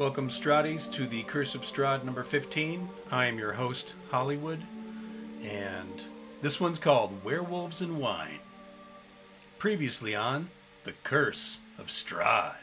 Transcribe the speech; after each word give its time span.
Welcome, 0.00 0.30
Strades, 0.30 0.90
to 0.92 1.06
the 1.06 1.24
Curse 1.24 1.54
of 1.54 1.60
Strahd 1.60 2.04
number 2.04 2.24
15. 2.24 2.88
I 3.10 3.26
am 3.26 3.38
your 3.38 3.52
host, 3.52 3.96
Hollywood, 4.10 4.58
and 5.42 6.00
this 6.40 6.58
one's 6.58 6.78
called 6.78 7.22
Werewolves 7.22 7.82
and 7.82 7.98
Wine. 7.98 8.38
Previously 9.58 10.14
on 10.14 10.48
The 10.84 10.94
Curse 11.02 11.60
of 11.76 11.88
Strahd. 11.88 12.54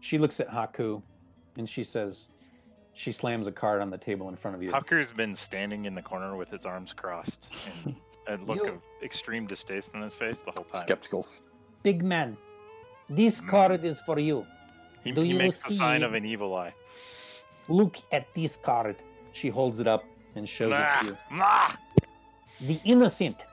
She 0.00 0.18
looks 0.18 0.40
at 0.40 0.50
Haku 0.50 1.00
and 1.56 1.66
she 1.66 1.84
says, 1.84 2.26
she 2.92 3.10
slams 3.10 3.46
a 3.46 3.52
card 3.52 3.80
on 3.80 3.88
the 3.88 3.96
table 3.96 4.28
in 4.28 4.36
front 4.36 4.54
of 4.54 4.62
you. 4.62 4.70
Haku's 4.72 5.10
been 5.10 5.34
standing 5.34 5.86
in 5.86 5.94
the 5.94 6.02
corner 6.02 6.36
with 6.36 6.50
his 6.50 6.66
arms 6.66 6.92
crossed 6.92 7.48
and 8.28 8.42
a 8.42 8.44
look 8.46 8.58
You- 8.58 8.72
of 8.72 8.82
extreme 9.02 9.46
distaste 9.46 9.90
on 9.94 10.02
his 10.02 10.12
face 10.12 10.40
the 10.40 10.52
whole 10.54 10.66
time. 10.66 10.82
Skeptical. 10.82 11.26
Big 11.82 12.04
man, 12.04 12.36
this 13.08 13.40
card 13.40 13.80
mm. 13.80 13.84
is 13.84 14.00
for 14.00 14.18
you. 14.18 14.46
He, 15.04 15.12
Do 15.12 15.22
he 15.22 15.30
you 15.30 15.36
makes 15.36 15.60
the 15.60 15.74
sign 15.74 16.02
of 16.02 16.14
an 16.14 16.24
evil 16.24 16.54
eye. 16.54 16.74
Look 17.68 17.98
at 18.10 18.32
this 18.34 18.56
card. 18.56 18.96
She 19.32 19.48
holds 19.48 19.78
it 19.78 19.86
up 19.86 20.04
and 20.34 20.48
shows 20.48 20.72
it 20.74 21.00
to 21.00 21.06
you. 21.06 21.16
nah. 21.30 21.68
The 22.60 22.80
innocent. 22.84 23.44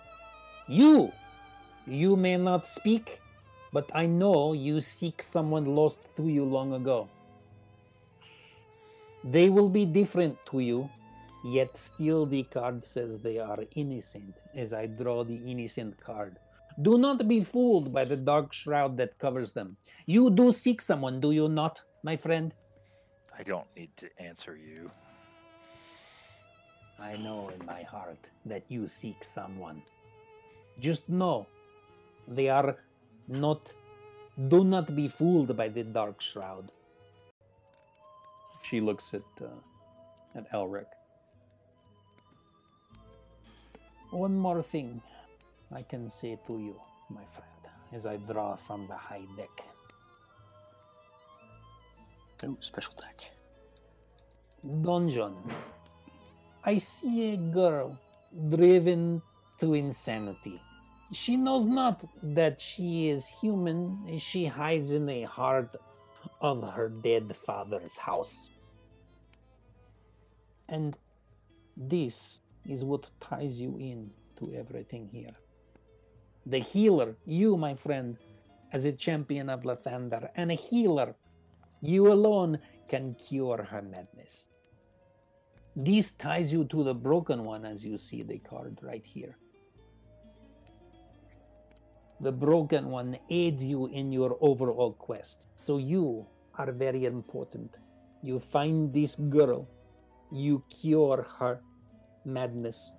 You. 0.67 1.11
You 1.87 2.15
may 2.15 2.37
not 2.37 2.67
speak, 2.67 3.19
but 3.73 3.89
I 3.93 4.05
know 4.05 4.53
you 4.53 4.79
seek 4.81 5.21
someone 5.21 5.65
lost 5.65 5.99
to 6.15 6.23
you 6.27 6.45
long 6.45 6.73
ago. 6.73 7.09
They 9.23 9.49
will 9.49 9.69
be 9.69 9.85
different 9.85 10.37
to 10.51 10.59
you, 10.59 10.89
yet 11.43 11.77
still 11.77 12.25
the 12.25 12.43
card 12.43 12.85
says 12.85 13.19
they 13.19 13.39
are 13.39 13.59
innocent 13.75 14.35
as 14.55 14.73
I 14.73 14.85
draw 14.87 15.23
the 15.23 15.35
innocent 15.35 15.99
card. 15.99 16.37
Do 16.81 16.97
not 16.97 17.27
be 17.27 17.43
fooled 17.43 17.93
by 17.93 18.05
the 18.05 18.15
dark 18.15 18.53
shroud 18.53 18.97
that 18.97 19.19
covers 19.19 19.51
them. 19.51 19.77
You 20.05 20.29
do 20.29 20.51
seek 20.51 20.81
someone, 20.81 21.19
do 21.19 21.31
you 21.31 21.47
not, 21.47 21.81
my 22.01 22.15
friend? 22.15 22.53
I 23.37 23.43
don't 23.43 23.67
need 23.75 23.95
to 23.97 24.09
answer 24.19 24.57
you. 24.57 24.89
I 26.99 27.15
know 27.17 27.49
in 27.49 27.65
my 27.65 27.83
heart 27.83 28.19
that 28.45 28.63
you 28.69 28.87
seek 28.87 29.23
someone. 29.23 29.81
Just 30.79 31.09
know 31.09 31.47
they 32.27 32.49
are 32.49 32.77
not. 33.27 33.73
Do 34.47 34.63
not 34.63 34.95
be 34.95 35.07
fooled 35.07 35.55
by 35.57 35.67
the 35.67 35.83
dark 35.83 36.21
shroud. 36.21 36.71
She 38.63 38.79
looks 38.79 39.13
at 39.13 39.29
uh, 39.41 39.47
at 40.35 40.51
Elric. 40.51 40.87
One 44.11 44.37
more 44.37 44.61
thing 44.61 45.01
I 45.73 45.83
can 45.83 46.09
say 46.09 46.37
to 46.47 46.53
you, 46.53 46.75
my 47.09 47.23
friend, 47.31 47.73
as 47.93 48.05
I 48.05 48.17
draw 48.17 48.55
from 48.55 48.87
the 48.87 48.95
high 48.95 49.25
deck. 49.37 49.63
Oh, 52.43 52.57
special 52.59 52.93
deck. 52.95 53.31
Dungeon. 54.81 55.35
I 56.63 56.77
see 56.77 57.33
a 57.33 57.37
girl 57.37 57.97
driven 58.49 59.21
to 59.59 59.73
insanity. 59.73 60.61
She 61.13 61.37
knows 61.37 61.65
not 61.65 62.03
that 62.21 62.59
she 62.59 63.09
is 63.09 63.27
human. 63.27 64.17
She 64.17 64.45
hides 64.45 64.91
in 64.91 65.05
the 65.05 65.23
heart 65.23 65.75
of 66.41 66.63
her 66.73 66.89
dead 66.89 67.35
father's 67.35 67.97
house. 67.97 68.51
And 70.69 70.97
this 71.75 72.41
is 72.67 72.83
what 72.83 73.07
ties 73.19 73.59
you 73.59 73.77
in 73.77 74.09
to 74.37 74.53
everything 74.53 75.09
here. 75.11 75.35
The 76.45 76.59
healer, 76.59 77.15
you, 77.25 77.57
my 77.57 77.75
friend, 77.75 78.17
as 78.73 78.85
a 78.85 78.91
champion 78.91 79.49
of 79.49 79.63
Lathander, 79.63 80.29
and 80.35 80.51
a 80.51 80.55
healer, 80.55 81.15
you 81.81 82.11
alone 82.11 82.59
can 82.87 83.15
cure 83.15 83.63
her 83.63 83.81
madness. 83.81 84.47
This 85.75 86.11
ties 86.11 86.51
you 86.51 86.65
to 86.65 86.83
the 86.83 86.93
broken 86.93 87.45
one, 87.45 87.65
as 87.65 87.85
you 87.85 87.97
see 87.97 88.23
the 88.23 88.39
card 88.39 88.79
right 88.81 89.05
here. 89.05 89.37
The 92.19 92.31
broken 92.31 92.89
one 92.89 93.17
aids 93.29 93.63
you 93.63 93.87
in 93.87 94.11
your 94.11 94.37
overall 94.41 94.93
quest. 94.93 95.47
So 95.55 95.77
you 95.77 96.25
are 96.55 96.71
very 96.71 97.05
important. 97.05 97.77
You 98.21 98.39
find 98.39 98.93
this 98.93 99.15
girl, 99.15 99.67
you 100.31 100.63
cure 100.69 101.25
her 101.39 101.61
madness, 102.25 102.91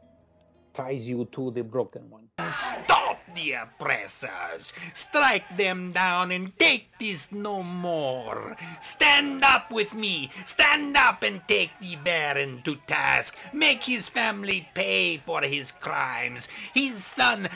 ties 0.73 1.09
you 1.09 1.29
to 1.33 1.51
the 1.51 1.63
broken 1.63 2.09
one. 2.11 2.29
Stop 2.51 3.19
the 3.35 3.53
oppressors! 3.53 4.73
Strike 4.95 5.57
them 5.57 5.91
down 5.93 6.33
and 6.33 6.57
take 6.59 6.99
this 6.99 7.33
no 7.33 7.63
more! 7.63 8.57
Stand 8.81 9.45
up 9.45 9.71
with 9.71 9.95
me! 9.95 10.31
Stand 10.45 10.97
up 10.97 11.23
and 11.23 11.41
take 11.49 11.71
the 11.81 11.97
Baron 11.97 12.63
to 12.65 12.77
task! 12.87 13.37
Make 13.53 13.85
his 13.85 14.09
family 14.09 14.69
pay 14.75 15.19
for 15.19 15.43
his 15.43 15.73
crimes! 15.73 16.49
His 16.75 17.05
son, 17.05 17.49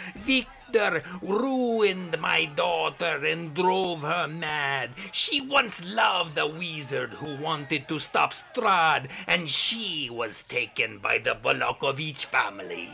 Victor, 0.67 1.03
ruined 1.23 2.19
my 2.21 2.47
daughter 2.57 3.25
and 3.25 3.55
drove 3.55 4.03
her 4.03 4.27
mad. 4.27 4.91
She 5.13 5.41
once 5.41 5.95
loved 5.95 6.39
a 6.39 6.47
wizard 6.47 7.15
who 7.15 7.37
wanted 7.37 7.89
to 7.89 7.99
stop 7.99 8.33
Strahd, 8.33 9.09
and 9.27 9.49
she 9.49 10.11
was 10.11 10.43
taken 10.45 10.99
by 10.99 11.19
the 11.19 11.35
Vallakovich 11.35 12.25
family 12.27 12.89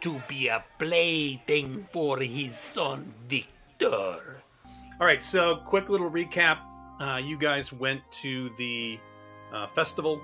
to 0.00 0.22
be 0.28 0.48
a 0.48 0.64
plaything 0.78 1.88
for 1.92 2.18
his 2.18 2.56
son 2.56 3.12
Victor. 3.28 4.42
All 5.00 5.06
right, 5.06 5.22
so 5.22 5.56
quick 5.56 5.88
little 5.88 6.10
recap. 6.10 6.58
Uh, 7.00 7.20
you 7.22 7.36
guys 7.36 7.72
went 7.72 8.00
to 8.22 8.50
the 8.56 8.98
uh, 9.52 9.66
festival, 9.68 10.22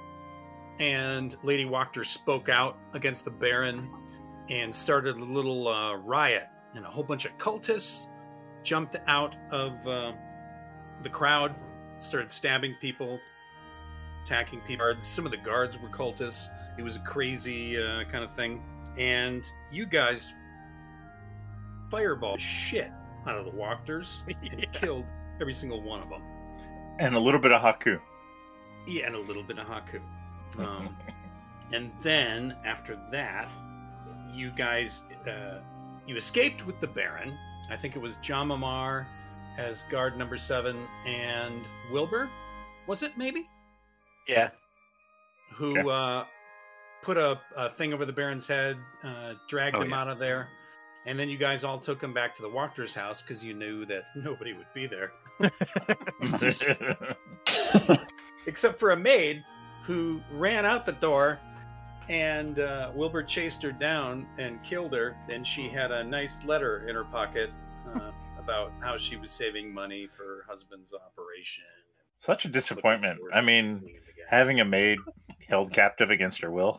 and 0.79 1.37
Lady 1.43 1.65
Wachter 1.65 2.07
spoke 2.07 2.49
out 2.49 2.77
against 2.95 3.25
the 3.25 3.31
Baron 3.31 3.89
and 4.49 4.75
started 4.75 5.17
a 5.17 5.25
little 5.25 5.69
uh, 5.69 5.95
riot. 5.97 6.49
And 6.75 6.85
a 6.85 6.89
whole 6.89 7.05
bunch 7.05 7.25
of 7.25 7.37
cultists 7.39 8.07
jumped 8.63 8.97
out 9.07 9.37
of 9.51 9.87
uh, 9.87 10.13
the 11.03 11.09
crowd, 11.09 11.55
started 12.01 12.31
stabbing 12.31 12.75
people, 12.81 13.19
attacking 14.25 14.61
people. 14.63 14.95
Some 15.01 15.27
of 15.27 15.33
the 15.33 15.39
guards 15.39 15.79
were 15.79 15.89
cultists. 15.89 16.49
It 16.79 16.83
was 16.83 16.97
a 16.97 17.01
crazy 17.01 17.83
uh, 17.83 18.05
kind 18.05 18.25
of 18.25 18.31
thing. 18.35 18.63
And 18.99 19.45
you 19.71 19.87
guys 19.87 20.35
fireball 21.91 22.37
shit 22.39 22.91
out 23.27 23.37
of 23.37 23.45
the 23.45 23.51
Wachters 23.53 24.21
and 24.51 24.61
Yeah. 24.61 24.67
killed 24.73 25.05
every 25.41 25.55
single 25.55 25.81
one 25.83 26.01
of 26.01 26.09
them. 26.09 26.23
And 26.99 27.15
a 27.15 27.21
little 27.21 27.41
bit 27.41 27.53
of 27.53 27.61
Haku. 27.63 28.01
Yeah, 28.87 29.07
and 29.07 29.15
a 29.15 29.21
little 29.21 29.43
bit 29.43 29.59
of 29.59 29.67
Haku. 29.67 30.01
Um, 30.59 30.95
and 31.73 31.91
then 32.03 32.55
after 32.67 32.99
that, 33.11 33.49
you 34.35 34.51
guys 34.51 35.01
uh, 35.27 35.61
you 36.07 36.17
escaped 36.17 36.67
with 36.67 36.81
the 36.81 36.87
Baron. 36.87 37.37
I 37.71 37.77
think 37.77 37.97
it 37.97 38.01
was 38.01 38.19
Jamamar 38.19 39.07
as 39.59 39.83
guard 39.85 40.17
number 40.19 40.37
seven 40.37 40.77
and 41.07 41.63
Wilbur. 41.91 42.29
Was 42.87 43.03
it 43.03 43.17
maybe 43.17 43.49
Yeah. 44.27 44.51
who 45.55 45.79
Okay. 45.79 45.89
uh, 45.91 46.25
put 47.03 47.17
a, 47.17 47.39
a 47.57 47.69
thing 47.71 47.93
over 47.93 48.05
the 48.05 48.13
Baron's 48.13 48.47
head, 48.47 48.77
uh, 49.05 49.35
dragged 49.49 49.77
Oh, 49.77 49.83
him 49.83 49.91
yeah. 49.91 50.01
out 50.01 50.09
of 50.09 50.19
there, 50.19 50.49
and 51.07 51.19
then 51.19 51.29
you 51.29 51.37
guys 51.37 51.65
all 51.65 51.79
took 51.79 52.03
him 52.03 52.13
back 52.15 52.35
to 52.37 52.43
the 52.43 52.49
Wachter's 52.49 52.95
house 52.95 53.23
because 53.23 53.45
you 53.45 53.55
knew 53.55 53.85
that 53.87 54.05
nobody 54.17 54.53
would 54.53 54.67
be 54.75 54.87
there 54.87 55.13
except 58.47 58.79
for 58.79 58.91
a 58.93 58.97
maid 58.97 59.43
who 59.83 60.21
ran 60.33 60.65
out 60.65 60.87
the 60.87 60.93
door 60.93 61.39
and 62.09 62.59
uh, 62.59 62.91
wilbur 62.95 63.23
chased 63.23 63.63
her 63.63 63.73
down 63.73 64.27
and 64.39 64.63
killed 64.63 64.93
her 64.93 65.17
and 65.29 65.47
she 65.47 65.69
had 65.69 65.91
a 65.93 66.03
nice 66.05 66.45
letter 66.45 66.87
in 66.89 66.95
her 66.95 67.05
pocket 67.05 67.51
uh, 67.95 68.11
about 68.39 68.73
how 68.81 68.97
she 68.97 69.17
was 69.17 69.31
saving 69.31 69.73
money 69.73 70.09
for 70.17 70.25
her 70.25 70.45
husband's 70.49 70.93
operation 70.93 71.65
Such 72.19 72.45
a 72.45 72.49
disappointment. 72.49 73.19
I 73.33 73.41
mean, 73.41 73.83
having 74.29 74.61
a 74.61 74.65
maid 74.65 74.99
held 75.49 75.73
captive 75.73 76.11
against 76.11 76.41
her 76.41 76.51
will. 76.51 76.77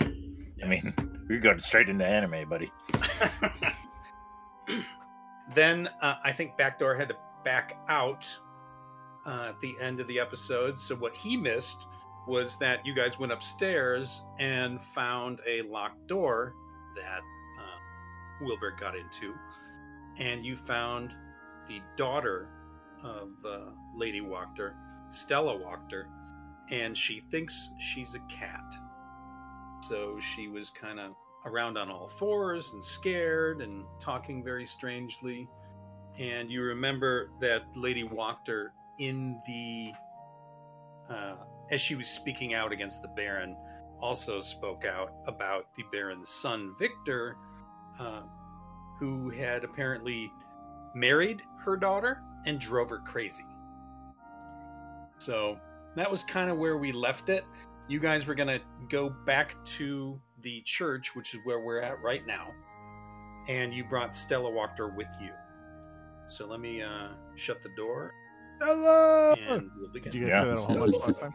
I 0.63 0.67
mean, 0.67 0.93
we 1.29 1.37
go 1.37 1.55
straight 1.57 1.89
into 1.89 2.05
anime, 2.05 2.47
buddy. 2.49 2.71
then 5.53 5.89
uh, 6.01 6.15
i 6.23 6.31
think 6.31 6.57
backdoor 6.57 6.95
had 6.95 7.09
to 7.09 7.15
back 7.43 7.77
out 7.89 8.25
uh, 9.25 9.47
at 9.49 9.59
the 9.59 9.75
end 9.81 9.99
of 9.99 10.07
the 10.07 10.19
episode 10.19 10.77
so 10.77 10.95
what 10.95 11.15
he 11.15 11.35
missed 11.37 11.87
was 12.27 12.55
that 12.57 12.85
you 12.85 12.93
guys 12.93 13.19
went 13.19 13.31
upstairs 13.31 14.21
and 14.39 14.81
found 14.81 15.39
a 15.47 15.61
locked 15.63 16.07
door 16.07 16.53
that 16.95 17.19
uh, 17.19 18.45
wilbur 18.45 18.71
got 18.79 18.95
into 18.95 19.33
and 20.17 20.45
you 20.45 20.55
found 20.55 21.15
the 21.67 21.81
daughter 21.95 22.49
of 23.03 23.29
uh, 23.45 23.71
lady 23.95 24.21
wachter 24.21 24.73
stella 25.09 25.57
wachter 25.57 26.05
and 26.71 26.97
she 26.97 27.21
thinks 27.29 27.69
she's 27.79 28.15
a 28.15 28.19
cat 28.33 28.63
so 29.81 30.17
she 30.19 30.47
was 30.47 30.69
kind 30.69 30.99
of 30.99 31.13
around 31.45 31.77
on 31.77 31.89
all 31.89 32.07
fours 32.07 32.73
and 32.73 32.83
scared 32.83 33.61
and 33.61 33.83
talking 33.99 34.43
very 34.43 34.65
strangely. 34.65 35.47
And 36.17 36.49
you 36.49 36.61
remember 36.61 37.31
that 37.41 37.63
Lady 37.75 38.03
Wachter 38.03 38.69
in 38.99 39.41
the 39.45 39.91
uh, 41.09 41.35
as 41.71 41.81
she 41.81 41.95
was 41.95 42.07
speaking 42.07 42.53
out 42.53 42.71
against 42.71 43.01
the 43.01 43.07
Baron, 43.09 43.55
also 43.99 44.39
spoke 44.41 44.85
out 44.85 45.11
about 45.27 45.73
the 45.75 45.83
Baron's 45.91 46.29
son, 46.29 46.73
Victor, 46.77 47.37
uh, 47.99 48.21
who 48.99 49.29
had 49.29 49.63
apparently 49.63 50.31
married 50.93 51.41
her 51.59 51.77
daughter 51.77 52.21
and 52.45 52.59
drove 52.59 52.89
her 52.89 52.99
crazy. 52.99 53.45
So 55.17 55.57
that 55.95 56.09
was 56.09 56.23
kind 56.23 56.49
of 56.49 56.57
where 56.57 56.77
we 56.77 56.91
left 56.91 57.29
it. 57.29 57.45
You 57.87 57.99
guys 57.99 58.25
were 58.27 58.35
going 58.35 58.47
to 58.49 58.61
go 58.89 59.09
back 59.09 59.55
to 59.77 60.19
the 60.41 60.61
church, 60.61 61.15
which 61.15 61.33
is 61.33 61.39
where 61.43 61.59
we're 61.59 61.81
at 61.81 62.01
right 62.01 62.25
now. 62.25 62.51
And 63.47 63.73
you 63.73 63.83
brought 63.85 64.15
Stella 64.15 64.49
Wachter 64.51 64.93
with 64.95 65.07
you. 65.21 65.31
So 66.27 66.45
let 66.45 66.59
me 66.59 66.81
uh, 66.81 67.09
shut 67.35 67.61
the 67.61 67.69
door 67.75 68.11
Hello. 68.61 69.33
and 69.33 69.69
we'll 69.77 69.91
begin. 69.91 70.11
Did 70.11 70.21
you 70.21 70.29
guys 70.29 70.31
Yeah. 70.31 70.41
say 70.41 70.47
that 70.49 70.57
a 70.57 70.79
whole 70.79 70.91
bunch 70.91 71.07
last 71.07 71.19
time? 71.19 71.33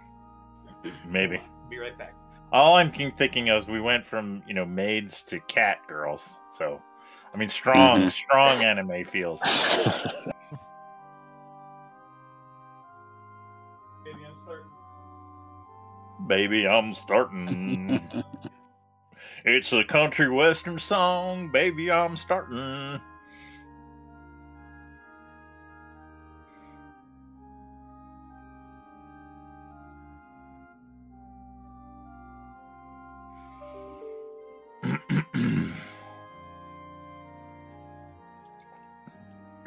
Maybe. 1.07 1.41
Be 1.69 1.79
right 1.79 1.97
back. 1.97 2.15
All 2.53 2.77
I'm 2.77 2.91
thinking 2.93 3.51
of 3.51 3.65
is 3.65 3.69
we 3.69 3.81
went 3.81 4.05
from 4.07 4.43
you 4.47 4.55
know 4.55 4.65
maids 4.65 5.23
to 5.25 5.41
cat 5.41 5.79
girls. 5.87 6.41
So, 6.51 6.81
I 7.35 7.37
mean, 7.37 7.49
strong, 7.49 8.03
Mhm. 8.03 8.11
strong 8.11 8.63
anime 8.63 9.05
feels. 9.05 9.43
Baby, 14.05 14.25
I'm 14.27 14.37
starting. 14.43 14.71
Baby, 16.27 16.67
I'm 16.69 16.95
starting. 16.95 18.11
it's 19.45 19.73
a 19.73 19.85
country 19.85 20.29
western 20.31 20.79
song. 20.79 21.51
Baby, 21.53 21.91
I'm 21.91 22.17
starting. 22.17 23.01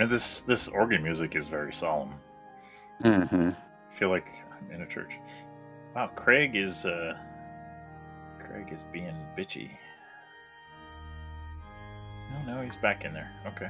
And 0.01 0.09
this 0.09 0.39
this 0.39 0.67
organ 0.67 1.03
music 1.03 1.35
is 1.35 1.45
very 1.45 1.71
solemn. 1.71 2.15
hmm 3.03 3.51
I 3.51 3.93
feel 3.93 4.09
like 4.09 4.25
I'm 4.51 4.71
in 4.71 4.81
a 4.81 4.87
church. 4.87 5.11
Wow, 5.95 6.07
Craig 6.15 6.55
is 6.55 6.87
uh 6.87 7.15
Craig 8.39 8.73
is 8.73 8.81
being 8.91 9.15
bitchy. 9.37 9.69
No, 12.31 12.55
no, 12.55 12.61
he's 12.63 12.77
back 12.77 13.05
in 13.05 13.13
there. 13.13 13.29
Okay. 13.45 13.69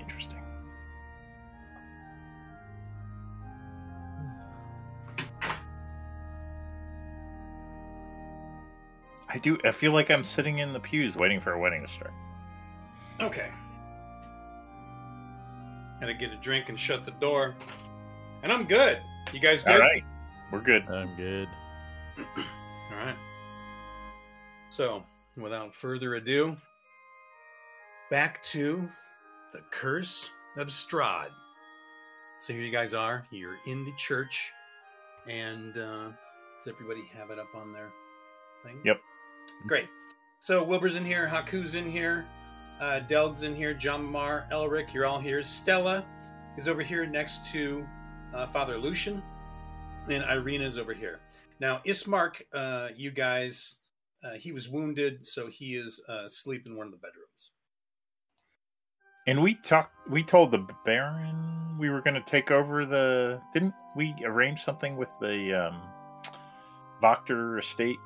Interesting. 0.00 0.42
I 9.28 9.36
do 9.42 9.58
I 9.62 9.72
feel 9.72 9.92
like 9.92 10.10
I'm 10.10 10.24
sitting 10.24 10.60
in 10.60 10.72
the 10.72 10.80
pews 10.80 11.16
waiting 11.16 11.38
for 11.38 11.52
a 11.52 11.58
wedding 11.58 11.82
to 11.82 11.92
start. 11.92 12.14
Okay. 13.20 13.50
Had 16.02 16.08
to 16.08 16.14
get 16.14 16.32
a 16.32 16.36
drink 16.42 16.68
and 16.68 16.78
shut 16.78 17.04
the 17.04 17.12
door. 17.12 17.54
And 18.42 18.52
I'm 18.52 18.64
good. 18.64 18.98
You 19.32 19.38
guys 19.38 19.62
good? 19.62 19.74
All 19.74 19.78
right. 19.78 20.02
We're 20.50 20.60
good. 20.60 20.82
I'm 20.88 21.14
good. 21.16 21.46
All 22.18 22.96
right. 22.96 23.14
So, 24.68 25.04
without 25.36 25.72
further 25.72 26.16
ado, 26.16 26.56
back 28.10 28.42
to 28.42 28.88
the 29.52 29.60
curse 29.70 30.28
of 30.56 30.66
Strahd. 30.66 31.28
So 32.40 32.52
here 32.52 32.62
you 32.62 32.72
guys 32.72 32.94
are. 32.94 33.24
You're 33.30 33.58
in 33.68 33.84
the 33.84 33.92
church, 33.96 34.50
and 35.28 35.78
uh, 35.78 36.10
does 36.58 36.66
everybody 36.66 37.04
have 37.16 37.30
it 37.30 37.38
up 37.38 37.54
on 37.54 37.72
their 37.72 37.92
thing? 38.64 38.80
Yep. 38.84 39.00
Great. 39.68 39.86
So 40.40 40.64
Wilbur's 40.64 40.96
in 40.96 41.04
here, 41.04 41.28
Haku's 41.28 41.76
in 41.76 41.88
here, 41.88 42.26
uh, 42.82 42.98
Delg's 42.98 43.44
in 43.44 43.54
here, 43.54 43.72
John 43.72 44.04
Mar, 44.04 44.48
Elric, 44.50 44.92
you're 44.92 45.06
all 45.06 45.20
here. 45.20 45.40
Stella 45.42 46.04
is 46.56 46.68
over 46.68 46.82
here 46.82 47.06
next 47.06 47.44
to 47.52 47.86
uh, 48.34 48.48
Father 48.48 48.76
Lucian, 48.76 49.22
and 50.10 50.24
Irina's 50.24 50.78
over 50.78 50.92
here. 50.92 51.20
Now, 51.60 51.80
Ismark, 51.86 52.42
uh, 52.52 52.88
you 52.96 53.12
guys, 53.12 53.76
uh, 54.24 54.32
he 54.32 54.50
was 54.50 54.68
wounded, 54.68 55.24
so 55.24 55.46
he 55.46 55.76
is 55.76 56.02
uh, 56.08 56.24
asleep 56.24 56.66
in 56.66 56.76
one 56.76 56.86
of 56.86 56.92
the 56.92 56.98
bedrooms. 56.98 57.52
And 59.28 59.40
we 59.40 59.54
talked. 59.54 59.94
We 60.10 60.24
told 60.24 60.50
the 60.50 60.66
Baron 60.84 61.78
we 61.78 61.88
were 61.88 62.00
going 62.00 62.14
to 62.14 62.24
take 62.26 62.50
over 62.50 62.84
the. 62.84 63.40
Didn't 63.52 63.74
we 63.94 64.12
arrange 64.24 64.64
something 64.64 64.96
with 64.96 65.10
the 65.20 65.68
um, 65.68 65.80
Voctor 67.00 67.60
estate? 67.60 67.98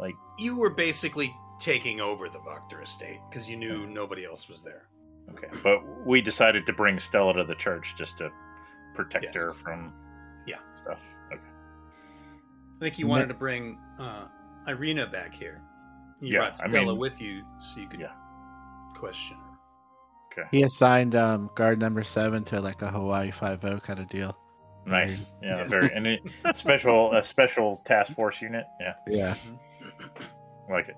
Like, 0.00 0.14
You 0.38 0.56
were 0.56 0.70
basically 0.70 1.34
taking 1.58 2.00
over 2.00 2.28
the 2.28 2.38
Voctor 2.38 2.82
estate 2.82 3.20
because 3.28 3.48
you 3.48 3.56
knew 3.56 3.86
nobody 3.86 4.24
else 4.24 4.48
was 4.48 4.62
there. 4.62 4.88
okay, 5.30 5.48
but 5.62 5.82
we 6.06 6.20
decided 6.22 6.64
to 6.66 6.72
bring 6.72 6.98
Stella 6.98 7.34
to 7.34 7.44
the 7.44 7.54
church 7.54 7.94
just 7.98 8.16
to 8.18 8.30
protect 8.94 9.24
Yes. 9.26 9.34
her 9.36 9.52
from 9.54 9.92
Yeah. 10.46 10.56
stuff. 10.82 11.00
Okay. 11.32 11.42
I 11.42 12.80
think 12.80 12.98
you 12.98 13.06
wanted 13.06 13.28
to 13.28 13.34
bring 13.34 13.78
uh, 13.98 14.26
Irina 14.66 15.06
back 15.06 15.34
here. 15.34 15.60
You 16.20 16.32
Yeah, 16.34 16.38
brought 16.40 16.64
I 16.64 16.68
Stella 16.68 16.86
mean- 16.86 16.98
with 16.98 17.20
you 17.20 17.44
so 17.60 17.80
you 17.80 17.88
could 17.88 18.00
Yeah. 18.00 18.12
question 18.94 19.36
her. 19.36 19.44
Okay. 20.42 20.48
He 20.50 20.62
assigned 20.62 21.14
um, 21.14 21.50
guard 21.54 21.78
number 21.78 22.02
seven 22.02 22.44
to 22.44 22.60
like 22.60 22.80
a 22.82 22.88
Hawaii 22.88 23.30
Five 23.30 23.64
O 23.64 23.78
kind 23.80 23.98
of 23.98 24.08
deal. 24.08 24.36
Nice. 24.86 25.30
Yeah. 25.42 25.58
Yes. 25.58 25.70
Very. 25.70 25.90
And 25.94 26.06
it, 26.06 26.20
special 26.54 27.12
a 27.14 27.22
special 27.22 27.76
task 27.84 28.14
force 28.14 28.40
unit. 28.40 28.64
Yeah. 28.80 28.94
Yeah. 29.08 29.34
I 30.68 30.72
like 30.72 30.88
it. 30.88 30.96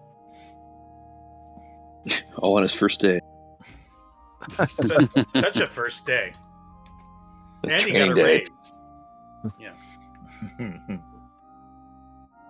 All 2.38 2.56
on 2.56 2.62
his 2.62 2.74
first 2.74 3.00
day. 3.00 3.20
Such, 4.50 5.08
such 5.34 5.60
a 5.60 5.66
first 5.66 6.06
day. 6.06 6.34
The 7.62 7.74
And 7.74 7.82
he 7.82 7.92
got 7.92 8.08
a 8.08 8.14
training 8.14 8.14
day. 8.14 8.46
raise. 8.46 9.70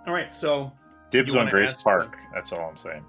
All 0.06 0.14
right, 0.14 0.32
so 0.32 0.72
Dibs 1.10 1.34
on 1.34 1.48
Grace 1.48 1.70
ask 1.70 1.84
Park. 1.84 2.16
That's 2.32 2.52
all 2.52 2.68
I'm 2.68 2.76
saying. 2.76 3.04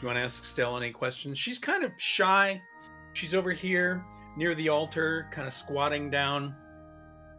you 0.00 0.06
want 0.06 0.18
to 0.18 0.22
ask 0.22 0.44
Stella 0.44 0.78
any 0.78 0.90
questions? 0.90 1.38
She's 1.38 1.58
kind 1.58 1.84
of 1.84 1.92
shy. 1.96 2.60
She's 3.12 3.34
over 3.34 3.52
here 3.52 4.04
near 4.36 4.54
the 4.54 4.68
altar, 4.68 5.28
kind 5.30 5.46
of 5.46 5.52
squatting 5.52 6.10
down, 6.10 6.54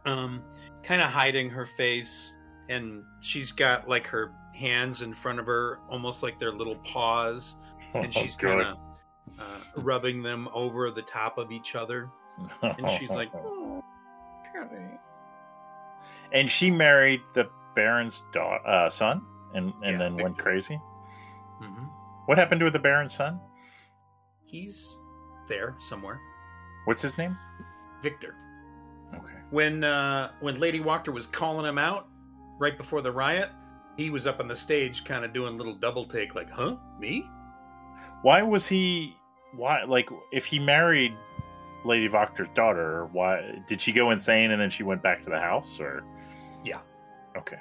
um, 0.06 0.42
kind 0.84 1.02
of 1.02 1.10
hiding 1.10 1.50
her 1.50 1.66
face, 1.66 2.34
and 2.70 3.04
she's 3.22 3.52
got 3.52 3.88
like 3.88 4.06
her 4.08 4.32
hands 4.54 5.02
in 5.02 5.14
front 5.14 5.40
of 5.40 5.46
her, 5.46 5.80
almost 5.90 6.24
like 6.24 6.38
they're 6.40 6.52
little 6.52 6.76
paws, 6.78 7.56
and 7.94 8.14
she's 8.14 8.36
Oh, 8.36 8.40
kind 8.40 8.62
of 8.62 8.78
uh, 9.40 9.60
rubbing 9.78 10.22
them 10.22 10.48
over 10.54 10.92
the 10.92 11.02
top 11.02 11.38
of 11.38 11.52
each 11.52 11.76
other. 11.76 12.10
And 12.62 12.90
she's 12.90 13.10
like, 13.10 13.30
"Oh, 13.36 13.84
and 16.32 16.50
she 16.50 16.70
married 16.72 17.22
the 17.34 17.50
Baron's 17.76 18.22
uh, 18.36 18.90
son, 18.90 19.22
and 19.54 19.74
and 19.84 19.94
Yeah, 19.94 19.98
then 19.98 20.14
went 20.16 20.36
Victor. 20.36 20.44
crazy. 20.44 20.82
hmm 21.60 21.86
What 22.26 22.38
happened 22.38 22.60
to 22.62 22.70
the 22.72 22.80
Baron's 22.80 23.14
son? 23.14 23.40
He's 24.46 24.98
there 25.48 25.76
somewhere. 25.80 26.20
What's 26.86 27.02
his 27.02 27.18
name? 27.18 27.38
Victor. 28.02 28.36
Okay. 29.16 29.40
when 29.50 29.84
uh 29.84 30.32
when 30.40 30.60
Lady 30.60 30.80
Wachter 30.80 31.12
was 31.14 31.26
calling 31.28 31.66
him 31.66 31.78
out 31.78 32.08
right 32.60 32.78
before 32.78 33.02
the 33.02 33.12
riot, 33.12 33.50
he 33.98 34.10
was 34.10 34.28
up 34.28 34.40
on 34.40 34.48
the 34.48 34.56
stage 34.56 35.04
kind 35.04 35.26
of 35.26 35.34
doing 35.34 35.54
a 35.56 35.58
little 35.58 35.76
double 35.76 36.06
take 36.06 36.36
like, 36.36 36.50
"Huh? 36.50 36.76
Me?" 37.00 37.26
Why 38.22 38.42
was 38.42 38.68
he? 38.68 39.16
Why 39.56 39.84
like 39.84 40.10
if 40.32 40.46
he 40.46 40.60
married 40.60 41.14
Lady 41.86 42.08
Voctor's 42.08 42.50
daughter? 42.56 43.08
Why 43.12 43.62
did 43.68 43.82
she 43.82 43.92
go 43.92 44.12
insane 44.12 44.52
and 44.52 44.62
then 44.62 44.70
she 44.70 44.84
went 44.84 45.02
back 45.02 45.24
to 45.24 45.30
the 45.30 45.40
house? 45.40 45.80
Or 45.80 46.04
Yeah. 46.64 46.80
Okay. 47.38 47.60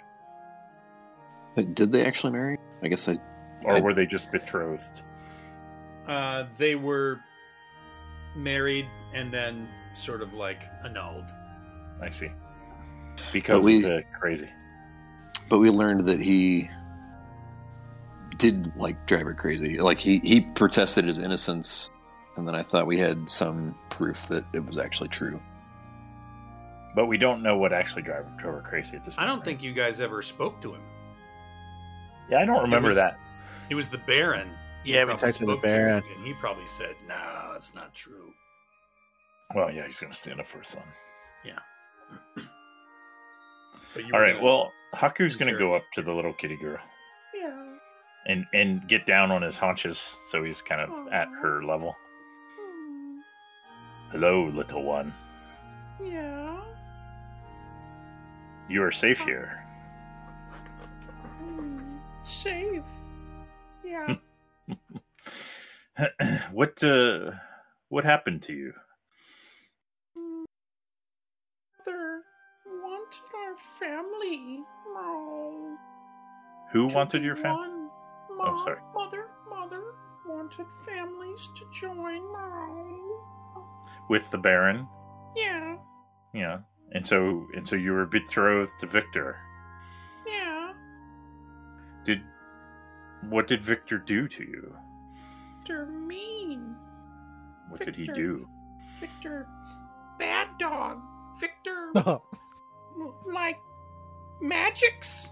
But 1.55 1.75
Did 1.75 1.93
they 1.93 2.05
actually 2.05 2.33
marry? 2.33 2.59
I 2.83 2.89
guess 2.89 3.09
I. 3.09 3.19
Or 3.65 3.77
I- 3.77 3.81
were 3.81 3.95
they 3.95 4.07
just 4.07 4.31
betrothed? 4.33 5.03
Uh 6.07 6.45
they 6.57 6.75
were 6.75 7.21
married 8.37 8.87
and 9.15 9.33
then 9.33 9.69
sort 9.93 10.23
of 10.23 10.35
like 10.35 10.63
annulled. 10.85 11.31
I 12.01 12.11
see. 12.11 12.31
Because 13.33 13.65
we- 13.65 13.79
of 13.79 13.83
the 13.91 14.03
crazy. 14.19 14.49
But 15.49 15.59
we 15.59 15.71
learned 15.71 16.03
that 16.07 16.21
he 16.21 16.69
did 18.39 18.73
like 18.77 19.07
drive 19.07 19.27
her 19.27 19.35
crazy. 19.35 19.79
Like 19.79 19.99
he 19.99 20.19
he 20.21 20.41
protested 20.41 21.05
his 21.05 21.19
innocence, 21.19 21.91
and 22.37 22.47
then 22.47 22.55
I 22.55 22.63
thought 22.63 22.87
we 22.87 22.99
had 22.99 23.29
some 23.29 23.75
proof 23.91 24.27
that 24.29 24.45
it 24.53 24.65
was 24.65 24.79
actually 24.79 25.09
true. 25.09 25.41
But 26.95 27.07
we 27.07 27.19
don't 27.19 27.43
know 27.43 27.57
what 27.59 27.73
actually 27.73 28.03
drove 28.03 28.25
drove 28.39 28.55
her 28.55 28.61
crazy 28.63 28.97
at 28.97 29.05
this 29.05 29.15
point. 29.15 29.25
I 29.25 29.27
don't 29.29 29.39
right? 29.39 29.45
think 29.45 29.63
you 29.63 29.73
guys 29.73 30.01
ever 30.01 30.23
spoke 30.23 30.61
to 30.63 30.73
him. 30.75 30.83
Yeah, 32.31 32.39
I 32.39 32.45
don't 32.45 32.63
remember 32.63 32.89
was- 32.89 32.97
that. 32.97 33.19
It 33.71 33.75
was 33.75 33.89
the 33.89 33.99
Baron. 33.99 34.49
you 34.85 34.95
Yeah, 34.95 35.01
we 35.05 35.07
probably 35.13 35.21
talked 35.29 35.39
to 35.41 35.45
the 35.47 35.53
spoke 35.53 35.63
Baron. 35.63 36.03
and 36.17 36.27
he 36.27 36.33
probably 36.35 36.67
said, 36.67 36.95
"Nah, 37.07 37.55
it's 37.55 37.75
not 37.75 37.95
true." 37.95 38.33
Well, 39.55 39.71
yeah, 39.73 39.87
he's 39.87 39.99
going 40.01 40.13
to 40.13 40.19
stand 40.19 40.41
up 40.41 40.47
for 40.47 40.59
his 40.61 40.69
son. 40.69 40.83
Yeah. 41.45 41.59
But 43.95 44.05
you 44.07 44.13
All 44.15 44.21
gonna- 44.21 44.43
Well, 44.43 44.73
Haku's 44.95 45.37
going 45.37 45.53
to 45.53 45.59
go 45.59 45.75
up 45.75 45.83
to 45.95 46.03
the 46.03 46.13
little 46.13 46.33
kitty 46.35 46.57
girl 46.57 46.77
Yeah. 46.77 46.98
And 48.27 48.47
and 48.53 48.87
get 48.89 49.07
down 49.07 49.31
on 49.31 49.43
his 49.43 49.59
haunches 49.59 50.17
so 50.29 50.45
he's 50.45 50.63
kind 50.63 50.81
of 50.81 50.91
at 51.13 51.29
her 51.41 51.63
level. 51.63 51.97
Hmm. 52.59 53.19
Hello, 54.11 54.45
little 54.55 54.83
one. 54.83 55.13
Yeah. 56.03 56.61
You 58.69 58.83
are 58.83 58.93
safe 58.93 59.21
here. 59.21 59.65
Hmm. 61.39 61.97
Safe. 62.23 62.83
Yeah. 63.85 64.17
what 66.53 66.83
uh 66.85 67.33
what 67.89 68.05
happened 68.05 68.43
to 68.43 68.53
you? 68.53 68.73
Mother 71.87 72.23
wanted 72.67 73.23
our 73.35 73.57
family. 73.79 74.63
Oh, 74.89 75.77
Who 76.73 76.87
wanted 76.89 77.23
your 77.23 77.37
family? 77.37 77.78
One. 78.49 78.61
Oh, 78.61 78.65
sorry. 78.65 78.81
Mother, 78.95 79.29
mother 79.49 79.95
wanted 80.27 80.67
families 80.85 81.51
to 81.57 81.65
join. 81.73 82.21
Oh. 82.23 83.65
With 84.09 84.31
the 84.31 84.39
Baron? 84.39 84.87
Yeah. 85.37 85.77
Yeah. 86.35 86.59
And 86.93 87.07
so 87.07 87.47
and 87.55 87.67
so 87.67 87.77
you 87.77 87.93
were 87.93 88.07
betrothed 88.07 88.79
to 88.81 88.87
Victor. 88.87 89.37
Yeah. 90.27 90.73
Did 92.05 92.23
what 93.29 93.47
did 93.47 93.63
Victor 93.63 93.99
do 93.99 94.29
to 94.29 94.43
you? 94.43 94.75
They're 95.67 95.87
mean. 95.87 96.77
What 97.69 97.85
did 97.85 97.97
he 97.97 98.07
do? 98.07 98.49
Victor. 99.01 99.47
Bad 100.19 100.49
dog. 100.59 101.01
Victor. 101.39 101.93
like 103.27 103.61
magics. 104.41 105.29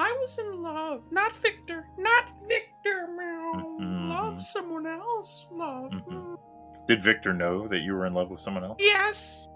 I 0.00 0.16
was 0.18 0.38
in 0.38 0.62
love, 0.62 1.02
not 1.10 1.36
Victor, 1.36 1.86
not 1.98 2.24
Victor. 2.48 3.06
Meow. 3.14 3.52
Mhm. 3.78 4.08
Love 4.08 4.40
someone 4.40 4.86
else. 4.86 5.46
Love. 5.50 5.90
Mhm. 5.90 6.06
Mm. 6.06 6.86
Did 6.86 7.02
Victor 7.02 7.34
know 7.34 7.68
that 7.68 7.80
you 7.80 7.92
were 7.94 8.06
in 8.06 8.14
love 8.14 8.30
with 8.30 8.40
someone 8.40 8.64
else? 8.64 8.78
Yes. 8.80 9.46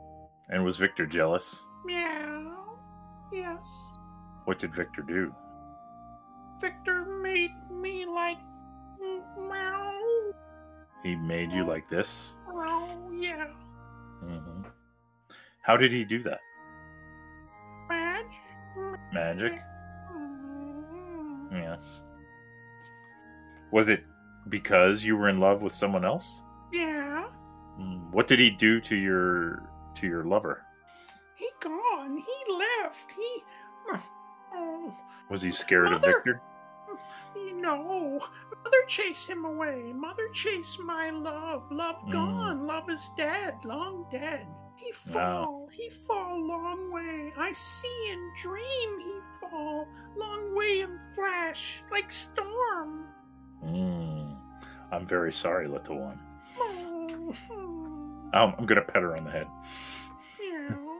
And 0.50 0.62
was 0.62 0.76
Victor 0.76 1.06
jealous? 1.06 1.66
Meow. 1.86 2.78
Yes. 3.32 3.96
What 4.44 4.58
did 4.58 4.74
Victor 4.74 5.00
do? 5.00 5.34
Victor 6.60 7.06
made 7.06 7.52
me 7.70 8.04
like. 8.04 8.38
Meow. 9.38 10.32
He 11.02 11.16
made 11.16 11.52
you 11.52 11.64
like 11.64 11.88
this? 11.88 12.34
Meow. 12.54 13.10
Yeah. 13.12 13.46
hmm 14.20 14.62
How 15.62 15.78
did 15.78 15.90
he 15.90 16.04
do 16.04 16.22
that? 16.24 16.40
Magic. 17.88 18.42
Magic? 19.10 19.62
Mm. 21.54 21.62
Yes. 21.62 22.02
Was 23.72 23.88
it 23.88 24.04
because 24.48 25.02
you 25.04 25.16
were 25.16 25.28
in 25.28 25.40
love 25.40 25.62
with 25.62 25.72
someone 25.72 26.04
else? 26.04 26.42
Yeah. 26.72 27.26
Mm, 27.80 28.10
What 28.12 28.26
did 28.26 28.38
he 28.38 28.50
do 28.50 28.80
to 28.82 28.94
your 28.96 29.68
to 29.96 30.06
your 30.06 30.24
lover? 30.24 30.62
He 31.36 31.48
gone. 31.60 32.16
He 32.18 32.52
left. 32.54 33.12
He. 33.16 33.42
Oh. 34.56 34.94
Was 35.30 35.42
he 35.42 35.50
scared 35.50 35.90
Mother! 35.90 35.96
of 35.96 36.14
Victor? 36.24 36.40
You 37.34 37.60
know, 37.60 38.20
mother 38.62 38.82
chased 38.86 39.28
him 39.28 39.44
away. 39.44 39.92
Mother 39.92 40.28
chased 40.32 40.78
my 40.78 41.10
love. 41.10 41.64
Love 41.72 41.96
Mm. 42.06 42.12
gone. 42.12 42.66
Love 42.68 42.88
is 42.88 43.10
dead. 43.16 43.54
Long 43.64 44.06
dead. 44.12 44.46
He 44.76 44.92
fall. 44.92 45.68
He 45.72 45.88
fall 45.88 46.38
long 46.46 46.92
way. 46.92 47.32
I 47.36 47.52
see 47.52 48.08
in 48.10 48.30
dream 48.42 49.00
he 49.00 49.18
fall. 49.40 49.86
Long 50.16 50.54
way 50.54 50.80
and 50.82 50.98
flash. 51.14 51.82
Like 51.90 52.10
storm. 52.12 53.06
Mm. 53.64 54.36
I'm 54.92 55.06
very 55.06 55.32
sorry, 55.32 55.66
little 55.68 55.98
one. 55.98 56.18
Oh. 56.58 57.34
hmm, 57.48 58.30
Um, 58.34 58.54
I'm 58.58 58.66
gonna 58.66 58.82
pet 58.82 59.02
her 59.02 59.16
on 59.16 59.24
the 59.24 59.30
head. 59.30 59.46
meow. 60.40 60.90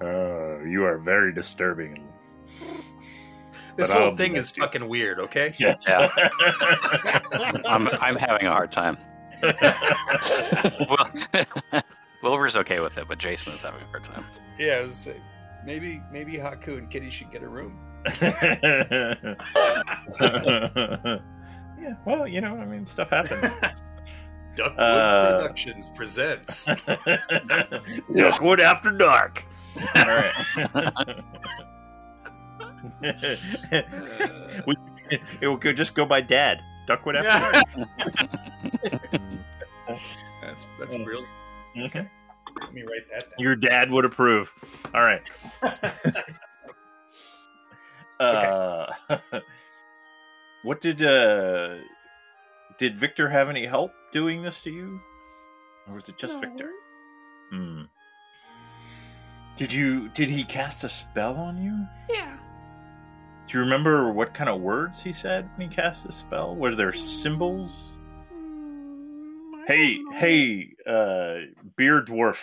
Uh, 0.00 0.64
you 0.64 0.84
are 0.84 0.98
very 0.98 1.32
disturbing. 1.32 2.08
this 3.76 3.88
but 3.88 3.96
I'll 3.96 4.02
whole 4.08 4.16
thing 4.16 4.36
is 4.36 4.52
you. 4.56 4.62
fucking 4.62 4.88
weird. 4.88 5.20
Okay. 5.20 5.54
Yes. 5.58 5.88
I'm 7.66 7.88
I'm 7.88 8.16
having 8.16 8.46
a 8.46 8.50
hard 8.50 8.72
time. 8.72 8.96
Well, 9.42 11.10
Wilbur's 12.22 12.56
okay 12.56 12.80
with 12.80 12.96
it, 12.98 13.06
but 13.08 13.18
Jason 13.18 13.54
is 13.54 13.62
having 13.62 13.80
a 13.82 13.86
hard 13.86 14.04
time. 14.04 14.24
Yeah, 14.58 14.74
I 14.74 14.82
was 14.82 14.94
saying, 14.94 15.20
maybe 15.64 16.02
maybe 16.12 16.34
Haku 16.34 16.78
and 16.78 16.90
Kitty 16.90 17.10
should 17.10 17.30
get 17.32 17.42
a 17.42 17.48
room. 17.48 17.78
yeah, 21.80 21.94
well, 22.04 22.26
you 22.26 22.40
know, 22.40 22.56
I 22.56 22.64
mean, 22.66 22.86
stuff 22.86 23.10
happens. 23.10 23.42
Duckwood 24.56 24.78
Uh, 24.78 25.38
Productions 25.38 25.90
presents. 25.94 26.66
Duckwood 28.14 28.60
After 28.60 28.90
Dark. 28.90 29.46
All 29.94 30.04
right. 30.06 30.32
we, 34.66 34.76
it 35.40 35.46
will 35.46 35.56
go, 35.56 35.72
just 35.72 35.94
go 35.94 36.04
by 36.04 36.20
Dad. 36.20 36.60
Duckwood 36.90 37.14
After 37.14 37.52
Dark. 37.52 37.64
that's 40.42 40.66
that's 40.76 40.96
brilliant. 40.96 41.28
Okay. 41.78 42.04
Let 42.60 42.74
me 42.74 42.82
write 42.82 43.08
that 43.12 43.20
down. 43.20 43.38
Your 43.38 43.54
dad 43.54 43.92
would 43.92 44.04
approve. 44.04 44.52
All 44.92 45.02
right. 45.02 45.22
uh, 48.20 48.92
what 50.64 50.80
did 50.80 51.00
uh, 51.00 51.76
did 52.76 52.98
Victor 52.98 53.28
have 53.28 53.48
any 53.48 53.66
help 53.66 53.92
doing 54.12 54.42
this 54.42 54.60
to 54.62 54.70
you, 54.70 55.00
or 55.86 55.94
was 55.94 56.08
it 56.08 56.18
just 56.18 56.34
No. 56.34 56.40
Victor? 56.40 56.70
Hmm. 57.52 57.82
Did 59.54 59.72
you 59.72 60.08
did 60.08 60.28
he 60.28 60.42
cast 60.42 60.82
a 60.82 60.88
spell 60.88 61.36
on 61.36 61.62
you? 61.62 61.86
Yeah. 62.12 62.36
Do 63.50 63.58
you 63.58 63.64
remember 63.64 64.12
what 64.12 64.32
kind 64.32 64.48
of 64.48 64.60
words 64.60 65.02
he 65.02 65.12
said 65.12 65.50
when 65.56 65.68
he 65.68 65.74
cast 65.74 66.06
the 66.06 66.12
spell? 66.12 66.54
Were 66.54 66.76
there 66.76 66.92
symbols? 66.92 67.98
Mm, 68.32 69.66
Hey, 69.66 69.98
hey, 70.14 70.68
uh, 70.86 71.50
beer 71.76 72.00
dwarf, 72.00 72.38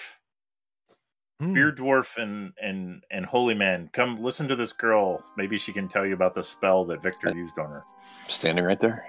Hmm. 1.39 1.53
beer 1.53 1.71
dwarf, 1.71 2.17
and 2.21 2.51
and 2.61 3.03
and 3.09 3.25
holy 3.25 3.55
man, 3.55 3.89
come 3.93 4.21
listen 4.21 4.49
to 4.49 4.55
this 4.57 4.73
girl. 4.73 5.23
Maybe 5.37 5.57
she 5.57 5.71
can 5.71 5.87
tell 5.87 6.05
you 6.05 6.13
about 6.13 6.33
the 6.33 6.43
spell 6.43 6.83
that 6.87 7.01
Victor 7.01 7.33
used 7.33 7.57
on 7.57 7.69
her. 7.69 7.85
Standing 8.27 8.65
right 8.65 8.79
there. 8.79 9.05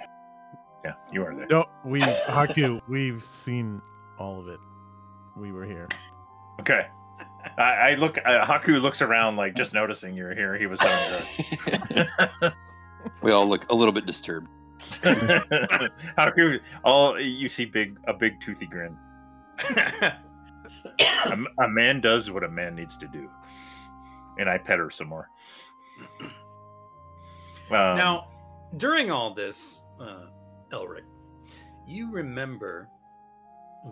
Yeah, 0.85 0.95
you 1.13 1.25
are 1.25 1.35
there. 1.35 1.49
No, 1.51 1.65
we 1.85 2.01
Haku, 2.01 2.81
we've 2.89 3.25
seen 3.25 3.83
all 4.21 4.39
of 4.39 4.47
it. 4.47 4.61
We 5.37 5.51
were 5.51 5.65
here. 5.65 5.89
Okay. 6.61 6.87
I, 7.57 7.63
I 7.63 7.95
look. 7.95 8.19
Uh, 8.25 8.45
Haku 8.45 8.81
looks 8.81 9.03
around, 9.03 9.37
like 9.37 9.55
just 9.55 9.73
noticing 9.73 10.15
you're 10.15 10.35
here. 10.35 10.57
He 10.57 10.67
was 10.67 10.81
saying 10.81 12.09
we 13.23 13.33
all 13.33 13.47
look 13.47 13.71
a 13.71 13.75
little 13.75 13.93
bit 13.93 14.07
disturbed. 14.07 14.49
Haku, 16.19 16.61
all 16.85 17.21
you 17.21 17.49
see, 17.49 17.65
big 17.65 17.99
a 18.07 18.13
big 18.13 18.41
toothy 18.41 18.67
grin. 18.67 18.97
a, 19.71 20.13
a 21.61 21.69
man 21.69 22.01
does 22.01 22.31
what 22.31 22.45
a 22.45 22.49
man 22.49 22.75
needs 22.75 22.97
to 22.97 23.07
do, 23.09 23.29
and 24.39 24.49
I 24.49 24.59
pet 24.59 24.79
her 24.79 24.91
some 24.91 25.09
more. 25.09 25.29
Um, 27.71 27.97
now, 27.97 28.29
during 28.77 29.11
all 29.11 29.35
this, 29.35 29.83
uh, 30.01 30.27
Elric, 30.73 31.05
you 31.87 32.11
remember 32.11 32.89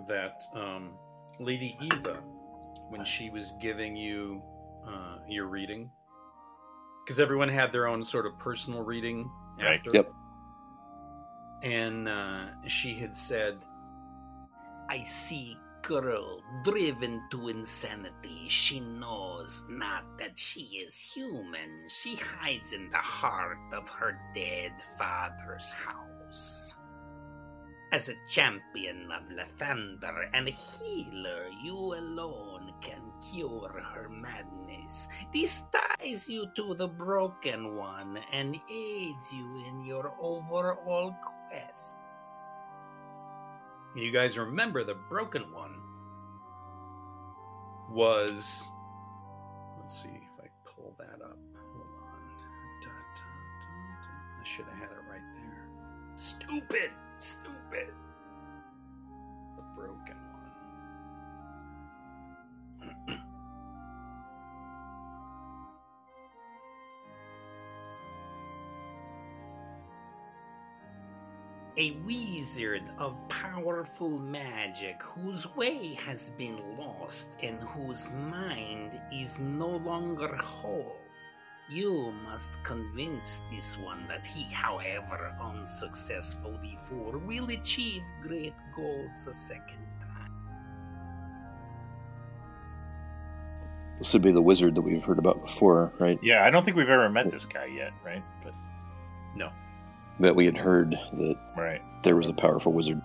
that 0.09 0.43
um, 0.55 0.93
Lady 1.39 1.77
Eva, 1.81 2.23
when 2.89 3.05
she 3.05 3.31
was 3.31 3.53
giving 3.61 3.97
you 3.97 4.43
uh, 4.87 5.19
your 5.29 5.47
reading, 5.47 5.91
because 7.05 7.19
everyone 7.21 7.49
had 7.49 7.73
their 7.73 7.87
own 7.87 8.05
sort 8.05 8.27
of 8.27 8.39
personal 8.39 8.83
reading 8.83 9.31
Right. 9.59 9.77
after. 9.79 9.91
Yep. 9.95 10.13
And 11.63 12.09
uh, 12.09 12.47
she 12.67 12.95
had 12.95 13.15
said, 13.15 13.57
I 14.91 15.03
see 15.03 15.57
girl 15.83 16.43
driven 16.63 17.23
to 17.31 17.49
insanity. 17.49 18.49
She 18.49 18.81
knows 18.81 19.65
not 19.69 20.19
that 20.19 20.37
she 20.37 20.61
is 20.61 20.99
human. 20.99 21.89
She 21.89 22.17
hides 22.17 22.73
in 22.73 22.89
the 22.91 22.99
heart 22.99 23.59
of 23.73 23.89
her 23.89 24.19
dead 24.35 24.73
father's 24.99 25.71
house. 25.71 26.75
As 27.93 28.09
a 28.09 28.15
champion 28.27 29.11
of 29.13 29.23
Lathander 29.31 30.29
and 30.35 30.49
a 30.49 30.51
healer, 30.51 31.47
you 31.63 31.77
alone 31.77 32.73
can 32.81 33.01
cure 33.31 33.81
her 33.95 34.09
madness. 34.09 35.09
This 35.33 35.65
ties 35.71 36.29
you 36.29 36.47
to 36.57 36.75
the 36.75 36.89
Broken 36.89 37.77
One 37.77 38.19
and 38.33 38.57
aids 38.71 39.33
you 39.33 39.65
in 39.69 39.85
your 39.85 40.13
overall 40.21 41.15
quest. 41.23 41.97
you 43.95 44.11
guys 44.11 44.37
remember 44.37 44.83
the 44.83 44.97
Broken 45.09 45.43
One 45.55 45.81
was. 47.89 48.69
Let's 49.79 50.03
see 50.03 50.09
if 50.09 50.45
I 50.45 50.49
pull 50.65 50.97
that 50.99 51.23
up. 51.23 51.39
Hold 51.73 51.87
on. 52.03 52.91
I 54.41 54.45
should 54.45 54.67
have 54.67 54.75
had 54.75 54.91
it 54.91 55.05
right 55.09 55.23
there. 55.37 55.69
Stupid! 56.17 56.91
Stupid! 57.17 57.95
The 59.57 59.63
broken 59.75 60.17
one. 63.09 63.19
A 71.79 71.93
wizard 72.05 72.83
of 72.99 73.27
powerful 73.29 74.19
magic 74.19 75.03
whose 75.03 75.47
way 75.57 75.95
has 75.95 76.31
been 76.37 76.77
lost 76.77 77.37
and 77.43 77.59
whose 77.63 78.11
mind 78.11 79.01
is 79.11 79.41
no 79.41 79.69
longer 79.69 80.37
whole. 80.37 80.97
You 81.69 82.13
must 82.25 82.63
convince 82.63 83.43
this 83.51 83.77
one 83.77 84.07
that 84.07 84.25
he, 84.25 84.45
however 84.45 85.37
unsuccessful 85.41 86.57
before, 86.63 87.19
will 87.19 87.47
achieve 87.47 88.03
great 88.23 88.55
goals 88.75 89.27
a 89.29 89.35
second 89.35 89.85
time. 90.01 90.33
This 93.99 94.13
would 94.13 94.23
be 94.23 94.31
the 94.31 94.43
wizard 94.43 94.77
that 94.77 94.83
we've 94.83 95.03
heard 95.03 95.19
about 95.19 95.45
before, 95.45 95.93
right? 95.99 96.21
Yeah, 96.23 96.45
I 96.45 96.51
don't 96.51 96.65
think 96.65 96.77
we've 96.77 96.89
ever 96.89 97.09
met 97.09 97.33
this 97.33 97.45
guy 97.45 97.65
yet, 97.65 97.93
right? 98.05 98.23
But 98.45 98.55
No. 99.35 99.51
But 100.21 100.37
we 100.37 100.47
had 100.47 100.57
heard 100.57 100.93
that 100.93 101.37
right. 101.57 101.83
there 102.05 102.15
was 102.15 102.29
a 102.29 102.33
powerful 102.33 102.73
wizard. 102.73 103.03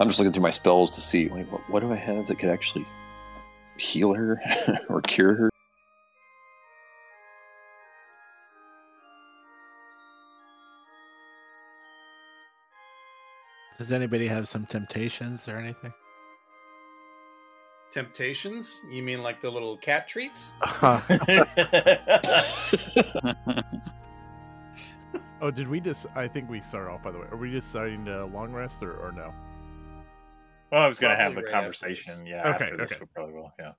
I'm 0.00 0.08
just 0.08 0.18
looking 0.18 0.32
through 0.32 0.42
my 0.42 0.50
spells 0.50 0.90
to 0.92 1.00
see 1.00 1.28
wait, 1.28 1.52
what, 1.52 1.60
what 1.70 1.80
do 1.80 1.92
I 1.92 1.96
have 1.96 2.26
that 2.26 2.38
could 2.38 2.48
actually 2.48 2.86
heal 3.82 4.14
her 4.14 4.40
or 4.88 5.00
cure 5.02 5.34
her? 5.34 5.50
Does 13.78 13.90
anybody 13.90 14.28
have 14.28 14.48
some 14.48 14.64
temptations 14.66 15.48
or 15.48 15.56
anything? 15.56 15.92
Temptations? 17.90 18.80
You 18.90 19.02
mean 19.02 19.22
like 19.22 19.40
the 19.40 19.50
little 19.50 19.76
cat 19.76 20.08
treats? 20.08 20.52
Oh, 25.42 25.50
did 25.50 25.66
we 25.66 25.80
just? 25.80 26.06
I 26.14 26.28
think 26.28 26.48
we 26.48 26.60
start 26.60 26.88
off 26.88 27.02
by 27.02 27.10
the 27.10 27.18
way. 27.18 27.26
Are 27.32 27.36
we 27.36 27.50
deciding 27.50 28.04
to 28.04 28.26
long 28.26 28.52
rest 28.52 28.80
or, 28.80 28.92
or 28.92 29.10
no? 29.10 29.34
Well, 30.72 30.80
I 30.80 30.88
was 30.88 30.98
going 30.98 31.14
to 31.14 31.22
have 31.22 31.34
the 31.34 31.42
right 31.42 31.52
conversation. 31.52 32.14
this. 32.20 32.22
Yeah. 32.26 32.48
Okay, 32.54 32.64
After 32.64 32.76
this, 32.78 32.92
okay. 32.92 33.00
we 33.02 33.06
probably 33.14 33.34
will. 33.34 33.52
Yeah. 33.58 33.72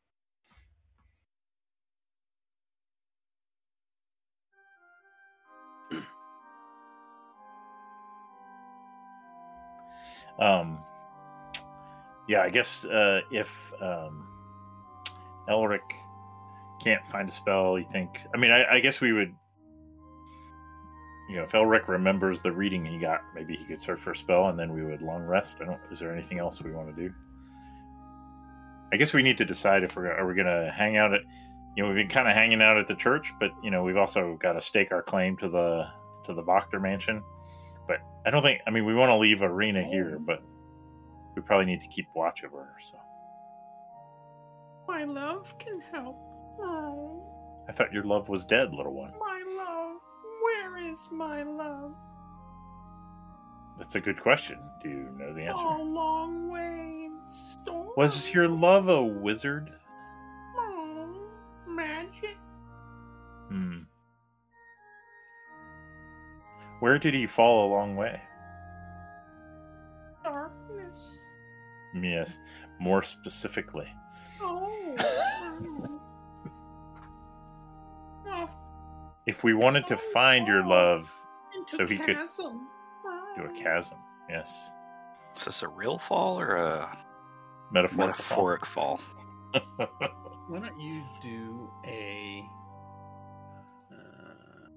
Um. 10.40 10.80
Yeah, 12.28 12.42
I 12.42 12.50
guess 12.50 12.86
uh, 12.86 13.22
if 13.32 13.72
um, 13.80 14.28
Elric 15.48 15.82
can't 16.82 17.06
find 17.06 17.30
a 17.30 17.32
spell, 17.32 17.76
he 17.76 17.84
thinks. 17.84 18.26
I 18.34 18.38
mean, 18.38 18.50
I, 18.50 18.66
I 18.76 18.80
guess 18.80 19.00
we 19.00 19.14
would. 19.14 19.36
You 21.34 21.40
know, 21.40 21.46
if 21.46 21.52
Elric 21.54 21.88
remembers 21.88 22.42
the 22.42 22.52
reading 22.52 22.86
he 22.86 23.00
got, 23.00 23.22
maybe 23.34 23.56
he 23.56 23.66
could 23.66 23.82
search 23.82 24.00
for 24.00 24.12
a 24.12 24.16
spell, 24.16 24.50
and 24.50 24.60
then 24.60 24.72
we 24.72 24.84
would 24.84 25.02
long 25.02 25.24
rest. 25.24 25.56
I 25.60 25.66
don't. 25.66 25.80
Is 25.92 25.98
there 25.98 26.14
anything 26.14 26.38
else 26.38 26.62
we 26.62 26.72
want 26.72 26.96
to 26.96 27.02
do? 27.10 27.12
I 28.94 28.98
guess 28.98 29.14
we 29.14 29.24
need 29.24 29.40
to 29.40 29.46
decide 29.46 29.82
if 29.84 29.96
we're 29.96 30.12
are 30.12 30.28
we 30.28 30.36
going 30.36 30.46
to 30.46 30.72
hang 30.72 30.96
out 30.98 31.12
at. 31.12 31.22
You 31.76 31.82
know, 31.82 31.90
we've 31.90 31.98
been 31.98 32.08
kind 32.08 32.28
of 32.28 32.36
hanging 32.36 32.62
out 32.62 32.78
at 32.78 32.86
the 32.86 32.94
church, 32.94 33.34
but 33.40 33.50
you 33.64 33.72
know, 33.72 33.82
we've 33.82 33.98
also 33.98 34.38
got 34.44 34.54
to 34.54 34.62
stake 34.62 34.92
our 34.92 35.02
claim 35.02 35.36
to 35.38 35.50
the 35.50 35.88
to 36.28 36.36
the 36.36 36.44
Voctor 36.44 36.80
mansion. 36.80 37.24
But 37.88 37.98
I 38.28 38.30
don't 38.30 38.44
think. 38.44 38.60
I 38.68 38.70
mean, 38.70 38.86
we 38.86 38.94
want 38.94 39.10
to 39.10 39.18
leave 39.18 39.42
Irina 39.42 39.84
here, 39.84 40.20
but 40.20 40.44
we 41.36 41.42
probably 41.42 41.66
need 41.66 41.82
to 41.82 41.88
keep 41.88 42.06
watch 42.16 42.44
over 42.44 42.60
her. 42.60 42.76
So 42.80 42.98
My 44.88 45.04
love 45.04 45.58
can 45.58 45.82
help. 45.92 46.16
Oh, 46.62 47.26
I 47.68 47.72
thought 47.72 47.92
your 47.92 48.04
love 48.04 48.30
was 48.30 48.46
dead, 48.46 48.72
little 48.72 48.94
one. 48.94 49.14
my 49.20 49.24
love. 49.24 49.24
Where 49.24 49.33
is 50.94 51.10
my 51.12 51.44
love? 51.44 51.92
That's 53.80 53.96
a 53.96 54.00
good 54.00 54.22
question. 54.22 54.60
Do 54.84 54.90
you 54.90 55.10
know 55.18 55.34
the 55.34 55.42
A 55.46 55.50
answer? 55.50 55.84
long 55.84 56.52
way 56.52 57.06
in 57.08 57.20
storm. 57.28 57.90
Was 57.98 58.30
your 58.32 58.48
love 58.48 58.88
a 58.88 59.04
wizard? 59.04 59.72
Oh, 60.56 61.08
magic? 61.68 62.38
Hmm. 63.50 63.80
Where 66.80 67.00
did 67.00 67.14
he 67.14 67.26
fall 67.26 67.68
a 67.68 67.70
long 67.74 67.96
way? 67.96 68.22
Darkness. 70.24 71.18
Yes, 72.00 72.38
more 72.80 73.02
specifically. 73.04 73.88
Oh. 74.42 74.70
If 79.26 79.44
we 79.44 79.54
wanted 79.54 79.88
to 79.88 79.98
find 79.98 80.48
your 80.48 80.66
love 80.66 81.10
So 81.68 81.88
he 81.88 81.98
could 81.98 82.18
do 83.38 83.44
a 83.46 83.50
chasm, 83.56 83.98
yes, 84.30 84.72
Is 85.38 85.46
this 85.46 85.64
a 85.64 85.68
real 85.68 85.98
fall 85.98 86.40
or 86.40 86.56
a 86.56 86.98
metaphorical. 87.72 87.96
fall. 87.96 88.08
metaphoric 88.08 88.66
fall? 88.66 89.00
Why 90.50 90.60
don't 90.60 90.80
you 90.80 91.02
do 91.22 91.70
a 91.86 92.44
uh, 93.92 94.68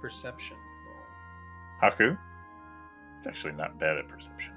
perception 0.00 0.56
roll? 1.80 1.90
Haku, 1.90 2.18
it's 3.16 3.26
actually 3.26 3.52
not 3.54 3.78
bad 3.80 3.96
at 3.98 4.08
perception. 4.08 4.52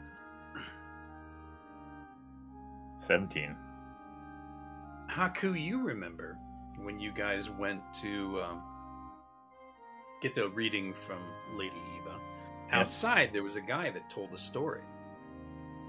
Seventeen. 3.00 3.56
Haku, 5.10 5.60
you 5.62 5.82
remember 5.82 6.38
when 6.82 7.00
you 7.00 7.12
guys 7.14 7.50
went 7.50 7.82
to 8.02 8.42
um, 8.42 8.62
get 10.24 10.34
the 10.34 10.50
reading 10.50 10.94
from 10.94 11.20
Lady 11.56 11.82
Eva? 12.02 12.20
Outside, 12.72 13.32
there 13.34 13.44
was 13.44 13.58
a 13.58 13.62
guy 13.62 13.92
that 13.92 14.10
told 14.10 14.34
a 14.34 14.38
story. 14.38 14.82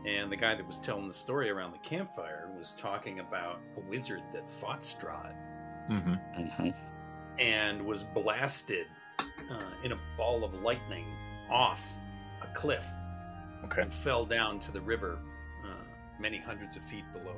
And 0.05 0.31
the 0.31 0.37
guy 0.37 0.55
that 0.55 0.66
was 0.66 0.79
telling 0.79 1.07
the 1.07 1.14
story 1.14 1.49
around 1.49 1.73
the 1.73 1.79
campfire 1.79 2.51
was 2.59 2.75
talking 2.77 3.20
about 3.20 3.62
a 3.77 3.81
wizard 3.81 4.23
that 4.35 4.51
fought 4.51 4.81
Strahd 4.81 5.35
Mm-hmm. 5.90 6.14
hmm 6.14 6.70
and 7.38 7.85
was 7.85 8.05
blasted 8.05 8.87
uh, 9.18 9.70
in 9.83 9.90
a 9.90 9.99
ball 10.16 10.44
of 10.44 10.55
lightning 10.62 11.05
off 11.51 11.85
a 12.42 12.47
cliff 12.55 12.87
Okay, 13.64 13.83
and 13.83 13.92
fell 13.92 14.25
down 14.25 14.61
to 14.61 14.70
the 14.70 14.81
river 14.81 15.18
uh, 15.64 15.68
many 16.20 16.38
hundreds 16.38 16.77
of 16.77 16.85
feet 16.85 17.05
below. 17.12 17.37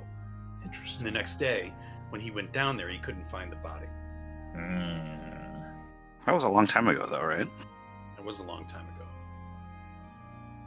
And 0.62 0.72
interesting. 0.72 1.04
the 1.04 1.10
next 1.10 1.36
day, 1.36 1.72
when 2.10 2.20
he 2.20 2.30
went 2.30 2.52
down 2.52 2.76
there, 2.76 2.88
he 2.88 2.98
couldn't 2.98 3.28
find 3.28 3.50
the 3.50 3.56
body. 3.56 3.86
Mm. 4.56 5.25
That 6.26 6.34
was 6.34 6.44
a 6.44 6.48
long 6.48 6.66
time 6.66 6.88
ago, 6.88 7.06
though, 7.08 7.24
right? 7.24 7.48
It 8.18 8.24
was 8.24 8.40
a 8.40 8.44
long 8.44 8.66
time 8.66 8.84
ago. 8.96 9.04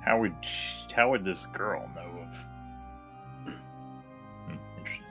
How 0.05 0.19
would 0.19 0.33
sh 0.43 0.75
how 0.95 1.09
would 1.11 1.23
this 1.25 1.45
girl 1.47 1.87
know 1.93 2.01
of? 2.21 2.35
Hmm, 3.43 4.53
interesting. 4.79 5.05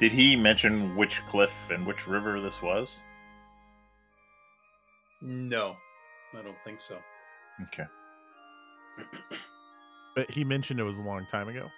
Did 0.00 0.12
he 0.12 0.34
mention 0.36 0.96
which 0.96 1.24
cliff 1.26 1.54
and 1.70 1.86
which 1.86 2.06
river 2.08 2.40
this 2.40 2.60
was? 2.62 2.96
No, 5.20 5.76
I 6.38 6.42
don't 6.42 6.56
think 6.64 6.80
so. 6.80 6.96
Okay. 7.64 7.86
But 10.16 10.28
he 10.32 10.42
mentioned 10.42 10.80
it 10.80 10.84
was 10.84 10.98
a 10.98 11.02
long 11.02 11.26
time 11.30 11.46
ago. 11.48 11.68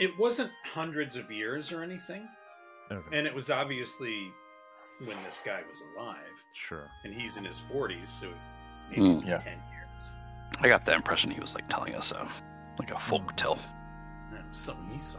It 0.00 0.10
wasn't 0.18 0.50
hundreds 0.64 1.14
of 1.16 1.30
years 1.30 1.70
or 1.70 1.84
anything, 1.84 2.26
Okay. 2.90 3.16
and 3.16 3.24
it 3.24 3.32
was 3.32 3.50
obviously 3.50 4.32
when 5.04 5.22
this 5.22 5.40
guy 5.44 5.60
was 5.68 5.82
alive, 5.94 6.44
Sure. 6.54 6.88
and 7.04 7.14
he's 7.14 7.36
in 7.36 7.44
his 7.44 7.58
forties, 7.58 8.08
so 8.08 8.32
maybe 8.90 9.00
Hmm. 9.02 9.22
it 9.22 9.28
Yeah. 9.28 9.38
ten 9.38 9.58
years. 9.72 10.10
I 10.60 10.68
got 10.68 10.84
the 10.84 10.92
impression 10.94 11.30
he 11.30 11.40
was 11.40 11.54
like 11.54 11.68
telling 11.68 11.94
us 11.94 12.10
a 12.12 12.26
like 12.78 12.90
a 12.90 12.98
folk 12.98 13.36
tale. 13.36 13.58
That 14.32 14.46
was 14.48 14.56
something 14.56 14.88
he 14.90 14.98
saw. 14.98 15.18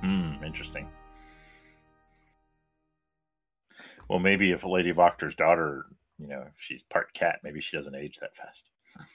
Hmm, 0.00 0.42
interesting. 0.42 0.90
Well, 4.08 4.18
maybe 4.18 4.50
if 4.52 4.64
a 4.64 4.68
Lady 4.68 4.90
Voctor's 4.92 5.34
daughter, 5.34 5.86
you 6.18 6.26
know, 6.26 6.42
if 6.48 6.54
she's 6.60 6.82
part 6.82 7.12
cat, 7.14 7.40
maybe 7.42 7.60
she 7.60 7.76
doesn't 7.76 7.94
age 7.94 8.18
that 8.20 8.34
fast. 8.36 8.64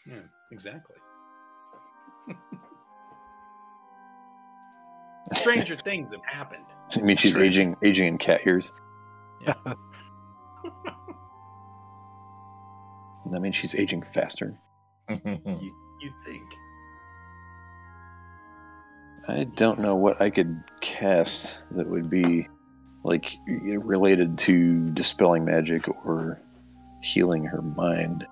Yeah, 0.05 0.21
exactly. 0.51 0.95
Stranger 5.33 5.75
things 5.75 6.11
have 6.13 6.23
happened. 6.23 6.63
I 6.95 7.01
mean, 7.01 7.17
she's 7.17 7.35
aging, 7.37 7.75
aging 7.83 8.07
in 8.07 8.17
cat 8.17 8.45
years. 8.45 8.71
Yeah. 9.41 9.53
That 13.31 13.41
means 13.41 13.55
she's 13.55 13.75
aging 13.75 14.03
faster. 14.03 14.57
you, 15.09 15.75
you'd 16.01 16.13
think. 16.23 16.43
I 19.27 19.43
don't 19.43 19.79
know 19.79 19.95
what 19.95 20.21
I 20.21 20.29
could 20.29 20.63
cast 20.79 21.59
that 21.71 21.89
would 21.89 22.09
be 22.09 22.47
like 23.03 23.37
related 23.45 24.37
to 24.39 24.89
dispelling 24.91 25.43
magic 25.43 25.87
or 26.05 26.41
healing 27.01 27.43
her 27.43 27.61
mind. 27.61 28.25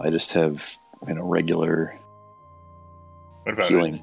I 0.00 0.10
just 0.10 0.32
have 0.32 0.76
you 1.06 1.14
know 1.14 1.22
regular 1.22 1.98
What 3.44 3.54
about 3.54 3.68
healing. 3.68 4.02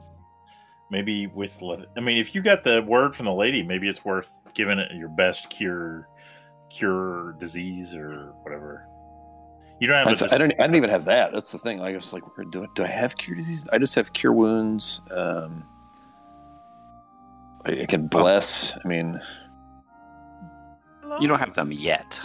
It? 0.88 0.92
Maybe 0.92 1.28
with, 1.28 1.62
I 1.96 2.00
mean, 2.00 2.18
if 2.18 2.34
you 2.34 2.42
got 2.42 2.64
the 2.64 2.82
word 2.84 3.16
from 3.16 3.26
the 3.26 3.34
lady, 3.34 3.62
maybe 3.64 3.90
it's 3.90 4.06
worth 4.06 4.32
giving 4.54 4.80
it 4.80 4.92
your 4.96 5.10
best 5.10 5.50
cure, 5.50 6.08
cure 6.70 7.36
disease 7.40 7.94
or 7.94 8.34
whatever. 8.44 8.86
You 9.80 9.88
don't 9.88 9.98
have. 9.98 10.08
That's- 10.08 10.22
a 10.22 10.26
dis- 10.26 10.34
I 10.34 10.38
don't. 10.38 10.54
I 10.60 10.66
don't 10.68 10.76
even 10.76 10.90
have 10.90 11.06
that. 11.06 11.32
That's 11.32 11.52
the 11.52 11.60
thing. 11.60 11.82
I 11.82 11.94
was 11.96 12.12
like, 12.12 12.36
where- 12.38 12.46
do, 12.46 12.66
do 12.74 12.84
I 12.84 12.88
have 12.88 13.16
cure 13.18 13.36
disease? 13.36 13.64
I 13.72 13.78
just 13.78 13.94
have 13.96 14.12
cure 14.14 14.34
wounds. 14.34 15.02
Um, 15.12 15.64
I, 17.66 17.82
I 17.82 17.86
can 17.86 18.08
bless. 18.08 18.76
I 18.84 18.88
mean, 18.88 19.20
You 21.20 21.28
don't 21.28 21.40
have 21.40 21.54
them 21.54 21.72
yet. 21.72 22.20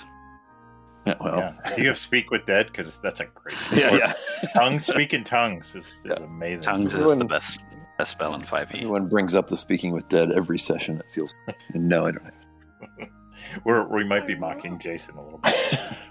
yeah, 1.07 1.15
well, 1.21 1.39
Yeah. 1.39 1.77
You 1.77 1.89
have 1.89 1.99
speak 1.99 2.31
with 2.31 2.47
dead? 2.47 2.69
Because 2.69 2.99
that's 3.03 3.21
a 3.21 3.27
great. 3.27 3.57
yeah, 3.75 3.97
yeah. 3.97 4.13
Tongues 4.55 4.87
speak 4.87 5.13
in 5.13 5.25
tongues 5.25 5.75
is, 5.75 5.87
is 6.05 6.19
amazing. 6.21 6.63
Tongues 6.63 6.95
is 6.95 7.19
the 7.19 7.25
best 7.25 7.65
best 8.03 8.11
spell 8.11 8.35
in 8.35 8.43
E. 8.43 8.45
5e. 8.45 8.75
Everyone 8.75 9.07
brings 9.07 9.37
up 9.37 9.47
the 9.47 9.57
speaking 9.57 9.93
with 9.93 10.09
dead 10.09 10.33
every 10.33 10.59
session. 10.59 10.99
It 10.99 11.07
feels. 11.15 11.33
no, 11.73 12.07
I 12.07 12.11
don't 12.11 12.25
have. 12.25 13.09
We're, 13.65 13.87
we 13.87 14.03
might 14.03 14.27
be 14.27 14.35
mocking 14.35 14.81
Jason 14.81 15.17
a 15.17 15.23
little 15.23 15.39
bit. 15.39 15.55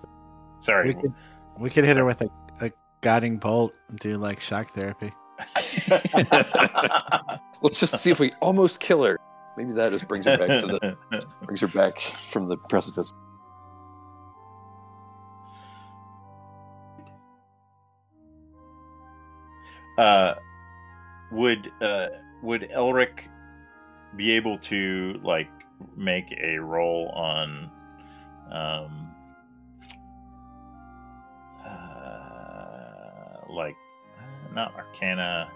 Sorry. 0.62 0.88
We 0.88 1.02
could, 1.02 1.14
we 1.60 1.70
could 1.70 1.84
hit 1.84 1.98
her 1.98 2.06
with 2.06 2.22
a, 2.22 2.30
a 2.62 2.72
guiding 3.02 3.40
bolt 3.40 3.74
and 3.90 4.00
do 4.00 4.18
like 4.18 4.40
shock 4.40 4.68
therapy. 4.68 5.12
Let's 7.62 7.78
just 7.78 7.98
see 7.98 8.12
if 8.12 8.22
we 8.22 8.32
almost 8.42 8.80
kill 8.80 9.04
her. 9.04 9.18
Maybe 9.58 9.74
that 9.74 9.92
just 9.92 10.08
brings 10.08 10.26
her 10.26 10.38
back 10.38 10.62
to 10.62 10.68
the 10.68 11.26
brings 11.44 11.60
her 11.60 11.68
back 11.68 12.00
from 12.30 12.48
the 12.48 12.56
precipice. 12.56 13.12
uh, 19.98 20.36
would 21.32 21.72
uh, 21.82 22.08
would 22.42 22.70
Elric 22.72 23.28
be 24.16 24.32
able 24.32 24.58
to 24.60 25.20
like 25.24 25.50
make 25.96 26.32
a 26.42 26.58
roll 26.58 27.10
on 27.16 27.70
um 28.52 29.08
uh, 31.66 33.46
like 33.50 33.76
uh, 34.20 34.54
not 34.54 34.76
Arcana 34.76 35.50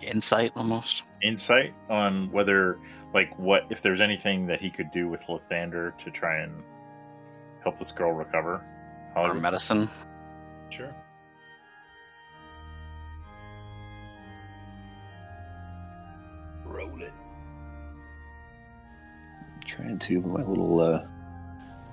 Insight 0.00 0.52
almost. 0.54 1.02
insight 1.22 1.74
on 1.90 2.30
whether 2.30 2.78
like 3.12 3.36
what 3.38 3.64
if 3.70 3.82
there's 3.82 4.00
anything 4.00 4.46
that 4.46 4.60
he 4.60 4.70
could 4.70 4.90
do 4.92 5.08
with 5.08 5.20
Lathander 5.22 5.96
to 5.98 6.10
try 6.12 6.38
and 6.42 6.62
help 7.64 7.78
this 7.78 7.90
girl 7.90 8.12
recover? 8.12 8.64
Or 9.16 9.22
However- 9.22 9.40
medicine. 9.40 9.88
Sure. 10.70 10.94
Trying 19.78 19.98
to, 20.00 20.20
my 20.22 20.42
little 20.42 20.80
uh, 20.80 21.04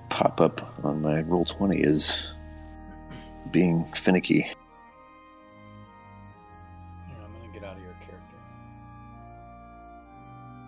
pop 0.08 0.40
up 0.40 0.74
on 0.84 1.00
my 1.02 1.22
Roll20 1.22 1.86
is 1.86 2.32
being 3.52 3.84
finicky. 3.94 4.38
Yeah, 4.38 4.54
I'm 7.24 7.32
gonna 7.32 7.52
get 7.52 7.62
out 7.62 7.76
of 7.76 7.82
your 7.84 7.92
character. 8.00 8.36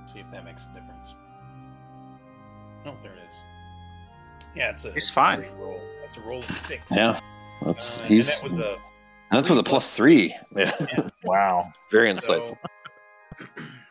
See 0.07 0.21
if 0.21 0.31
that 0.31 0.45
makes 0.45 0.69
a 0.69 0.75
difference. 0.75 1.15
Oh, 2.87 2.95
there 3.03 3.15
it 3.15 3.19
is. 3.29 3.35
Yeah, 4.55 4.71
it's 4.71 4.85
a. 4.85 4.89
He's 4.93 4.97
it's 5.05 5.11
fine. 5.11 5.45
Roll. 5.59 5.81
That's 6.01 6.19
a 6.19 6.21
roll 6.21 6.39
of 6.39 6.45
six. 6.57 6.89
Yeah, 6.93 7.19
that's 7.65 7.99
Uh, 7.99 8.05
he's 8.05 8.43
that 8.43 8.51
was 8.53 8.61
a 8.61 8.77
that's 9.33 9.51
with 9.51 9.59
a 9.59 9.63
three 9.65 9.71
plus 9.71 9.97
three. 9.97 10.37
Yeah, 10.57 11.09
Wow. 11.25 11.65
very 11.91 12.13
insightful. 12.15 12.57
So, 13.41 13.47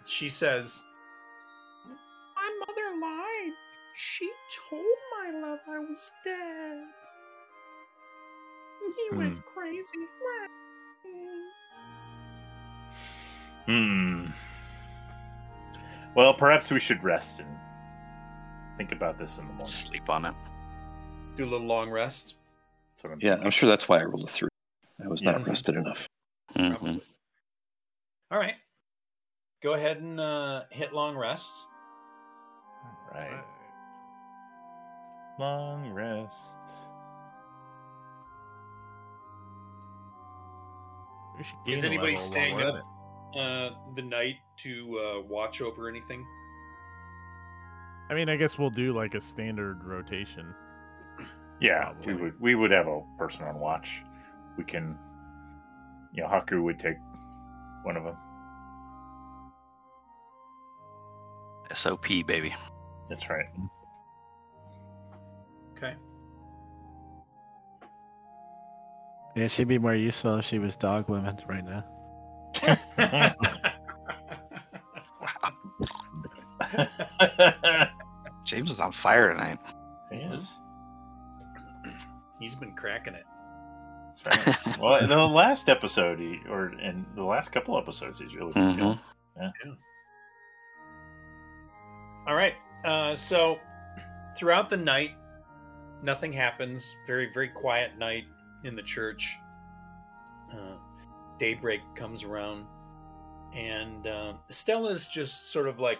she 0.06 0.30
says, 0.30 0.82
She 4.00 4.32
told 4.70 4.86
my 5.20 5.40
love 5.40 5.60
I 5.68 5.80
was 5.80 6.12
dead. 6.24 6.84
He 8.96 9.10
Hmm. 9.10 9.18
went 9.18 9.46
crazy. 9.46 10.08
Hmm. 13.66 14.28
Well, 16.16 16.34
perhaps 16.36 16.70
we 16.70 16.80
should 16.80 17.04
rest 17.04 17.40
and 17.40 17.50
think 18.78 18.92
about 18.92 19.18
this 19.18 19.40
in 19.40 19.48
the 19.48 19.54
morning. 19.54 19.66
Sleep 19.66 20.10
on 20.12 20.26
it. 20.26 20.36
"Do 21.36 21.44
a 21.44 21.50
little 21.50 21.66
long 21.66 21.90
rest." 21.90 22.36
I'm 23.04 23.20
Yeah, 23.20 23.32
thinking. 23.32 23.46
I'm 23.46 23.52
sure 23.52 23.70
that's 23.70 23.90
why 23.90 24.00
I 24.00 24.04
rolled 24.04 24.26
a 24.26 24.28
three. 24.28 24.50
I 25.04 25.08
was 25.08 25.24
not 25.24 25.46
rested 25.48 25.74
enough. 25.76 26.08
hmm 26.56 26.98
All 28.30 28.38
right. 28.38 28.56
Go 29.62 29.74
ahead 29.74 29.98
and 29.98 30.20
uh, 30.20 30.66
hit 30.72 30.94
long 30.94 31.18
rest. 31.18 31.66
Right. 33.12 33.44
Long 35.40 35.92
rest. 35.92 36.58
Is 41.68 41.84
anybody 41.84 42.16
staying 42.16 42.62
up? 42.62 42.84
Uh, 43.38 43.70
the 43.96 44.02
night 44.02 44.38
to 44.58 45.00
uh, 45.00 45.22
watch 45.22 45.62
over 45.62 45.88
anything. 45.88 46.26
I 48.10 48.16
mean, 48.16 48.30
I 48.30 48.38
guess 48.38 48.58
we'll 48.58 48.72
do 48.72 48.94
like 48.94 49.14
a 49.14 49.22
standard 49.22 49.84
rotation. 49.84 50.54
Yeah, 51.60 51.94
we 52.06 52.14
would 52.14 52.40
we 52.40 52.54
would 52.54 52.70
have 52.70 52.86
a 52.86 53.02
person 53.18 53.42
on 53.42 53.60
watch. 53.60 54.04
We 54.60 54.64
can, 54.64 54.96
you 56.14 56.22
know, 56.22 56.30
Haku 56.30 56.62
would 56.62 56.78
take 56.78 56.98
one 57.82 57.98
of 57.98 58.04
them. 58.04 58.16
SOP, 61.74 62.06
baby. 62.28 62.54
That's 63.10 63.28
right. 63.28 63.48
Okay. 65.78 65.94
Yeah, 69.36 69.48
she'd 69.48 69.68
be 69.68 69.78
more 69.78 69.94
useful 69.94 70.38
if 70.38 70.46
she 70.46 70.58
was 70.60 70.76
dog 70.76 71.08
women 71.10 71.38
right 71.48 71.64
now. 71.64 71.86
James 78.46 78.72
is 78.72 78.80
on 78.80 78.92
fire 78.92 79.32
tonight. 79.32 79.58
he 80.12 80.18
is. 80.18 80.56
He's 82.40 82.56
been 82.56 82.74
cracking 82.76 83.14
it. 83.16 83.26
That's 84.24 84.48
right. 84.48 84.78
well, 84.80 84.96
in 84.98 85.10
the 85.10 85.18
last 85.18 85.70
episode, 85.70 86.20
he, 86.20 86.40
or 86.50 86.70
in 86.80 87.06
the 87.16 87.24
last 87.24 87.52
couple 87.52 87.78
episodes, 87.78 88.20
he's 88.20 88.34
really 88.36 88.54
been 88.54 88.76
Mhm. 88.76 88.78
killing. 88.78 89.00
All 92.28 92.36
right. 92.36 92.54
Uh, 92.86 93.16
so 93.16 93.58
throughout 94.38 94.70
the 94.70 94.78
night, 94.78 95.12
nothing 96.04 96.32
happens. 96.32 96.96
Very, 97.06 97.32
very 97.34 97.48
quiet 97.50 97.98
night 97.98 98.26
in 98.64 98.76
the 98.76 98.84
church. 98.84 99.38
Uh, 100.52 100.76
daybreak 101.38 101.82
comes 101.96 102.24
around, 102.24 102.66
and 103.54 104.08
uh, 104.08 104.34
Stella's 104.50 105.08
just 105.08 105.52
sort 105.52 105.68
of 105.68 105.80
like 105.80 106.00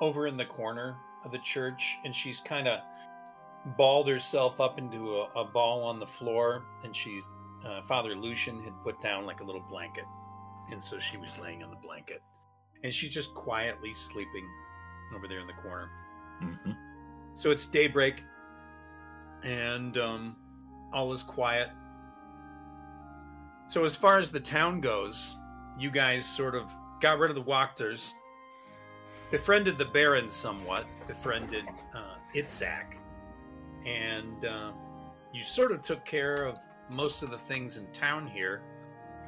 over 0.00 0.26
in 0.26 0.36
the 0.36 0.44
corner 0.44 0.96
of 1.24 1.32
the 1.32 1.38
church, 1.38 1.96
and 2.04 2.14
she's 2.14 2.40
kind 2.40 2.68
of 2.68 2.80
balled 3.76 4.08
herself 4.08 4.60
up 4.60 4.78
into 4.78 5.16
a, 5.16 5.24
a 5.40 5.44
ball 5.44 5.82
on 5.84 5.98
the 5.98 6.06
floor, 6.06 6.64
and 6.84 6.94
she's 6.94 7.24
uh, 7.66 7.82
Father 7.82 8.14
Lucian 8.14 8.62
had 8.62 8.72
put 8.82 9.00
down 9.00 9.26
like 9.26 9.40
a 9.40 9.44
little 9.44 9.64
blanket, 9.68 10.04
and 10.70 10.82
so 10.82 10.98
she 10.98 11.16
was 11.16 11.38
laying 11.38 11.62
on 11.62 11.70
the 11.70 11.76
blanket, 11.76 12.22
and 12.84 12.92
she's 12.94 13.12
just 13.12 13.34
quietly 13.34 13.92
sleeping 13.92 14.48
over 15.14 15.26
there 15.28 15.40
in 15.40 15.46
the 15.46 15.52
corner. 15.54 15.90
hmm 16.40 16.72
So 17.34 17.50
it's 17.50 17.66
daybreak, 17.66 18.22
and 19.44 19.98
um, 19.98 20.36
all 20.92 21.12
is 21.12 21.22
quiet. 21.22 21.70
So 23.68 23.84
as 23.84 23.96
far 23.96 24.18
as 24.18 24.30
the 24.30 24.40
town 24.40 24.80
goes, 24.80 25.36
you 25.78 25.90
guys 25.90 26.24
sort 26.24 26.54
of 26.54 26.72
got 27.00 27.18
rid 27.18 27.30
of 27.30 27.36
the 27.36 27.42
Wachters, 27.42 28.12
befriended 29.30 29.76
the 29.76 29.84
Baron 29.84 30.30
somewhat, 30.30 30.86
befriended 31.06 31.64
uh, 31.94 32.16
Itzak, 32.34 32.94
and 33.84 34.44
uh, 34.44 34.72
you 35.32 35.42
sort 35.42 35.72
of 35.72 35.82
took 35.82 36.04
care 36.04 36.44
of 36.46 36.58
most 36.90 37.22
of 37.22 37.30
the 37.30 37.38
things 37.38 37.76
in 37.76 37.86
town 37.92 38.26
here. 38.26 38.62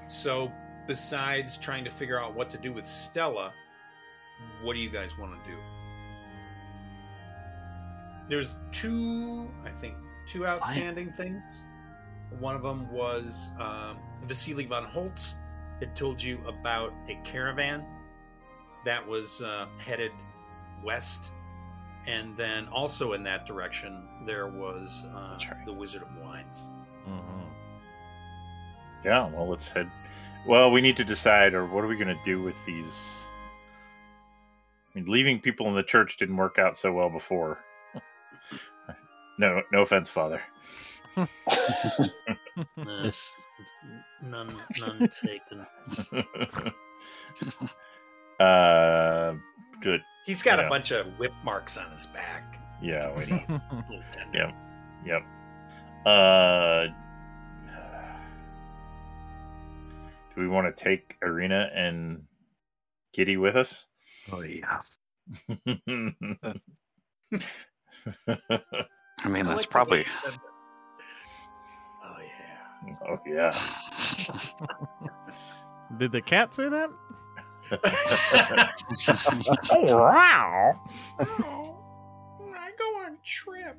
So 0.07 0.51
besides 0.87 1.59
trying 1.59 1.85
to 1.85 1.91
figure 1.91 2.21
out 2.21 2.35
what 2.35 2.49
to 2.51 2.59
do 2.59 2.73
with 2.73 2.87
Stella, 2.87 3.53
what 4.63 4.75
do 4.75 4.81
you 4.81 4.91
guys 4.91 5.19
want 5.19 5.33
to 5.45 5.51
do? 5.51 5.57
There's 8.29 8.57
two, 8.73 9.49
I 9.65 9.71
think, 9.81 9.95
two 10.27 10.47
outstanding 10.47 11.13
things. 11.13 11.43
One 12.39 12.55
of 12.55 12.63
them 12.63 12.91
was 12.93 13.49
um, 13.59 13.99
Vasily 14.27 14.67
von 14.67 14.85
Holtz 14.85 15.37
had 15.81 15.97
told 15.97 16.23
you 16.23 16.39
about 16.47 16.93
a 17.09 17.19
caravan 17.25 17.85
that 18.85 19.07
was 19.07 19.41
uh, 19.41 19.67
headed 19.79 20.13
west. 20.85 21.31
And 22.07 22.37
then 22.37 22.69
also 22.69 23.13
in 23.13 23.23
that 23.25 23.47
direction, 23.47 24.03
there 24.27 24.49
was 24.49 25.07
uh, 25.15 25.39
right. 25.51 25.67
the 25.67 25.73
Wizard 25.73 26.03
of 26.03 26.09
Wines. 26.23 26.69
Mhm. 27.07 27.45
Yeah, 29.05 29.29
well, 29.29 29.49
let's 29.49 29.69
head. 29.69 29.91
Well, 30.47 30.71
we 30.71 30.81
need 30.81 30.97
to 30.97 31.05
decide, 31.05 31.55
or 31.55 31.67
what 31.67 31.85
are 31.85 31.87
we 31.87 31.97
going 31.97 32.15
to 32.15 32.23
do 32.25 32.43
with 32.43 32.57
these? 32.67 33.25
I 34.95 34.99
mean, 34.99 35.11
leaving 35.11 35.41
people 35.41 35.69
in 35.69 35.75
the 35.75 35.83
church 35.83 36.17
didn't 36.17 36.37
work 36.37 36.59
out 36.59 36.77
so 36.77 36.93
well 36.93 37.11
before. 37.11 37.59
No, 39.39 39.63
no 39.73 39.83
offense, 39.83 40.09
Father. 40.11 40.41
Yes. 42.77 43.35
None, 44.23 44.55
none 44.81 45.09
taken. 45.25 45.67
uh, 48.45 49.35
good. 49.81 50.01
He's 50.27 50.43
got 50.43 50.59
Yeah. 50.59 50.67
a 50.67 50.69
bunch 50.69 50.91
of 50.91 51.07
whip 51.19 51.33
marks 51.45 51.77
on 51.79 51.91
his 51.91 52.07
back. 52.07 52.61
Yeah, 52.83 53.09
we 53.11 53.15
see 53.23 53.35
it's 53.35 53.49
a 53.49 53.75
little 53.89 54.03
tender. 54.11 54.39
Yep. 54.39 54.55
Yep. 55.07 55.23
Uh, 56.07 56.87
do 60.35 60.41
we 60.41 60.49
want 60.49 60.75
to 60.77 60.85
take 60.85 61.17
Irina 61.23 61.71
and 61.75 62.23
Kitty 63.13 63.37
with 63.37 63.57
us? 63.57 63.87
Oh 64.33 64.41
yeah. 64.43 64.81
I 68.29 69.29
mean, 69.29 69.47
I 69.47 69.51
that's 69.51 69.63
like 69.63 69.71
probably. 69.71 69.99
you 70.01 70.05
said 70.11 70.33
that. 70.33 70.53
Oh 72.05 72.19
yeah. 72.21 72.97
Oh, 73.09 73.19
yeah. 73.27 73.53
Did 75.99 76.13
the 76.13 76.23
cat 76.23 76.55
say 76.55 76.69
that? 76.69 76.91
oh 79.71 79.97
wow. 79.97 80.75
Oh, 81.21 81.77
I 82.57 82.71
go 82.79 82.85
on 83.05 83.19
trip. 83.25 83.77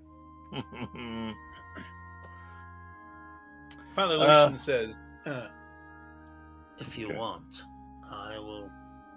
Father 3.95 4.15
Uh, 4.15 4.27
Lucian 4.27 4.57
says, 4.57 4.97
uh, 5.25 5.47
If 6.79 6.97
you 6.97 7.07
Okay. 7.07 7.17
want, 7.17 7.63
I 8.11 8.37
will 8.39 8.69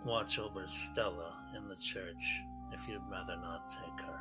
watch 0.05 0.39
over 0.39 0.67
Stella 0.67 1.39
in 1.57 1.69
the 1.69 1.77
church. 1.77 2.43
If 2.73 2.89
you'd 2.89 3.03
rather 3.11 3.37
not 3.37 3.69
take 3.69 4.01
her. 4.07 4.19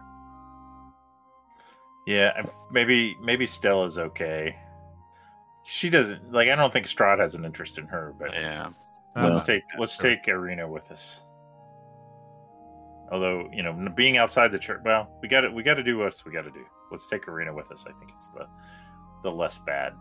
Yeah, 2.05 2.43
maybe 2.71 3.15
maybe 3.21 3.45
Stella's 3.45 3.97
okay. 3.97 4.55
She 5.63 5.89
doesn't 5.89 6.31
like. 6.31 6.49
I 6.49 6.55
don't 6.55 6.73
think 6.73 6.87
Strahd 6.87 7.19
has 7.19 7.35
an 7.35 7.45
interest 7.45 7.77
in 7.77 7.85
her, 7.87 8.15
but 8.17 8.33
Yeah. 8.33 8.69
let's 9.15 9.39
No. 9.39 9.43
take 9.45 9.63
let's 9.77 9.95
true. 9.97 10.09
take 10.15 10.27
Irina 10.27 10.67
with 10.67 10.89
us. 10.91 11.21
Although 13.11 13.47
you 13.51 13.61
know, 13.61 13.89
being 13.95 14.17
outside 14.17 14.51
the 14.51 14.57
church, 14.59 14.81
well, 14.83 15.09
we 15.21 15.27
got 15.27 15.41
to 15.41 15.51
we 15.51 15.61
got 15.63 15.75
to 15.75 15.83
do 15.83 15.97
what 15.99 16.15
we 16.25 16.31
got 16.31 16.43
to 16.43 16.51
do. 16.51 16.65
Let's 16.91 17.07
take 17.07 17.27
Irina 17.27 17.53
with 17.53 17.71
us. 17.71 17.85
I 17.87 17.91
think 17.99 18.11
it's 18.15 18.29
the 18.29 18.47
the 19.23 19.31
less 19.31 19.59
bad, 19.59 19.93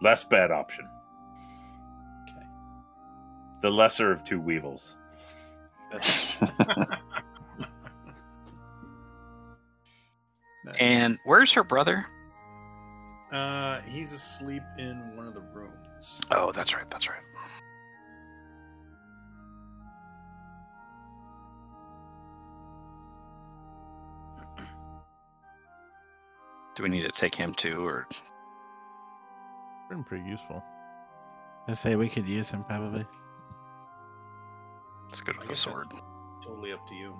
less 0.00 0.24
bad 0.24 0.50
option. 0.50 0.88
Okay. 2.28 2.46
The 3.62 3.70
lesser 3.70 4.10
of 4.10 4.24
two 4.24 4.40
weevils. 4.40 4.96
Nice. 10.64 10.76
And 10.78 11.18
where's 11.24 11.52
her 11.52 11.64
brother? 11.64 12.06
uh, 13.32 13.80
he's 13.88 14.12
asleep 14.12 14.62
in 14.78 15.16
one 15.16 15.26
of 15.26 15.32
the 15.34 15.40
rooms. 15.40 16.20
Oh, 16.30 16.52
that's 16.52 16.74
right. 16.74 16.88
That's 16.90 17.08
right. 17.08 17.22
Do 26.74 26.82
we 26.82 26.88
need 26.88 27.02
to 27.02 27.10
take 27.10 27.34
him 27.34 27.54
too, 27.54 27.86
or 27.86 28.08
Been 29.90 30.04
pretty 30.04 30.28
useful. 30.28 30.62
I 31.68 31.74
say 31.74 31.96
we 31.96 32.08
could 32.08 32.28
use 32.28 32.50
him 32.50 32.64
probably. 32.64 33.06
it's 35.08 35.20
good 35.20 35.36
I 35.36 35.40
with 35.40 35.50
a 35.50 35.54
sword? 35.56 35.86
Totally 36.42 36.72
up 36.72 36.86
to 36.88 36.94
you. 36.94 37.14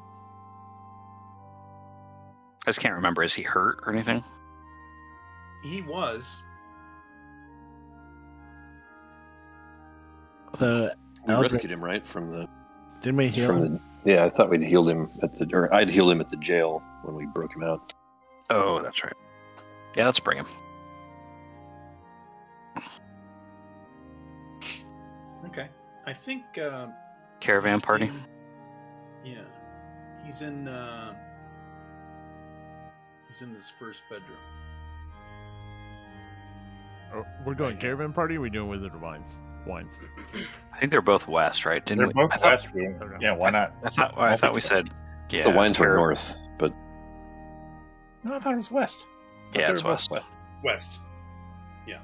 I 2.65 2.69
just 2.71 2.81
can't 2.81 2.95
remember. 2.95 3.23
Is 3.23 3.35
he 3.35 3.43
hurt 3.43 3.81
or 3.87 3.93
anything? 3.93 4.23
He 5.65 5.81
was. 5.83 6.43
The 10.59 10.95
We 11.27 11.33
Eldritch- 11.35 11.53
rescued 11.53 11.73
him 11.73 11.83
right 11.83 12.07
from 12.07 12.31
the 12.31 12.49
didn't 13.01 13.17
we 13.17 13.29
heal 13.29 13.47
from 13.47 13.59
him? 13.65 13.81
the. 14.05 14.13
Yeah, 14.13 14.25
I 14.25 14.29
thought 14.29 14.49
we'd 14.51 14.63
healed 14.63 14.89
him 14.89 15.09
at 15.23 15.37
the, 15.39 15.49
or 15.53 15.73
I'd 15.75 15.91
healed 15.91 16.11
him 16.13 16.21
at 16.21 16.29
the 16.29 16.37
jail 16.37 16.83
when 17.03 17.17
we 17.17 17.27
broke 17.27 17.55
him 17.55 17.63
out. 17.65 17.93
Oh, 18.51 18.81
that's 18.81 19.03
right. 19.03 19.13
Yeah, 19.97 20.07
let's 20.07 20.21
bring 20.21 20.39
him. 20.39 20.47
Okay. 25.47 25.69
I 26.07 26.13
think. 26.13 26.45
Uh, 26.59 26.89
Caravan 27.41 27.81
party. 27.81 28.07
in- 28.07 28.25
yeah. 29.25 29.43
He's 30.25 30.43
in. 30.43 30.69
Uh, 30.69 31.15
he's 33.33 33.43
in 33.43 33.55
this 33.55 33.73
first 33.79 34.03
bedroom. 34.11 34.39
Oh, 37.15 37.25
we're 37.47 37.55
going 37.55 37.75
Right, 37.75 37.83
yeah. 37.83 37.89
caravan 37.89 38.13
party. 38.13 38.35
Or 38.37 38.39
are 38.39 38.43
we 38.43 38.51
doing 38.51 38.69
Wizard 38.69 38.95
of 38.95 39.01
Wines? 39.01 39.39
Wines. 39.67 39.99
I 40.73 40.79
think 40.79 40.91
they're 40.91 41.01
both 41.01 41.29
west, 41.29 41.65
right? 41.65 41.85
Didn't 41.85 41.99
They're 41.99 42.07
we? 42.09 42.13
both 42.15 42.33
I 42.33 42.37
thought, 42.37 42.51
west. 42.53 42.75
we- 42.75 42.89
Yeah, 43.21 43.33
why 43.33 43.51
not? 43.51 43.73
I 43.85 43.91
thought. 43.91 44.19
I 44.19 44.37
thought 44.37 44.55
we 44.55 44.61
said. 44.61 44.91
Yeah, 45.31 45.45
the 45.45 45.51
wines 45.51 45.79
were 45.79 45.95
north, 45.95 46.37
but 46.59 46.75
No, 48.23 48.35
I 48.35 48.39
thought 48.39 48.53
it 48.53 48.57
was 48.57 48.71
west. 48.71 48.99
Yeah, 49.55 49.71
it's 49.71 49.83
were 49.83 49.91
both 49.93 50.11
west. 50.11 50.27
West. 50.63 50.99
Yeah. 51.87 52.01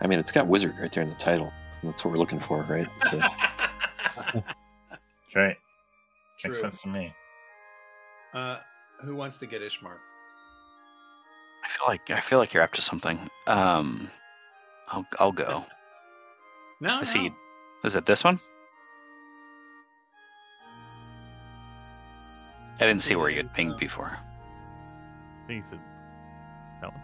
I 0.00 0.06
mean, 0.06 0.18
it's 0.18 0.32
got 0.32 0.46
wizard 0.46 0.74
right 0.80 0.90
there 0.92 1.02
in 1.02 1.08
the 1.10 1.14
title. 1.16 1.52
That's 1.82 2.04
what 2.04 2.12
we're 2.12 2.18
looking 2.18 2.40
for, 2.40 2.62
right? 2.62 2.88
So 2.98 3.20
That's 4.32 4.46
right. 5.34 5.56
True. 6.38 6.50
Makes 6.50 6.60
sense 6.60 6.80
to 6.82 6.88
me. 6.88 7.14
Uh, 8.32 8.58
who 9.02 9.14
wants 9.14 9.38
to 9.38 9.46
get 9.46 9.62
Ismark? 9.62 9.98
I 11.64 11.68
feel 11.68 11.86
like 11.86 12.10
I 12.10 12.20
feel 12.20 12.38
like 12.38 12.52
you're 12.52 12.62
up 12.62 12.72
to 12.72 12.82
something. 12.82 13.18
Um, 13.46 14.08
I'll 14.88 15.06
I'll 15.18 15.32
go. 15.32 15.64
No, 16.80 16.96
I 16.96 16.98
no. 16.98 17.04
see. 17.04 17.30
Is 17.84 17.94
it 17.94 18.06
this 18.06 18.24
one? 18.24 18.40
I 22.80 22.86
didn't 22.86 23.02
see 23.02 23.14
where 23.14 23.30
you 23.30 23.36
had 23.36 23.46
is, 23.46 23.52
pinged 23.52 23.76
before. 23.76 24.18
I 24.18 25.46
think 25.46 25.64
he 25.64 25.70
said 25.70 25.78
that 26.80 26.92
one. 26.92 27.02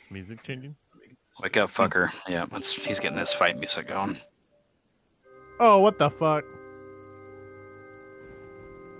Is 0.00 0.10
music 0.12 0.44
changing? 0.44 0.76
Wake 1.42 1.56
up, 1.56 1.70
fucker! 1.70 2.10
Yeah, 2.28 2.46
it's, 2.52 2.72
he's 2.72 3.00
getting 3.00 3.18
his 3.18 3.32
fight 3.32 3.56
music 3.56 3.88
going. 3.88 4.18
Oh, 5.58 5.78
what 5.80 5.98
the 5.98 6.10
fuck? 6.10 6.44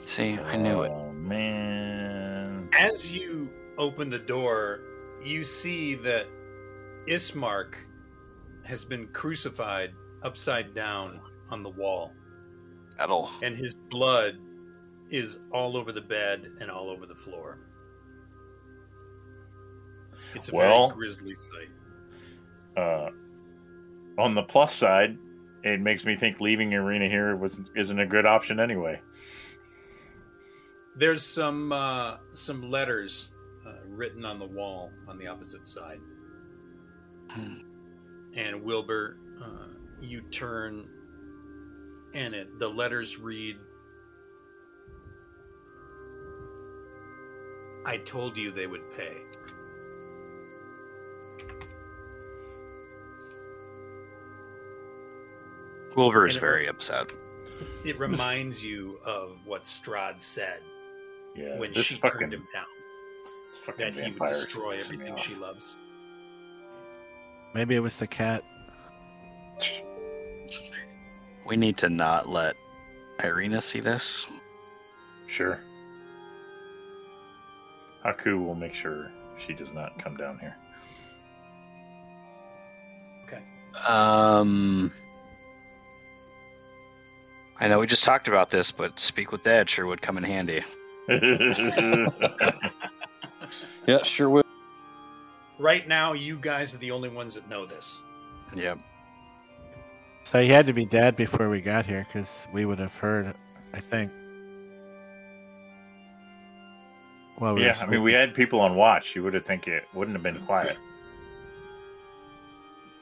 See, 0.05 0.35
I 0.39 0.57
knew 0.57 0.83
it. 0.83 0.91
Oh 0.93 1.13
man. 1.13 2.69
As 2.79 3.13
you 3.13 3.51
open 3.79 4.09
the 4.09 4.19
door, 4.19 4.81
you 5.23 5.45
see 5.45 5.95
that 5.97 6.27
Ismark 7.07 7.75
has 8.67 8.85
been 8.85 9.09
crucified 9.09 9.93
upside 10.23 10.75
down 10.75 11.21
on 11.51 11.63
the 11.63 11.69
wall, 11.71 12.13
Metal. 12.99 13.31
and 13.43 13.57
his 13.57 13.75
blood 13.75 14.39
is 15.11 15.39
all 15.53 15.77
over 15.77 15.93
the 15.93 16.01
bed 16.01 16.47
and 16.61 16.71
all 16.71 16.89
over 16.89 17.05
the 17.05 17.15
floor. 17.15 17.59
It's 20.35 20.49
a 20.51 20.55
Well- 20.55 20.89
very 20.89 20.99
grisly 20.99 21.35
sight. 21.35 21.69
Uh, 22.77 23.11
on 24.19 24.35
the 24.35 24.43
plus 24.43 24.75
side, 24.75 25.17
it 25.63 25.81
makes 25.81 26.05
me 26.05 26.17
think 26.17 26.41
leaving 26.41 26.73
Irina 26.73 27.09
here 27.09 27.37
was 27.37 27.61
isn't 27.77 27.99
a 27.99 28.07
good 28.07 28.27
option 28.27 28.61
anyway. 28.61 29.01
There's 30.97 31.25
some 31.25 31.73
uh, 31.73 32.17
some 32.33 32.71
letters 32.71 33.33
uh, 33.67 33.73
written 33.87 34.25
on 34.25 34.39
the 34.39 34.47
wall 34.47 34.91
on 35.09 35.19
the 35.19 35.27
opposite 35.27 35.67
side. 35.67 36.01
Hmm. 37.31 37.55
And 38.35 38.63
Wilbur, 38.63 39.19
uh, 39.43 39.69
you 40.01 40.23
turn, 40.31 40.89
and 42.15 42.35
it 42.35 42.59
the 42.59 42.69
letters 42.69 43.19
read, 43.19 43.57
"I 47.85 47.99
told 47.99 48.37
you 48.37 48.51
they 48.51 48.67
would 48.67 48.91
pay." 48.97 49.30
Wilbur 55.97 56.27
is 56.27 56.37
And 56.37 56.43
it- 56.43 56.47
very 56.47 56.67
upset. 56.69 57.07
It 57.85 57.99
reminds 57.99 58.65
you 58.65 58.99
of 59.05 59.39
what 59.45 59.65
Strahd 59.65 60.21
said 60.21 60.61
Yeah, 61.35 61.59
when 61.59 61.73
this 61.75 61.87
she 61.87 61.97
fucking, 61.97 62.21
turned 62.21 62.35
him 62.35 62.47
down. 62.55 62.65
That 63.79 63.95
he 63.97 64.13
would 64.13 64.29
destroy 64.29 64.79
everything 64.79 65.17
she 65.17 65.35
loves. 65.35 65.77
Maybe 67.53 67.75
it 67.75 67.81
was 67.81 67.97
the 67.97 68.07
cat. 68.07 68.45
We 71.47 71.57
need 71.57 71.77
to 71.79 71.89
not 71.91 72.29
let 72.29 72.55
Irina 73.23 73.61
see 73.61 73.81
this. 73.81 74.27
Sure. 75.27 75.61
Haku 78.05 78.43
will 78.45 78.55
make 78.55 78.73
sure 78.75 79.11
she 79.45 79.53
does 79.53 79.73
not 79.73 80.01
come 80.03 80.17
down 80.17 80.39
here. 80.39 80.57
Okay. 83.25 83.43
Um, 83.87 84.93
I 87.61 87.69
know 87.69 87.79
we 87.79 87.87
just 87.87 88.05
talked 88.05 88.27
about 88.27 88.51
this, 88.51 88.73
but 88.73 88.99
speak 88.99 89.33
with 89.33 89.43
dead 89.45 89.69
sure 89.69 89.87
would 89.87 90.03
come 90.03 90.17
in 90.19 90.25
handy. 90.25 90.63
Yeah, 93.87 94.03
sure 94.03 94.29
would. 94.31 94.45
Right 95.59 95.89
now, 95.89 96.13
you 96.13 96.37
guys 96.37 96.75
are 96.75 96.79
the 96.79 96.91
only 96.91 97.09
ones 97.09 97.35
that 97.35 97.49
know 97.49 97.67
this. 97.67 98.03
Yep. 98.55 98.79
So 100.23 100.41
he 100.41 100.49
had 100.49 100.67
to 100.67 100.73
be 100.73 100.85
dead 100.85 101.17
before 101.17 101.49
we 101.49 101.61
got 101.61 101.87
here 101.87 102.05
because 102.07 102.47
we 102.53 102.65
would 102.65 102.79
have 102.79 102.95
heard, 102.95 103.35
I 103.75 103.81
think. 103.81 104.13
Well, 107.39 107.55
we 107.55 107.65
yeah, 107.65 107.75
I 107.81 107.87
mean, 107.87 108.03
we 108.03 108.13
had 108.13 108.35
people 108.35 108.61
on 108.61 108.77
watch. 108.77 109.17
You 109.17 109.23
would 109.23 109.35
have 109.35 109.47
think 109.47 109.67
it 109.67 109.85
wouldn't 109.95 110.15
have 110.15 110.23
been 110.23 110.39
quiet. 110.47 110.77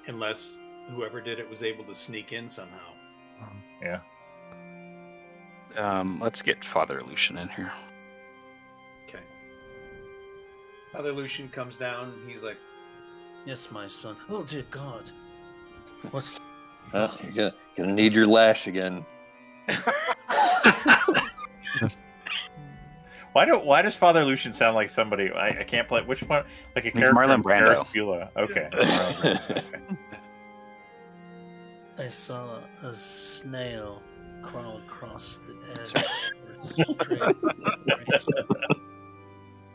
Unless 0.07 0.57
whoever 0.90 1.21
did 1.21 1.38
it 1.38 1.51
was 1.51 1.62
able 1.62 1.85
to 1.85 1.94
sneak 1.94 2.33
in 2.33 2.49
somehow. 2.49 2.92
Yeah. 3.83 4.01
Um, 5.77 6.19
let's 6.21 6.43
get 6.43 6.65
Father 6.65 7.01
Lucian 7.07 7.39
in 7.39 7.49
here. 7.49 7.71
Okay. 9.09 9.23
Father 10.93 11.13
Lucian 11.13 11.49
comes 11.49 11.77
down. 11.77 12.13
and 12.13 12.31
He's 12.31 12.43
like, 12.43 12.57
Yes, 13.45 13.71
my 13.71 13.87
son. 13.87 14.17
Oh 14.29 14.43
dear 14.43 14.65
God. 14.71 15.11
What? 16.11 16.29
Uh, 16.93 17.09
you're 17.23 17.33
gonna, 17.33 17.55
gonna 17.77 17.95
need 17.95 18.13
your 18.13 18.27
lash 18.27 18.67
again. 18.67 19.05
Why 23.33 23.45
do 23.45 23.59
Why 23.59 23.83
does 23.83 23.95
Father 23.95 24.25
Lucian 24.25 24.53
sound 24.53 24.75
like 24.75 24.91
somebody? 24.91 25.31
I, 25.31 25.49
I 25.61 25.65
can't 25.65 25.87
play 25.87 26.03
which 26.03 26.23
one? 26.23 26.45
Like 26.75 26.87
a 26.87 26.91
He's 26.91 27.09
character 27.09 27.15
Marlon 27.15 27.43
Brando. 27.43 27.87
Ferris 27.87 28.31
Okay. 28.37 28.69
Marlon 28.73 29.39
Brando. 29.39 29.63
I 31.99 32.09
saw 32.09 32.59
a 32.83 32.93
snail 32.93 34.03
crawl 34.42 34.79
across 34.87 35.40
the 35.46 35.57
edge. 35.81 35.92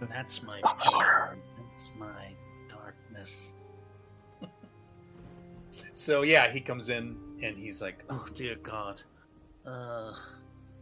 That's 0.09 0.43
my 0.43 0.61
pain. 0.61 1.39
That's 1.69 1.89
my 1.97 2.33
darkness. 2.67 3.53
so 5.93 6.21
yeah, 6.23 6.49
he 6.49 6.59
comes 6.59 6.89
in 6.89 7.17
and 7.41 7.57
he's 7.57 7.81
like, 7.81 8.03
Oh 8.09 8.27
dear 8.33 8.55
God. 8.61 9.01
Uh, 9.65 10.13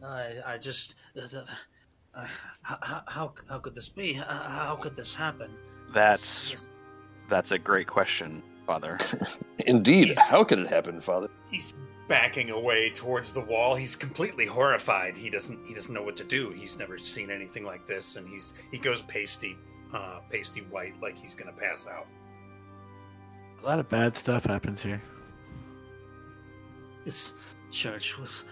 I 0.03 0.33
I 0.45 0.57
just. 0.57 0.95
Uh, 1.15 1.43
uh, 2.15 2.25
how, 2.63 3.03
how 3.07 3.33
how 3.47 3.59
could 3.59 3.75
this 3.75 3.89
be? 3.89 4.17
Uh, 4.19 4.49
how 4.49 4.75
could 4.75 4.95
this 4.95 5.13
happen? 5.13 5.51
That's 5.93 6.63
that's 7.29 7.51
a 7.51 7.59
great 7.59 7.87
question, 7.87 8.41
Father. 8.65 8.97
Indeed. 9.67 10.07
He's- 10.07 10.17
How 10.17 10.43
could 10.43 10.59
it 10.59 10.67
happen, 10.67 10.99
Father? 10.99 11.29
he's 11.51 11.73
backing 12.11 12.49
away 12.49 12.89
towards 12.89 13.31
the 13.31 13.39
wall. 13.39 13.73
He's 13.73 13.95
completely 13.95 14.45
horrified. 14.45 15.15
He 15.15 15.29
doesn't 15.29 15.65
he 15.65 15.73
doesn't 15.73 15.93
know 15.93 16.03
what 16.03 16.17
to 16.17 16.25
do. 16.25 16.49
He's 16.49 16.77
never 16.77 16.97
seen 16.97 17.31
anything 17.31 17.63
like 17.63 17.87
this, 17.87 18.17
and 18.17 18.27
he's 18.27 18.53
he 18.69 18.77
goes 18.77 19.01
pasty, 19.03 19.57
uh, 19.93 20.19
pasty 20.29 20.59
white, 20.69 20.93
like 21.01 21.17
he's 21.17 21.35
gonna 21.35 21.53
pass 21.53 21.87
out. 21.87 22.07
A 23.61 23.65
lot 23.65 23.79
of 23.79 23.87
bad 23.87 24.13
stuff 24.13 24.43
happens 24.43 24.83
here. 24.83 25.01
This 27.05 27.31
church 27.71 28.19
was 28.19 28.43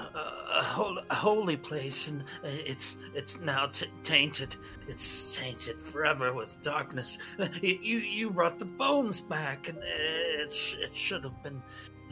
a, 0.00 0.62
holy, 0.62 1.02
holy 1.10 1.56
place, 1.56 2.08
and 2.08 2.24
it's 2.42 2.96
it's 3.14 3.40
now 3.40 3.66
t- 3.66 3.86
tainted. 4.02 4.56
It's 4.88 5.36
tainted 5.36 5.80
forever 5.80 6.32
with 6.32 6.60
darkness. 6.62 7.18
Uh, 7.38 7.48
You 7.62 7.98
you 7.98 8.30
brought 8.30 8.58
the 8.58 8.64
bones 8.66 9.20
back, 9.20 9.68
and 9.68 9.78
it 9.82 10.52
sh- 10.52 10.76
it 10.80 10.94
should 10.94 11.24
have 11.24 11.42
been 11.42 11.62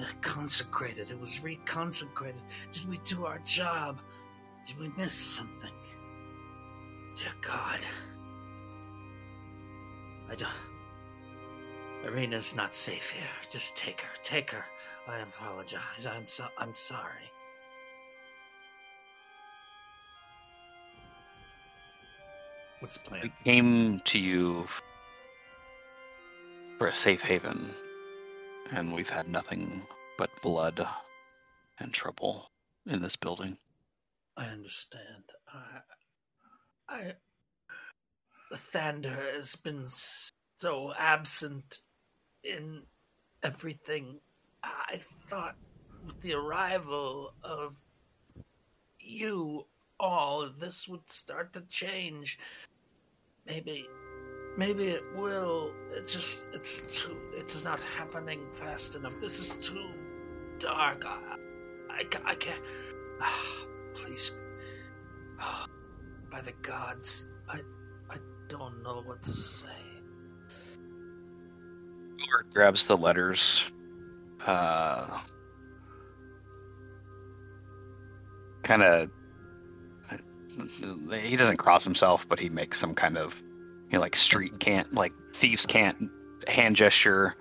uh, 0.01 0.05
consecrated. 0.21 1.11
It 1.11 1.21
was 1.21 1.41
reconsecrated. 1.41 2.43
Did 2.73 2.89
we 2.89 2.99
do 2.99 3.27
our 3.27 3.39
job? 3.41 4.01
Did 4.67 4.79
we 4.79 4.89
miss 4.97 5.13
something? 5.15 5.73
Dear 7.17 7.33
God, 7.41 7.81
I 10.31 10.35
don't. 10.35 10.51
Irina's 12.05 12.55
not 12.55 12.75
safe 12.75 13.11
here. 13.11 13.25
Just 13.51 13.77
take 13.77 14.01
her. 14.03 14.15
Take 14.23 14.51
her. 14.53 14.65
I 15.09 15.19
apologize. 15.21 16.07
I'm 16.07 16.27
so 16.27 16.47
I'm 16.59 16.75
sorry. 16.75 17.31
What's 22.81 22.99
the 22.99 23.19
We 23.23 23.33
came 23.43 24.01
to 24.05 24.19
you 24.19 24.67
for 26.79 26.87
a 26.87 26.95
safe 26.95 27.23
haven, 27.23 27.75
and 28.71 28.95
we've 28.95 29.09
had 29.11 29.29
nothing 29.29 29.83
but 30.17 30.31
blood 30.43 30.87
and 31.81 31.93
trouble 31.93 32.51
in 32.87 33.03
this 33.03 33.17
building. 33.17 33.59
I 34.37 34.47
understand. 34.47 35.25
I, 35.53 35.81
I, 36.89 37.13
Lathander 38.53 39.35
has 39.35 39.57
been 39.57 39.85
so 39.85 40.93
absent 40.97 41.81
in 42.45 42.83
everything. 43.43 44.21
I 44.63 45.01
thought 45.29 45.57
with 46.07 46.21
the 46.21 46.35
arrival 46.35 47.35
of 47.43 47.77
you 49.01 49.67
all, 50.01 50.49
this 50.59 50.89
would 50.89 51.09
start 51.09 51.53
to 51.55 51.61
change. 51.63 52.39
Maybe, 53.47 53.87
maybe 54.57 54.89
it 54.89 55.03
will. 55.17 55.73
It's 55.91 56.13
just, 56.13 56.49
it's 56.53 57.05
too, 57.05 57.17
it's 57.35 57.65
not 57.65 57.83
happening 57.83 58.41
fast 58.51 58.97
enough. 58.97 59.19
This 59.21 59.41
is 59.41 59.69
too 59.69 59.91
dark. 60.59 61.05
I, 61.07 61.37
I, 61.91 62.05
I 62.25 62.35
can't. 62.35 62.61
Ah, 63.21 63.67
please. 63.95 64.33
Ah, 65.41 65.67
by 66.31 66.41
the 66.41 66.53
gods, 66.63 67.27
I, 67.49 67.61
I 68.11 68.17
don't 68.49 68.83
know 68.83 69.03
what 69.05 69.23
to 69.23 69.33
say. 69.33 69.67
Uber 72.19 72.47
grabs 72.53 72.87
the 72.87 72.97
letters. 72.97 73.71
Uh, 74.47 75.21
kind 78.63 78.83
of. 78.83 79.11
He 81.23 81.37
doesn't 81.37 81.59
cross 81.59 81.85
himself, 81.85 82.29
but 82.29 82.39
he 82.41 82.49
makes 82.49 82.79
some 82.79 82.95
kind 82.95 83.17
of, 83.17 83.41
you 83.91 83.95
know, 83.95 84.01
like 84.01 84.17
street 84.17 84.59
can't, 84.59 84.93
like 84.93 85.13
thieves 85.35 85.67
can't 85.67 86.11
hand 86.47 86.77
gesture. 86.77 87.35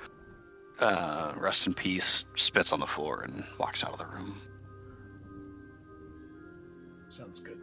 Uh, 0.80 1.34
rest 1.38 1.66
in 1.66 1.74
peace. 1.74 2.26
Spits 2.36 2.72
on 2.72 2.80
the 2.80 2.88
floor 2.88 3.24
and 3.24 3.44
walks 3.60 3.84
out 3.84 3.94
of 3.94 4.00
the 4.00 4.06
room. 4.06 4.40
Sounds 7.10 7.40
good. 7.40 7.58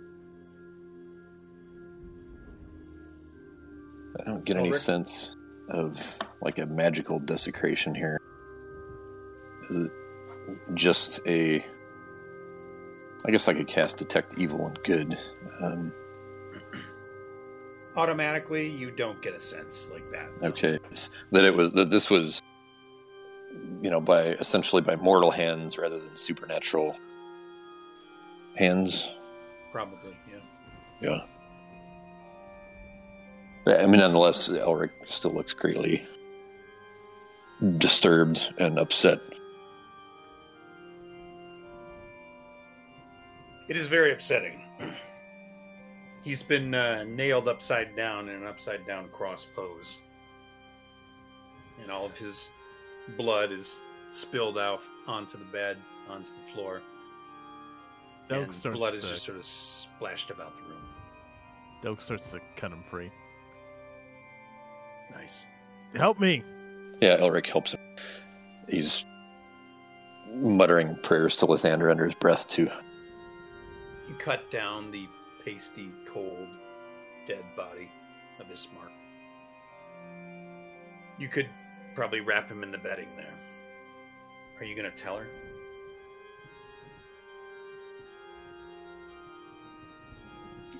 I 4.20 4.24
don't 4.24 4.44
get 4.44 4.56
any 4.56 4.68
Ulrich? 4.68 4.80
sense 4.80 5.36
of 5.68 6.18
like 6.40 6.58
a 6.58 6.66
magical 6.66 7.18
desecration 7.18 7.94
here. 7.94 8.20
Is 9.70 9.76
it 9.76 9.92
just 10.74 11.20
a? 11.26 11.64
I 13.26 13.30
guess 13.30 13.48
I 13.48 13.54
could 13.54 13.66
cast 13.66 13.96
detect 13.98 14.34
evil 14.38 14.66
and 14.66 14.78
good. 14.84 15.18
Um, 15.60 15.92
Automatically, 17.96 18.68
you 18.68 18.90
don't 18.90 19.22
get 19.22 19.34
a 19.34 19.40
sense 19.40 19.88
like 19.92 20.10
that. 20.10 20.28
okay, 20.42 20.78
it's, 20.90 21.10
that 21.30 21.44
it 21.44 21.54
was 21.54 21.70
that 21.72 21.90
this 21.90 22.10
was, 22.10 22.42
you 23.80 23.88
know, 23.88 24.00
by 24.00 24.30
essentially 24.32 24.82
by 24.82 24.96
mortal 24.96 25.30
hands 25.30 25.78
rather 25.78 25.98
than 25.98 26.16
supernatural 26.16 26.96
hands. 28.56 29.08
Probably, 29.72 30.16
yeah. 30.28 30.40
Yeah. 31.00 31.18
Yeah, 33.66 33.76
I 33.76 33.86
mean, 33.86 34.00
nonetheless, 34.00 34.48
Elric 34.48 34.90
still 35.06 35.32
looks 35.32 35.54
greatly 35.54 36.04
disturbed 37.78 38.52
and 38.58 38.78
upset. 38.78 39.20
It 43.68 43.76
is 43.76 43.88
very 43.88 44.12
upsetting. 44.12 44.62
He's 46.22 46.42
been 46.42 46.74
uh, 46.74 47.04
nailed 47.06 47.48
upside 47.48 47.94
down 47.96 48.28
in 48.28 48.36
an 48.36 48.46
upside 48.46 48.86
down 48.86 49.08
cross 49.10 49.46
pose. 49.54 50.00
And 51.82 51.90
all 51.90 52.06
of 52.06 52.16
his 52.16 52.50
blood 53.16 53.52
is 53.52 53.78
spilled 54.10 54.58
out 54.58 54.80
onto 55.06 55.36
the 55.38 55.44
bed, 55.46 55.76
onto 56.08 56.30
the 56.30 56.50
floor. 56.52 56.82
Doak 58.28 58.44
and 58.44 58.54
starts 58.54 58.78
blood 58.78 58.94
is 58.94 59.02
to- 59.04 59.10
just 59.10 59.24
sort 59.24 59.38
of 59.38 59.44
splashed 59.44 60.30
about 60.30 60.56
the 60.56 60.62
room. 60.62 60.80
Doak 61.82 62.00
starts 62.00 62.30
to 62.30 62.40
cut 62.56 62.72
him 62.72 62.82
free. 62.82 63.10
Nice. 65.10 65.46
Help 65.94 66.18
me! 66.18 66.42
Yeah, 67.02 67.18
Elric 67.18 67.46
helps 67.46 67.72
him. 67.72 67.80
He's 68.68 69.06
muttering 70.32 70.96
prayers 71.02 71.36
to 71.36 71.46
Lathander 71.46 71.90
under 71.90 72.06
his 72.06 72.14
breath 72.14 72.48
too. 72.48 72.70
You 74.08 74.14
cut 74.16 74.50
down 74.50 74.90
the 74.90 75.06
pasty, 75.44 75.90
cold, 76.06 76.48
dead 77.26 77.44
body 77.56 77.90
of 78.38 78.46
Ismark. 78.46 78.90
You 81.18 81.28
could 81.28 81.48
probably 81.94 82.20
wrap 82.20 82.48
him 82.50 82.62
in 82.62 82.70
the 82.70 82.78
bedding 82.78 83.08
there. 83.16 83.32
Are 84.58 84.64
you 84.64 84.76
going 84.76 84.90
to 84.90 84.96
tell 84.96 85.16
her? 85.18 85.26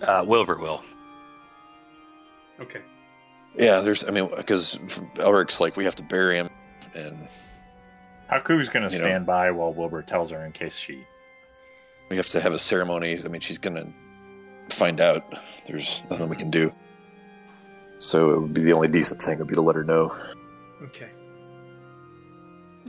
Uh, 0.03 0.25
Wilbur 0.27 0.59
will. 0.59 0.83
Okay. 2.61 2.81
Yeah, 3.57 3.81
there's. 3.81 4.05
I 4.05 4.11
mean, 4.11 4.29
because 4.37 4.79
Elric's 5.17 5.61
like, 5.61 5.77
we 5.77 5.85
have 5.85 5.95
to 5.97 6.03
bury 6.03 6.37
him, 6.37 6.51
and 6.95 7.29
Haku's 8.31 8.69
going 8.69 8.87
to 8.89 8.93
You 8.95 9.01
know. 9.01 9.07
stand 9.07 9.27
by 9.27 9.51
while 9.53 9.73
Wilbur 9.73 10.03
tells 10.03 10.31
her 10.31 10.45
in 10.45 10.53
case 10.53 10.77
she. 10.77 11.05
We 12.15 12.19
have 12.19 12.29
to 12.29 12.41
have 12.41 12.53
a 12.53 12.59
ceremony. 12.59 13.19
I 13.25 13.27
mean, 13.27 13.41
she's 13.41 13.59
gonna 13.59 13.93
find 14.69 15.01
out. 15.01 15.25
There's 15.67 16.01
nothing 16.09 16.29
we 16.29 16.37
can 16.37 16.49
do. 16.49 16.73
So 17.99 18.31
it 18.31 18.41
would 18.41 18.55
be 18.55 18.61
the 18.61 18.73
only 18.73 18.87
decent 18.87 19.21
thing 19.21 19.37
would 19.39 19.49
be 19.49 19.57
to 19.57 19.61
let 19.61 19.75
her 19.75 19.83
know. 19.83 20.15
Okay. 20.81 21.09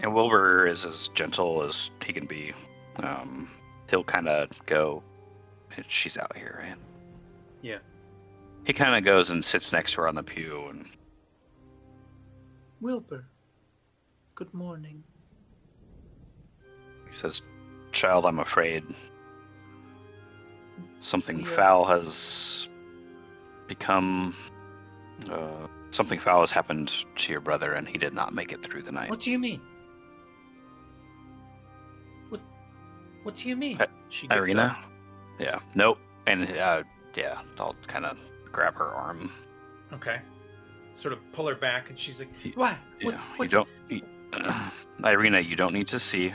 And 0.03 0.13
Wilbur 0.13 0.67
is 0.67 0.85
as 0.85 1.07
gentle 1.15 1.63
as 1.63 1.89
he 2.05 2.13
can 2.13 2.27
be. 2.27 2.53
Um, 2.97 3.49
he'll 3.89 4.03
kind 4.03 4.27
of 4.27 4.63
go. 4.67 5.01
She's 5.87 6.19
out 6.19 6.37
here, 6.37 6.63
right? 6.63 6.77
Yeah. 7.63 7.79
He 8.63 8.73
kind 8.73 8.95
of 8.95 9.03
goes 9.03 9.31
and 9.31 9.43
sits 9.43 9.73
next 9.73 9.93
to 9.93 10.01
her 10.01 10.07
on 10.07 10.13
the 10.13 10.21
pew, 10.21 10.67
and 10.69 10.85
Wilbur, 12.79 13.25
good 14.35 14.53
morning. 14.53 15.03
he 17.07 17.11
says, 17.11 17.41
"Child, 17.91 18.27
I'm 18.27 18.37
afraid 18.37 18.83
something 21.05 21.43
foul 21.45 21.85
has 21.85 22.67
become. 23.67 24.35
Uh, 25.31 25.67
something 25.91 26.19
foul 26.19 26.41
has 26.41 26.51
happened 26.51 26.93
to 27.15 27.31
your 27.31 27.41
brother, 27.41 27.71
and 27.73 27.87
he 27.87 27.97
did 27.97 28.13
not 28.13 28.33
make 28.33 28.51
it 28.51 28.61
through 28.63 28.81
the 28.81 28.91
night." 28.91 29.09
What 29.09 29.19
do 29.19 29.31
you 29.31 29.39
mean? 29.39 29.61
What? 32.29 32.41
What 33.23 33.35
do 33.35 33.47
you 33.49 33.55
mean? 33.55 33.79
I- 33.79 33.87
She 34.09 34.27
Irina? 34.29 34.77
up. 34.77 34.91
Yeah. 35.39 35.59
Nope. 35.73 35.99
And 36.27 36.49
uh, 36.57 36.83
yeah, 37.15 37.41
I'll 37.59 37.75
kind 37.87 38.05
of 38.05 38.17
grab 38.51 38.75
her 38.75 38.87
arm. 38.89 39.31
Okay. 39.93 40.19
Sort 40.93 41.13
of 41.13 41.19
pull 41.33 41.47
her 41.47 41.55
back, 41.55 41.89
and 41.89 41.99
she's 41.99 42.19
like, 42.19 42.29
Why? 42.55 42.77
Yeah, 42.99 43.05
What, 43.05 43.13
you 43.13 43.19
what 43.37 43.49
don't, 43.49 43.69
you, 43.89 44.01
Irina. 45.03 45.39
You 45.41 45.55
don't 45.55 45.73
need 45.73 45.87
to 45.89 45.99
see, 45.99 46.33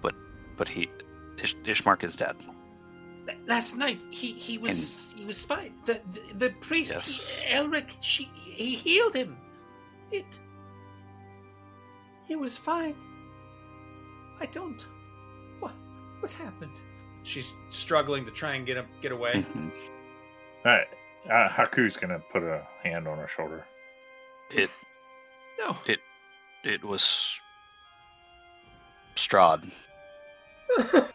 but 0.00 0.14
but 0.56 0.68
he, 0.68 0.88
Ish, 1.42 1.56
Ishmark 1.64 2.02
is 2.02 2.16
dead. 2.16 2.36
Last 3.46 3.76
night 3.76 4.00
he 4.10 4.32
he 4.32 4.58
was 4.58 5.14
he 5.16 5.24
was 5.24 5.44
fine. 5.44 5.74
The 5.84 6.00
the, 6.12 6.34
the 6.34 6.50
priest 6.60 6.92
Yes. 6.94 7.28
he, 7.28 7.54
Elric 7.54 7.90
she 8.00 8.30
he 8.34 8.74
healed 8.74 9.14
him. 9.14 9.36
It. 10.10 10.26
He 12.26 12.36
was 12.36 12.58
fine. 12.58 12.96
I 14.40 14.46
don't. 14.46 14.84
What 15.60 15.72
what 16.20 16.32
happened? 16.32 16.72
she's 17.24 17.54
struggling 17.70 18.24
to 18.24 18.32
try 18.32 18.54
and 18.54 18.66
get 18.66 18.76
up, 18.76 18.86
get 19.00 19.12
away. 19.12 19.34
Mhm. 19.54 19.70
All 20.64 20.72
right. 20.72 20.86
Uh, 21.30 21.48
Haku's 21.48 21.96
going 21.96 22.08
to 22.10 22.18
put 22.32 22.42
a 22.42 22.66
hand 22.82 23.06
on 23.06 23.16
her 23.18 23.28
shoulder. 23.28 23.64
It 24.50 24.68
No. 25.56 25.76
it 26.64 26.82
was 26.82 27.38
Strahd. 29.14 29.70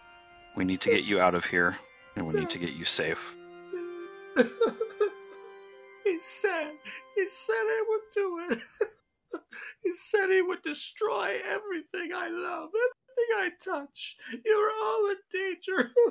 We 0.55 0.64
need 0.66 0.82
to 0.82 0.89
get 0.89 1.03
you 1.03 1.20
out 1.20 1.36
of 1.36 1.45
here, 1.45 1.76
and 2.18 2.28
we 2.28 2.34
need 2.34 2.49
to 2.49 2.57
get 2.57 2.74
you 2.74 2.84
safe. 2.84 3.34
he 6.03 6.20
said 6.20 6.72
he 7.15 7.30
said 7.30 7.53
he 7.55 7.82
would 7.88 8.01
do 8.13 8.39
it. 8.49 8.59
he 9.84 9.93
said 9.93 10.30
he 10.30 10.41
would 10.41 10.61
destroy 10.63 11.38
everything 11.45 12.11
I 12.15 12.30
love, 12.30 12.70
everything 12.70 13.30
I 13.36 13.49
touch. 13.63 14.18
You're 14.43 14.72
all 14.84 15.09
in 15.11 15.18
danger. 15.32 15.91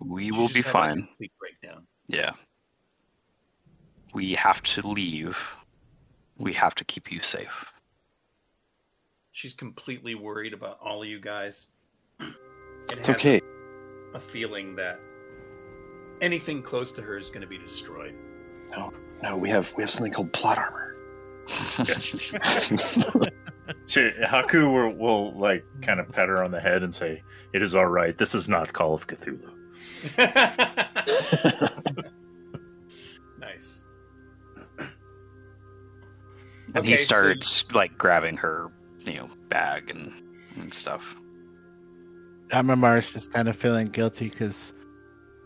We 0.00 0.30
will 0.30 0.48
be 0.48 0.62
had 0.62 0.66
a 0.66 0.70
fine. 0.70 0.96
complete 1.02 1.32
breakdown. 1.38 1.86
Yeah. 2.06 2.30
We 4.14 4.32
have 4.34 4.62
to 4.62 4.86
leave. 4.86 5.36
We 6.38 6.52
have 6.54 6.74
to 6.76 6.84
keep 6.84 7.12
you 7.12 7.20
safe. 7.20 7.72
She's 9.32 9.52
completely 9.52 10.14
worried 10.14 10.54
about 10.54 10.78
all 10.80 11.02
of 11.02 11.08
you 11.08 11.20
guys. 11.20 11.66
And 12.20 12.96
It's 12.96 13.08
has 13.08 13.16
okay. 13.16 13.40
A 14.14 14.20
feeling 14.20 14.74
that 14.76 15.00
anything 16.20 16.62
close 16.62 16.92
to 16.92 17.02
her 17.02 17.16
is 17.18 17.28
going 17.30 17.40
to 17.42 17.46
be 17.46 17.58
destroyed. 17.58 18.14
No, 18.70 18.92
no, 19.22 19.36
we 19.36 19.48
have 19.50 19.72
we 19.76 19.82
have 19.82 19.90
something 19.90 20.12
called 20.12 20.32
plot 20.32 20.58
armor. 20.58 20.96
She, 23.86 24.00
Haku 24.24 24.72
will, 24.72 24.92
will 24.94 25.38
like 25.38 25.62
kind 25.82 26.00
of 26.00 26.08
pat 26.10 26.28
her 26.30 26.42
on 26.42 26.50
the 26.50 26.60
head 26.60 26.82
and 26.82 26.94
say, 26.94 27.22
"It 27.52 27.60
is 27.62 27.74
all 27.74 27.86
right. 27.86 28.16
This 28.16 28.34
is 28.34 28.48
not 28.48 28.72
Call 28.72 28.94
of 28.94 29.06
Cthulhu." 29.06 29.50
nice. 33.38 33.84
And 34.78 34.88
Okay, 36.76 36.88
he 36.90 36.96
so- 36.96 37.04
starts 37.04 37.70
like 37.72 37.96
grabbing 37.98 38.36
her, 38.38 38.70
you 39.04 39.14
know, 39.18 39.28
bag 39.48 39.90
and, 39.90 40.12
and 40.56 40.72
stuff. 40.72 41.16
Amamar's 42.52 43.12
just 43.12 43.32
kind 43.32 43.48
of 43.48 43.56
feeling 43.56 43.86
guilty 43.86 44.28
because 44.28 44.72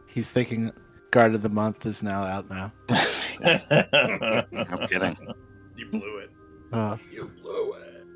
he's 0.07 0.31
thinking 0.31 0.73
Guard 1.11 1.35
of 1.35 1.43
the 1.43 1.49
Month 1.49 1.87
is 1.87 2.03
now 2.03 2.23
out 2.23 2.49
now. 2.51 2.73
No 4.53 4.77
kidding. 4.89 5.17
You 5.77 5.87
blew 5.87 6.19
it. 6.19 6.31
Uh, 6.73 6.97
You 7.11 7.31
blew 7.43 7.73
it. 7.75 8.07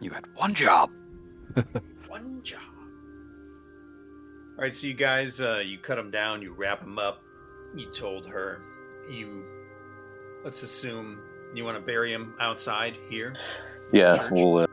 You 0.00 0.10
had 0.10 0.24
one 0.36 0.54
job. 0.54 0.90
One 2.08 2.40
job. 2.42 2.60
All 4.56 4.62
right, 4.64 4.74
so 4.74 4.86
you 4.86 4.94
guys, 4.94 5.40
uh, 5.40 5.58
you 5.64 5.76
cut 5.78 5.98
him 5.98 6.10
down, 6.10 6.40
you 6.40 6.52
wrap 6.52 6.82
him 6.82 6.98
up. 6.98 7.20
You 7.76 7.90
told 7.90 8.26
her, 8.26 8.60
you. 9.10 9.44
Let's 10.44 10.62
assume 10.62 11.18
you 11.54 11.64
want 11.64 11.76
to 11.76 11.82
bury 11.82 12.12
him 12.12 12.34
outside 12.40 12.96
here. 13.10 13.34
Yeah, 13.92 14.28
we'll 14.30 14.56
uh, 14.58 14.66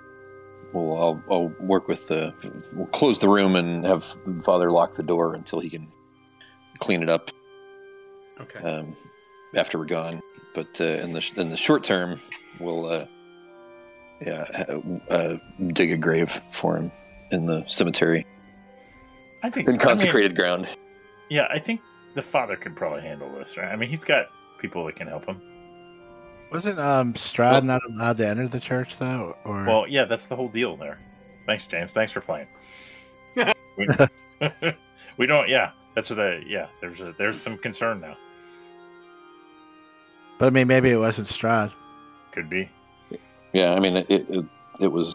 we'll 0.74 0.98
I'll, 0.98 1.24
I'll 1.30 1.48
work 1.60 1.88
with 1.88 2.08
the 2.08 2.34
we'll 2.74 2.88
close 2.88 3.20
the 3.20 3.30
room 3.30 3.56
and 3.56 3.86
have 3.86 4.04
Father 4.44 4.72
lock 4.72 4.94
the 4.94 5.04
door 5.04 5.34
until 5.36 5.60
he 5.60 5.70
can 5.70 5.88
clean 6.80 7.02
it 7.04 7.10
up 7.10 7.32
Okay. 8.42 8.60
um, 8.60 8.96
after 9.56 9.78
we're 9.80 9.86
gone. 9.86 10.22
But 10.54 10.80
uh, 10.82 10.84
in 10.86 11.14
the 11.14 11.32
in 11.38 11.50
the 11.50 11.58
short 11.58 11.84
term, 11.84 12.20
we'll 12.60 12.86
uh, 12.86 13.06
yeah 14.26 14.66
uh, 15.10 15.36
dig 15.68 15.92
a 15.92 15.98
grave 15.98 16.42
for 16.52 16.78
him 16.78 16.92
in 17.32 17.46
the 17.46 17.66
cemetery 17.68 18.26
I 19.44 19.50
think 19.50 19.68
in 19.68 19.76
I 19.76 19.78
mean, 19.78 19.80
consecrated 19.80 20.36
ground. 20.36 20.68
yeah, 21.30 21.48
I 21.50 21.60
think 21.60 21.82
the 22.16 22.22
father 22.22 22.56
could 22.56 22.76
probably 22.76 23.02
handle 23.02 23.30
this, 23.34 23.58
right? 23.58 23.68
I 23.68 23.76
mean, 23.76 23.90
he's 23.90 24.04
got 24.04 24.28
people 24.60 24.86
that 24.86 24.96
can 24.96 25.08
help 25.08 25.26
him. 25.26 25.42
Wasn't 26.52 26.80
um, 26.80 27.14
Strahd 27.14 27.52
Well- 27.52 27.62
not 27.64 27.82
allowed 27.90 28.18
to 28.18 28.28
enter 28.28 28.48
the 28.48 28.60
church 28.60 28.98
though? 28.98 29.36
Or 29.44 29.66
Well, 29.66 29.88
yeah, 29.88 30.06
that's 30.06 30.28
the 30.28 30.36
whole 30.36 30.50
deal 30.50 30.76
there. 30.78 31.00
Thanks, 31.46 31.68
James. 31.68 31.94
Thanks 31.94 32.12
for 32.12 32.22
playing. 32.22 32.48
we, 33.78 33.88
we 35.18 35.26
don't. 35.28 35.48
Yeah, 35.48 35.72
that's 35.94 36.10
the. 36.10 36.44
Yeah, 36.46 36.68
there's 36.82 37.02
a, 37.02 37.14
there's 37.18 37.40
some 37.42 37.58
concern 37.58 38.02
now. 38.02 38.18
but 40.40 40.48
I 40.48 40.50
mean, 40.50 40.68
maybe 40.68 40.90
it 40.90 40.98
wasn't 40.98 41.28
Strahd. 41.28 41.74
Could 42.32 42.50
be. 42.50 42.70
Yeah, 43.54 43.74
I 43.74 43.80
mean 43.80 43.96
it, 43.96 44.10
it 44.10 44.46
it 44.82 44.88
was 44.92 45.14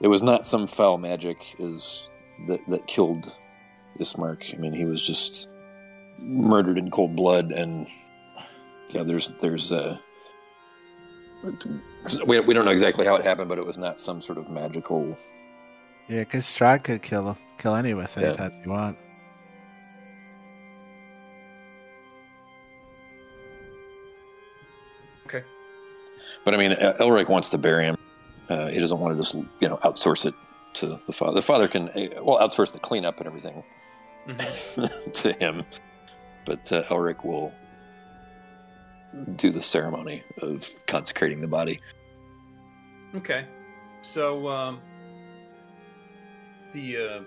it 0.00 0.08
was 0.08 0.22
not 0.22 0.46
some 0.46 0.66
foul 0.66 0.96
magic 0.96 1.36
is 1.58 2.08
that 2.48 2.60
that 2.68 2.86
killed 2.86 3.34
Ismark. 4.00 4.54
I 4.54 4.56
mean 4.56 4.72
he 4.72 4.86
was 4.86 5.02
just 5.02 5.48
murdered 6.18 6.78
in 6.78 6.90
cold 6.90 7.14
blood 7.14 7.52
and 7.52 7.86
yeah 8.88 9.02
there's 9.02 9.32
there's 9.42 9.70
uh 9.70 9.98
we, 12.26 12.40
we 12.40 12.54
don't 12.54 12.64
know 12.64 12.72
exactly 12.72 13.04
how 13.06 13.14
it 13.16 13.24
happened 13.24 13.48
but 13.48 13.58
it 13.58 13.66
was 13.66 13.78
not 13.78 13.98
some 14.00 14.20
sort 14.22 14.38
of 14.38 14.48
magical 14.50 15.16
Yeah, 16.08 16.20
because 16.20 16.44
Strahd 16.44 16.84
could 16.84 17.02
kill 17.02 17.36
kill 17.58 17.74
any 17.74 17.90
of 17.92 17.98
us 17.98 18.16
Yeah. 18.16 18.28
anytime 18.28 18.52
you 18.64 18.70
want. 18.70 18.96
Okay. 25.26 25.42
But 26.44 26.54
I 26.54 26.56
mean 26.56 26.72
Elric 26.72 27.28
wants 27.28 27.50
to 27.50 27.58
bury 27.58 27.84
him 27.84 27.96
uh, 28.48 28.68
he 28.68 28.78
doesn't 28.78 28.98
want 28.98 29.14
to 29.16 29.20
just 29.20 29.34
you 29.34 29.68
know 29.68 29.76
outsource 29.78 30.24
it 30.26 30.34
to 30.74 31.00
the 31.06 31.12
father. 31.12 31.34
The 31.34 31.42
father 31.42 31.68
can 31.68 31.88
uh, 31.88 32.22
well 32.22 32.38
outsource 32.38 32.72
the 32.72 32.78
cleanup 32.78 33.18
and 33.18 33.26
everything 33.26 33.62
Mhm. 34.28 35.12
to 35.12 35.32
him, 35.34 35.64
but 36.44 36.72
uh, 36.72 36.82
Elric 36.84 37.24
will 37.24 37.52
do 39.36 39.50
the 39.50 39.62
ceremony 39.62 40.22
of 40.42 40.68
consecrating 40.86 41.40
the 41.40 41.46
body. 41.46 41.80
Okay, 43.14 43.46
so 44.02 44.48
um, 44.48 44.80
the 46.72 46.96
uh, 46.96 47.20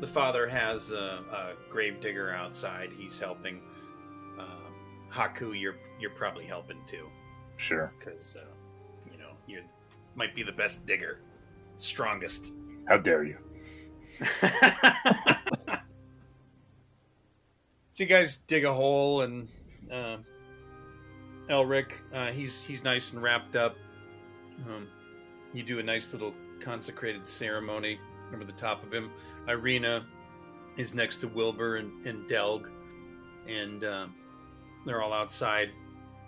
the 0.00 0.06
father 0.06 0.48
has 0.48 0.90
a, 0.90 0.96
a 1.32 1.52
grave 1.70 2.00
digger 2.00 2.32
outside. 2.32 2.90
He's 2.96 3.18
helping. 3.18 3.60
Um, 4.38 4.74
Haku, 5.10 5.58
you're 5.58 5.76
you're 6.00 6.10
probably 6.10 6.44
helping 6.44 6.78
too, 6.86 7.08
Sure. 7.56 7.92
because 7.98 8.34
uh, 8.36 8.44
you 9.10 9.18
know 9.18 9.30
you 9.46 9.62
might 10.14 10.34
be 10.34 10.42
the 10.42 10.52
best 10.52 10.84
digger, 10.86 11.20
strongest. 11.78 12.50
How 12.88 12.98
dare 12.98 13.24
you? 13.24 13.38
so 17.90 18.02
you 18.02 18.06
guys 18.06 18.38
dig 18.38 18.64
a 18.64 18.72
hole, 18.72 19.22
and 19.22 19.48
uh, 19.90 20.16
Elric, 21.48 21.92
uh, 22.14 22.30
he's 22.30 22.62
he's 22.62 22.84
nice 22.84 23.12
and 23.12 23.22
wrapped 23.22 23.56
up. 23.56 23.76
Um, 24.66 24.88
you 25.52 25.62
do 25.62 25.78
a 25.78 25.82
nice 25.82 26.12
little 26.12 26.34
consecrated 26.60 27.26
ceremony 27.26 27.98
over 28.32 28.44
the 28.44 28.52
top 28.52 28.84
of 28.84 28.92
him. 28.92 29.10
Irina 29.48 30.06
is 30.76 30.94
next 30.94 31.18
to 31.18 31.28
Wilbur 31.28 31.76
and, 31.76 32.06
and 32.06 32.26
Delg, 32.28 32.70
and 33.46 33.84
um, 33.84 34.14
they're 34.86 35.02
all 35.02 35.12
outside. 35.12 35.70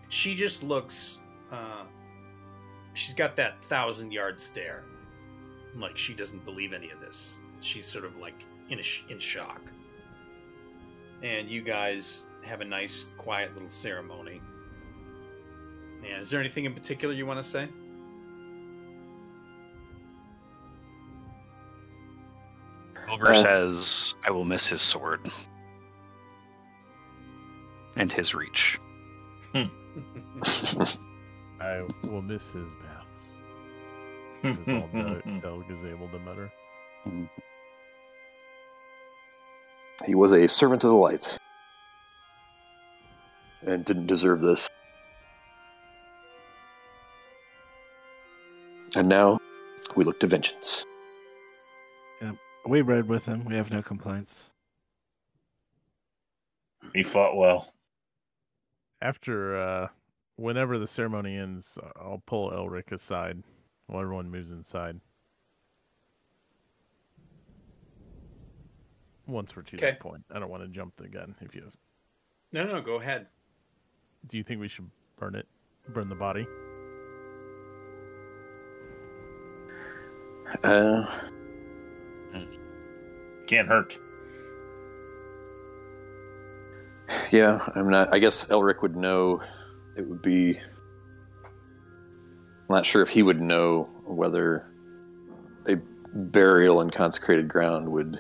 She 0.08 0.34
just 0.34 0.62
looks. 0.62 1.20
Uh, 1.50 1.84
she's 2.94 3.14
got 3.14 3.36
that 3.36 3.64
thousand 3.64 4.12
yard 4.12 4.40
stare, 4.40 4.84
like 5.76 5.96
she 5.96 6.14
doesn't 6.14 6.44
believe 6.44 6.72
any 6.72 6.90
of 6.90 6.98
this. 6.98 7.38
She's 7.60 7.86
sort 7.86 8.04
of 8.04 8.16
like 8.16 8.44
in 8.68 8.80
a 8.80 8.82
sh- 8.82 9.04
in 9.08 9.18
shock. 9.18 9.70
And 11.22 11.48
you 11.48 11.62
guys 11.62 12.24
have 12.42 12.60
a 12.60 12.64
nice, 12.64 13.06
quiet 13.16 13.54
little 13.54 13.70
ceremony. 13.70 14.42
And 16.04 16.20
is 16.22 16.30
there 16.30 16.40
anything 16.40 16.64
in 16.64 16.74
particular 16.74 17.14
you 17.14 17.26
want 17.26 17.38
to 17.42 17.48
say? 17.48 17.68
Wilbur 23.08 23.28
Uh, 23.28 23.34
says, 23.34 24.14
I 24.26 24.30
will 24.30 24.44
miss 24.44 24.66
his 24.66 24.82
sword. 24.82 25.20
And 27.96 28.12
his 28.12 28.34
reach. 28.34 28.78
I 31.60 31.86
will 32.02 32.22
miss 32.22 32.50
his 32.50 32.68
baths. 32.82 33.32
Is 34.42 34.68
all 34.68 34.88
Delg 35.40 35.70
is 35.70 35.84
able 35.84 36.08
to 36.08 36.18
mutter. 36.18 36.52
He 40.04 40.14
was 40.14 40.32
a 40.32 40.48
servant 40.48 40.82
of 40.84 40.90
the 40.90 40.96
light 40.96 41.38
and 43.62 43.84
didn't 43.84 44.06
deserve 44.06 44.40
this. 44.40 44.68
And 48.96 49.08
now 49.08 49.38
we 49.96 50.04
look 50.04 50.20
to 50.20 50.26
vengeance. 50.26 50.84
We 52.66 52.80
read 52.80 53.08
with 53.08 53.26
him. 53.26 53.44
We 53.44 53.56
have 53.56 53.70
no 53.70 53.82
complaints. 53.82 54.50
He 56.94 57.02
fought 57.02 57.36
well. 57.36 57.74
After, 59.02 59.58
uh, 59.58 59.88
whenever 60.36 60.78
the 60.78 60.86
ceremony 60.86 61.36
ends, 61.36 61.78
I'll 61.96 62.22
pull 62.26 62.50
Elric 62.52 62.90
aside 62.92 63.42
while 63.86 64.00
everyone 64.00 64.30
moves 64.30 64.50
inside. 64.50 64.98
Once 69.26 69.54
we're 69.54 69.62
to 69.62 69.76
Okay. 69.76 69.86
that 69.90 70.00
point, 70.00 70.24
I 70.30 70.38
don't 70.38 70.50
want 70.50 70.62
to 70.62 70.68
jump 70.68 70.96
the 70.96 71.08
gun. 71.08 71.34
If 71.42 71.54
you, 71.54 71.68
No, 72.52 72.64
no, 72.64 72.80
go 72.80 72.94
ahead. 73.00 73.26
do 74.28 74.38
you 74.38 74.42
think 74.42 74.58
we 74.60 74.68
should 74.68 74.90
burn 75.16 75.34
it, 75.34 75.46
burn 75.88 76.08
the 76.08 76.14
body? 76.14 76.46
Uh, 80.62 81.04
Can't 83.46 83.68
hurt. 83.68 83.98
yeah, 87.30 87.66
I'm 87.74 87.90
not. 87.90 88.12
I 88.12 88.18
guess 88.18 88.46
Elric 88.46 88.80
would 88.82 88.96
know. 88.96 89.42
It 89.96 90.08
would 90.08 90.22
be. 90.22 90.58
I'm 92.68 92.76
not 92.76 92.86
sure 92.86 93.02
if 93.02 93.10
he 93.10 93.22
would 93.22 93.40
know 93.40 93.88
whether 94.06 94.66
a 95.68 95.76
burial 96.14 96.80
in 96.80 96.90
consecrated 96.90 97.48
ground 97.48 97.86
would 97.90 98.18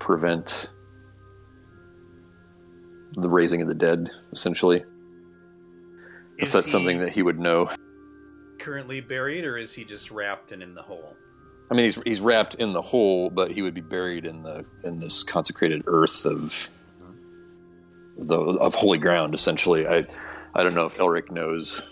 prevent 0.00 0.72
the 3.12 3.28
raising 3.28 3.62
of 3.62 3.68
the 3.68 3.74
dead, 3.74 4.10
essentially. 4.32 4.84
if 6.38 6.50
that's 6.52 6.66
he 6.66 6.72
something 6.72 6.98
that 6.98 7.12
he 7.12 7.22
would 7.22 7.38
know. 7.38 7.70
Currently 8.60 9.00
buried, 9.00 9.44
or 9.44 9.56
is 9.58 9.72
he 9.72 9.84
just 9.84 10.10
wrapped 10.10 10.52
and 10.52 10.62
in 10.62 10.74
the 10.74 10.82
hole? 10.82 11.16
I 11.70 11.74
mean, 11.74 11.84
he's 11.84 12.00
he's 12.04 12.20
wrapped 12.20 12.54
in 12.56 12.72
the 12.72 12.82
hole, 12.82 13.30
but 13.30 13.50
he 13.50 13.62
would 13.62 13.74
be 13.74 13.80
buried 13.80 14.26
in 14.26 14.42
the 14.42 14.64
in 14.84 14.98
this 15.00 15.22
consecrated 15.24 15.82
earth 15.86 16.24
of 16.26 16.70
the 18.18 18.38
of 18.40 18.74
holy 18.74 18.98
ground. 18.98 19.34
Essentially, 19.34 19.86
I 19.86 20.06
I 20.54 20.62
don't 20.62 20.74
know 20.74 20.86
if 20.86 20.96
Elric 20.96 21.30
knows. 21.30 21.82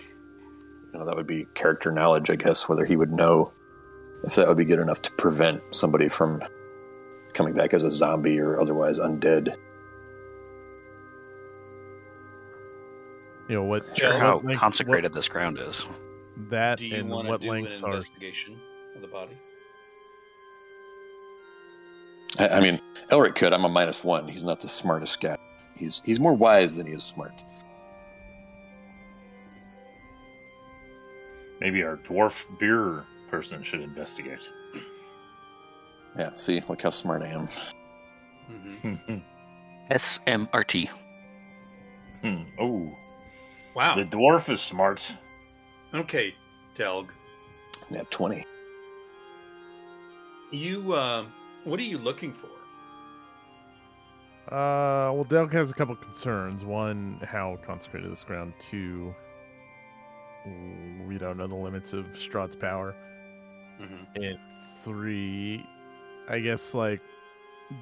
You 0.92 0.98
know, 1.00 1.04
that 1.06 1.16
would 1.16 1.26
be 1.26 1.46
character 1.54 1.92
knowledge, 1.92 2.30
I 2.30 2.36
guess. 2.36 2.68
Whether 2.68 2.84
he 2.84 2.96
would 2.96 3.12
know 3.12 3.52
if 4.24 4.34
that 4.34 4.48
would 4.48 4.56
be 4.56 4.64
good 4.64 4.80
enough 4.80 5.00
to 5.02 5.12
prevent 5.12 5.60
somebody 5.72 6.08
from 6.08 6.42
coming 7.34 7.54
back 7.54 7.72
as 7.72 7.84
a 7.84 7.90
zombie 7.90 8.40
or 8.40 8.60
otherwise 8.60 8.98
undead. 8.98 9.54
You 13.48 13.54
know 13.56 13.64
what? 13.64 13.84
Sure 13.96 14.12
Yeah, 14.12 14.18
how 14.18 14.34
what 14.36 14.44
length- 14.46 14.60
consecrated 14.60 15.12
this 15.12 15.28
ground 15.28 15.58
is. 15.60 15.84
What- 16.38 16.50
that 16.50 16.78
Do 16.78 16.86
you 16.86 16.96
and 16.96 17.08
want 17.10 17.26
to 17.26 17.30
what 17.32 17.40
do 17.40 17.46
an 17.52 17.62
lengths 17.62 17.82
are 17.82 17.86
investigation 17.86 18.58
of 18.94 19.02
the 19.02 19.08
body? 19.08 19.36
I, 22.38 22.48
I 22.48 22.60
mean, 22.60 22.80
Elric 23.10 23.34
could. 23.34 23.52
I'm 23.52 23.64
a 23.64 23.68
minus 23.68 24.04
one. 24.04 24.28
He's 24.28 24.44
not 24.44 24.60
the 24.60 24.68
smartest 24.68 25.20
guy. 25.20 25.36
He's 25.76 26.02
he's 26.04 26.20
more 26.20 26.34
wise 26.34 26.76
than 26.76 26.86
he 26.86 26.92
is 26.92 27.02
smart. 27.02 27.44
Maybe 31.60 31.82
our 31.82 31.96
dwarf 31.96 32.44
beer 32.60 33.04
person 33.30 33.62
should 33.62 33.80
investigate. 33.80 34.48
Yeah. 36.16 36.32
See, 36.34 36.62
look 36.68 36.82
how 36.82 36.90
smart 36.90 37.22
I 37.22 37.28
am. 37.28 37.48
Mm-hmm. 38.50 39.16
SMRT. 39.90 40.88
Hmm. 42.22 42.42
Oh, 42.58 42.90
Wow. 43.74 43.94
the 43.96 44.04
dwarf 44.04 44.48
is 44.48 44.60
smart. 44.60 45.06
Okay, 45.94 46.34
Delg. 46.74 47.12
Yeah, 47.90 48.02
twenty. 48.10 48.44
You, 50.50 50.92
uh, 50.92 51.24
what 51.64 51.78
are 51.78 51.84
you 51.84 51.98
looking 51.98 52.32
for? 52.32 52.48
Uh, 54.50 55.12
well, 55.12 55.24
Delg 55.24 55.52
has 55.52 55.70
a 55.70 55.74
couple 55.74 55.94
concerns. 55.96 56.64
One, 56.64 57.20
how 57.22 57.58
consecrated 57.66 58.10
this 58.10 58.24
ground. 58.24 58.54
Two, 58.58 59.14
we 61.06 61.18
don't 61.18 61.36
know 61.36 61.46
the 61.46 61.54
limits 61.54 61.92
of 61.92 62.06
Strahd's 62.12 62.56
power. 62.56 62.94
Mm-hmm. 63.80 64.22
And 64.22 64.38
three, 64.80 65.66
I 66.28 66.38
guess 66.38 66.72
like 66.72 67.00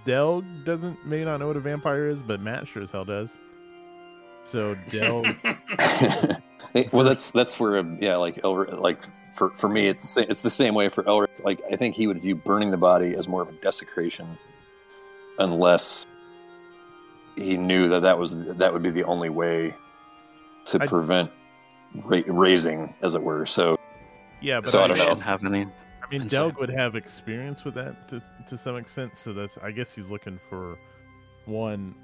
Delg 0.04 0.44
doesn't 0.64 1.06
may 1.06 1.24
not 1.24 1.38
know 1.38 1.46
what 1.46 1.56
a 1.56 1.60
vampire 1.60 2.08
is, 2.08 2.20
but 2.20 2.40
Matt 2.40 2.66
sure 2.66 2.82
as 2.82 2.90
hell 2.90 3.04
does. 3.04 3.38
So 4.46 4.74
Delg, 4.90 5.26
Hey, 6.72 6.88
well, 6.92 7.04
that's 7.04 7.30
that's 7.32 7.58
where 7.58 7.78
um, 7.78 7.98
yeah, 8.00 8.16
like 8.16 8.36
Elric, 8.42 8.78
like 8.80 9.02
for 9.34 9.50
for 9.50 9.68
me, 9.68 9.88
it's 9.88 10.00
the 10.02 10.06
same. 10.06 10.26
It's 10.28 10.42
the 10.42 10.50
same 10.50 10.74
way 10.74 10.88
for 10.88 11.02
Elric. 11.04 11.42
Like 11.44 11.60
I 11.72 11.74
think 11.76 11.96
he 11.96 12.06
would 12.06 12.20
view 12.20 12.36
burning 12.36 12.70
the 12.70 12.76
body 12.76 13.14
as 13.16 13.26
more 13.28 13.42
of 13.42 13.48
a 13.48 13.52
desecration, 13.60 14.38
unless 15.40 16.06
he 17.34 17.56
knew 17.56 17.88
that 17.88 18.02
that 18.02 18.18
was 18.18 18.36
that 18.56 18.72
would 18.72 18.82
be 18.82 18.90
the 18.90 19.04
only 19.04 19.30
way 19.30 19.74
to 20.66 20.82
I- 20.82 20.86
prevent 20.86 21.30
ra- 22.04 22.22
raising, 22.26 22.94
as 23.02 23.14
it 23.14 23.22
were. 23.22 23.46
So 23.46 23.76
yeah, 24.40 24.60
but 24.60 24.70
So 24.70 24.80
I 24.80 24.84
I, 24.84 24.88
don't 24.88 24.98
know. 24.98 25.02
shouldn't 25.04 25.22
have 25.22 25.44
any. 25.44 25.62
I 25.62 26.08
mean, 26.10 26.22
Insight. 26.22 26.30
Delg 26.30 26.58
would 26.58 26.70
have 26.70 26.94
experience 26.94 27.64
with 27.64 27.74
that 27.74 28.06
to 28.10 28.20
to 28.48 28.56
some 28.56 28.76
extent. 28.76 29.16
So 29.16 29.32
that's 29.32 29.58
I 29.58 29.72
guess 29.72 29.92
he's 29.92 30.10
looking 30.10 30.38
for 30.48 30.78
one. 31.46 31.94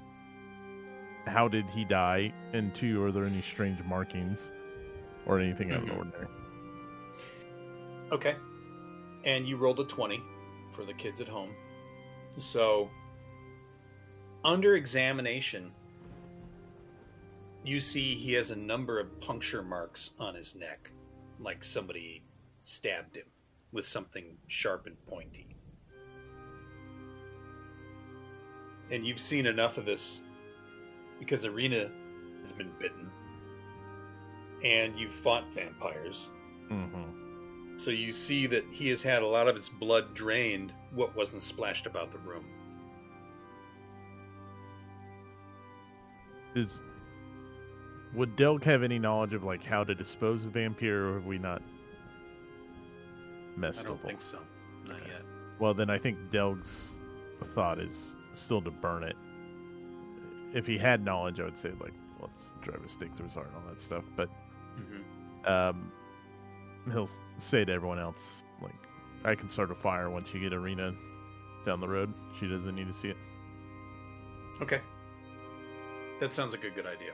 How 1.25 1.47
did 1.47 1.69
he 1.69 1.85
die? 1.85 2.33
And 2.53 2.73
two, 2.75 3.03
are 3.03 3.11
there 3.11 3.25
any 3.25 3.41
strange 3.41 3.81
markings 3.83 4.51
or 5.25 5.39
anything 5.39 5.71
out 5.71 5.79
of 5.79 5.85
the 5.87 5.91
Mhm. 5.93 5.97
ordinary? 5.97 6.27
Okay. 8.11 8.35
And 9.23 9.47
you 9.47 9.55
rolled 9.57 9.79
a 9.79 9.85
20 9.85 10.21
for 10.71 10.83
the 10.83 10.93
kids 10.93 11.21
at 11.21 11.27
home. 11.27 11.55
So, 12.39 12.89
under 14.43 14.75
examination, 14.75 15.73
you 17.63 17.79
see 17.79 18.15
he 18.15 18.33
has 18.33 18.51
a 18.51 18.55
number 18.55 18.99
of 18.99 19.19
puncture 19.21 19.63
marks 19.63 20.11
on 20.19 20.35
his 20.35 20.55
neck, 20.55 20.91
like 21.39 21.63
somebody 21.63 22.23
stabbed 22.61 23.15
him. 23.17 23.25
with 23.71 23.85
something 23.85 24.37
sharp 24.45 24.85
and 24.85 25.03
pointy. 25.07 25.47
And 28.91 29.03
you've 29.03 29.19
seen 29.19 29.47
enough 29.47 29.79
of 29.79 29.85
this 29.87 30.21
because 31.23 31.45
Irina 31.45 31.89
has 32.41 32.51
been 32.51 32.71
bitten 32.79 33.09
and 34.63 34.97
you've 34.97 35.11
fought 35.11 35.45
vampires. 35.53 36.29
Mm-hmm. 36.69 37.77
So 37.77 37.91
you 37.91 38.11
see 38.11 38.45
that 38.47 38.65
he 38.71 38.89
has 38.89 39.01
had 39.01 39.23
a 39.23 39.27
lot 39.27 39.47
of 39.47 39.55
his 39.55 39.69
blood 39.69 40.13
drained, 40.13 40.73
what 40.93 41.15
wasn't 41.15 41.41
splashed 41.41 41.85
about 41.87 42.11
the 42.11 42.19
room. 42.19 42.45
Is 46.55 46.81
would 48.13 48.35
Delg 48.35 48.63
have 48.63 48.83
any 48.83 48.99
knowledge 48.99 49.33
of 49.33 49.43
like 49.43 49.63
how 49.63 49.83
to 49.83 49.95
dispose 49.95 50.45
of 50.45 50.51
vampire, 50.51 51.09
or 51.09 51.13
have 51.15 51.25
we 51.25 51.39
not 51.39 51.63
messed 53.57 53.81
I 53.81 53.87
don't 53.87 54.03
think 54.03 54.21
so. 54.21 54.39
Not 54.87 54.97
Okay. 55.01 55.09
yet. 55.09 55.21
Well, 55.59 55.73
then 55.73 55.89
I 55.89 55.97
think 55.97 56.29
Delg's 56.29 56.99
thought 57.43 57.79
is 57.79 58.15
still 58.33 58.61
to 58.61 58.71
burn 58.71 59.03
it. 59.03 59.15
If 60.53 60.67
he 60.67 60.77
had 60.77 61.03
knowledge, 61.03 61.39
I 61.39 61.43
would 61.43 61.57
say 61.57 61.71
like 61.79 61.93
let's 62.21 62.53
drive 62.61 62.83
a 62.83 62.89
stake 62.89 63.13
through 63.15 63.25
his 63.25 63.33
heart 63.33 63.47
and 63.47 63.55
all 63.55 63.69
that 63.69 63.81
stuff. 63.81 64.05
But 64.15 64.29
hmm 64.75 65.01
um, 65.49 65.91
he'll 66.91 67.09
say 67.37 67.65
to 67.65 67.71
everyone 67.71 67.99
else 67.99 68.43
like, 68.61 68.75
"I 69.25 69.35
can 69.35 69.49
start 69.49 69.71
a 69.71 69.75
fire 69.75 70.09
once 70.09 70.33
you 70.33 70.39
get 70.39 70.53
Irina 70.53 70.93
down 71.65 71.79
the 71.79 71.87
road. 71.87 72.13
She 72.39 72.47
doesn't 72.47 72.75
need 72.75 72.87
to 72.87 72.93
see 72.93 73.09
it." 73.09 73.17
Okay. 74.61 74.81
That 76.19 76.31
sounds 76.31 76.53
like 76.53 76.63
a 76.63 76.69
good 76.69 76.85
idea. 76.85 77.11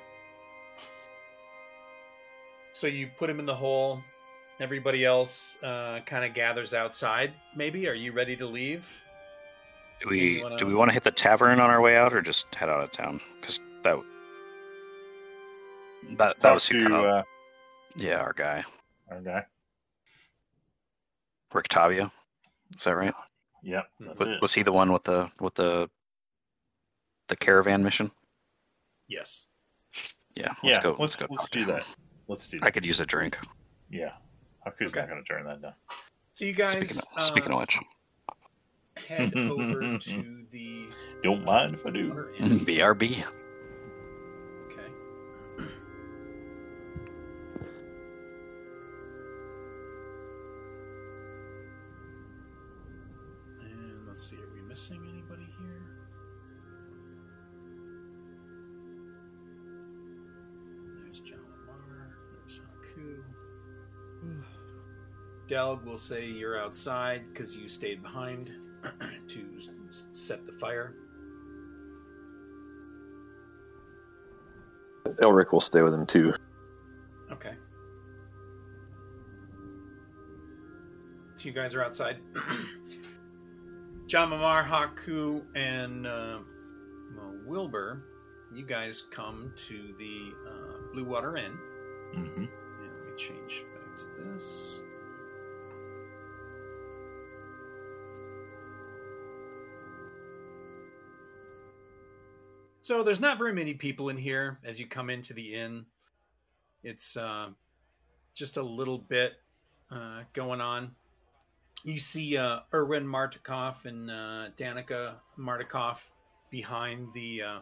So 2.74 2.88
you 2.88 3.10
put 3.18 3.30
him 3.30 3.40
in 3.40 3.46
the 3.46 3.56
hole. 3.56 4.02
Everybody 4.60 5.06
else 5.06 5.58
uh, 5.64 6.02
kind 6.06 6.26
of 6.26 6.34
gathers 6.34 6.74
outside. 6.74 7.34
Maybe 7.56 7.88
are 7.88 7.94
you 7.94 8.12
ready 8.12 8.36
to 8.36 8.46
leave? 8.46 9.02
Do 10.02 10.10
we 10.10 10.42
wanna- 10.42 10.58
do 10.58 10.66
we 10.66 10.74
want 10.74 10.90
to 10.90 10.94
hit 10.94 11.04
the 11.04 11.12
tavern 11.12 11.60
on 11.60 11.70
our 11.70 11.82
way 11.82 11.98
out, 11.98 12.14
or 12.14 12.22
just 12.22 12.54
head 12.56 12.70
out 12.70 12.82
of 12.84 12.92
town? 12.92 13.20
Because 13.40 13.60
that 13.84 13.98
that 16.12 16.18
that 16.18 16.42
Talk 16.42 16.54
was 16.54 16.68
who 16.68 16.82
kind 16.82 16.94
of 16.94 17.06
uh, 17.06 17.24
yeah 17.98 18.20
our 18.20 18.34
guy 18.34 18.64
our 19.12 19.22
guy. 19.22 19.46
Rictavio. 21.52 22.12
Is 22.78 22.84
that 22.84 22.96
right? 22.96 23.14
Yep, 23.64 23.90
that's 24.00 24.20
Was, 24.20 24.30
it. 24.30 24.42
was 24.42 24.54
he 24.54 24.64
the 24.64 24.72
one 24.72 24.92
with 24.92 25.04
the 25.04 25.30
with 25.42 25.56
the 25.56 25.90
the 27.28 27.36
caravan 27.36 27.84
mission? 27.84 28.12
Yes. 29.08 29.46
Yeah. 30.36 30.54
Let's 30.64 30.78
yeah, 30.78 30.84
go. 30.84 30.90
let's 30.92 31.00
Let's 31.00 31.16
go. 31.18 31.28
let's 31.32 31.50
do 31.50 31.66
that. 31.66 31.84
Let's 32.28 32.48
do 32.48 32.60
I 32.62 32.70
could 32.72 32.86
use 32.86 33.00
a 33.00 33.06
drink. 33.06 33.38
Yeah, 33.90 34.14
Haku's 34.64 34.92
Okay. 34.92 35.00
not 35.02 35.10
going 35.10 35.24
to 35.24 35.28
turn 35.28 35.46
that 35.46 35.62
down. 35.64 35.74
So 36.36 36.46
you 36.46 36.54
guys 36.54 36.74
Speaking 36.74 36.98
of, 36.98 37.18
uh, 37.18 37.22
speaking 37.22 37.52
of 37.52 37.60
which, 37.60 37.80
head 39.10 39.36
over 39.36 39.98
to 39.98 40.46
the 40.52 40.88
Don't 41.24 41.44
mind 41.44 41.74
if 41.74 41.86
I 41.86 41.90
do. 41.90 42.14
BRB. 42.40 43.24
Okay. 44.72 44.86
And 53.62 54.08
let's 54.08 54.22
see, 54.30 54.38
are 54.38 54.54
we 54.54 54.62
missing 54.68 55.00
anybody 55.12 55.48
here? 55.58 55.82
There's 61.06 61.20
John 61.22 61.40
Lamar. 61.68 62.18
There's 62.34 62.62
Haku. 62.62 63.24
Delg 65.50 65.84
will 65.86 65.98
say 65.98 66.28
you're 66.28 66.60
outside 66.60 67.22
because 67.34 67.56
you 67.56 67.68
stayed 67.68 68.04
behind 68.04 68.52
to 69.28 69.46
set 70.12 70.46
the 70.46 70.52
fire. 70.54 70.96
Elric 75.22 75.52
will 75.52 75.60
stay 75.60 75.82
with 75.82 75.94
him 75.94 76.06
too. 76.06 76.34
Okay. 77.32 77.54
So 81.36 81.46
you 81.46 81.54
guys 81.54 81.74
are 81.76 81.84
outside. 81.84 82.18
John 84.08 84.32
Mamar, 84.32 84.66
Haku, 84.66 85.44
and 85.56 86.08
uh, 86.08 86.40
well, 87.16 87.36
Wilbur, 87.46 88.04
you 88.54 88.66
guys 88.66 89.04
come 89.12 89.54
to 89.56 89.94
the 89.98 90.32
uh, 90.50 90.78
Blue 90.94 91.06
Water 91.06 91.38
Inn. 91.38 91.58
hmm 92.14 92.26
And 92.26 92.50
let 92.82 93.06
me 93.06 93.16
change 93.18 93.64
back 93.74 93.98
to 94.00 94.06
this. 94.34 94.82
So 102.90 103.04
there's 103.04 103.20
not 103.20 103.38
very 103.38 103.54
many 103.54 103.76
people 103.76 104.10
in 104.10 104.18
here 104.18 104.58
as 104.66 104.80
you 104.80 104.88
come 104.88 105.12
into 105.12 105.32
the 105.32 105.54
inn. 105.54 105.86
It's 106.84 107.16
uh, 107.16 107.50
just 108.34 108.58
a 108.58 108.64
little 108.64 108.98
bit 108.98 109.34
uh, 109.92 110.22
going 110.34 110.60
on. 110.60 110.90
You 111.84 112.00
see 112.00 112.36
uh, 112.36 112.62
Urwin 112.74 113.06
Martikov 113.06 113.86
and 113.86 114.10
uh, 114.10 114.48
Danika 114.58 115.18
Martikov 115.38 116.02
behind 116.50 117.10
the 117.14 117.44
uh, 117.44 117.60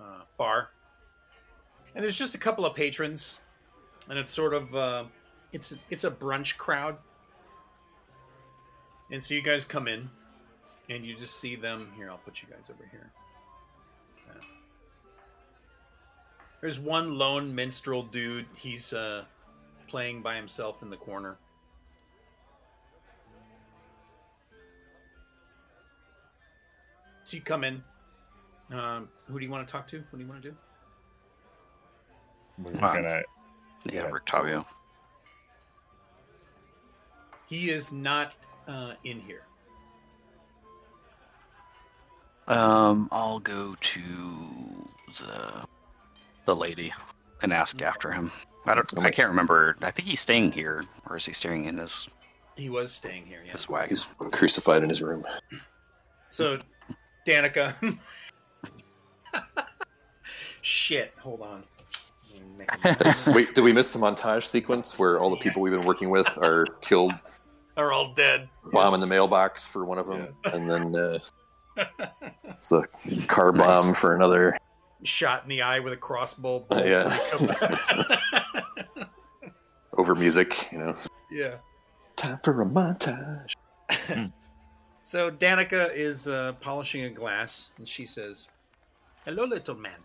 uh, 0.00 0.22
bar, 0.38 0.70
and 1.94 2.02
there's 2.02 2.16
just 2.16 2.34
a 2.34 2.38
couple 2.38 2.64
of 2.64 2.74
patrons, 2.74 3.40
and 4.08 4.18
it's 4.18 4.30
sort 4.30 4.54
of 4.54 4.74
uh, 4.74 5.04
it's 5.52 5.74
it's 5.90 6.04
a 6.04 6.10
brunch 6.10 6.56
crowd, 6.56 6.96
and 9.12 9.22
so 9.22 9.34
you 9.34 9.42
guys 9.42 9.66
come 9.66 9.86
in, 9.86 10.08
and 10.88 11.04
you 11.04 11.14
just 11.14 11.38
see 11.38 11.54
them 11.54 11.92
here. 11.98 12.08
I'll 12.10 12.16
put 12.16 12.40
you 12.40 12.48
guys 12.48 12.70
over 12.70 12.88
here. 12.90 13.12
There's 16.60 16.80
one 16.80 17.16
lone 17.18 17.54
minstrel 17.54 18.02
dude. 18.02 18.46
He's 18.56 18.92
uh, 18.92 19.24
playing 19.88 20.22
by 20.22 20.36
himself 20.36 20.82
in 20.82 20.90
the 20.90 20.96
corner. 20.96 21.36
So 27.24 27.36
you 27.36 27.42
come 27.42 27.64
in. 27.64 27.82
Um, 28.72 29.08
who 29.26 29.38
do 29.38 29.44
you 29.44 29.50
want 29.50 29.66
to 29.66 29.70
talk 29.70 29.86
to? 29.88 29.98
What 29.98 30.18
do 30.18 30.24
you 30.24 30.28
want 30.28 30.42
to 30.42 30.50
do? 30.50 30.56
We're 32.62 32.72
Wow. 32.80 32.94
gonna. 32.94 33.22
Yeah, 33.84 34.04
Yeah. 34.04 34.10
Rictavio. 34.10 34.64
He 37.48 37.70
is 37.70 37.92
not 37.92 38.34
uh, 38.66 38.94
in 39.04 39.20
here. 39.20 39.42
Um, 42.48 43.08
I'll 43.12 43.40
go 43.40 43.76
to 43.80 44.00
the 45.18 45.64
the 46.46 46.56
lady 46.56 46.92
and 47.42 47.52
ask 47.52 47.82
after 47.82 48.10
him. 48.10 48.32
I 48.64 48.74
don't. 48.74 48.98
I 48.98 49.10
can't 49.10 49.28
remember. 49.28 49.76
I 49.82 49.90
think 49.90 50.08
he's 50.08 50.20
staying 50.20 50.52
here, 50.52 50.84
or 51.08 51.16
is 51.16 51.26
he 51.26 51.32
staying 51.32 51.66
in 51.66 51.78
his 51.78 52.08
He 52.56 52.68
was 52.68 52.92
staying 52.92 53.26
here. 53.26 53.42
Yeah. 53.44 53.52
his 53.52 53.68
wagon? 53.68 53.90
He's 53.90 54.08
crucified 54.32 54.82
in 54.82 54.88
his 54.88 55.02
room. 55.02 55.24
So, 56.30 56.58
Danika. 57.26 57.74
Shit. 60.62 61.12
Hold 61.20 61.42
on. 61.42 61.62
That's, 62.82 63.28
wait, 63.28 63.54
did 63.54 63.62
we 63.62 63.72
miss 63.72 63.90
the 63.90 63.98
montage 63.98 64.44
sequence 64.44 64.98
where 64.98 65.20
all 65.20 65.30
the 65.30 65.36
people 65.36 65.62
we've 65.62 65.72
been 65.72 65.86
working 65.86 66.10
with 66.10 66.28
are 66.38 66.66
killed? 66.80 67.22
Are 67.76 67.92
all 67.92 68.12
dead. 68.14 68.48
Bomb 68.72 68.94
in 68.94 69.00
the 69.00 69.06
mailbox 69.06 69.66
for 69.66 69.84
one 69.84 69.98
of 69.98 70.06
them, 70.08 70.28
and 70.46 70.68
then 70.68 70.96
uh, 70.96 71.18
it's 72.48 72.70
the 72.70 72.86
car 73.28 73.52
bomb 73.52 73.94
for 73.94 74.16
another. 74.16 74.58
Shot 75.02 75.42
in 75.42 75.48
the 75.48 75.62
eye 75.62 75.78
with 75.80 75.92
a 75.92 75.96
crossbow. 75.96 76.64
Uh, 76.70 76.82
yeah. 76.84 77.18
Over 79.98 80.14
music, 80.14 80.70
you 80.72 80.78
know. 80.78 80.96
yeah. 81.30 81.56
Time 82.16 82.38
for 82.42 82.62
a 82.62 82.66
montage. 82.66 83.54
So 85.06 85.30
Danika 85.30 85.94
is 85.94 86.26
uh, 86.26 86.54
polishing 86.58 87.04
a 87.04 87.10
glass, 87.10 87.70
and 87.78 87.86
she 87.86 88.04
says, 88.04 88.48
"Hello, 89.24 89.44
little 89.44 89.76
man. 89.76 90.00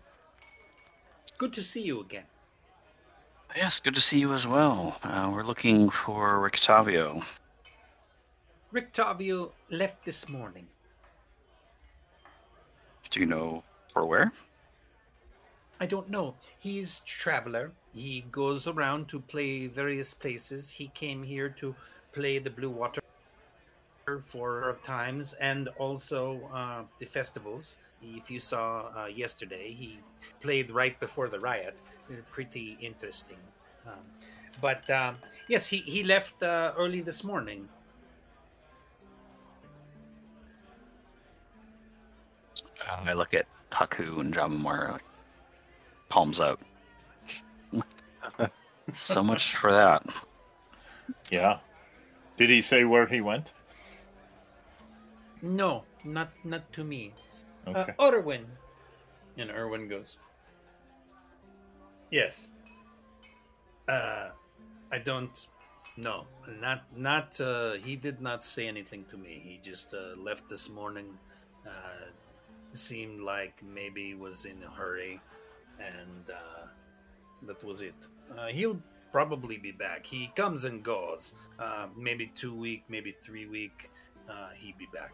Good 1.38 1.52
to 1.54 1.60
see 1.64 1.82
you 1.82 2.02
again." 2.02 2.22
Yes, 3.56 3.80
good 3.80 3.96
to 3.96 4.00
see 4.00 4.20
you 4.20 4.32
as 4.32 4.46
well. 4.46 4.96
Uh, 5.02 5.28
we're 5.34 5.42
looking 5.42 5.90
for 5.90 6.38
Rictavio. 6.48 7.20
Rictavio 8.72 9.50
left 9.70 10.04
this 10.04 10.28
morning. 10.28 10.68
Do 13.10 13.18
you 13.18 13.26
know 13.26 13.64
for 13.92 14.06
where? 14.06 14.30
I 15.82 15.86
don't 15.86 16.08
know. 16.08 16.36
He's 16.60 17.00
traveler. 17.00 17.72
He 17.92 18.24
goes 18.30 18.68
around 18.68 19.08
to 19.08 19.18
play 19.18 19.66
various 19.66 20.14
places. 20.14 20.70
He 20.70 20.86
came 20.94 21.24
here 21.24 21.48
to 21.58 21.74
play 22.12 22.38
the 22.38 22.50
Blue 22.50 22.70
Water 22.70 23.02
for 24.24 24.78
times 24.84 25.32
and 25.40 25.66
also 25.78 26.48
uh, 26.54 26.84
the 27.00 27.06
festivals. 27.06 27.78
If 28.00 28.30
you 28.30 28.38
saw 28.38 28.92
uh, 28.96 29.06
yesterday, 29.06 29.72
he 29.72 29.98
played 30.40 30.70
right 30.70 30.98
before 31.00 31.28
the 31.28 31.40
riot. 31.40 31.82
Uh, 32.08 32.14
Pretty 32.30 32.78
interesting. 32.80 33.42
Um, 33.84 34.06
But 34.60 34.88
um, 34.90 35.16
yes, 35.48 35.66
he 35.66 35.78
he 35.78 36.04
left 36.04 36.42
uh, 36.44 36.78
early 36.78 37.02
this 37.02 37.24
morning. 37.24 37.68
Uh, 42.86 43.02
I 43.04 43.14
look 43.14 43.34
at 43.34 43.46
Haku 43.72 44.20
and 44.20 44.32
Jamamara, 44.32 45.00
palms 46.12 46.38
up. 46.38 46.60
so 48.92 49.22
much 49.22 49.56
for 49.56 49.72
that. 49.72 50.04
Yeah. 51.30 51.58
Did 52.36 52.50
he 52.50 52.60
say 52.60 52.84
where 52.84 53.06
he 53.06 53.22
went? 53.22 53.50
No, 55.40 55.84
not 56.04 56.30
not 56.44 56.70
to 56.74 56.84
me. 56.84 57.14
Okay. 57.66 57.94
Uh, 57.98 58.10
Urwin. 58.10 58.44
And 59.38 59.48
Urwin 59.48 59.88
goes, 59.88 60.18
Yes. 62.10 62.48
Uh, 63.88 64.28
I 64.92 64.98
don't. 64.98 65.48
No, 65.96 66.26
not 66.60 66.84
not. 66.94 67.40
Uh, 67.40 67.72
he 67.80 67.96
did 67.96 68.20
not 68.20 68.44
say 68.44 68.68
anything 68.68 69.06
to 69.06 69.16
me. 69.16 69.40
He 69.42 69.58
just 69.62 69.94
uh, 69.94 70.20
left 70.20 70.48
this 70.50 70.68
morning. 70.68 71.08
Uh, 71.66 72.12
seemed 72.70 73.20
like 73.20 73.62
maybe 73.62 74.14
was 74.14 74.44
in 74.44 74.62
a 74.62 74.70
hurry, 74.70 75.20
and 75.84 76.30
uh, 76.30 76.66
that 77.46 77.62
was 77.64 77.82
it. 77.82 78.06
Uh, 78.36 78.46
he'll 78.46 78.80
probably 79.10 79.58
be 79.58 79.72
back. 79.72 80.06
He 80.06 80.30
comes 80.34 80.64
and 80.64 80.82
goes. 80.82 81.32
Uh, 81.58 81.88
maybe 81.96 82.30
two 82.34 82.54
week, 82.54 82.84
maybe 82.88 83.14
three 83.22 83.46
week. 83.46 83.90
Uh, 84.28 84.50
he 84.54 84.74
be 84.78 84.88
back. 84.92 85.12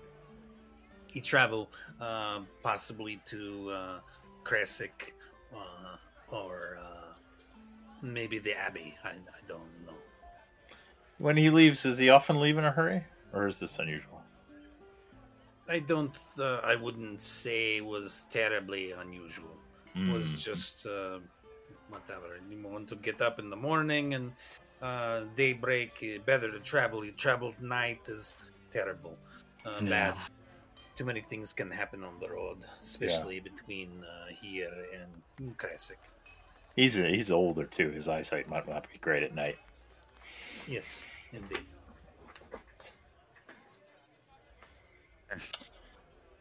He 1.06 1.20
travel 1.20 1.70
uh, 2.00 2.40
possibly 2.62 3.20
to 3.26 3.70
uh, 3.70 4.00
Krezk 4.44 5.12
uh, 5.54 5.96
or 6.30 6.78
uh, 6.80 7.14
maybe 8.02 8.38
the 8.38 8.54
Abbey. 8.56 8.96
I, 9.02 9.10
I 9.10 9.40
don't 9.46 9.86
know. 9.86 9.94
When 11.18 11.36
he 11.36 11.50
leaves, 11.50 11.82
does 11.82 11.98
he 11.98 12.10
often 12.10 12.40
leave 12.40 12.58
in 12.58 12.64
a 12.64 12.70
hurry, 12.70 13.02
or 13.32 13.48
is 13.48 13.58
this 13.58 13.78
unusual? 13.78 14.22
I 15.68 15.80
don't. 15.80 16.16
Uh, 16.38 16.60
I 16.62 16.76
wouldn't 16.76 17.20
say 17.20 17.80
was 17.80 18.26
terribly 18.30 18.92
unusual. 18.92 19.56
It 19.94 20.12
was 20.12 20.26
Mm. 20.26 20.42
just 20.42 20.86
uh, 20.86 21.18
whatever. 21.88 22.38
You 22.50 22.58
want 22.62 22.88
to 22.88 22.96
get 22.96 23.20
up 23.20 23.38
in 23.38 23.50
the 23.50 23.56
morning 23.56 24.14
and 24.14 24.32
uh, 24.82 25.24
daybreak. 25.34 25.92
uh, 26.02 26.20
Better 26.24 26.50
to 26.52 26.60
travel. 26.60 27.04
You 27.04 27.12
traveled 27.12 27.60
night 27.60 28.08
is 28.08 28.36
terrible. 28.70 29.18
Uh, 29.66 29.76
Yeah. 29.82 29.88
Bad. 29.90 30.14
Too 30.96 31.04
many 31.04 31.20
things 31.20 31.52
can 31.52 31.70
happen 31.70 32.02
on 32.02 32.18
the 32.18 32.28
road, 32.28 32.64
especially 32.82 33.38
between 33.40 34.02
uh, 34.04 34.26
here 34.40 34.74
and 35.38 35.56
Krezk. 35.56 35.94
He's 36.74 36.94
he's 36.94 37.30
older 37.30 37.64
too. 37.64 37.90
His 37.90 38.08
eyesight 38.08 38.48
might 38.48 38.66
not 38.68 38.90
be 38.92 38.98
great 38.98 39.22
at 39.22 39.32
night. 39.34 39.58
Yes, 40.66 41.06
indeed. 41.32 41.60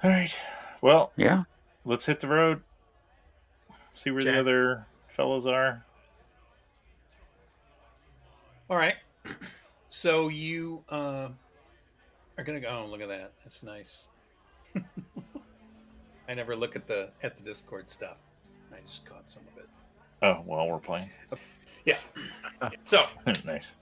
All 0.04 0.10
right. 0.12 0.36
Well, 0.82 1.12
Yeah. 1.16 1.43
let's 1.86 2.06
hit 2.06 2.20
the 2.20 2.28
road. 2.28 2.62
See 3.98 4.12
where 4.12 4.22
Jack. 4.22 4.36
the 4.36 4.39
other 4.39 4.86
fellows 5.08 5.48
are. 5.48 5.84
All 8.70 8.78
right. 8.78 8.95
So 9.89 10.28
you 10.28 10.84
uh, 10.89 11.30
are 12.38 12.43
gonna 12.43 12.60
go. 12.60 12.68
Oh, 12.68 12.91
look 12.91 13.00
at 13.00 13.08
that. 13.08 13.32
That's 13.41 13.64
nice. 13.64 14.10
I 16.28 16.34
never 16.34 16.58
look 16.58 16.76
at 16.76 16.86
the 16.86 17.10
at 17.24 17.38
the 17.38 17.43
Discord 17.43 17.88
stuff. 17.88 18.18
I 18.74 18.82
just 18.86 19.06
caught 19.06 19.30
some 19.30 19.43
of 19.54 19.64
it. 19.64 19.70
Oh, 20.22 20.43
well, 20.45 20.68
we're 20.68 20.80
playing. 20.80 21.10
Yeah. 21.86 22.00
So 22.84 23.06
nice. 23.45 23.78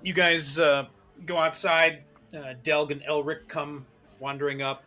you 0.00 0.12
guys 0.12 0.60
uh, 0.60 0.86
go 1.24 1.38
outside. 1.38 2.04
Uh, 2.32 2.54
Delg 2.62 2.92
and 2.92 3.02
Elric 3.02 3.48
come 3.48 3.84
wandering 4.20 4.62
up, 4.62 4.84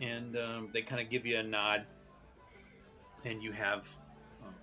and 0.00 0.38
um, 0.38 0.70
they 0.72 0.80
kind 0.80 1.02
of 1.02 1.10
give 1.10 1.26
you 1.26 1.36
a 1.38 1.42
nod. 1.42 1.84
And 3.24 3.42
you 3.42 3.52
have 3.52 3.88
um, 4.44 4.54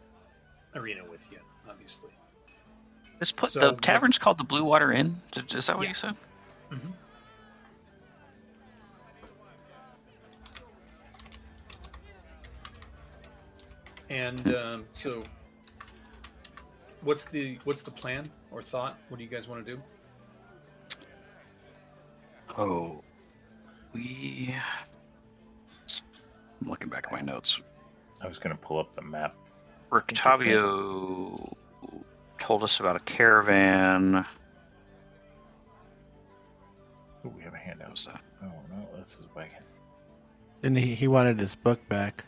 Irina 0.75 1.03
with 1.09 1.21
you, 1.31 1.39
obviously. 1.69 2.11
This 3.19 3.31
put 3.31 3.49
So 3.51 3.59
the 3.59 3.71
tavern's 3.73 4.17
called 4.17 4.37
the 4.37 4.43
Blue 4.43 4.63
Water 4.63 4.91
Inn. 4.91 5.15
Is 5.53 5.67
that 5.67 5.75
what 5.75 5.83
Yeah. 5.83 5.89
you 5.89 5.93
said? 5.93 6.15
And 14.09 14.55
um, 14.55 14.85
so, 14.91 15.23
what's 17.01 17.25
the 17.25 17.57
what's 17.63 17.81
the 17.81 17.91
plan 17.91 18.29
or 18.51 18.61
thought? 18.61 18.97
What 19.09 19.17
do 19.17 19.23
you 19.23 19.29
guys 19.29 19.47
want 19.47 19.65
to 19.65 19.75
do? 19.75 19.81
Oh, 22.57 23.01
we. 23.93 24.53
I'm 26.61 26.69
looking 26.69 26.89
back 26.89 27.05
at 27.07 27.11
my 27.11 27.21
notes. 27.21 27.59
I 28.23 28.27
was 28.27 28.39
going 28.39 28.55
to 28.55 28.61
pull 28.61 28.79
up 28.79 28.95
the 28.95 29.01
map. 29.01 29.35
Rictavio 29.91 31.53
told 32.39 32.63
us 32.63 32.79
about 32.79 32.95
a 32.95 32.99
caravan. 33.01 34.25
Ooh, 37.25 37.29
we 37.29 37.41
have 37.43 37.53
a 37.53 37.57
handout. 37.57 37.91
was 37.91 38.05
that? 38.07 38.21
Oh 38.43 38.51
no, 38.71 38.87
this 38.97 39.13
is 39.13 39.23
wagon. 39.35 39.63
And 40.63 40.77
he, 40.77 40.95
he 40.95 41.07
wanted 41.07 41.39
his 41.39 41.55
book 41.55 41.85
back. 41.89 42.25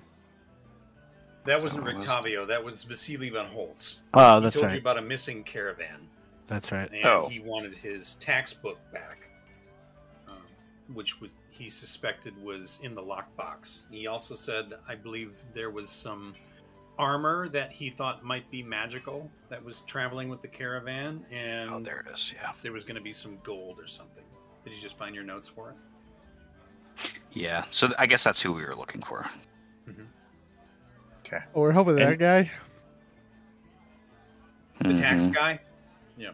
That 1.45 1.59
So 1.59 1.63
wasn't 1.63 1.87
it 1.87 1.95
was- 1.95 2.05
Rictavio. 2.05 2.47
That 2.47 2.63
was 2.63 2.83
Vasily 2.83 3.29
von 3.29 3.47
Holtz. 3.47 4.01
Oh, 4.13 4.39
that's 4.39 4.39
he 4.39 4.41
that's 4.41 4.53
told 4.55 4.63
you 4.65 4.69
right. 4.69 4.79
about 4.79 4.97
a 4.97 5.01
missing 5.01 5.43
caravan, 5.43 6.07
That's 6.47 6.71
right. 6.71 6.89
and 6.91 7.05
Oh. 7.05 7.27
he 7.29 7.39
wanted 7.39 7.75
his 7.75 8.15
tax 8.15 8.53
book 8.53 8.77
back, 8.93 9.27
um, 10.27 10.37
which 10.93 11.19
was 11.21 11.31
he 11.57 11.69
suspected 11.69 12.33
was 12.43 12.79
in 12.83 12.93
the 12.95 13.01
lockbox. 13.01 13.85
He 13.89 14.07
also 14.07 14.35
said, 14.35 14.73
I 14.87 14.95
believe 14.95 15.41
there 15.53 15.69
was 15.69 15.89
some 15.89 16.33
armor 16.97 17.47
that 17.49 17.71
he 17.71 17.89
thought 17.89 18.23
might 18.23 18.49
be 18.51 18.61
magical 18.63 19.29
that 19.49 19.63
was 19.63 19.81
traveling 19.81 20.27
with 20.29 20.41
the 20.41 20.47
caravan, 20.47 21.25
and 21.31 21.69
Oh, 21.69 21.79
there 21.79 22.03
it 22.07 22.13
is. 22.13 22.33
Yeah. 22.35 22.51
there 22.61 22.71
was 22.71 22.83
going 22.85 22.95
to 22.95 23.01
be 23.01 23.11
some 23.13 23.37
gold 23.43 23.79
or 23.79 23.87
something. 23.87 24.23
Did 24.63 24.73
you 24.73 24.81
just 24.81 24.97
find 24.97 25.13
your 25.15 25.23
notes 25.23 25.47
for 25.47 25.69
it? 25.71 27.11
Yeah. 27.31 27.63
So 27.71 27.89
I 27.99 28.05
guess 28.05 28.23
that's 28.23 28.41
who 28.41 28.51
we 28.53 28.63
were 28.65 28.75
looking 28.75 29.01
for. 29.01 29.25
Okay. 31.25 31.39
Oh, 31.55 31.61
we're 31.61 31.71
helping 31.71 31.99
And- 31.99 32.11
that 32.11 32.19
guy. 32.19 32.51
The 34.79 34.93
tax 34.97 35.25
Mhm. 35.25 35.33
guy? 35.33 35.59
Yeah. 36.17 36.31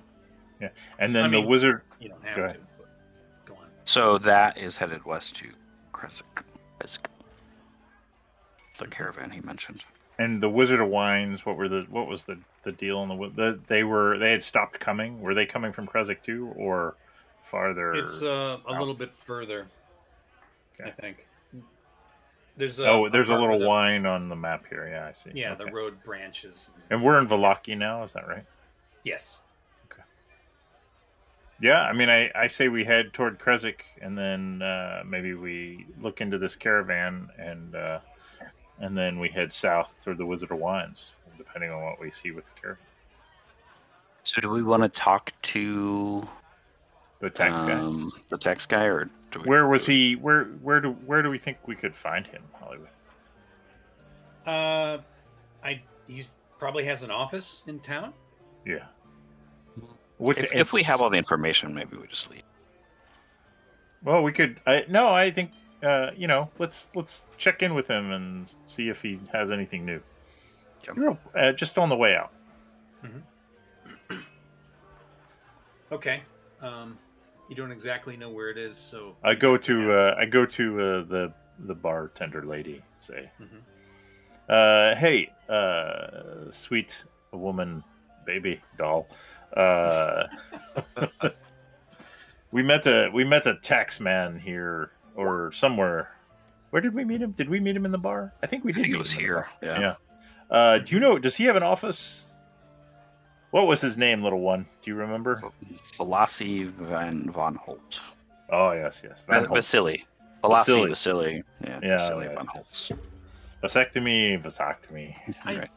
Yeah. 0.59 0.69
And 0.99 1.15
then 1.15 1.25
I 1.25 1.27
the 1.27 1.37
mean- 1.41 1.47
wizard. 1.47 1.83
You 1.99 2.09
don't 2.09 2.23
have 2.25 2.53
to, 2.53 2.59
So 3.91 4.17
that 4.19 4.57
is 4.57 4.77
headed 4.77 5.03
west 5.03 5.35
to 5.35 5.47
Krezk. 5.93 6.23
Krezk. 6.79 6.99
The 8.79 8.87
caravan 8.87 9.29
he 9.29 9.41
mentioned. 9.41 9.83
And 10.17 10.41
the 10.41 10.47
Wizard 10.49 10.79
of 10.79 10.87
Wines. 10.87 11.45
What 11.45 11.57
were 11.57 11.67
the? 11.67 11.81
What 11.89 12.07
was 12.07 12.23
the 12.23 12.37
the 12.63 12.71
deal 12.71 12.99
on 12.99 13.09
the? 13.09 13.15
wi- 13.15 13.33
the 13.35 13.59
they 13.67 13.83
were 13.83 14.17
they 14.17 14.31
had 14.31 14.41
stopped 14.41 14.79
coming. 14.79 15.19
Were 15.19 15.33
they 15.33 15.45
coming 15.45 15.73
from 15.73 15.87
Krezk 15.87 16.23
too, 16.23 16.53
or 16.55 16.95
farther? 17.43 17.93
It's 17.95 18.23
uh, 18.23 18.59
a 18.65 18.71
little 18.79 18.93
bit 18.93 19.13
further, 19.13 19.67
I 20.85 20.89
think. 20.91 21.27
There's 22.55 22.79
a, 22.79 22.87
oh, 22.87 23.09
there's 23.09 23.27
a 23.27 23.31
part 23.33 23.41
where 23.41 23.51
little 23.51 23.65
the- 23.65 23.67
wine 23.67 24.05
on 24.05 24.29
the 24.29 24.35
map 24.37 24.63
here. 24.69 24.87
Yeah, 24.89 25.07
I 25.07 25.11
see. 25.11 25.31
Yeah, 25.33 25.51
Okay. 25.51 25.65
the 25.65 25.71
road 25.73 26.01
branches. 26.03 26.69
And 26.91 27.03
we're 27.03 27.19
in 27.19 27.27
Vallaki 27.27 27.77
now. 27.77 28.03
Is 28.03 28.13
that 28.13 28.25
right? 28.25 28.45
Yes. 29.03 29.41
Yeah, 31.61 31.81
I 31.81 31.93
mean, 31.93 32.09
I, 32.09 32.31
I 32.33 32.47
say 32.47 32.69
we 32.69 32.83
head 32.83 33.13
toward 33.13 33.37
Krezk, 33.39 33.81
and 34.01 34.17
then 34.17 34.61
uh, 34.63 35.03
maybe 35.05 35.35
we 35.35 35.85
look 36.01 36.19
into 36.19 36.37
this 36.39 36.55
caravan, 36.55 37.29
and 37.37 37.75
uh, 37.75 37.99
and 38.79 38.97
then 38.97 39.19
we 39.19 39.29
head 39.29 39.51
south 39.53 39.93
through 40.01 40.15
the 40.15 40.25
Wizard 40.25 40.51
of 40.51 40.57
Wines, 40.57 41.13
depending 41.37 41.69
on 41.71 41.83
what 41.83 41.99
we 41.99 42.09
see 42.09 42.31
with 42.31 42.45
the 42.53 42.59
caravan. 42.59 42.83
So 44.23 44.41
do 44.41 44.49
we 44.49 44.63
want 44.63 44.81
to 44.83 44.89
talk 44.89 45.31
to 45.43 46.27
The 47.19 47.29
tax 47.29 47.51
guy. 47.53 47.71
um, 47.73 48.11
the 48.29 48.37
tax 48.37 48.65
guy, 48.65 48.85
or 48.85 49.05
do 49.29 49.39
we, 49.41 49.45
Where 49.45 49.67
was 49.67 49.85
do 49.85 49.91
we- 49.91 49.97
he? 49.97 50.15
Where 50.15 50.45
where 50.63 50.81
do 50.81 50.91
where 51.05 51.21
do 51.21 51.29
we 51.29 51.37
think 51.37 51.57
we 51.67 51.75
could 51.75 51.95
find 51.95 52.25
him, 52.25 52.41
Hollywood? 52.59 52.89
Uh, 54.47 54.97
I 55.63 55.81
he's 56.07 56.33
probably 56.57 56.85
has 56.85 57.03
an 57.03 57.11
office 57.11 57.61
in 57.67 57.79
town. 57.79 58.13
Yeah. 58.65 58.85
What 60.21 60.37
If, 60.37 60.51
if 60.53 60.71
we 60.73 60.83
have 60.83 61.01
all 61.01 61.09
the 61.09 61.17
information, 61.17 61.73
maybe 61.73 61.97
we 61.97 62.05
just 62.07 62.29
leave. 62.29 62.43
well, 64.03 64.21
we 64.21 64.31
could. 64.31 64.59
I, 64.67 64.85
no, 64.87 65.09
I 65.13 65.31
think 65.31 65.51
uh, 65.83 66.11
you 66.15 66.27
know. 66.27 66.49
Let's 66.59 66.91
let's 66.93 67.25
check 67.37 67.63
in 67.63 67.73
with 67.73 67.87
him 67.87 68.11
and 68.11 68.53
see 68.65 68.87
if 68.87 69.01
he 69.01 69.19
has 69.33 69.51
anything 69.51 69.83
new. 69.83 69.99
Yep. 70.95 71.19
Uh, 71.35 71.51
just 71.53 71.77
on 71.79 71.89
the 71.89 71.95
way 71.95 72.15
out. 72.15 72.31
Okay. 75.91 76.21
Um, 76.61 76.97
you 77.49 77.55
don't 77.55 77.71
exactly 77.71 78.15
know 78.15 78.29
where 78.29 78.49
it 78.49 78.57
is, 78.57 78.77
so 78.77 79.15
I 79.23 79.33
go 79.33 79.57
to 79.57 79.91
uh, 79.91 80.15
I 80.17 80.25
go 80.25 80.45
to 80.45 80.81
uh, 80.81 81.03
the 81.05 81.33
the 81.65 81.75
bartender 81.75 82.45
lady. 82.45 82.81
Say, 82.99 83.29
Mhm. 83.41 83.61
uh, 84.49 84.95
hey, 84.95 85.31
uh, 85.49 86.51
sweet 86.51 87.03
woman, 87.31 87.83
baby 88.25 88.61
doll. 88.77 89.07
Uh, 89.55 90.27
we 92.51 92.63
met 92.63 92.85
a 92.87 93.09
we 93.13 93.23
met 93.23 93.45
a 93.47 93.55
tax 93.55 93.99
man 93.99 94.39
here 94.39 94.91
or 95.15 95.51
somewhere. 95.51 96.11
Where 96.71 96.81
did 96.81 96.93
we 96.93 97.03
meet 97.03 97.21
him? 97.21 97.31
Did 97.31 97.49
we 97.49 97.59
meet 97.59 97.75
him 97.75 97.85
in 97.85 97.91
the 97.91 97.97
bar? 97.97 98.33
I 98.41 98.47
think 98.47 98.63
we 98.63 98.71
I 98.71 98.75
did. 98.75 98.81
think 98.83 98.87
meet 98.89 98.95
it 98.95 98.99
was 98.99 99.11
him 99.11 99.21
here. 99.21 99.47
Yeah. 99.61 99.79
Yeah. 99.79 99.95
Uh, 100.49 100.77
do 100.79 100.93
you 100.93 100.99
know? 100.99 101.17
Does 101.19 101.35
he 101.35 101.45
have 101.45 101.55
an 101.55 101.63
office? 101.63 102.27
What 103.51 103.67
was 103.67 103.81
his 103.81 103.97
name, 103.97 104.23
little 104.23 104.39
one? 104.39 104.65
Do 104.81 104.91
you 104.91 104.95
remember? 104.95 105.41
Velasi 105.97 106.65
Van 106.69 107.29
Von 107.31 107.55
Holt. 107.55 107.99
Oh 108.49 108.71
yes, 108.71 109.01
yes. 109.03 109.23
Van 109.27 109.41
Va- 109.41 109.47
Holt. 109.47 109.57
Vasily. 109.57 110.05
Velasi 110.43 110.65
Vasily. 110.65 110.89
Vasily. 110.89 111.43
Yeah, 111.63 111.79
Yeah, 111.83 111.89
Vasily 111.89 112.25
yeah, 112.27 112.35
Von. 112.35 112.47
Holt. 112.47 112.91
Vasectomy, 113.63 114.41
vasectomy. 114.41 115.15
I 115.45 115.57
Right. 115.59 115.69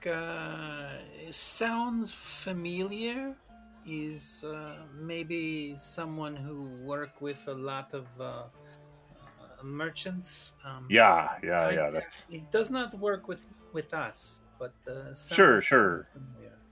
Think 0.00 0.14
uh, 0.14 1.30
sounds 1.30 2.12
familiar. 2.12 3.34
Is 3.86 4.44
uh, 4.44 4.74
maybe 4.94 5.74
someone 5.76 6.36
who 6.36 6.64
work 6.84 7.20
with 7.22 7.40
a 7.48 7.54
lot 7.54 7.94
of 7.94 8.06
uh, 8.20 8.24
uh, 8.24 9.62
merchants. 9.64 10.52
Um, 10.64 10.86
Yeah, 10.90 11.30
yeah, 11.42 11.60
I- 11.60 11.72
yeah. 11.72 11.90
That's. 11.90 12.24
He 12.28 12.44
does 12.50 12.70
not 12.70 12.94
work 13.00 13.26
with 13.26 13.46
with 13.72 13.94
us, 13.94 14.42
but 14.58 14.74
uh, 14.86 15.14
sounds, 15.14 15.34
Sure, 15.34 15.60
sure. 15.62 16.08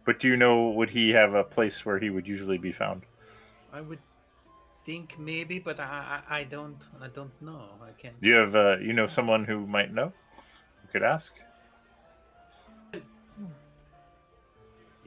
But 0.05 0.21
do 0.21 0.29
you 0.29 0.37
know? 0.37 0.71
Would 0.71 0.91
he 0.91 1.11
have 1.11 1.35
a 1.35 1.45
place 1.45 1.85
where 1.87 1.99
he 1.99 2.11
would 2.11 2.27
usually 2.27 2.59
be 2.59 2.73
found? 2.73 3.03
I 3.73 3.81
would 3.81 4.01
think 4.85 5.19
maybe, 5.19 5.59
but 5.59 5.81
I, 5.81 6.21
I 6.29 6.41
I 6.41 6.45
don't 6.45 6.85
I 7.01 7.09
don't 7.09 7.33
know. 7.41 7.71
I 7.83 7.93
can't. 7.93 8.21
Do 8.21 8.29
you 8.29 8.35
have? 8.37 8.55
Uh, 8.55 8.77
you 8.81 8.93
know 8.93 9.07
someone 9.07 9.45
who 9.47 9.67
might 9.67 9.93
know? 9.93 10.13
You 10.83 10.89
could 10.93 11.03
ask. 11.03 11.33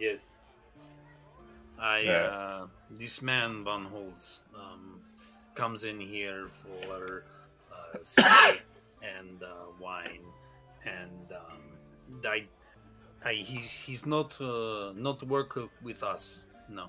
Yes. 0.01 0.21
I 1.79 2.07
uh 2.07 2.67
this 2.89 3.21
man 3.21 3.63
Van 3.63 3.85
Holtz 3.85 4.43
um 4.55 4.99
comes 5.53 5.83
in 5.83 5.99
here 5.99 6.47
for 6.47 7.23
uh 7.71 7.97
steak 8.01 8.63
and 9.15 9.37
uh 9.43 9.69
wine 9.79 10.25
and 10.85 11.25
um 11.31 11.61
I 12.25 12.45
I 13.23 13.33
he's 13.33 13.69
he's 13.71 14.05
not 14.07 14.41
uh 14.41 14.93
not 14.95 15.21
work 15.21 15.59
with 15.83 16.01
us. 16.01 16.45
No. 16.67 16.85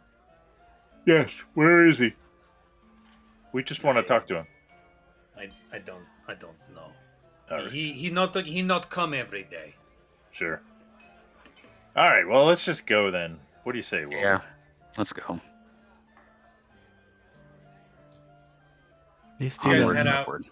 Yes. 1.07 1.45
Where 1.53 1.87
is 1.87 1.99
he? 1.99 2.15
We 3.53 3.63
just 3.63 3.85
want 3.85 3.99
to 3.99 4.05
talk 4.05 4.27
to 4.29 4.35
him. 4.41 4.47
I 5.37 5.51
I 5.77 5.79
don't 5.81 6.09
I 6.29 6.35
don't 6.35 6.63
know. 6.75 6.91
Right. 7.51 7.71
He 7.71 7.93
he 7.93 8.09
not 8.11 8.35
he 8.47 8.63
not 8.63 8.89
come 8.89 9.13
every 9.13 9.45
day. 9.45 9.75
Sure. 10.31 10.63
All 11.97 12.09
right. 12.09 12.27
Well, 12.27 12.47
let's 12.47 12.65
just 12.65 12.87
go 12.87 13.11
then. 13.11 13.39
What 13.65 13.73
do 13.73 13.79
you 13.79 13.83
say, 13.83 14.05
Will? 14.05 14.13
Yeah. 14.13 14.41
Let's 14.99 15.13
go. 15.13 15.41
These 19.39 19.59
two 19.59 19.71
guys 19.73 19.89
head 19.89 19.97
and 19.97 20.09
out 20.09 20.21
upward. 20.23 20.45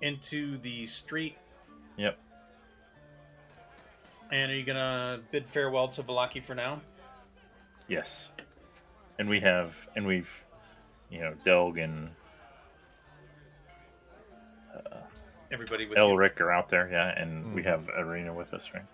into 0.00 0.56
the 0.58 0.86
street 0.86 1.36
Yep. 1.98 2.18
and 4.32 4.50
are 4.50 4.54
you 4.54 4.64
gonna 4.64 5.20
bid 5.30 5.46
farewell 5.48 5.88
to 5.88 6.02
Vallaki 6.02 6.42
for 6.42 6.54
now? 6.54 6.80
Yes. 7.88 8.30
And 9.18 9.28
we 9.28 9.40
have, 9.40 9.88
and 9.96 10.06
we've, 10.06 10.46
you 11.10 11.18
know, 11.20 11.34
Delg 11.44 11.78
and 11.78 12.08
uh, 14.74 14.96
Everybody 15.50 15.86
with 15.86 15.98
you? 15.98 16.04
Elric 16.04 16.40
are 16.40 16.52
out 16.52 16.68
there, 16.68 16.88
yeah, 16.90 17.08
and 17.20 17.52
we 17.54 17.62
Mhm. 17.62 17.66
have 17.66 17.88
Irina 17.98 18.32
with 18.32 18.54
us, 18.54 18.70
right? 18.72 18.84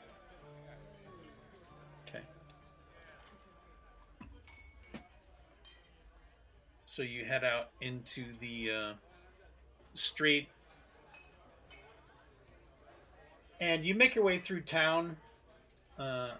So 6.94 7.02
you 7.02 7.24
head 7.24 7.42
out 7.42 7.70
into 7.80 8.22
the 8.38 8.70
uh, 8.70 8.92
street, 9.94 10.46
and 13.60 13.84
you 13.84 13.96
make 13.96 14.14
your 14.14 14.22
way 14.22 14.38
through 14.38 14.60
town 14.60 15.16
uh, 15.98 16.34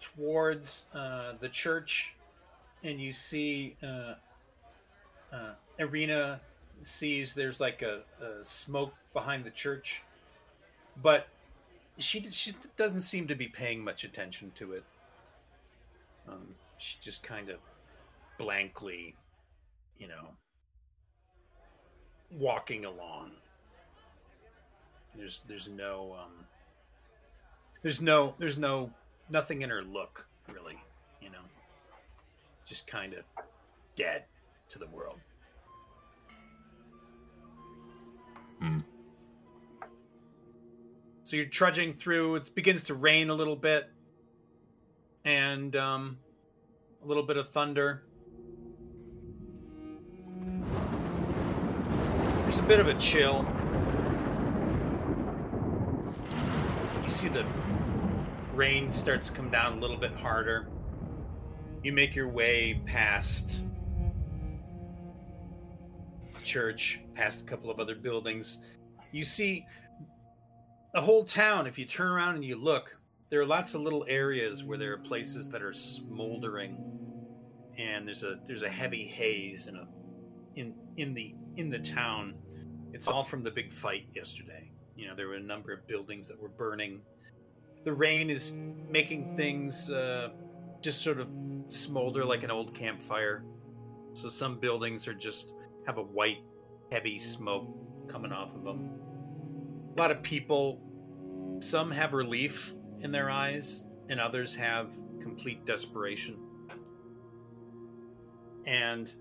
towards 0.00 0.86
uh, 0.94 1.34
the 1.38 1.50
church, 1.50 2.14
and 2.82 2.98
you 2.98 3.12
see 3.12 3.76
uh, 3.82 4.14
uh, 5.34 5.52
Irina 5.78 6.40
sees 6.80 7.34
there's 7.34 7.60
like 7.60 7.82
a, 7.82 8.00
a 8.24 8.42
smoke 8.42 8.94
behind 9.12 9.44
the 9.44 9.50
church, 9.50 10.02
but 11.02 11.28
she 11.98 12.24
she 12.24 12.54
doesn't 12.78 13.02
seem 13.02 13.26
to 13.26 13.34
be 13.34 13.48
paying 13.48 13.84
much 13.84 14.04
attention 14.04 14.50
to 14.54 14.72
it. 14.72 14.84
Um, 16.26 16.54
she 16.78 16.96
just 17.02 17.22
kind 17.22 17.50
of 17.50 17.58
blankly, 18.38 19.14
you 19.98 20.08
know, 20.08 20.28
walking 22.30 22.84
along. 22.84 23.32
There's 25.16 25.42
there's 25.46 25.68
no 25.68 26.16
um, 26.18 26.44
there's 27.82 28.00
no 28.00 28.34
there's 28.38 28.58
no 28.58 28.90
nothing 29.30 29.62
in 29.62 29.70
her 29.70 29.82
look 29.82 30.26
really, 30.52 30.78
you 31.22 31.30
know, 31.30 31.38
just 32.66 32.86
kind 32.86 33.14
of 33.14 33.24
dead 33.94 34.24
to 34.68 34.78
the 34.78 34.86
world. 34.88 35.20
Hmm. 38.60 38.80
So 41.22 41.36
you're 41.36 41.46
trudging 41.46 41.94
through. 41.94 42.36
It 42.36 42.54
begins 42.54 42.82
to 42.84 42.94
rain 42.94 43.30
a 43.30 43.34
little 43.34 43.56
bit, 43.56 43.90
and 45.24 45.74
um, 45.76 46.18
a 47.02 47.06
little 47.06 47.22
bit 47.22 47.36
of 47.36 47.48
thunder. 47.48 48.02
A 52.64 52.66
bit 52.66 52.80
of 52.80 52.88
a 52.88 52.94
chill. 52.94 53.46
You 57.02 57.10
see 57.10 57.28
the 57.28 57.44
rain 58.54 58.90
starts 58.90 59.28
to 59.28 59.34
come 59.34 59.50
down 59.50 59.74
a 59.74 59.80
little 59.80 59.98
bit 59.98 60.12
harder. 60.12 60.68
You 61.82 61.92
make 61.92 62.14
your 62.14 62.28
way 62.28 62.80
past 62.86 63.64
church, 66.42 67.00
past 67.14 67.42
a 67.42 67.44
couple 67.44 67.70
of 67.70 67.80
other 67.80 67.94
buildings. 67.94 68.60
You 69.12 69.24
see 69.24 69.66
the 70.94 71.02
whole 71.02 71.24
town, 71.24 71.66
if 71.66 71.78
you 71.78 71.84
turn 71.84 72.08
around 72.08 72.36
and 72.36 72.44
you 72.46 72.56
look, 72.56 72.98
there 73.28 73.42
are 73.42 73.46
lots 73.46 73.74
of 73.74 73.82
little 73.82 74.06
areas 74.08 74.64
where 74.64 74.78
there 74.78 74.94
are 74.94 74.98
places 74.98 75.50
that 75.50 75.60
are 75.60 75.74
smoldering, 75.74 76.78
and 77.76 78.06
there's 78.06 78.22
a 78.22 78.38
there's 78.46 78.62
a 78.62 78.70
heavy 78.70 79.04
haze 79.04 79.66
in 79.66 79.76
a 79.76 79.86
in 80.54 80.72
in 80.96 81.12
the 81.12 81.34
in 81.56 81.68
the 81.68 81.78
town. 81.78 82.34
It's 82.94 83.08
all 83.08 83.24
from 83.24 83.42
the 83.42 83.50
big 83.50 83.72
fight 83.72 84.06
yesterday. 84.14 84.70
You 84.94 85.08
know, 85.08 85.16
there 85.16 85.26
were 85.26 85.34
a 85.34 85.42
number 85.42 85.72
of 85.72 85.84
buildings 85.88 86.28
that 86.28 86.40
were 86.40 86.48
burning. 86.48 87.00
The 87.84 87.92
rain 87.92 88.30
is 88.30 88.52
making 88.88 89.36
things 89.36 89.90
uh, 89.90 90.28
just 90.80 91.02
sort 91.02 91.18
of 91.18 91.26
smolder 91.66 92.24
like 92.24 92.44
an 92.44 92.52
old 92.52 92.72
campfire. 92.72 93.42
So 94.12 94.28
some 94.28 94.60
buildings 94.60 95.08
are 95.08 95.12
just 95.12 95.54
have 95.88 95.98
a 95.98 96.04
white, 96.04 96.44
heavy 96.92 97.18
smoke 97.18 97.66
coming 98.06 98.30
off 98.30 98.54
of 98.54 98.62
them. 98.62 98.90
A 99.96 100.00
lot 100.00 100.12
of 100.12 100.22
people, 100.22 100.80
some 101.58 101.90
have 101.90 102.12
relief 102.12 102.74
in 103.00 103.10
their 103.10 103.28
eyes, 103.28 103.86
and 104.08 104.20
others 104.20 104.54
have 104.54 104.92
complete 105.20 105.66
desperation. 105.66 106.38
And 108.66 109.12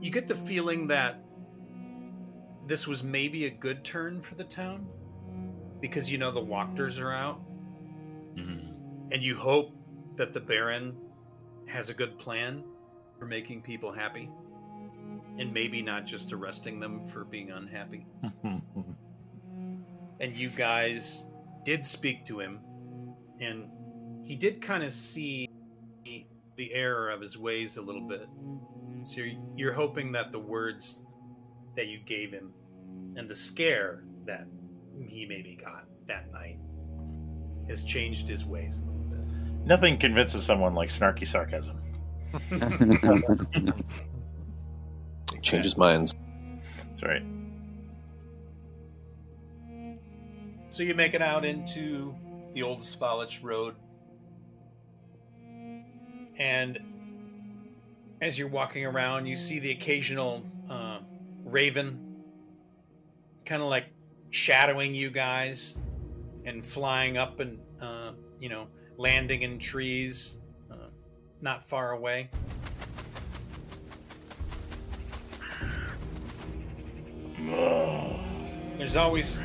you 0.00 0.10
get 0.10 0.26
the 0.26 0.34
feeling 0.34 0.86
that 0.86 1.22
this 2.66 2.86
was 2.86 3.02
maybe 3.02 3.46
a 3.46 3.50
good 3.50 3.84
turn 3.84 4.20
for 4.20 4.34
the 4.34 4.44
town 4.44 4.86
because 5.80 6.10
you 6.10 6.18
know 6.18 6.30
the 6.30 6.40
walkers 6.40 6.98
are 6.98 7.12
out, 7.12 7.40
Mhm. 8.34 9.12
and 9.12 9.22
you 9.22 9.36
hope 9.36 9.72
that 10.16 10.32
the 10.32 10.40
Baron 10.40 10.96
has 11.66 11.90
a 11.90 11.94
good 11.94 12.18
plan 12.18 12.64
for 13.18 13.26
making 13.26 13.62
people 13.62 13.92
happy, 13.92 14.30
and 15.38 15.52
maybe 15.52 15.82
not 15.82 16.06
just 16.06 16.32
arresting 16.32 16.80
them 16.80 17.06
for 17.06 17.24
being 17.24 17.50
unhappy. 17.50 18.06
and 20.20 20.34
you 20.34 20.48
guys 20.48 21.26
did 21.64 21.84
speak 21.84 22.24
to 22.24 22.40
him 22.40 22.60
and 23.40 23.68
he 24.24 24.34
did 24.34 24.62
kind 24.62 24.82
of 24.82 24.92
see 24.92 25.48
the 26.56 26.72
error 26.72 27.10
of 27.10 27.20
his 27.20 27.36
ways 27.36 27.76
a 27.76 27.82
little 27.82 28.00
bit 28.08 28.26
so 29.02 29.20
you're, 29.20 29.42
you're 29.54 29.72
hoping 29.74 30.10
that 30.12 30.32
the 30.32 30.38
words 30.38 31.00
that 31.76 31.86
you 31.86 31.98
gave 32.06 32.32
him 32.32 32.52
and 33.16 33.28
the 33.28 33.34
scare 33.34 34.02
that 34.24 34.46
he 35.06 35.26
maybe 35.26 35.58
got 35.62 35.84
that 36.06 36.32
night 36.32 36.58
has 37.68 37.84
changed 37.84 38.28
his 38.28 38.44
ways 38.44 38.78
a 38.78 38.80
little 38.80 39.00
bit 39.02 39.66
Nothing 39.66 39.98
convinces 39.98 40.44
someone 40.44 40.74
like 40.74 40.90
snarky 40.90 41.26
sarcasm. 41.26 41.80
Changes 45.42 45.76
minds. 45.76 46.14
That's 46.88 47.02
right. 47.02 47.22
so 50.68 50.82
you 50.82 50.94
make 50.94 51.14
it 51.14 51.22
out 51.22 51.44
into 51.44 52.14
the 52.52 52.62
old 52.62 52.80
Svalich 52.80 53.42
road 53.42 53.74
and 56.38 56.78
as 58.20 58.38
you're 58.38 58.48
walking 58.48 58.84
around, 58.84 59.26
you 59.26 59.36
see 59.36 59.58
the 59.58 59.70
occasional 59.70 60.42
uh, 60.70 60.98
raven, 61.46 61.98
kind 63.44 63.62
of 63.62 63.68
like 63.68 63.86
shadowing 64.30 64.94
you 64.94 65.10
guys, 65.10 65.78
and 66.44 66.64
flying 66.66 67.16
up 67.16 67.40
and 67.40 67.58
uh, 67.80 68.12
you 68.38 68.48
know 68.48 68.66
landing 68.98 69.42
in 69.42 69.58
trees, 69.58 70.36
uh, 70.70 70.88
not 71.40 71.66
far 71.66 71.92
away. 71.92 72.28
There's 78.76 78.96
always 78.96 79.38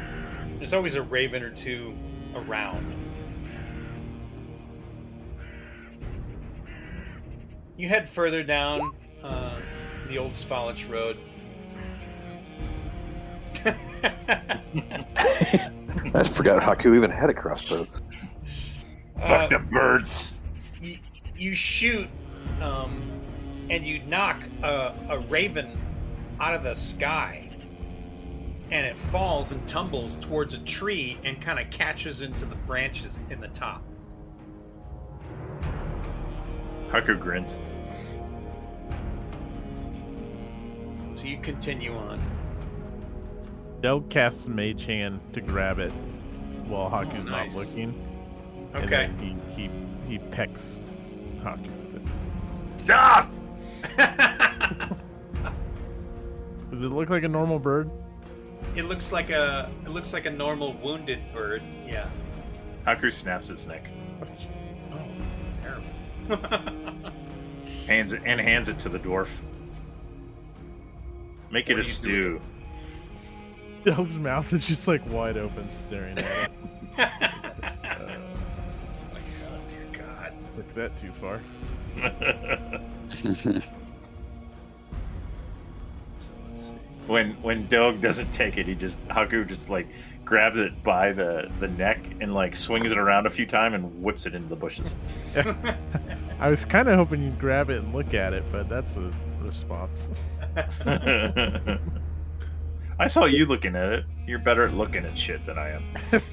there's 0.57 0.73
always 0.73 0.95
a 0.95 1.01
raven 1.01 1.43
or 1.43 1.51
two 1.51 1.95
around. 2.35 2.85
You 7.77 7.89
head 7.89 8.07
further 8.07 8.43
down 8.43 8.91
uh, 9.23 9.59
the 10.07 10.17
old 10.17 10.33
Svalich 10.33 10.89
Road. 10.89 11.17
I 16.13 16.23
forgot 16.23 16.61
Haku 16.61 16.95
even 16.95 17.11
had 17.11 17.29
a 17.29 17.33
crossbow. 17.33 17.85
Fuck 17.85 19.29
Uh, 19.29 19.47
the 19.47 19.59
birds. 19.59 20.33
you, 20.81 20.97
you 21.35 21.53
shoot 21.53 22.07
um, 22.61 23.21
and 23.69 23.85
you 23.85 23.99
knock 24.03 24.41
a, 24.63 24.93
a 25.09 25.19
raven 25.29 25.77
out 26.39 26.55
of 26.55 26.63
the 26.63 26.73
sky 26.73 27.49
and 28.71 28.85
it 28.85 28.97
falls 28.97 29.51
and 29.51 29.65
tumbles 29.67 30.17
towards 30.17 30.53
a 30.53 30.59
tree 30.59 31.17
and 31.23 31.39
kind 31.41 31.59
of 31.59 31.69
catches 31.69 32.21
into 32.21 32.45
the 32.45 32.55
branches 32.55 33.19
in 33.29 33.39
the 33.39 33.49
top 33.49 33.83
Haku 36.89 37.19
grins. 37.19 37.59
so 41.13 41.27
you 41.27 41.37
continue 41.41 41.95
on 41.95 42.19
Del 43.81 44.01
casts 44.01 44.47
Mage 44.47 44.85
Hand 44.85 45.19
to 45.33 45.41
grab 45.41 45.79
it 45.79 45.91
while 46.67 46.87
oh, 46.87 46.95
Haku's 46.95 47.25
Oh, 47.27 47.31
nice. 47.31 47.55
not 47.55 47.59
looking. 47.65 47.93
And 48.73 48.85
okay 48.85 49.09
then 49.17 49.41
he, 49.55 49.63
he, 49.63 49.69
he 50.07 50.19
pecks 50.29 50.79
Haku 51.43 51.63
with 51.63 51.95
it. 51.95 52.01
Stop! 52.81 53.29
Does 56.71 56.81
it 56.83 56.89
look 56.89 57.09
like 57.09 57.23
a 57.23 57.27
normal 57.27 57.59
bird? 57.59 57.89
it 58.75 58.83
looks 58.83 59.11
like 59.11 59.31
a 59.31 59.69
it 59.85 59.89
looks 59.89 60.13
like 60.13 60.25
a 60.25 60.29
normal 60.29 60.73
wounded 60.83 61.19
bird 61.33 61.61
yeah 61.85 62.07
Haku 62.87 63.11
snaps 63.11 63.47
his 63.47 63.65
neck, 63.65 63.89
oh 64.93 64.97
terrible 65.61 67.11
hands 67.87 68.13
it, 68.13 68.21
and 68.25 68.39
hands 68.39 68.69
it 68.69 68.79
to 68.79 68.87
the 68.89 68.99
dwarf. 68.99 69.29
Make 71.51 71.69
it 71.69 71.77
a 71.79 71.83
stew. 71.83 72.11
you 72.11 72.41
do. 73.83 73.91
Dog's 73.91 74.17
mouth 74.17 74.51
is 74.53 74.65
just 74.65 74.87
like 74.87 75.07
wide 75.09 75.37
open, 75.37 75.67
staring 75.87 76.17
at 76.17 76.25
it. 76.25 76.51
Uh, 76.97 77.09
oh 79.49 79.59
dear 79.67 79.85
god 79.93 80.33
took 80.55 80.75
that 80.75 80.97
too 80.97 81.11
far. 81.19 81.39
so 83.09 83.51
let's 86.47 86.61
see 86.61 86.75
when 87.07 87.31
when 87.41 87.67
Dog 87.67 88.01
doesn't 88.01 88.31
take 88.31 88.57
it, 88.57 88.67
he 88.67 88.75
just 88.75 88.97
Haku 89.07 89.47
just 89.47 89.69
like 89.69 89.87
grabs 90.23 90.57
it 90.57 90.83
by 90.83 91.11
the 91.11 91.51
the 91.59 91.67
neck 91.67 91.99
and 92.21 92.33
like 92.33 92.55
swings 92.55 92.91
it 92.91 92.97
around 92.97 93.25
a 93.25 93.29
few 93.29 93.45
times 93.45 93.75
and 93.75 94.01
whips 94.01 94.25
it 94.25 94.33
into 94.35 94.47
the 94.47 94.55
bushes. 94.55 94.95
I 96.39 96.49
was 96.49 96.65
kind 96.65 96.87
of 96.87 96.95
hoping 96.95 97.21
you'd 97.21 97.39
grab 97.39 97.69
it 97.69 97.81
and 97.81 97.93
look 97.93 98.13
at 98.13 98.33
it, 98.33 98.43
but 98.51 98.69
that's 98.69 98.97
a 98.97 99.11
response. 99.41 100.09
I 103.01 103.07
saw 103.07 103.25
you 103.25 103.47
looking 103.47 103.75
at 103.75 103.91
it. 103.91 104.05
You're 104.27 104.37
better 104.37 104.63
at 104.63 104.75
looking 104.75 105.05
at 105.05 105.17
shit 105.17 105.43
than 105.47 105.57
I 105.57 105.69
am. 105.69 106.21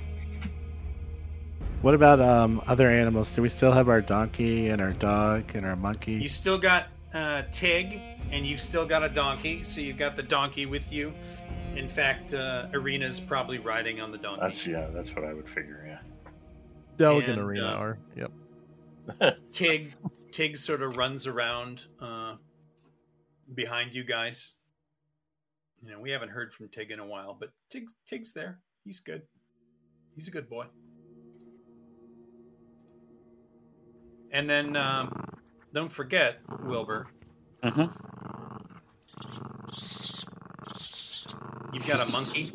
What 1.81 1.95
about 1.95 2.21
um, 2.21 2.61
other 2.67 2.91
animals? 2.91 3.31
Do 3.31 3.41
we 3.41 3.49
still 3.49 3.71
have 3.71 3.89
our 3.89 4.01
donkey 4.01 4.69
and 4.69 4.81
our 4.83 4.93
dog 4.93 5.55
and 5.55 5.65
our 5.65 5.77
monkey? 5.77 6.15
You 6.15 6.29
still 6.29 6.59
got 6.59 6.89
uh, 7.15 7.43
Tig, 7.53 8.01
and 8.33 8.45
you've 8.45 8.61
still 8.61 8.85
got 8.85 9.05
a 9.05 9.09
donkey, 9.09 9.63
so 9.63 9.81
you've 9.81 9.97
got 9.97 10.17
the 10.17 10.23
donkey 10.25 10.67
with 10.67 10.93
you. 10.93 11.15
In 11.77 11.89
fact, 11.89 12.35
uh, 12.35 12.67
Irina's 12.73 13.21
probably 13.21 13.59
riding 13.59 14.01
on 14.01 14.11
the 14.11 14.19
donkey. 14.19 14.41
That's 14.43 14.67
yeah, 14.67 14.89
that's 14.93 15.15
what 15.15 15.25
I 15.25 15.33
would 15.33 15.49
figure. 15.49 15.85
Yeah. 15.87 16.33
Delg 16.97 17.23
and 17.23 17.35
And, 17.35 17.43
Irina 17.43 17.69
uh, 17.69 17.77
are. 17.77 17.99
Yep. 18.17 19.39
Tig, 19.53 19.95
Tig 20.33 20.57
sort 20.57 20.83
of 20.83 20.97
runs 20.97 21.29
around 21.29 21.87
uh, 22.01 22.35
behind 23.55 23.95
you 23.95 24.03
guys. 24.03 24.57
You 25.83 25.91
know, 25.91 26.01
we 26.01 26.11
haven't 26.11 26.31
heard 26.31 26.53
from 26.53 26.69
Tig 26.69 26.91
in 26.91 26.99
a 26.99 27.07
while, 27.07 27.37
but 27.39 27.51
Tig, 27.71 27.89
Tig's 28.07 28.33
there. 28.33 28.59
He's 28.85 29.01
good. 29.01 29.23
He's 30.15 30.29
a 30.29 30.31
good 30.31 30.49
boy. 30.49 30.67
And 34.33 34.49
then, 34.49 34.77
um, 34.77 35.13
don't 35.73 35.91
forget, 35.93 36.41
Wilbur, 36.65 37.07
Mhm. 37.63 37.91
you've 41.73 41.87
got 41.87 42.07
a 42.07 42.11
monkey. 42.11 42.51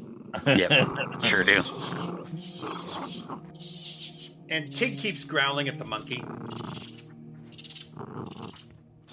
Yep, 0.45 1.23
sure 1.23 1.43
do. 1.43 1.63
And 4.49 4.75
Tig 4.75 4.97
keeps 4.99 5.23
growling 5.23 5.67
at 5.67 5.77
the 5.79 5.85
monkey. 5.85 6.23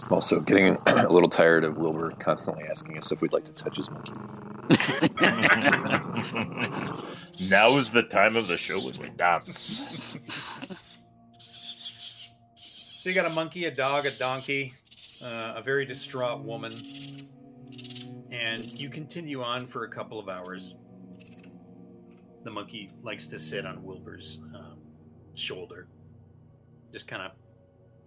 Also, 0.09 0.41
getting 0.41 0.77
a 0.87 1.09
little 1.09 1.29
tired 1.29 1.65
of 1.65 1.77
Wilbur 1.77 2.11
constantly 2.19 2.65
asking 2.65 2.99
us 2.99 3.13
if 3.13 3.23
we'd 3.23 3.33
like 3.33 3.45
to 3.45 3.53
touch 3.53 3.77
his 3.77 3.89
monkey. 3.91 4.13
now 7.49 7.77
is 7.77 7.91
the 7.91 8.07
time 8.09 8.37
of 8.37 8.47
the 8.47 8.57
show 8.57 8.79
when 8.79 8.97
we 8.99 9.09
dance. 9.11 10.17
So 13.01 13.09
you 13.09 13.15
got 13.15 13.27
a 13.27 13.35
monkey, 13.35 13.65
a 13.65 13.71
dog, 13.71 14.07
a 14.07 14.11
donkey, 14.11 14.75
uh, 15.23 15.55
a 15.57 15.63
very 15.63 15.87
distraught 15.87 16.45
woman, 16.45 16.75
and 18.31 18.65
you 18.81 18.91
continue 18.91 19.43
on 19.43 19.67
for 19.67 19.85
a 19.85 19.89
couple 19.89 20.21
of 20.21 20.29
hours. 20.29 20.75
The 22.45 22.51
monkey 22.51 22.91
likes 23.03 23.27
to 23.29 23.39
sit 23.39 23.67
on 23.67 23.83
Wilbur's 23.83 24.41
uh, 24.55 24.75
shoulder, 25.35 25.89
just 26.93 27.09
kind 27.09 27.23
of 27.23 27.33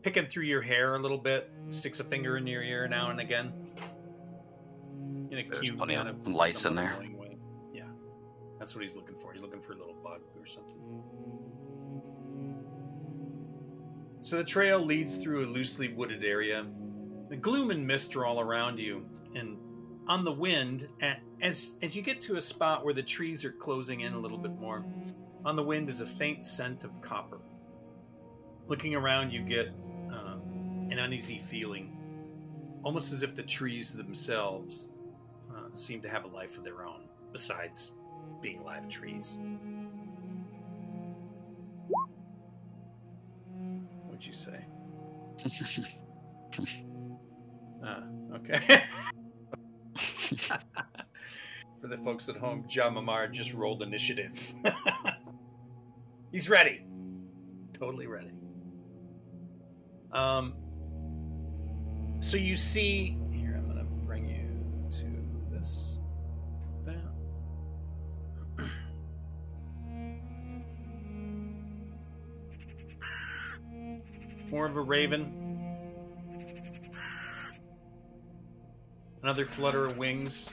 picking 0.04 0.26
through 0.28 0.44
your 0.44 0.62
hair 0.62 0.96
a 0.96 1.00
little 1.00 1.18
bit, 1.18 1.50
sticks 1.70 2.00
a 2.00 2.04
finger 2.04 2.38
in 2.38 2.46
your 2.46 2.62
ear 2.62 2.88
now 2.88 3.10
and 3.10 3.20
again. 3.20 3.54
In 5.32 5.40
a 5.40 5.44
There's 5.50 5.62
cute, 5.62 5.78
plenty 5.78 5.96
kind 5.96 6.10
of 6.10 6.28
lice 6.28 6.66
in 6.66 6.76
there. 6.76 6.94
way. 7.18 7.38
Yeah, 7.74 7.86
that's 8.60 8.76
what 8.76 8.84
he's 8.84 8.96
looking 8.96 9.16
for. 9.16 9.34
He's 9.34 9.42
looking 9.42 9.62
for 9.62 9.74
a 9.74 9.78
little 9.78 9.96
bug 10.04 10.22
or 10.38 10.46
something. 10.46 10.78
So 14.22 14.38
the 14.38 14.44
trail 14.44 14.80
leads 14.86 15.16
through 15.16 15.46
a 15.46 15.48
loosely 15.48 15.94
wooded 15.94 16.24
area. 16.24 16.66
The 17.30 17.36
gloom 17.36 17.72
and 17.72 17.86
mist 17.86 18.16
are 18.16 18.26
all 18.26 18.40
around 18.40 18.78
you, 18.80 19.06
and 19.36 19.58
on 20.08 20.24
the 20.24 20.32
wind, 20.32 20.88
as 21.42 21.74
as 21.82 21.96
you 21.96 22.02
get 22.02 22.22
to 22.22 22.36
a 22.36 22.42
spot 22.42 22.86
where 22.86 22.94
the 22.94 23.04
trees 23.04 23.44
are 23.44 23.52
closing 23.52 24.02
in 24.02 24.14
a 24.14 24.20
little 24.20 24.38
bit 24.38 24.52
more, 24.60 24.86
on 25.46 25.56
the 25.56 25.64
wind 25.64 25.90
is 25.90 26.02
a 26.02 26.06
faint 26.06 26.44
scent 26.44 26.84
of 26.84 27.02
copper. 27.02 27.40
Looking 28.68 28.96
around, 28.96 29.32
you 29.32 29.42
get 29.42 29.74
an 30.92 31.00
uneasy 31.00 31.40
feeling, 31.40 31.98
almost 32.84 33.12
as 33.14 33.24
if 33.24 33.36
the 33.36 33.44
trees 33.44 33.94
themselves 33.94 34.90
uh, 35.52 35.70
seem 35.76 36.02
to 36.02 36.10
have 36.10 36.26
a 36.26 36.28
life 36.28 36.58
of 36.58 36.64
their 36.64 36.86
own, 36.86 37.02
besides 37.32 37.92
being 38.42 38.64
live 38.64 38.88
trees. 38.90 39.38
What'd 44.06 44.26
you 44.26 44.34
say? 44.34 44.66
Ah, 47.86 48.04
okay. 48.36 48.60
For 51.82 51.88
the 51.90 51.98
folks 51.98 52.30
at 52.30 52.38
home, 52.38 52.64
John 52.70 52.96
Mamar 52.96 53.30
just 53.30 53.54
rolled 53.54 53.84
initiative. 53.84 54.32
He's 56.32 56.48
ready. 56.50 56.86
Totally 57.74 58.08
ready. 58.08 58.32
Um 60.14 60.54
so 62.24 62.38
you 62.38 62.56
see 62.56 63.18
here 63.32 63.56
I'm 63.58 63.68
gonna 63.68 63.84
bring 63.84 64.30
you 64.30 64.48
to 64.92 65.06
this 65.54 65.98
that. 66.86 66.96
More 74.50 74.66
of 74.66 74.78
a 74.78 74.82
raven. 74.82 75.34
Another 79.22 79.46
flutter 79.46 79.86
of 79.86 79.98
wings 79.98 80.50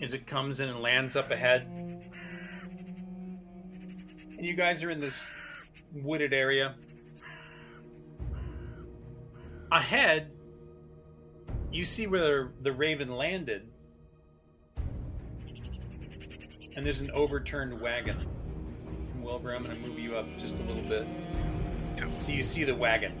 as 0.00 0.14
it 0.14 0.26
comes 0.26 0.60
in 0.60 0.70
and 0.70 0.80
lands 0.80 1.14
up 1.14 1.30
ahead. 1.30 1.66
And 4.36 4.46
you 4.46 4.54
guys 4.54 4.82
are 4.82 4.88
in 4.88 4.98
this 5.00 5.26
wooded 5.92 6.32
area. 6.32 6.74
Ahead, 9.70 10.33
you 11.74 11.84
see 11.84 12.06
where 12.06 12.52
the 12.62 12.72
raven 12.72 13.08
landed, 13.16 13.68
and 16.76 16.86
there's 16.86 17.00
an 17.00 17.10
overturned 17.10 17.80
wagon. 17.80 18.28
Wilbur, 19.20 19.54
I'm 19.54 19.64
going 19.64 19.74
to 19.74 19.88
move 19.88 19.98
you 19.98 20.16
up 20.16 20.26
just 20.38 20.58
a 20.60 20.62
little 20.62 20.82
bit. 20.82 21.06
So 22.18 22.32
you 22.32 22.42
see 22.42 22.64
the 22.64 22.74
wagon. 22.74 23.20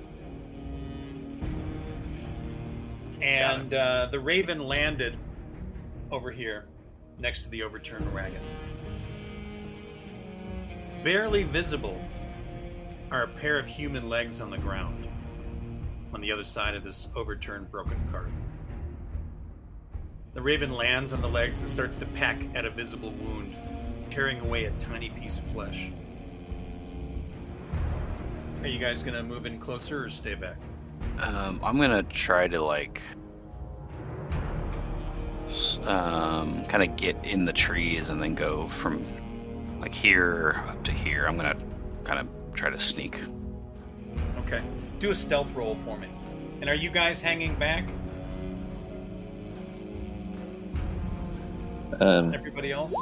And 3.22 3.74
uh, 3.74 4.08
the 4.10 4.20
raven 4.20 4.60
landed 4.60 5.16
over 6.10 6.30
here 6.30 6.66
next 7.18 7.44
to 7.44 7.50
the 7.50 7.62
overturned 7.62 8.12
wagon. 8.12 8.42
Barely 11.02 11.42
visible 11.42 12.00
are 13.10 13.24
a 13.24 13.28
pair 13.28 13.58
of 13.58 13.66
human 13.66 14.08
legs 14.08 14.40
on 14.40 14.50
the 14.50 14.58
ground 14.58 15.08
on 16.12 16.20
the 16.20 16.30
other 16.30 16.44
side 16.44 16.76
of 16.76 16.84
this 16.84 17.08
overturned 17.16 17.70
broken 17.70 18.00
cart. 18.10 18.30
The 20.34 20.42
raven 20.42 20.74
lands 20.74 21.12
on 21.12 21.20
the 21.22 21.28
legs 21.28 21.60
and 21.60 21.68
starts 21.68 21.96
to 21.96 22.06
peck 22.06 22.38
at 22.54 22.64
a 22.64 22.70
visible 22.70 23.12
wound, 23.12 23.56
tearing 24.10 24.40
away 24.40 24.64
a 24.64 24.70
tiny 24.72 25.10
piece 25.10 25.38
of 25.38 25.44
flesh. 25.44 25.90
Are 28.62 28.66
you 28.68 28.78
guys 28.78 29.02
gonna 29.02 29.22
move 29.22 29.46
in 29.46 29.58
closer 29.60 30.04
or 30.04 30.08
stay 30.08 30.34
back? 30.34 30.56
Um, 31.20 31.60
I'm 31.62 31.78
gonna 31.78 32.02
try 32.02 32.48
to 32.48 32.60
like, 32.60 33.00
s- 35.46 35.78
um, 35.84 36.64
kind 36.66 36.82
of 36.82 36.96
get 36.96 37.16
in 37.24 37.44
the 37.44 37.52
trees 37.52 38.08
and 38.08 38.20
then 38.20 38.34
go 38.34 38.66
from 38.66 39.04
like 39.80 39.94
here 39.94 40.62
up 40.66 40.82
to 40.84 40.90
here. 40.92 41.26
I'm 41.28 41.36
gonna 41.36 41.56
kind 42.02 42.18
of 42.20 42.28
try 42.54 42.70
to 42.70 42.80
sneak. 42.80 43.20
Okay. 44.38 44.62
Do 44.98 45.10
a 45.10 45.14
stealth 45.14 45.52
roll 45.52 45.76
for 45.76 45.96
me. 45.98 46.08
And 46.60 46.68
are 46.70 46.74
you 46.74 46.90
guys 46.90 47.20
hanging 47.20 47.54
back? 47.56 47.88
Um, 52.00 52.34
Everybody 52.34 52.72
else? 52.72 52.94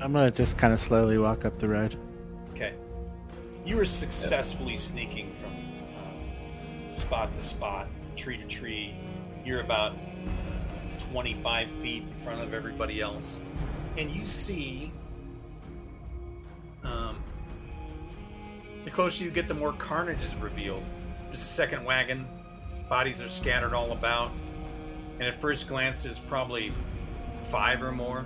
I'm 0.00 0.12
gonna 0.12 0.30
just 0.30 0.58
kind 0.58 0.72
of 0.72 0.80
slowly 0.80 1.18
walk 1.18 1.44
up 1.44 1.56
the 1.56 1.68
road. 1.68 1.96
Okay. 2.50 2.74
You 3.64 3.76
were 3.76 3.84
successfully 3.84 4.76
sneaking 4.76 5.32
from 5.34 5.50
uh, 5.50 6.90
spot 6.90 7.34
to 7.36 7.42
spot, 7.42 7.86
tree 8.16 8.36
to 8.36 8.46
tree. 8.46 8.94
You're 9.44 9.60
about 9.60 9.96
25 10.98 11.70
feet 11.70 12.02
in 12.02 12.14
front 12.14 12.40
of 12.40 12.54
everybody 12.54 13.00
else. 13.00 13.40
And 13.96 14.10
you 14.10 14.24
see. 14.24 14.92
Um, 16.84 17.22
the 18.84 18.90
closer 18.90 19.22
you 19.22 19.30
get, 19.30 19.46
the 19.46 19.54
more 19.54 19.72
carnage 19.74 20.24
is 20.24 20.34
revealed. 20.36 20.82
There's 21.26 21.40
a 21.40 21.44
second 21.44 21.84
wagon. 21.84 22.26
Bodies 22.88 23.22
are 23.22 23.28
scattered 23.28 23.72
all 23.72 23.92
about. 23.92 24.32
And 25.20 25.28
at 25.28 25.40
first 25.40 25.68
glance, 25.68 26.02
there's 26.02 26.18
probably 26.18 26.72
five 27.42 27.82
or 27.82 27.92
more. 27.92 28.24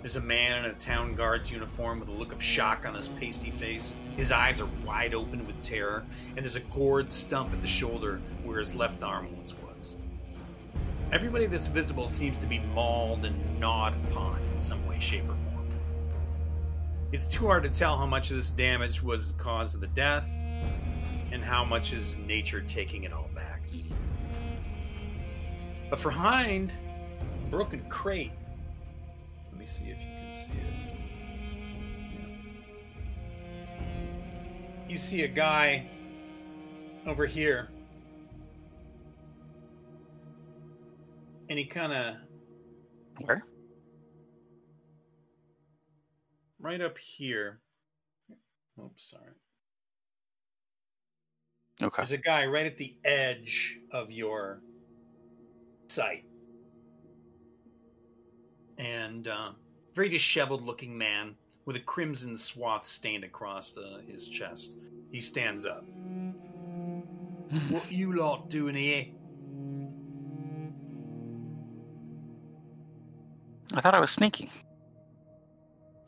There's 0.00 0.16
a 0.16 0.20
man 0.20 0.64
in 0.64 0.70
a 0.70 0.74
town 0.74 1.14
guard's 1.14 1.50
uniform 1.50 2.00
with 2.00 2.08
a 2.08 2.12
look 2.12 2.32
of 2.32 2.42
shock 2.42 2.84
on 2.86 2.94
his 2.94 3.08
pasty 3.08 3.52
face. 3.52 3.94
His 4.16 4.32
eyes 4.32 4.60
are 4.60 4.68
wide 4.84 5.14
open 5.14 5.46
with 5.46 5.62
terror, 5.62 6.04
and 6.28 6.38
there's 6.38 6.56
a 6.56 6.60
gored 6.60 7.12
stump 7.12 7.52
at 7.52 7.62
the 7.62 7.68
shoulder 7.68 8.20
where 8.42 8.58
his 8.58 8.74
left 8.74 9.04
arm 9.04 9.34
once 9.36 9.54
was. 9.54 9.96
Everybody 11.12 11.46
that's 11.46 11.68
visible 11.68 12.08
seems 12.08 12.36
to 12.38 12.46
be 12.46 12.58
mauled 12.58 13.24
and 13.24 13.60
gnawed 13.60 13.94
upon 14.08 14.42
in 14.50 14.58
some 14.58 14.84
way, 14.88 14.98
shape, 14.98 15.24
or 15.24 15.36
form. 15.52 15.70
It's 17.12 17.26
too 17.26 17.46
hard 17.46 17.62
to 17.62 17.68
tell 17.68 17.96
how 17.96 18.06
much 18.06 18.30
of 18.30 18.36
this 18.38 18.50
damage 18.50 19.02
was 19.02 19.32
the 19.32 19.42
cause 19.42 19.74
of 19.74 19.80
the 19.80 19.86
death, 19.88 20.28
and 21.30 21.44
how 21.44 21.64
much 21.64 21.92
is 21.92 22.16
nature 22.16 22.62
taking 22.62 23.04
it 23.04 23.12
all 23.12 23.30
back. 23.34 23.62
But 25.90 25.98
for 25.98 26.10
Hind, 26.10 26.74
broken 27.52 27.84
crate 27.90 28.32
let 29.52 29.60
me 29.60 29.66
see 29.66 29.84
if 29.84 30.00
you 30.00 30.06
can 30.06 30.34
see 30.34 30.52
it. 30.52 30.72
Yeah. 33.68 34.88
You 34.88 34.96
see 34.96 35.22
a 35.24 35.28
guy 35.28 35.86
over 37.06 37.26
here. 37.26 37.68
And 41.50 41.58
he 41.58 41.66
kind 41.66 41.92
of 41.92 42.14
Where? 43.20 43.44
right 46.58 46.80
up 46.80 46.96
here. 46.96 47.60
Oops, 48.82 49.10
sorry. 49.10 49.32
Okay. 51.82 51.96
There's 51.98 52.12
a 52.12 52.16
guy 52.16 52.46
right 52.46 52.64
at 52.64 52.78
the 52.78 52.96
edge 53.04 53.80
of 53.92 54.10
your 54.10 54.62
sight. 55.88 56.24
And 58.78 59.28
uh, 59.28 59.50
very 59.94 60.08
disheveled 60.08 60.64
looking 60.64 60.96
man 60.96 61.34
with 61.64 61.76
a 61.76 61.80
crimson 61.80 62.36
swath 62.36 62.86
stained 62.86 63.24
across 63.24 63.72
the, 63.72 64.00
his 64.06 64.28
chest. 64.28 64.72
He 65.10 65.20
stands 65.20 65.66
up. 65.66 65.84
What 67.68 67.90
you 67.92 68.14
lot 68.14 68.48
doing 68.48 68.74
here? 68.74 69.06
I 73.74 73.80
thought 73.80 73.94
I 73.94 74.00
was 74.00 74.10
sneaking. 74.10 74.50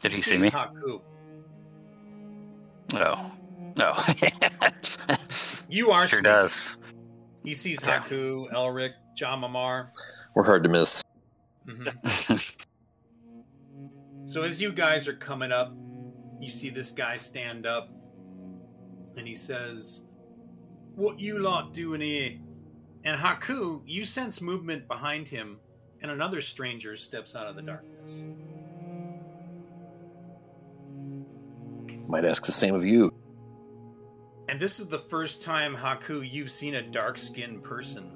Did 0.01 0.13
he 0.13 0.21
see 0.21 0.39
me? 0.39 0.51
sees 0.51 0.53
Haku. 0.59 1.01
Oh. 2.95 3.33
No. 3.77 3.95
You 5.69 5.91
are 5.91 6.07
sure 6.07 6.21
sneaking. 6.21 6.31
does. 6.31 6.77
He 7.43 7.55
sees 7.55 7.81
Yeah. 7.83 8.01
Haku, 8.01 8.53
Elric, 8.53 8.93
Jamamar. 9.19 9.89
we're 10.35 10.45
hard 10.45 10.63
to 10.63 10.69
miss. 10.69 11.03
Mhm. 11.67 12.57
So 14.27 14.43
as 14.43 14.61
you 14.61 14.73
guys 14.73 15.07
are 15.07 15.15
coming 15.15 15.53
up, 15.53 15.77
you 16.41 16.49
see 16.49 16.71
this 16.71 16.91
guy 16.91 17.17
stand 17.17 17.67
up, 17.67 17.91
and 19.17 19.27
he 19.29 19.35
says, 19.35 20.03
"What 20.97 21.21
you 21.21 21.39
lot 21.39 21.73
doing 21.75 22.01
here?" 22.01 22.33
And 23.05 23.21
Haku, 23.21 23.83
you 23.87 24.05
sense 24.05 24.41
movement 24.41 24.89
behind 24.89 25.29
him, 25.29 25.61
and 26.01 26.11
another 26.11 26.41
stranger 26.41 26.97
steps 26.97 27.37
out 27.37 27.47
of 27.47 27.55
the 27.55 27.63
darkness. 27.63 28.25
Might 32.09 32.25
ask 32.25 32.45
the 32.47 32.53
same 32.53 32.75
of 32.75 32.85
you. 32.85 33.11
And 34.49 34.59
this 34.59 34.81
is 34.81 34.87
the 34.87 34.99
first 34.99 35.43
time, 35.43 35.77
Haku, 35.77 36.29
you've 36.29 36.51
seen 36.51 36.75
a 36.77 36.83
dark-skinned 36.83 37.63
person 37.63 38.11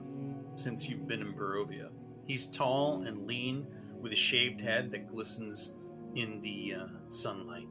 since 0.55 0.89
you've 0.89 1.07
been 1.07 1.21
in 1.21 1.33
Barovia. 1.35 1.91
He's 2.29 2.47
tall 2.47 3.05
and 3.07 3.27
lean, 3.27 3.67
with 4.01 4.13
a 4.13 4.17
shaved 4.17 4.61
head 4.61 4.93
that 4.93 5.09
glistens 5.09 5.73
in 6.15 6.41
the 6.43 6.75
uh, 6.79 6.87
sunlight. 7.09 7.67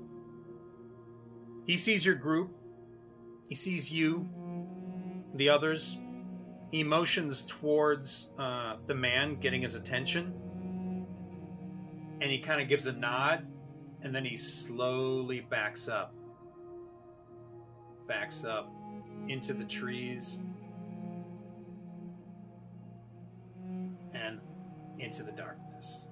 He 1.66 1.78
sees 1.78 2.06
your 2.06 2.16
group. 2.16 2.52
He 3.48 3.56
sees 3.56 3.92
you, 3.92 4.28
the 5.36 5.48
others. 5.48 5.98
He 6.72 6.84
motions 6.84 7.44
towards 7.48 8.32
uh, 8.38 8.78
the 8.88 8.96
man, 8.96 9.40
getting 9.40 9.62
his 9.62 9.76
attention. 9.76 10.34
And 12.20 12.32
he 12.32 12.40
kind 12.40 12.60
of 12.60 12.68
gives 12.68 12.88
a 12.88 12.94
nod, 12.94 13.46
and 14.02 14.14
then 14.14 14.26
he 14.26 14.36
slowly 14.36 15.42
backs 15.42 15.88
up. 15.88 16.14
Backs 18.08 18.44
up 18.44 18.70
into 19.28 19.54
the 19.54 19.66
trees 19.66 20.40
into 25.00 25.24
the 25.24 25.32
darkness. 25.32 26.06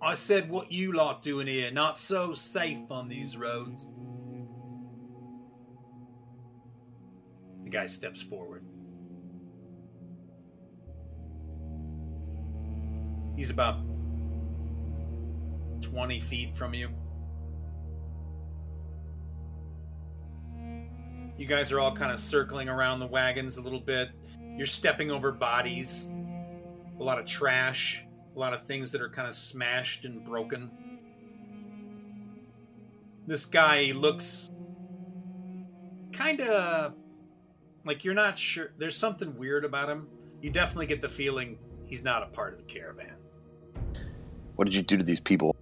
I 0.00 0.14
said, 0.14 0.48
What 0.48 0.70
you 0.70 0.92
lot 0.92 1.22
doing 1.22 1.46
here? 1.46 1.70
Not 1.70 1.98
so 1.98 2.32
safe 2.32 2.90
on 2.90 3.06
these 3.06 3.36
roads. 3.36 3.86
The 7.64 7.70
guy 7.70 7.86
steps 7.86 8.22
forward. 8.22 8.64
He's 13.36 13.50
about 13.50 13.80
20 15.82 16.20
feet 16.20 16.56
from 16.56 16.72
you. 16.74 16.88
You 21.36 21.46
guys 21.46 21.70
are 21.70 21.80
all 21.80 21.94
kind 21.94 22.12
of 22.12 22.18
circling 22.18 22.68
around 22.68 23.00
the 23.00 23.06
wagons 23.06 23.58
a 23.58 23.60
little 23.60 23.80
bit. 23.80 24.10
You're 24.56 24.66
stepping 24.66 25.10
over 25.10 25.32
bodies, 25.32 26.08
a 26.98 27.02
lot 27.02 27.18
of 27.18 27.26
trash, 27.26 28.04
a 28.34 28.38
lot 28.38 28.54
of 28.54 28.62
things 28.62 28.90
that 28.92 29.02
are 29.02 29.08
kind 29.08 29.28
of 29.28 29.34
smashed 29.34 30.04
and 30.04 30.24
broken. 30.24 30.70
This 33.26 33.44
guy 33.44 33.92
looks 33.94 34.50
kind 36.12 36.40
of 36.40 36.94
like 37.84 38.04
you're 38.04 38.14
not 38.14 38.38
sure. 38.38 38.70
There's 38.78 38.96
something 38.96 39.36
weird 39.36 39.64
about 39.64 39.88
him. 39.88 40.06
You 40.40 40.50
definitely 40.50 40.86
get 40.86 41.02
the 41.02 41.08
feeling 41.08 41.58
he's 41.86 42.02
not 42.02 42.22
a 42.22 42.26
part 42.26 42.54
of 42.54 42.58
the 42.58 42.64
caravan. 42.64 43.14
What 44.56 44.64
did 44.64 44.74
you 44.74 44.82
do 44.82 44.96
to 44.96 45.04
these 45.04 45.20
people? 45.20 45.54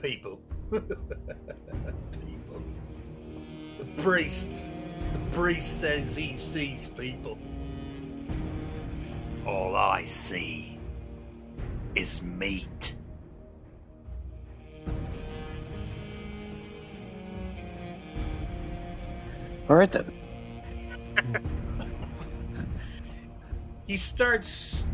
People. 0.00 0.40
People. 0.70 2.62
The 3.78 4.02
priest. 4.02 4.60
The 5.12 5.18
priest 5.30 5.80
says 5.80 6.16
he 6.16 6.36
sees 6.36 6.88
people. 6.88 7.38
All 9.46 9.76
I 9.76 10.04
see 10.04 10.78
is 11.94 12.22
meat. 12.22 12.94
All 19.68 19.76
right 19.76 19.90
then. 19.90 20.12
He 23.86 23.96
starts 23.96 24.84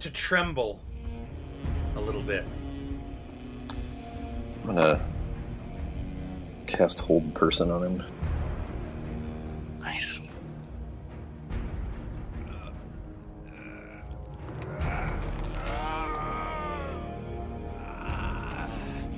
to 0.00 0.10
tremble 0.10 0.82
a 1.96 2.00
little 2.00 2.22
bit. 2.22 2.44
I'm 4.64 4.66
gonna 4.66 5.00
cast 6.66 7.00
hold 7.00 7.32
person 7.34 7.70
on 7.70 7.82
him. 7.82 8.04
Nice. 9.80 10.20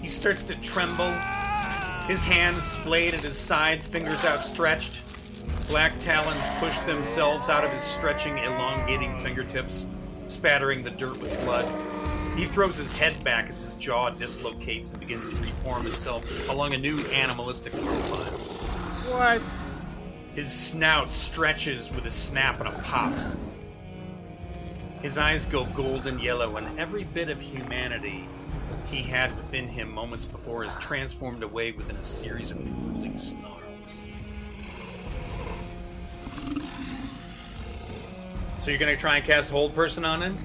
He 0.01 0.09
starts 0.09 0.43
to 0.45 0.61
tremble. 0.61 1.11
His 2.07 2.24
hands 2.24 2.62
splayed 2.62 3.15
at 3.15 3.23
his 3.23 3.39
side, 3.39 3.82
fingers 3.82 4.24
outstretched. 4.24 5.03
Black 5.69 5.97
talons 5.99 6.43
push 6.59 6.77
themselves 6.81 7.49
out 7.49 7.65
of 7.65 7.70
his 7.70 7.82
stretching, 7.82 8.39
elongating 8.39 9.16
fingertips, 9.19 9.87
spattering 10.27 10.82
the 10.82 10.91
dirt 10.91 11.20
with 11.20 11.32
blood. 11.45 11.66
He 12.37 12.47
throws 12.47 12.77
his 12.77 12.93
head 12.93 13.23
back 13.23 13.51
as 13.51 13.62
his 13.62 13.74
jaw 13.77 14.11
dislocates 14.11 14.91
and 14.91 15.01
begins 15.01 15.23
to 15.31 15.43
reform 15.43 15.87
itself 15.87 16.49
along 16.49 16.74
a 16.74 16.78
new 16.78 16.99
animalistic 17.12 17.73
profile. 17.73 18.24
What? 19.11 19.43
His 20.35 20.52
snout 20.52 21.12
stretches 21.15 21.90
with 21.93 22.07
a 22.07 22.11
snap 22.11 22.61
and 22.61 22.69
a 22.69 22.73
pop. 22.82 23.12
His 25.02 25.19
eyes 25.19 25.44
go 25.47 25.65
golden 25.66 26.19
yellow, 26.19 26.57
and 26.57 26.78
every 26.78 27.05
bit 27.05 27.28
of 27.31 27.40
humanity 27.40 28.28
he 28.90 29.02
had 29.02 29.35
within 29.36 29.66
him 29.66 29.90
moments 29.90 30.24
before 30.24 30.65
is 30.65 30.74
transformed 30.77 31.43
away 31.43 31.73
within 31.73 31.97
a 31.97 32.02
series 32.02 32.51
of 32.51 32.65
drooling 32.65 33.16
snarls. 33.16 34.05
So 38.59 38.70
you're 38.70 38.78
gonna 38.78 38.97
try 38.97 39.16
and 39.16 39.24
cast 39.24 39.51
Hold 39.51 39.74
Person 39.74 40.05
on 40.05 40.23
him? 40.23 40.36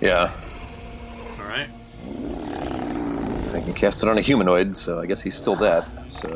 Yeah, 0.00 0.32
All 1.38 1.46
right. 1.48 1.68
so 3.46 3.56
I 3.56 3.60
can 3.60 3.74
cast 3.74 4.02
it 4.02 4.08
on 4.08 4.18
a 4.18 4.20
humanoid, 4.20 4.76
so 4.76 4.98
I 5.00 5.06
guess 5.06 5.20
he's 5.20 5.34
still 5.34 5.56
that. 5.56 5.84
So 6.08 6.28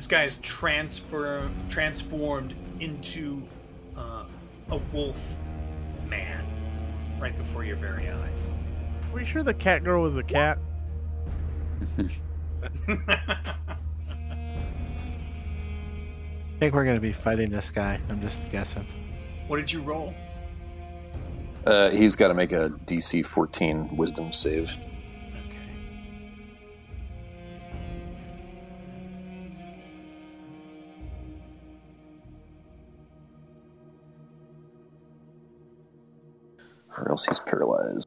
This 0.00 0.06
guy 0.06 0.24
is 0.24 0.36
transfer 0.36 1.50
transformed 1.68 2.54
into 2.80 3.42
uh, 3.94 4.24
a 4.70 4.76
wolf 4.94 5.36
man 6.08 6.42
right 7.20 7.36
before 7.36 7.64
your 7.64 7.76
very 7.76 8.08
eyes. 8.08 8.54
Are 9.12 9.18
you 9.18 9.26
sure 9.26 9.42
the 9.42 9.52
cat 9.52 9.84
girl 9.84 10.02
was 10.02 10.16
a 10.16 10.22
cat? 10.22 10.56
I 12.88 13.36
think 16.58 16.72
we're 16.72 16.86
gonna 16.86 16.98
be 16.98 17.12
fighting 17.12 17.50
this 17.50 17.70
guy. 17.70 18.00
I'm 18.08 18.22
just 18.22 18.48
guessing. 18.48 18.86
what 19.48 19.58
did 19.58 19.70
you 19.70 19.82
roll? 19.82 20.14
uh, 21.66 21.90
he's 21.90 22.16
got 22.16 22.28
to 22.28 22.34
make 22.34 22.52
a 22.52 22.70
DC 22.86 23.26
14 23.26 23.98
Wisdom 23.98 24.32
save. 24.32 24.72
Or 37.00 37.10
else 37.10 37.26
he's 37.26 37.40
paralyzed. 37.40 38.06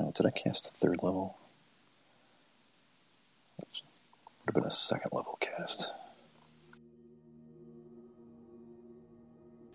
Oh, 0.00 0.12
did 0.14 0.26
I 0.26 0.30
cast 0.30 0.72
the 0.72 0.78
third 0.78 1.02
level? 1.02 1.36
Would 3.60 4.54
have 4.54 4.62
been 4.62 4.68
a 4.68 4.70
second 4.70 5.10
level 5.12 5.36
cast. 5.40 5.92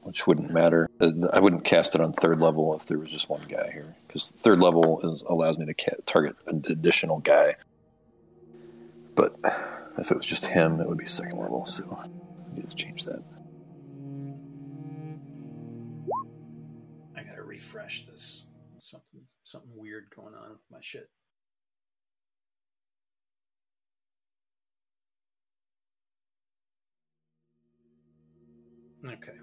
Which 0.02 0.26
wouldn't 0.26 0.52
matter. 0.52 0.90
Uh, 1.00 1.12
I 1.32 1.40
wouldn't 1.40 1.64
cast 1.64 1.94
it 1.94 2.02
on 2.02 2.12
third 2.12 2.40
level 2.40 2.76
if 2.76 2.88
there 2.88 2.98
was 2.98 3.10
just 3.10 3.30
one 3.30 3.46
guy 3.48 3.72
here, 3.72 3.96
because 4.08 4.32
third 4.32 4.60
level 4.60 5.00
is, 5.02 5.24
allows 5.30 5.60
me 5.60 5.68
to 5.68 5.76
ca- 5.76 6.02
target 6.08 6.36
an 6.48 6.66
additional 6.68 7.20
guy. 7.20 7.56
But 9.16 9.36
if 10.00 10.10
it 10.10 10.18
was 10.18 10.26
just 10.26 10.48
him, 10.48 10.82
it 10.82 10.90
would 10.90 10.98
be 10.98 11.06
second 11.06 11.38
level. 11.40 11.66
So 11.66 11.96
I 12.02 12.08
need 12.56 12.70
to 12.70 12.76
change 12.76 13.06
that. 13.06 13.24
Refresh 17.54 18.06
this. 18.08 18.46
Something 18.80 19.22
something 19.44 19.70
weird 19.76 20.06
going 20.16 20.34
on 20.34 20.50
with 20.50 20.66
my 20.72 20.80
shit. 20.82 21.08
Okay. 29.06 29.38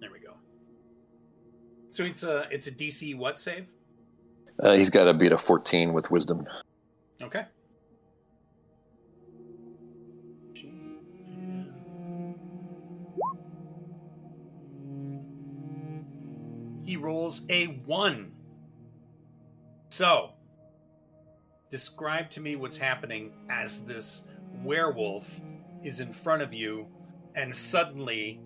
There 0.00 0.10
we 0.10 0.20
go. 0.20 0.34
So 1.90 2.04
it's 2.04 2.22
a 2.22 2.46
it's 2.50 2.66
a 2.66 2.72
DC 2.72 3.16
what 3.16 3.38
save? 3.38 3.66
Uh, 4.60 4.72
he's 4.72 4.90
got 4.90 5.04
to 5.04 5.14
beat 5.14 5.32
a 5.32 5.38
14 5.38 5.92
with 5.92 6.10
Wisdom. 6.10 6.46
Okay. 7.22 7.44
He 16.88 16.96
rolls 16.96 17.42
a 17.50 17.66
one. 17.84 18.32
So, 19.90 20.30
describe 21.68 22.30
to 22.30 22.40
me 22.40 22.56
what's 22.56 22.78
happening 22.78 23.30
as 23.50 23.82
this 23.82 24.22
werewolf 24.64 25.38
is 25.84 26.00
in 26.00 26.14
front 26.14 26.40
of 26.40 26.54
you, 26.54 26.86
and 27.34 27.54
suddenly, 27.54 28.40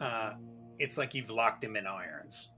uh, 0.00 0.32
it's 0.80 0.98
like 0.98 1.14
you've 1.14 1.30
locked 1.30 1.62
him 1.62 1.76
in 1.76 1.86
irons. 1.86 2.48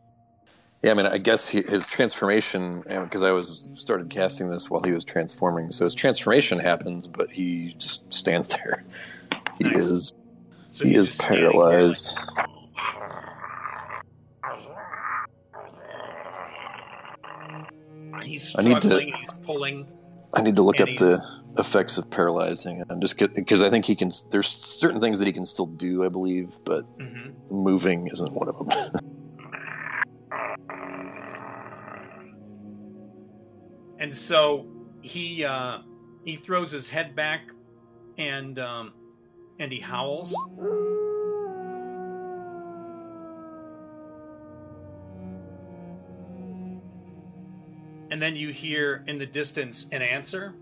Yeah, 0.82 0.92
I 0.92 0.94
mean, 0.94 1.04
I 1.04 1.18
guess 1.18 1.50
he, 1.50 1.60
his 1.60 1.86
transformation, 1.86 2.80
because 2.88 3.22
I 3.22 3.32
was 3.32 3.68
started 3.74 4.08
casting 4.08 4.48
this 4.48 4.70
while 4.70 4.80
he 4.84 4.92
was 4.92 5.04
transforming. 5.04 5.70
So 5.70 5.84
his 5.84 5.94
transformation 5.94 6.58
happens, 6.60 7.08
but 7.08 7.30
he 7.30 7.74
just 7.76 8.10
stands 8.10 8.48
there. 8.64 8.84
He 9.58 9.64
Nice. 9.64 9.84
is 9.84 10.12
So 10.70 10.86
he 10.86 10.94
is 10.94 11.14
paralyzed. 11.18 12.16
like, 12.38 12.46
he's 18.26 18.54
I 18.58 18.62
need 18.62 18.80
to- 18.82 19.00
He's 19.00 19.32
pulling. 19.42 19.88
I 20.34 20.42
need 20.42 20.56
to 20.56 20.62
look 20.62 20.80
up 20.80 20.88
the 20.98 21.22
effects 21.58 21.96
of 21.96 22.10
paralyzing. 22.10 22.82
I'm 22.90 23.00
just 23.00 23.16
because 23.18 23.62
I 23.62 23.70
think 23.70 23.84
he 23.86 23.94
can. 23.96 24.10
There's 24.30 24.48
certain 24.48 25.00
things 25.00 25.18
that 25.18 25.26
he 25.26 25.32
can 25.32 25.46
still 25.46 25.66
do, 25.66 26.04
I 26.04 26.08
believe, 26.08 26.56
but 26.64 26.84
Mhm. 26.98 27.32
moving 27.50 28.06
isn't 28.08 28.32
one 28.32 28.48
of 28.48 28.58
them. 28.58 29.00
And 33.98 34.14
so 34.14 34.66
he 35.00 35.44
uh, 35.44 35.78
he 36.24 36.36
throws 36.36 36.70
his 36.70 36.88
head 36.88 37.16
back 37.16 37.50
and 38.18 38.58
um, 38.58 38.92
and 39.58 39.72
he 39.72 39.80
howls. 39.80 40.34
And 48.10 48.20
then 48.22 48.36
you 48.36 48.50
hear 48.50 49.04
in 49.06 49.18
the 49.18 49.26
distance 49.26 49.86
an 49.92 50.02
answer. 50.02 50.54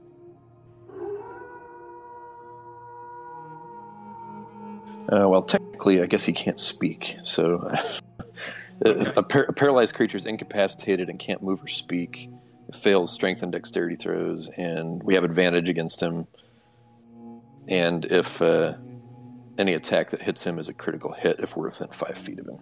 Uh, 5.13 5.29
well, 5.29 5.43
technically, 5.43 6.03
I 6.03 6.07
guess 6.07 6.25
he 6.25 6.33
can't 6.33 6.59
speak. 6.59 7.17
So, 7.25 7.71
a, 8.87 9.13
a, 9.17 9.23
par- 9.23 9.47
a 9.49 9.53
paralyzed 9.53 9.95
creature 9.95 10.17
is 10.17 10.25
incapacitated 10.25 11.11
and 11.11 11.19
can't 11.19 11.43
move 11.43 11.63
or 11.63 11.69
speak. 11.69 12.31
It 12.69 12.75
fails 12.75 13.13
strength 13.13 13.43
and 13.43 13.53
dexterity 13.53 13.97
throws, 13.97 14.49
and 14.57 15.03
we 15.03 15.15
have 15.15 15.25
advantage 15.25 15.69
against 15.69 16.03
him. 16.03 16.27
And 17.69 18.07
if 18.07 18.41
uh, 18.41 18.75
any 19.59 19.75
attack 19.75 20.11
that 20.11 20.23
hits 20.23 20.45
him 20.45 20.59
is 20.59 20.71
a 20.71 20.75
critical 20.75 21.13
hit, 21.13 21.39
if 21.41 21.57
we're 21.57 21.69
within 21.69 21.89
five 21.89 22.17
feet 22.17 22.39
of 22.39 22.47
him. 22.47 22.59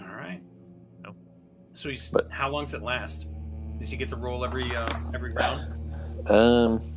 All 0.00 0.14
right. 0.14 0.42
Oh. 1.06 1.14
So 1.72 1.88
he's 1.88 2.10
But- 2.10 2.30
how 2.30 2.50
long 2.50 2.64
does 2.64 2.74
it 2.74 2.82
last? 2.82 3.26
Does 3.78 3.90
he 3.90 3.96
get 3.96 4.08
to 4.08 4.16
roll 4.16 4.44
every 4.44 4.74
uh, 4.74 4.88
every 5.14 5.32
round? 5.32 5.74
Um, 6.28 6.92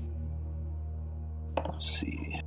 let's 1.66 1.86
see. 1.86 2.40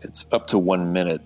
It's 0.00 0.26
up 0.32 0.46
to 0.48 0.58
one 0.58 0.92
minute, 0.92 1.22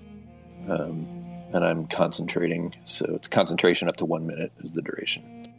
um, 0.68 1.06
and 1.52 1.64
I'm 1.64 1.86
concentrating, 1.86 2.74
so 2.84 3.06
it's 3.14 3.28
concentration 3.28 3.88
up 3.88 3.96
to 3.96 4.04
one 4.04 4.26
minute 4.26 4.52
is 4.58 4.72
the 4.72 4.82
duration. 4.82 5.52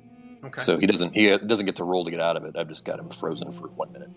Okay. 0.43 0.61
So 0.61 0.77
he 0.77 0.87
doesn't 0.87 1.15
he 1.15 1.37
doesn't 1.37 1.65
get 1.65 1.75
to 1.77 1.83
roll 1.83 2.05
to 2.05 2.11
get 2.11 2.21
out 2.21 2.37
of 2.37 2.45
it. 2.45 2.55
I've 2.57 2.69
just 2.69 2.85
got 2.85 2.99
him 2.99 3.09
frozen 3.09 3.51
for 3.51 3.67
one 3.69 3.91
minute. 3.91 4.09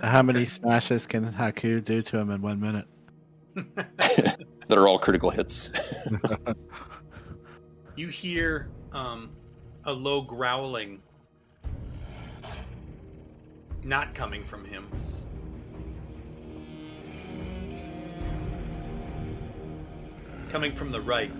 How 0.00 0.22
many 0.22 0.46
smashes 0.46 1.06
can 1.06 1.32
Haku 1.32 1.84
do 1.84 2.00
to 2.02 2.18
him 2.18 2.30
in 2.30 2.40
one 2.40 2.60
minute? 2.60 2.86
that 4.70 4.78
are 4.78 4.88
all 4.88 4.98
critical 4.98 5.30
hits. 5.30 5.70
you 8.00 8.08
hear 8.08 8.66
um, 8.92 9.28
a 9.84 9.92
low 9.92 10.22
growling 10.22 11.02
not 13.84 14.14
coming 14.14 14.42
from 14.42 14.64
him. 14.64 14.88
Coming 20.48 20.74
from 20.74 20.90
the 20.90 21.00
right. 21.02 21.30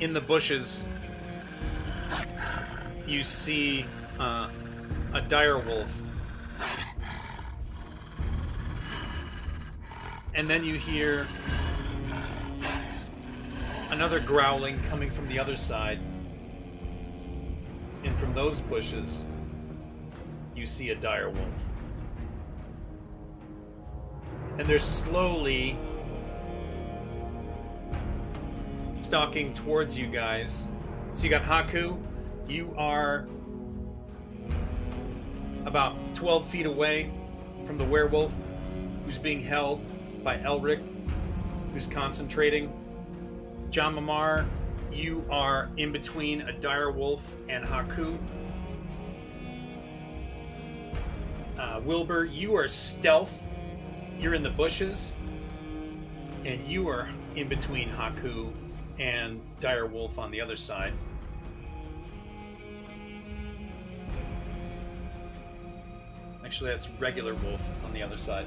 In 0.00 0.12
the 0.12 0.20
bushes, 0.20 0.84
you 3.06 3.22
see 3.22 3.86
uh, 4.18 4.48
a 5.14 5.20
dire 5.20 5.58
wolf. 5.58 6.02
And 10.36 10.50
then 10.50 10.64
you 10.64 10.74
hear 10.74 11.26
another 13.90 14.20
growling 14.20 14.78
coming 14.90 15.10
from 15.10 15.26
the 15.28 15.38
other 15.38 15.56
side. 15.56 15.98
And 18.04 18.18
from 18.18 18.34
those 18.34 18.60
bushes, 18.60 19.22
you 20.54 20.66
see 20.66 20.90
a 20.90 20.94
dire 20.94 21.30
wolf. 21.30 21.66
And 24.58 24.68
they're 24.68 24.78
slowly 24.78 25.78
stalking 29.00 29.54
towards 29.54 29.96
you 29.96 30.06
guys. 30.06 30.66
So 31.14 31.24
you 31.24 31.30
got 31.30 31.44
Haku. 31.44 31.98
You 32.46 32.74
are 32.76 33.26
about 35.64 35.96
12 36.14 36.46
feet 36.46 36.66
away 36.66 37.10
from 37.64 37.78
the 37.78 37.84
werewolf 37.84 38.38
who's 39.06 39.18
being 39.18 39.40
held 39.40 39.80
by 40.26 40.38
Elric, 40.38 40.82
who's 41.72 41.86
concentrating. 41.86 42.72
John 43.70 43.94
Mamar, 43.94 44.44
you 44.92 45.24
are 45.30 45.70
in 45.76 45.92
between 45.92 46.40
a 46.40 46.52
dire 46.52 46.90
wolf 46.90 47.32
and 47.48 47.64
Haku. 47.64 48.18
Uh, 51.56 51.80
Wilbur, 51.84 52.24
you 52.24 52.56
are 52.56 52.66
stealth. 52.66 53.40
You're 54.18 54.34
in 54.34 54.42
the 54.42 54.50
bushes. 54.50 55.12
And 56.44 56.66
you 56.66 56.88
are 56.88 57.08
in 57.36 57.48
between 57.48 57.88
Haku 57.88 58.52
and 58.98 59.40
dire 59.60 59.86
wolf 59.86 60.18
on 60.18 60.32
the 60.32 60.40
other 60.40 60.56
side. 60.56 60.92
Actually, 66.44 66.70
that's 66.70 66.88
regular 66.98 67.36
wolf 67.36 67.62
on 67.84 67.92
the 67.92 68.02
other 68.02 68.16
side. 68.16 68.46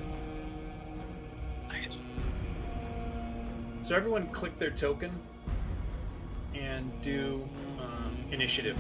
So 3.90 3.96
everyone 3.96 4.28
click 4.28 4.60
their 4.60 4.70
token 4.70 5.10
and 6.54 6.92
do 7.02 7.50
um, 7.80 8.16
initiative. 8.32 8.78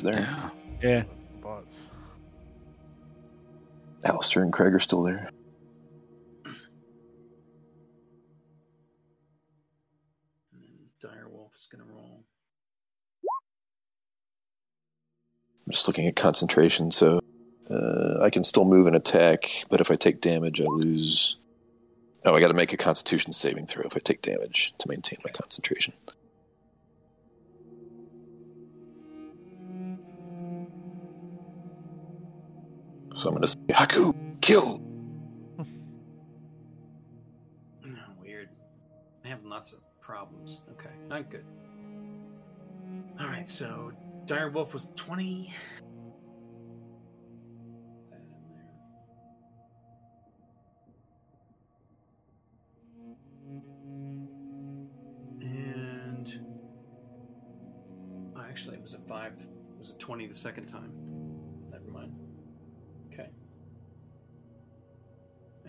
everybody's 0.00 0.02
there. 0.02 0.50
Yeah. 0.82 0.90
Yeah. 0.90 1.04
Bots. 1.42 1.88
Alistair 4.04 4.42
and 4.42 4.52
Craig 4.52 4.74
are 4.74 4.80
still 4.80 5.02
there. 5.02 5.30
And 6.44 6.54
then 10.52 10.88
dire 11.00 11.28
wolf 11.28 11.52
is 11.56 11.68
gonna 11.70 11.84
roll. 11.84 12.24
I'm 15.66 15.72
just 15.72 15.86
looking 15.86 16.06
at 16.06 16.16
concentration, 16.16 16.90
so 16.90 17.20
uh, 17.70 18.20
I 18.20 18.30
can 18.30 18.42
still 18.42 18.64
move 18.64 18.86
and 18.86 18.96
attack, 18.96 19.64
but 19.70 19.80
if 19.80 19.90
I 19.90 19.96
take 19.96 20.20
damage, 20.20 20.60
I 20.60 20.64
lose. 20.64 21.36
Oh, 22.24 22.34
I 22.34 22.40
got 22.40 22.48
to 22.48 22.54
make 22.54 22.72
a 22.72 22.76
Constitution 22.76 23.32
saving 23.32 23.66
throw 23.66 23.82
if 23.82 23.96
I 23.96 24.00
take 24.00 24.22
damage 24.22 24.74
to 24.78 24.88
maintain 24.88 25.18
my 25.24 25.30
concentration. 25.32 25.94
So 33.14 33.28
I'm 33.28 33.34
going 33.34 33.42
to 33.42 33.48
say, 33.48 33.54
Haku, 33.70 34.14
kill! 34.40 34.80
Oh, 35.58 35.66
weird. 38.20 38.48
I 39.24 39.28
have 39.28 39.44
lots 39.44 39.72
of 39.72 39.80
problems. 40.00 40.62
Okay, 40.72 40.88
I'm 41.10 41.24
good. 41.24 41.44
All 43.20 43.26
right, 43.26 43.48
so 43.48 43.92
dire 44.26 44.48
wolf 44.50 44.72
was 44.72 44.88
twenty. 44.96 45.52
That 48.10 48.20
in 55.40 55.50
there. 55.50 55.58
And 55.60 56.40
oh, 58.36 58.40
actually, 58.48 58.76
it 58.76 58.82
was 58.82 58.94
a 58.94 58.98
five. 59.00 59.34
It 59.38 59.78
was 59.78 59.90
a 59.92 59.98
twenty 59.98 60.26
the 60.26 60.34
second 60.34 60.66
time. 60.66 61.11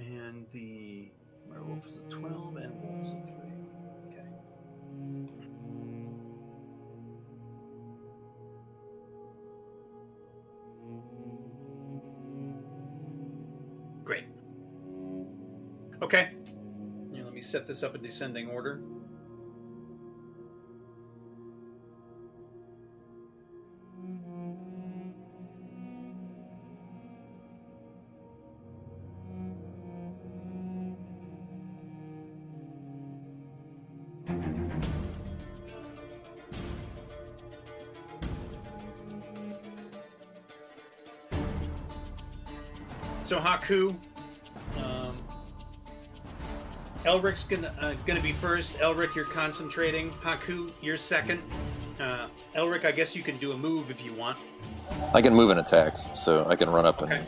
And 0.05 0.45
the 0.51 1.11
werewolf 1.47 1.85
is 1.85 1.97
a 1.97 2.01
12 2.09 2.57
and 2.57 2.81
wolf 2.81 3.07
is 3.07 3.13
a 3.13 3.21
3. 3.21 3.33
Okay. 4.09 4.27
Great. 14.03 14.25
Okay. 16.01 16.31
Now 17.11 17.23
let 17.23 17.33
me 17.33 17.41
set 17.41 17.65
this 17.65 17.81
up 17.83 17.95
in 17.95 18.01
descending 18.01 18.49
order. 18.49 18.81
Haku, 43.43 43.93
um, 44.77 45.17
Elric's 47.03 47.43
gonna 47.43 47.73
uh, 47.81 47.93
gonna 48.05 48.21
be 48.21 48.31
first. 48.31 48.77
Elric, 48.79 49.13
you're 49.15 49.25
concentrating. 49.25 50.11
Haku, 50.23 50.71
you're 50.81 50.95
second. 50.97 51.41
Uh, 51.99 52.27
Elric, 52.55 52.85
I 52.85 52.91
guess 52.91 53.15
you 53.15 53.21
can 53.21 53.37
do 53.37 53.51
a 53.51 53.57
move 53.57 53.91
if 53.91 54.03
you 54.03 54.13
want. 54.13 54.37
I 55.13 55.21
can 55.21 55.33
move 55.33 55.49
and 55.49 55.59
attack, 55.59 55.95
so 56.13 56.45
I 56.47 56.55
can 56.55 56.69
run 56.69 56.85
up 56.85 57.01
and 57.01 57.11
Okay. 57.11 57.27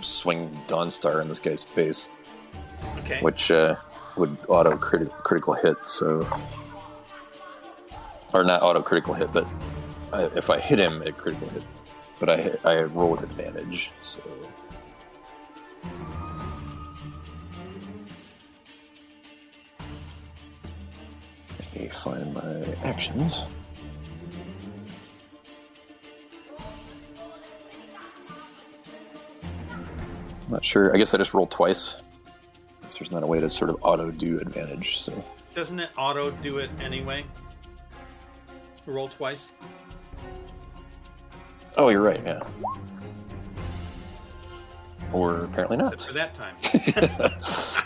swing 0.00 0.56
Dawnstar 0.68 1.20
in 1.20 1.28
this 1.28 1.40
guy's 1.40 1.64
face, 1.64 2.08
Okay. 3.00 3.20
which 3.20 3.50
uh, 3.50 3.74
would 4.16 4.36
auto 4.48 4.76
criti- 4.76 5.12
critical 5.24 5.54
hit, 5.54 5.76
so. 5.84 6.26
Or 8.32 8.42
not 8.44 8.62
auto 8.62 8.82
critical 8.82 9.14
hit, 9.14 9.32
but 9.32 9.46
I, 10.12 10.24
if 10.36 10.50
I 10.50 10.58
hit 10.58 10.78
him, 10.78 11.02
it 11.02 11.16
critical 11.16 11.48
hit. 11.48 11.62
But 12.24 12.40
I, 12.64 12.76
I 12.76 12.82
roll 12.84 13.10
with 13.10 13.22
advantage, 13.22 13.90
so. 14.02 14.22
Let 21.58 21.82
me 21.82 21.88
find 21.90 22.32
my 22.32 22.64
actions. 22.82 23.44
Not 30.48 30.64
sure. 30.64 30.94
I 30.94 30.96
guess 30.96 31.12
I 31.12 31.18
just 31.18 31.34
rolled 31.34 31.50
twice. 31.50 32.00
Guess 32.80 32.96
there's 32.96 33.10
not 33.10 33.22
a 33.22 33.26
way 33.26 33.38
to 33.38 33.50
sort 33.50 33.68
of 33.68 33.76
auto 33.82 34.10
do 34.10 34.38
advantage. 34.38 34.98
So 34.98 35.22
Doesn't 35.52 35.78
it 35.78 35.90
auto 35.98 36.30
do 36.30 36.56
it 36.56 36.70
anyway? 36.80 37.26
Roll 38.86 39.08
twice. 39.08 39.52
Oh, 41.76 41.88
you're 41.88 42.00
right. 42.02 42.22
Yeah. 42.24 42.40
Or 45.12 45.44
apparently 45.44 45.78
Except 45.78 45.98
not. 45.98 46.06
for 46.06 46.12
that 46.14 46.34
time. 46.34 47.84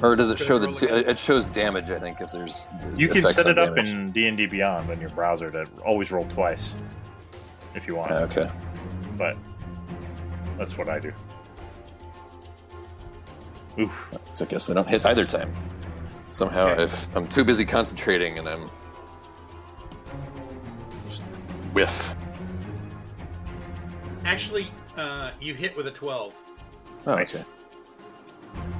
or 0.02 0.16
does 0.16 0.30
it 0.30 0.38
show 0.38 0.56
I 0.56 0.58
the? 0.60 1.10
It 1.10 1.18
shows 1.18 1.46
damage. 1.46 1.90
I 1.90 1.98
think 1.98 2.20
if 2.20 2.32
there's. 2.32 2.68
the 2.80 2.98
You 2.98 3.08
can 3.08 3.22
set 3.22 3.46
it 3.46 3.58
up 3.58 3.74
damage. 3.74 3.90
in 3.92 4.12
D 4.12 4.26
and 4.26 4.36
D 4.36 4.46
Beyond 4.46 4.90
on 4.90 5.00
your 5.00 5.10
browser 5.10 5.50
to 5.50 5.66
always 5.84 6.10
roll 6.10 6.24
twice, 6.28 6.74
if 7.74 7.86
you 7.86 7.96
want. 7.96 8.12
Okay. 8.12 8.50
But 9.18 9.36
that's 10.56 10.78
what 10.78 10.88
I 10.88 10.98
do. 10.98 11.12
Oof. 13.78 14.14
So 14.32 14.46
I 14.46 14.48
guess 14.48 14.70
I 14.70 14.74
don't 14.74 14.88
hit 14.88 15.04
either 15.04 15.26
time. 15.26 15.52
Somehow, 16.30 16.68
Okay. 16.68 16.84
if 16.84 17.14
I'm 17.14 17.28
too 17.28 17.44
busy 17.44 17.64
concentrating 17.66 18.38
and 18.38 18.48
I'm 18.48 18.70
just 21.04 21.22
whiff. 21.74 22.16
Actually, 24.26 24.68
uh, 24.96 25.30
you 25.40 25.54
hit 25.54 25.76
with 25.76 25.86
a 25.86 25.90
12. 25.90 26.34
Oh, 27.06 27.14
Nice. 27.14 27.36
okay. 27.36 27.44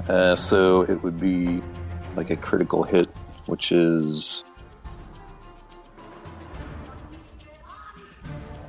Uh, 0.09 0.35
so 0.35 0.83
it 0.83 1.01
would 1.05 1.21
be 1.21 1.63
like 2.17 2.31
a 2.31 2.37
critical 2.37 2.83
hit, 2.83 3.07
which 3.47 3.71
is. 3.71 4.45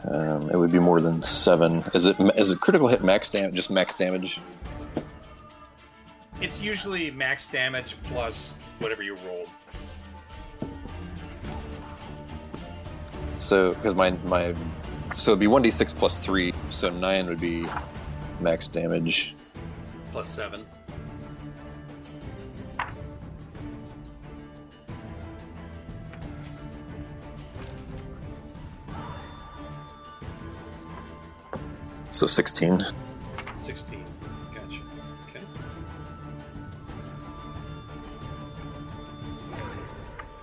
Um, 0.10 0.50
it 0.52 0.56
would 0.56 0.72
be 0.72 0.80
more 0.80 1.02
than 1.02 1.22
seven. 1.22 1.84
Is 1.94 2.06
it 2.06 2.16
is 2.36 2.52
it 2.52 2.60
critical 2.62 2.88
hit 2.88 3.04
max 3.04 3.30
damage? 3.30 3.56
Just 3.56 3.70
max 3.70 3.94
damage? 3.94 4.40
It's 6.40 6.62
usually 6.62 7.12
max 7.12 7.48
damage 7.50 7.98
plus 8.04 8.54
whatever 8.80 9.04
you 9.04 9.18
roll. 9.28 9.48
So 13.38 13.74
because 13.74 13.96
my 13.96 14.12
my 14.26 14.54
so 15.16 15.32
it'd 15.32 15.40
be 15.40 15.48
one 15.48 15.62
d 15.62 15.72
six 15.72 15.94
plus 15.94 16.20
three. 16.20 16.54
So 16.70 16.90
nine 16.90 17.28
would 17.28 17.40
be 17.40 17.68
max 18.40 18.68
damage. 18.68 19.36
Plus 20.12 20.28
7. 20.30 20.66
So 32.12 32.26
sixteen. 32.26 32.84
16. 33.60 34.04
Gotcha. 34.56 34.82
Okay. 35.30 35.42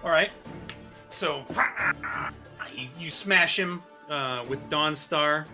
All 0.04 0.10
right. 0.10 0.30
So 1.10 1.44
you, 2.76 2.88
you 2.96 3.10
smash 3.10 3.58
him 3.58 3.82
uh, 4.08 4.44
with 4.48 4.66
Dawn 4.68 4.94
Star. 4.96 5.46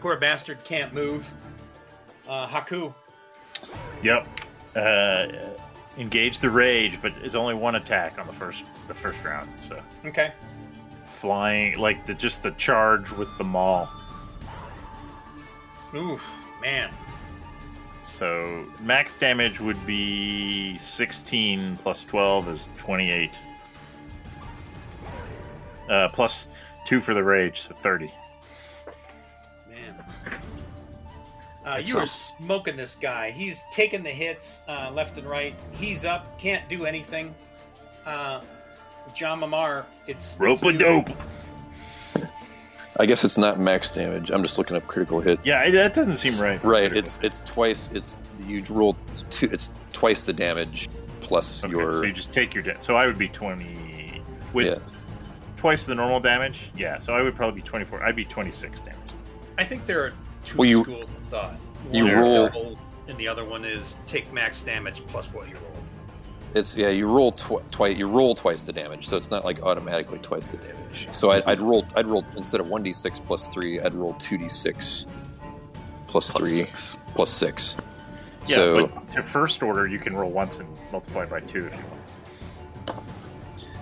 Poor 0.00 0.16
bastard 0.16 0.62
can't 0.64 0.92
move. 0.94 1.30
Uh, 2.28 2.46
Haku. 2.46 2.92
Yep. 4.02 4.26
Uh, 4.74 5.26
engage 5.98 6.38
the 6.38 6.48
rage, 6.48 6.98
but 7.02 7.12
it's 7.22 7.34
only 7.34 7.54
one 7.54 7.74
attack 7.74 8.18
on 8.18 8.26
the 8.26 8.32
first 8.32 8.62
the 8.88 8.94
first 8.94 9.22
round. 9.24 9.50
So 9.60 9.80
Okay. 10.06 10.32
flying 11.16 11.78
like 11.78 12.06
the 12.06 12.14
just 12.14 12.42
the 12.42 12.52
charge 12.52 13.10
with 13.12 13.36
the 13.36 13.44
maul. 13.44 13.88
Oof, 15.94 16.24
man. 16.62 16.90
So 18.04 18.64
max 18.80 19.16
damage 19.16 19.60
would 19.60 19.84
be 19.86 20.78
16 20.78 21.76
plus 21.82 22.04
12 22.04 22.48
is 22.48 22.68
28. 22.78 23.30
Uh, 25.88 26.08
plus 26.08 26.46
two 26.84 27.00
for 27.00 27.14
the 27.14 27.22
rage, 27.22 27.62
so 27.62 27.74
30. 27.74 28.12
Man. 29.68 29.94
Uh, 31.64 31.80
you 31.84 31.98
are 31.98 32.06
smoking 32.06 32.76
this 32.76 32.94
guy. 32.94 33.30
He's 33.30 33.64
taking 33.70 34.02
the 34.02 34.10
hits 34.10 34.62
uh, 34.68 34.90
left 34.92 35.18
and 35.18 35.28
right. 35.28 35.54
He's 35.72 36.04
up, 36.04 36.38
can't 36.38 36.68
do 36.68 36.86
anything. 36.86 37.34
Uh, 38.06 38.40
John 39.14 39.40
Mamar, 39.40 39.84
it's 40.06 40.36
Rope 40.38 40.62
it's 40.62 40.76
a 40.76 40.78
dope. 40.78 41.10
I 42.98 43.06
guess 43.06 43.24
it's 43.24 43.38
not 43.38 43.58
max 43.58 43.88
damage. 43.88 44.30
I'm 44.30 44.42
just 44.42 44.58
looking 44.58 44.76
up 44.76 44.86
critical 44.86 45.20
hit. 45.20 45.38
Yeah, 45.44 45.70
that 45.70 45.94
doesn't 45.94 46.16
seem 46.16 46.32
right. 46.42 46.62
Right. 46.62 46.90
critical. 46.90 46.98
It's 46.98 47.18
it's 47.22 47.40
twice. 47.40 47.88
It's 47.92 48.18
you 48.46 48.62
roll 48.68 48.96
two. 49.30 49.48
It's 49.52 49.70
twice 49.92 50.24
the 50.24 50.32
damage 50.32 50.88
plus 51.20 51.64
okay, 51.64 51.72
your 51.72 51.96
so 51.98 52.02
you 52.02 52.12
just 52.12 52.32
take 52.32 52.54
your 52.54 52.62
da- 52.62 52.80
so 52.80 52.96
I 52.96 53.06
would 53.06 53.16
be 53.18 53.28
20 53.28 54.20
with 54.52 54.66
yeah. 54.66 54.99
Twice 55.60 55.84
the 55.84 55.94
normal 55.94 56.20
damage. 56.20 56.70
Yeah, 56.74 56.98
so 56.98 57.14
I 57.14 57.20
would 57.20 57.36
probably 57.36 57.60
be 57.60 57.66
24. 57.68 58.02
I'd 58.02 58.16
be 58.16 58.24
26 58.24 58.80
damage. 58.80 58.96
I 59.58 59.64
think 59.64 59.84
there 59.84 60.02
are 60.02 60.12
two 60.44 60.56
Well, 60.56 60.68
you- 60.68 60.82
schools 60.84 61.02
of 61.04 61.10
thought. 61.30 61.54
you 61.92 62.04
One 62.04 62.12
is 62.14 62.18
roll- 62.20 62.46
double, 62.48 62.78
and 63.08 63.18
the 63.18 63.28
other 63.28 63.44
one 63.44 63.66
is 63.66 63.98
take 64.06 64.32
max 64.32 64.62
damage 64.62 65.02
plus 65.06 65.32
what 65.34 65.48
you 65.48 65.54
roll. 65.56 65.64
It's 66.54 66.76
yeah. 66.76 66.88
You 66.88 67.06
roll 67.06 67.30
tw- 67.32 67.62
twice. 67.70 67.96
You 67.98 68.08
roll 68.08 68.34
twice 68.34 68.62
the 68.62 68.72
damage, 68.72 69.06
so 69.06 69.16
it's 69.18 69.30
not 69.30 69.44
like 69.44 69.62
automatically 69.62 70.18
twice 70.18 70.48
the 70.48 70.56
damage. 70.56 71.08
So 71.12 71.30
I, 71.30 71.42
I'd 71.46 71.60
roll. 71.60 71.84
I'd 71.94 72.06
roll 72.06 72.24
instead 72.36 72.60
of 72.60 72.68
one 72.68 72.82
d 72.82 72.92
six 72.92 73.20
plus 73.20 73.46
three. 73.48 73.80
I'd 73.80 73.94
roll 73.94 74.14
two 74.14 74.36
d 74.38 74.48
six 74.48 75.06
plus 76.08 76.32
Plus 76.32 76.48
three 76.50 76.56
six. 76.56 76.96
plus 77.14 77.30
six. 77.30 77.76
Yeah, 78.46 78.56
so 78.56 78.86
but 78.88 79.12
to 79.12 79.22
first 79.22 79.62
order, 79.62 79.86
you 79.86 79.98
can 80.00 80.16
roll 80.16 80.30
once 80.30 80.58
and 80.58 80.68
multiply 80.90 81.24
by 81.26 81.38
two 81.40 81.66
if 81.68 81.72
you 81.74 81.84
want. 81.88 81.99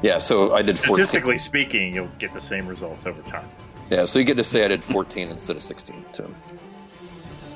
Yeah. 0.02 0.18
So 0.18 0.54
I 0.54 0.62
did 0.62 0.78
fourteen. 0.78 1.04
Statistically 1.06 1.38
speaking, 1.38 1.94
you'll 1.94 2.10
get 2.18 2.32
the 2.34 2.40
same 2.40 2.66
results 2.66 3.06
over 3.06 3.22
time. 3.22 3.48
Yeah. 3.90 4.04
So 4.04 4.18
you 4.18 4.24
get 4.24 4.36
to 4.36 4.44
say 4.44 4.64
I 4.64 4.68
did 4.68 4.84
fourteen 4.84 5.28
instead 5.28 5.56
of 5.56 5.62
sixteen. 5.62 6.04
So 6.12 6.30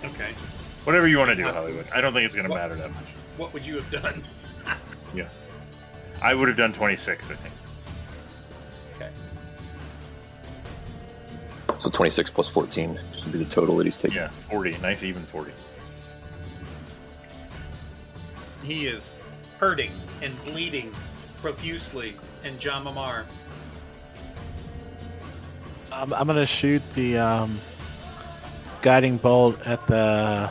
Okay. 0.05 0.33
Whatever 0.85 1.07
you 1.07 1.19
want 1.19 1.31
to 1.31 1.37
do, 1.37 1.45
Hollywood. 1.45 1.87
I 1.95 2.01
don't 2.01 2.13
think 2.13 2.27
it's 2.27 2.35
going 2.35 2.49
to 2.49 2.55
matter 2.55 2.75
that 2.75 2.91
much. 2.91 3.05
What 3.37 3.53
would 3.55 3.65
you 3.65 3.77
have 3.77 3.91
done? 3.91 4.23
Yeah. 5.15 5.29
I 6.23 6.33
would 6.33 6.49
have 6.49 6.57
done 6.57 6.73
26, 6.73 7.29
I 7.31 7.35
think. 7.35 7.55
Okay. 8.97 9.11
so 11.77 11.91
twenty 11.91 12.09
six 12.09 12.31
plus 12.31 12.49
fourteen 12.49 12.99
would 13.23 13.33
be 13.33 13.39
the 13.39 13.45
total 13.45 13.77
that 13.77 13.85
he's 13.85 13.99
taking. 13.99 14.17
Yeah, 14.17 14.29
40. 14.51 14.79
Nice 14.79 15.03
even 15.03 15.23
40. 15.25 15.53
He 18.63 18.87
is 18.87 19.15
hurting 19.59 19.91
and 20.23 20.35
bleeding 20.45 20.93
profusely, 21.43 22.15
and 22.45 22.59
John 22.59 22.85
Mamar. 22.85 23.25
I'm, 25.93 26.13
I'm 26.15 26.27
gonna 26.27 26.47
shoot 26.47 26.83
the 26.95 27.19
um, 27.19 27.61
guiding 28.81 29.17
bolt 29.17 29.67
at 29.67 29.87
the 29.87 30.51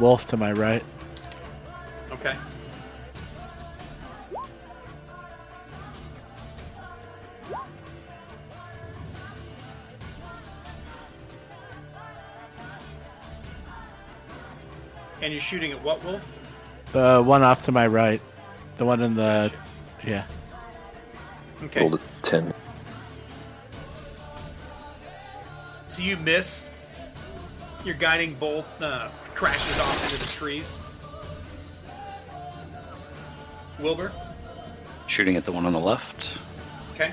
wolf 0.00 0.28
to 0.28 0.36
my 0.36 0.52
right. 0.52 0.84
Okay. 2.10 2.34
And 15.22 15.32
you're 15.32 15.40
shooting 15.40 15.70
at 15.70 15.80
what 15.82 16.02
wolf? 16.04 16.38
The 16.92 17.22
one 17.24 17.42
off 17.42 17.64
to 17.66 17.72
my 17.72 17.86
right, 17.86 18.20
the 18.76 18.84
one 18.84 19.00
in 19.00 19.14
the 19.14 19.52
yeah. 20.04 20.24
Okay. 21.64 21.80
Rolled 21.80 21.94
a 21.94 22.00
ten. 22.22 22.52
So 25.88 26.02
you 26.02 26.16
miss. 26.16 26.68
Your 27.84 27.94
guiding 27.94 28.34
bolt 28.34 28.66
uh, 28.80 29.08
crashes 29.34 29.78
off 29.80 30.04
into 30.04 30.26
the 30.26 30.32
trees. 30.32 30.78
Wilbur. 33.78 34.12
Shooting 35.06 35.36
at 35.36 35.44
the 35.44 35.52
one 35.52 35.66
on 35.66 35.72
the 35.72 35.80
left. 35.80 36.38
Okay. 36.94 37.12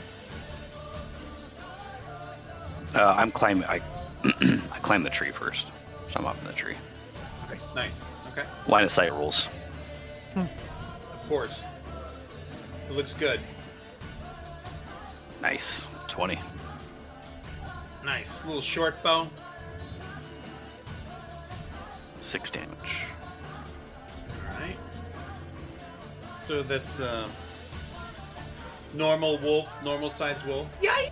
Uh, 2.95 3.15
I'm 3.17 3.31
climbing. 3.31 3.65
I 3.65 3.81
I 4.23 4.80
climb 4.81 5.03
the 5.03 5.09
tree 5.09 5.31
first. 5.31 5.67
So 6.11 6.19
I'm 6.19 6.26
up 6.26 6.38
in 6.39 6.47
the 6.47 6.53
tree. 6.53 6.76
Nice. 7.49 7.73
Nice. 7.76 8.05
Okay. 8.31 8.47
Line 8.67 8.84
of 8.84 8.91
sight 8.91 9.11
rules. 9.11 9.49
Of 10.35 10.49
course. 11.27 11.63
It 12.89 12.93
looks 12.93 13.13
good. 13.13 13.39
Nice. 15.41 15.88
20. 16.07 16.38
Nice. 18.03 18.44
Little 18.45 18.61
short 18.61 19.02
bow. 19.03 19.28
Six 22.22 22.52
damage. 22.52 22.70
All 24.48 24.60
right. 24.60 24.76
So 26.40 26.61
this 26.64 26.99
uh, 26.99 27.28
normal 28.94 29.38
wolf, 29.38 29.72
normal 29.84 30.10
size 30.10 30.44
wolf, 30.45 30.68
yay, 30.82 31.11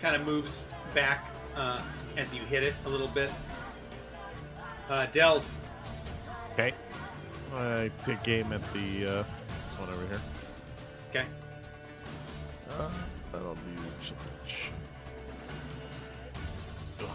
kind 0.00 0.16
of 0.16 0.24
moves 0.24 0.64
back 0.94 1.26
uh, 1.56 1.80
as 2.16 2.34
you 2.34 2.40
hit 2.42 2.62
it 2.62 2.74
a 2.86 2.88
little 2.88 3.08
bit. 3.08 3.30
Uh, 4.88 5.06
Dell, 5.06 5.42
Okay. 6.52 6.72
I 7.54 7.90
take 8.04 8.26
aim 8.28 8.52
at 8.52 8.60
the 8.72 9.06
uh, 9.06 9.22
this 9.22 9.78
one 9.78 9.88
over 9.90 10.06
here. 10.06 10.20
okay. 11.10 11.24
Uh, 12.70 12.90
that'll 13.34 13.54
be 13.54 13.60
challenge. 14.00 14.70
Ugh. 17.00 17.06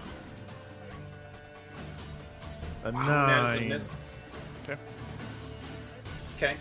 A 2.86 2.92
That 2.92 3.44
is 3.46 3.52
a 3.52 3.60
nine. 3.60 3.70
miss. 3.70 3.96
Okay. 4.64 4.80
Okay. 6.38 6.56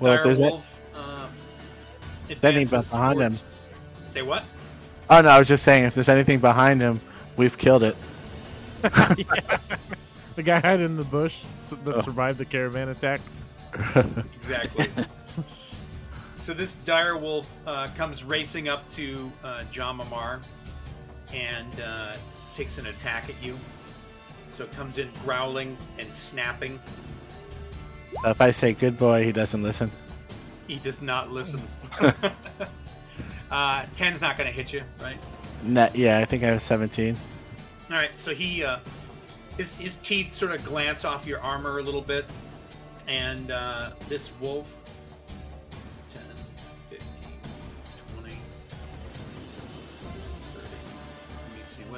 Well, 0.00 0.14
if 0.14 0.22
there's 0.22 0.40
a- 0.40 0.42
Wolf, 0.48 0.80
uh, 0.94 1.26
anything 2.28 2.62
advances 2.62 2.90
behind 2.90 3.20
him. 3.20 3.36
Say 4.06 4.22
what? 4.22 4.44
Oh 5.10 5.20
no, 5.20 5.28
I 5.28 5.38
was 5.38 5.48
just 5.48 5.62
saying 5.62 5.84
if 5.84 5.94
there's 5.94 6.08
anything 6.08 6.38
behind 6.38 6.80
him, 6.80 7.00
we've 7.36 7.56
killed 7.58 7.82
it. 7.82 7.96
The 10.36 10.44
guy 10.44 10.60
hid 10.60 10.80
in 10.80 10.96
the 10.96 11.04
bush 11.04 11.42
that 11.84 11.96
Oh. 11.96 12.00
survived 12.00 12.38
the 12.38 12.46
caravan 12.46 12.88
attack. 12.88 13.20
Exactly. 14.36 14.86
so 16.36 16.54
this 16.54 16.74
dire 16.84 17.16
wolf 17.16 17.54
uh, 17.66 17.88
comes 17.96 18.24
racing 18.24 18.68
up 18.68 18.88
to 18.90 19.30
uh, 19.44 19.62
Jamamar 19.72 20.40
and 21.32 21.80
uh, 21.80 22.16
takes 22.52 22.78
an 22.78 22.86
attack 22.86 23.28
at 23.28 23.42
you. 23.42 23.58
So 24.50 24.64
it 24.64 24.72
comes 24.72 24.98
in 24.98 25.08
growling 25.24 25.76
and 25.98 26.12
snapping. 26.14 26.80
if 28.24 28.40
I 28.40 28.50
say 28.50 28.72
good 28.72 28.98
boy, 28.98 29.24
he 29.24 29.32
doesn't 29.32 29.62
listen. 29.62 29.90
He 30.66 30.76
does 30.76 31.00
not 31.00 31.30
listen. 31.30 31.62
uh, 33.50 33.84
Ten's 33.94 34.20
not 34.20 34.36
going 34.36 34.48
to 34.48 34.54
hit 34.54 34.72
you, 34.72 34.82
right? 35.00 35.18
Net, 35.62 35.94
yeah, 35.94 36.18
I 36.18 36.24
think 36.24 36.42
I 36.42 36.46
have 36.46 36.62
17. 36.62 37.16
All 37.90 37.96
right, 37.96 38.16
so 38.16 38.32
he 38.32 38.62
uh, 38.62 38.78
his 39.56 39.76
his 39.76 39.96
teeth 39.96 40.32
sort 40.32 40.52
of 40.52 40.64
glance 40.64 41.04
off 41.04 41.26
your 41.26 41.40
armor 41.40 41.78
a 41.78 41.82
little 41.82 42.00
bit, 42.00 42.24
and 43.08 43.50
uh, 43.50 43.90
this 44.08 44.32
wolf 44.40 44.79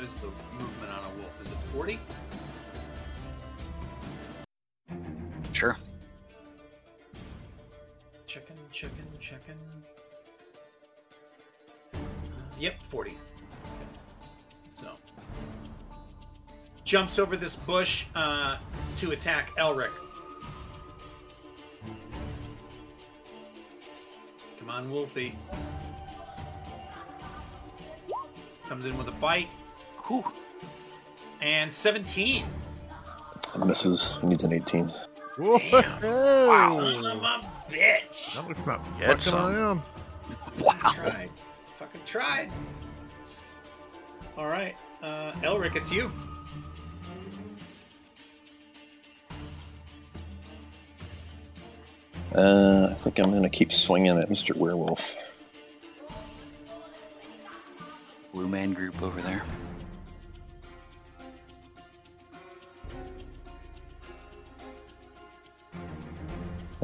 what 0.03 0.11
is 0.11 0.17
the 0.17 0.27
movement 0.59 0.93
on 0.93 0.99
a 0.99 1.17
wolf? 1.21 1.41
Is 1.41 1.53
it 1.53 1.59
40? 1.73 2.01
Sure. 5.53 5.77
Chicken, 8.27 8.57
chicken, 8.73 9.07
chicken. 9.21 9.57
Uh, 11.95 11.99
yep, 12.59 12.83
40. 12.83 13.11
Okay. 13.11 13.19
So. 14.73 14.89
Jumps 16.85 17.21
over 17.21 17.37
this 17.37 17.55
bush 17.55 18.07
uh, 18.17 18.57
to 18.97 19.13
attack 19.13 19.51
Elric. 19.57 19.93
Come 24.59 24.69
on, 24.69 24.91
Wolfie. 24.91 25.39
Comes 28.69 28.85
in 28.85 28.99
with 28.99 29.07
a 29.07 29.13
bite. 29.13 29.49
Whew. 30.05 30.25
And 31.41 31.73
17. 31.73 32.45
That 33.55 33.67
misses. 33.67 34.19
He 34.21 34.27
needs 34.27 34.45
an 34.45 34.53
18. 34.53 34.93
Whoa! 35.39 35.59
Son 35.59 37.07
of 37.07 37.23
a 37.23 37.41
bitch. 37.71 38.35
That 38.35 38.49
looks 38.49 38.67
not 38.67 38.85
Get 38.99 39.07
fucking 39.07 39.21
some. 39.21 39.41
I 39.41 39.71
am. 39.71 39.83
Wow. 40.61 40.93
Tried. 40.95 41.31
Fucking 41.77 42.01
tried. 42.05 42.51
All 44.37 44.47
right. 44.47 44.77
Uh, 45.03 45.33
Elric, 45.43 45.77
it's 45.77 45.91
you. 45.91 46.13
Uh, 52.35 52.89
I 52.91 52.95
think 52.95 53.19
I'm 53.19 53.31
going 53.31 53.43
to 53.43 53.51
keep 53.51 53.73
swinging 53.73 54.17
at 54.19 54.29
Mr. 54.31 54.57
Werewolf. 54.57 55.17
Blue 58.33 58.49
man 58.49 58.73
group 58.73 59.03
over 59.03 59.21
there. 59.21 59.43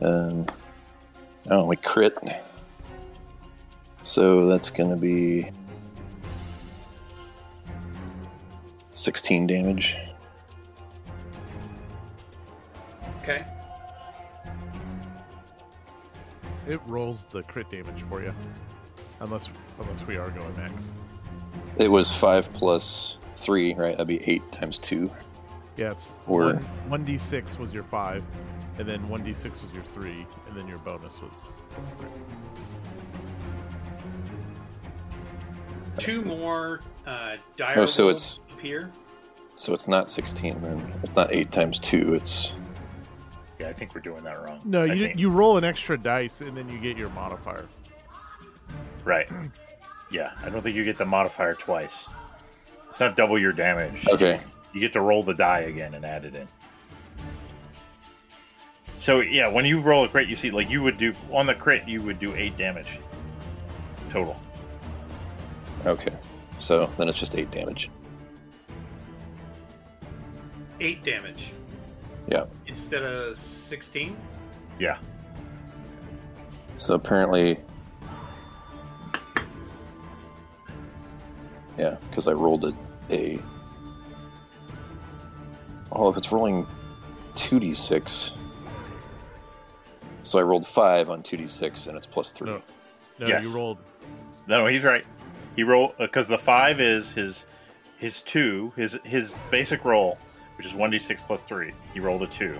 Um, 0.02 0.46
oh, 1.50 1.64
we 1.64 1.76
crit. 1.76 2.16
So 4.02 4.46
that's 4.46 4.70
going 4.70 4.90
to 4.90 4.96
be 4.96 5.50
16 8.92 9.46
damage. 9.46 9.96
Okay. 13.22 13.44
It 16.66 16.80
rolls 16.86 17.26
the 17.30 17.42
crit 17.42 17.70
damage 17.70 18.02
for 18.02 18.22
you, 18.22 18.34
unless 19.20 19.48
unless 19.80 20.06
we 20.06 20.16
are 20.16 20.30
going 20.30 20.54
max. 20.56 20.92
It 21.78 21.88
was 21.90 22.14
5 22.14 22.52
plus 22.52 23.18
3, 23.36 23.74
right? 23.74 23.92
That'd 23.92 24.06
be 24.08 24.22
8 24.30 24.52
times 24.52 24.78
2. 24.78 25.10
Yeah, 25.76 25.92
it's 25.92 26.12
Or- 26.26 26.54
one 26.54 26.56
one 26.88 27.04
d 27.04 27.16
six 27.16 27.56
was 27.58 27.72
your 27.72 27.84
five, 27.84 28.24
and 28.78 28.88
then 28.88 29.08
one 29.08 29.22
d 29.22 29.32
six 29.34 29.62
was 29.62 29.70
your 29.72 29.82
three, 29.82 30.26
and 30.48 30.56
then 30.56 30.66
your 30.68 30.78
bonus 30.78 31.20
was 31.20 31.52
was 31.80 31.90
three. 31.94 32.08
Two 35.98 36.22
more 36.22 36.80
uh, 37.06 37.36
dire 37.56 37.78
Oh, 37.80 37.86
so 37.86 38.06
wolves 38.06 38.40
appear. 38.52 38.90
So 39.56 39.74
it's 39.74 39.88
not 39.88 40.08
16 40.08 40.60
then. 40.62 40.92
It's 41.02 41.16
not 41.16 41.34
8 41.34 41.50
times 41.50 41.80
2. 41.80 42.14
It's. 42.14 42.52
Yeah, 43.58 43.68
I 43.68 43.72
think 43.72 43.92
we're 43.92 44.00
doing 44.00 44.22
that 44.22 44.40
wrong. 44.40 44.60
No, 44.64 44.82
I 44.82 44.84
you 44.94 45.06
think- 45.08 45.18
you 45.18 45.30
roll 45.30 45.56
an 45.56 45.64
extra 45.64 45.98
dice, 45.98 46.40
and 46.42 46.56
then 46.56 46.68
you 46.68 46.78
get 46.78 46.96
your 46.96 47.08
modifier. 47.10 47.66
Right. 49.04 49.28
Yeah, 50.10 50.30
I 50.42 50.48
don't 50.48 50.62
think 50.62 50.74
you 50.74 50.84
get 50.86 50.96
the 50.96 51.04
modifier 51.04 51.52
twice. 51.52 52.08
It's 52.88 52.98
not 52.98 53.14
double 53.14 53.38
your 53.38 53.52
damage. 53.52 54.08
Okay. 54.08 54.40
You 54.72 54.80
get 54.80 54.94
to 54.94 55.02
roll 55.02 55.22
the 55.22 55.34
die 55.34 55.58
again 55.58 55.92
and 55.92 56.02
add 56.02 56.24
it 56.24 56.34
in. 56.34 56.48
So 58.98 59.20
yeah, 59.20 59.48
when 59.48 59.64
you 59.64 59.80
roll 59.80 60.04
a 60.04 60.08
crit, 60.08 60.28
you 60.28 60.36
see 60.36 60.50
like 60.50 60.68
you 60.68 60.82
would 60.82 60.98
do 60.98 61.14
on 61.32 61.46
the 61.46 61.54
crit, 61.54 61.86
you 61.88 62.02
would 62.02 62.18
do 62.18 62.34
eight 62.34 62.56
damage 62.58 62.98
total. 64.10 64.38
Okay. 65.86 66.12
So 66.58 66.90
then 66.96 67.08
it's 67.08 67.18
just 67.18 67.36
8 67.36 67.50
damage. 67.52 67.88
Eight 70.80 71.04
damage 71.04 71.52
Yeah. 72.28 72.46
instead 72.66 73.02
of 73.02 73.36
16. 73.36 74.16
Yeah. 74.80 74.98
So 76.76 76.94
apparently. 76.94 77.58
Yeah, 81.78 81.96
because 82.10 82.26
I 82.26 82.32
rolled 82.32 82.64
a, 82.64 82.74
a. 83.10 83.38
Oh, 85.92 86.08
if 86.08 86.16
it's 86.16 86.32
rolling 86.32 86.66
2d6. 87.36 88.32
So 90.28 90.38
I 90.38 90.42
rolled 90.42 90.66
5 90.66 91.08
on 91.08 91.22
2d6 91.22 91.88
and 91.88 91.96
it's 91.96 92.06
plus 92.06 92.32
3. 92.32 92.50
No, 92.50 92.62
no, 93.18 93.26
Yes. 93.26 93.44
you 93.44 93.50
rolled. 93.54 93.78
No, 94.46 94.66
he's 94.66 94.84
right. 94.84 95.04
He 95.56 95.62
rolled 95.62 95.96
because 95.98 96.26
uh, 96.26 96.36
the 96.36 96.38
five 96.42 96.80
is 96.80 97.10
his 97.12 97.46
his 97.98 98.20
two 98.20 98.72
his 98.76 98.98
his 99.04 99.34
basic 99.50 99.84
roll, 99.84 100.18
which 100.56 100.66
is 100.66 100.74
one 100.74 100.90
d 100.90 100.98
six 100.98 101.22
plus 101.22 101.40
three. 101.42 101.72
He 101.94 102.00
rolled 102.00 102.22
a 102.22 102.26
two, 102.28 102.56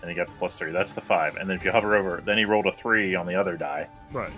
and 0.00 0.10
he 0.10 0.16
got 0.16 0.26
the 0.26 0.32
plus 0.34 0.58
three. 0.58 0.72
That's 0.72 0.92
the 0.92 1.00
five. 1.00 1.36
And 1.36 1.48
then 1.48 1.56
if 1.56 1.64
you 1.64 1.70
hover 1.70 1.94
over, 1.94 2.22
then 2.24 2.36
he 2.38 2.44
rolled 2.44 2.66
a 2.66 2.72
three 2.72 3.14
on 3.14 3.26
the 3.26 3.34
other 3.36 3.56
die. 3.56 3.86
Right. 4.12 4.32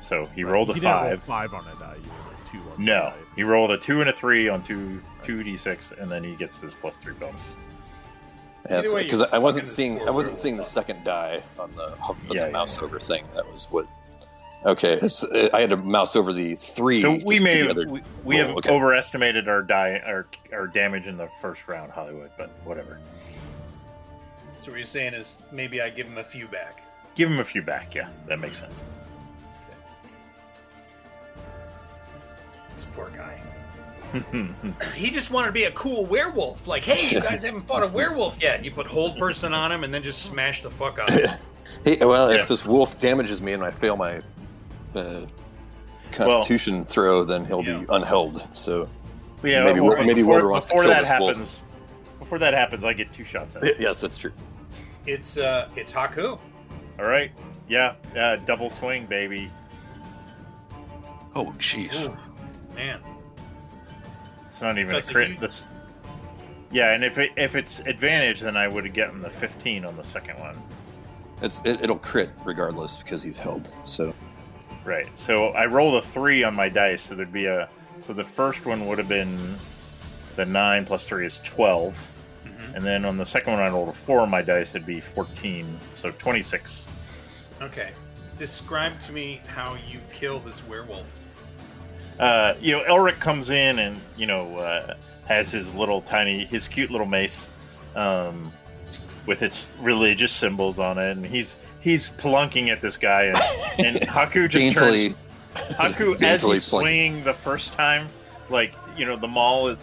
So 0.00 0.26
he 0.34 0.42
right. 0.44 0.52
rolled 0.52 0.70
a 0.70 0.74
You 0.74 0.80
didn't 0.80 0.94
roll 0.94 1.10
five. 1.16 1.22
five 1.22 1.54
on 1.54 1.66
a 1.66 1.74
die. 1.78 1.96
You 2.02 2.10
rolled 2.10 2.34
a 2.44 2.48
two 2.48 2.58
on 2.70 2.76
the 2.78 2.84
No, 2.84 3.00
die. 3.00 3.14
he 3.36 3.42
rolled 3.42 3.70
a 3.72 3.78
two 3.78 4.00
and 4.00 4.08
a 4.08 4.12
three 4.12 4.48
on 4.48 4.62
two 4.62 5.02
two 5.24 5.42
d 5.44 5.56
six, 5.56 5.92
and 5.98 6.10
then 6.10 6.24
he 6.24 6.34
gets 6.36 6.56
his 6.58 6.74
plus 6.74 6.96
three 6.96 7.14
bonus. 7.14 7.40
Either 8.68 8.82
Because 9.02 9.20
you're 9.20 9.34
I 9.34 9.38
wasn't 9.38 9.68
seeing 9.68 10.00
I 10.06 10.10
wasn't 10.10 10.38
seeing 10.38 10.56
the 10.56 10.64
second 10.64 11.04
die 11.04 11.42
on 11.58 11.74
the 11.76 11.96
on 11.98 12.16
the 12.28 12.34
yeah, 12.34 12.50
mouse 12.50 12.76
yeah. 12.78 12.84
over 12.84 13.00
thing. 13.00 13.24
That 13.34 13.50
was 13.50 13.66
what. 13.70 13.86
Okay, 14.66 14.98
it's, 15.00 15.24
I 15.54 15.62
had 15.62 15.70
to 15.70 15.78
mouse 15.78 16.14
over 16.14 16.34
the 16.34 16.56
three. 16.56 17.00
So 17.00 17.18
we 17.24 17.40
may 17.40 17.60
have, 17.60 17.70
other 17.70 17.88
we, 17.88 18.02
we 18.24 18.36
roll. 18.36 18.48
have 18.48 18.56
Okay. 18.58 18.70
overestimated 18.70 19.48
our 19.48 19.62
die 19.62 20.02
our 20.04 20.26
our 20.52 20.66
damage 20.66 21.06
in 21.06 21.16
the 21.16 21.30
first 21.40 21.66
round, 21.66 21.90
Hollywood. 21.92 22.30
But 22.36 22.50
whatever. 22.64 22.98
So 24.58 24.70
what 24.70 24.76
you're 24.76 24.84
saying 24.84 25.14
is 25.14 25.38
maybe 25.50 25.80
I 25.80 25.88
give 25.88 26.06
him 26.06 26.18
a 26.18 26.24
few 26.24 26.46
back. 26.46 26.82
Give 27.14 27.30
him 27.30 27.38
a 27.38 27.44
few 27.44 27.62
back. 27.62 27.94
Yeah, 27.94 28.10
that 28.26 28.38
makes 28.38 28.58
sense. 28.58 28.82
This 32.74 32.86
poor 32.94 33.08
guy. 33.16 33.40
He 34.94 35.10
just 35.10 35.30
wanted 35.30 35.46
to 35.48 35.52
be 35.52 35.64
a 35.64 35.70
cool 35.72 36.04
werewolf. 36.04 36.66
Like, 36.66 36.84
hey, 36.84 37.14
you 37.14 37.20
guys 37.20 37.42
haven't 37.44 37.66
fought 37.66 37.82
a 37.82 37.88
werewolf 37.94 38.40
yet. 38.42 38.64
You 38.64 38.70
put 38.70 38.86
hold 38.86 39.16
person 39.18 39.52
on 39.54 39.70
him 39.70 39.84
and 39.84 39.92
then 39.94 40.02
just 40.02 40.22
smash 40.22 40.62
the 40.62 40.70
fuck 40.70 40.98
out 40.98 41.08
of 41.10 41.14
him. 41.16 41.38
Hey, 41.84 42.04
well, 42.04 42.32
Yeah. 42.34 42.40
if 42.40 42.48
this 42.48 42.66
wolf 42.66 42.98
damages 42.98 43.40
me 43.40 43.52
and 43.52 43.62
I 43.64 43.70
fail 43.70 43.96
my 43.96 44.20
uh, 44.94 45.20
Constitution 46.10 46.84
throw, 46.84 47.24
then 47.24 47.44
he'll 47.46 47.62
Yeah. 47.64 47.78
be 47.78 47.86
unheld. 47.86 48.44
So 48.56 48.88
Yeah, 49.44 49.64
Maybe 49.64 49.78
well, 49.80 49.90
Wil- 49.96 50.04
maybe 50.04 50.14
before, 50.22 50.34
Wilbur 50.34 50.48
wants 50.50 50.66
to 50.66 50.72
before 50.74 50.82
kill 50.84 50.90
that 50.92 51.00
this 51.04 51.18
wolf. 51.20 51.30
happens, 51.36 51.62
before 52.18 52.38
that 52.40 52.52
happens, 52.54 52.82
I 52.84 52.92
get 52.92 53.12
two 53.12 53.24
shots 53.24 53.54
at 53.56 53.62
it. 53.64 53.76
Yes, 53.80 54.00
that's 54.00 54.18
true. 54.18 54.32
It's 55.06 55.38
uh, 55.38 55.68
it's 55.76 55.92
Haku. 55.92 56.38
All 56.98 57.04
right, 57.06 57.30
yeah, 57.68 57.94
uh, 58.16 58.36
double 58.44 58.68
swing, 58.68 59.06
baby. 59.06 59.48
Oh, 61.36 61.46
jeez. 61.58 62.12
Man. 62.74 63.00
It's 64.60 64.62
not 64.62 64.76
even 64.76 64.88
So 64.90 64.96
a 64.96 64.98
it's 64.98 65.08
a 65.08 65.12
crit. 65.14 65.28
huge- 65.28 65.40
This, 65.40 65.70
yeah, 66.70 66.92
and 66.92 67.02
if 67.02 67.16
it, 67.16 67.30
if 67.38 67.56
it's 67.56 67.80
advantage, 67.80 68.40
then 68.40 68.58
I 68.58 68.68
would 68.68 68.84
have 68.84 68.92
gotten 68.92 69.22
the 69.22 69.30
15 69.30 69.86
on 69.86 69.96
the 69.96 70.04
second 70.04 70.38
one. 70.38 70.54
It's 71.40 71.64
it, 71.64 71.80
it'll 71.80 71.96
crit 71.98 72.28
regardless 72.44 73.02
because 73.02 73.22
he's 73.22 73.38
held. 73.38 73.72
So 73.86 74.14
Right. 74.84 75.06
So 75.16 75.48
I 75.52 75.64
rolled 75.64 75.94
a 75.94 76.02
three 76.06 76.42
on 76.44 76.54
my 76.54 76.68
dice, 76.68 77.04
so 77.04 77.14
there'd 77.14 77.32
be 77.32 77.46
a. 77.46 77.70
So 78.00 78.12
the 78.12 78.22
first 78.24 78.66
one 78.66 78.86
would 78.86 78.98
have 78.98 79.08
been 79.08 79.56
the 80.36 80.44
nine 80.44 80.84
plus 80.84 81.08
three 81.08 81.24
is 81.24 81.38
12 81.38 81.98
Mhm. 82.44 82.74
and 82.76 82.84
then 82.84 83.06
on 83.06 83.16
the 83.16 83.24
second 83.24 83.54
one 83.54 83.62
I 83.62 83.70
rolled 83.70 83.88
a 83.88 83.92
four 83.92 84.20
on 84.20 84.28
my 84.28 84.42
dice, 84.42 84.74
it'd 84.74 84.84
be 84.86 85.00
fourteen, 85.00 85.78
so 85.94 86.10
twenty 86.18 86.42
six. 86.42 86.84
Okay. 87.62 87.92
Describe 88.36 89.00
to 89.02 89.12
me 89.12 89.40
how 89.46 89.78
you 89.88 90.00
kill 90.12 90.38
this 90.40 90.62
werewolf. 90.66 91.06
Uh, 92.20 92.54
you 92.60 92.72
know, 92.72 92.84
Elric 92.84 93.18
comes 93.18 93.48
in 93.48 93.78
and 93.78 93.98
you 94.18 94.26
know 94.26 94.58
uh, 94.58 94.94
has 95.24 95.50
his 95.50 95.74
little 95.74 96.02
tiny, 96.02 96.44
his 96.44 96.68
cute 96.68 96.90
little 96.90 97.06
mace, 97.06 97.48
um, 97.96 98.52
with 99.24 99.40
its 99.42 99.78
religious 99.80 100.30
symbols 100.30 100.78
on 100.78 100.98
it, 100.98 101.12
and 101.12 101.24
he's 101.24 101.56
he's 101.80 102.10
plunking 102.10 102.68
at 102.68 102.82
this 102.82 102.98
guy, 102.98 103.32
and, 103.78 103.86
and 103.86 104.00
Haku 104.08 104.50
just 104.50 104.52
daintily, 104.52 105.16
turns 105.54 105.74
Haku, 105.76 106.22
as 106.22 106.42
he's 106.42 106.42
flanking. 106.42 106.60
swinging 106.60 107.24
the 107.24 107.32
first 107.32 107.72
time, 107.72 108.06
like 108.50 108.74
you 108.98 109.06
know, 109.06 109.16
the 109.16 109.28
maul 109.28 109.68
is. 109.68 109.78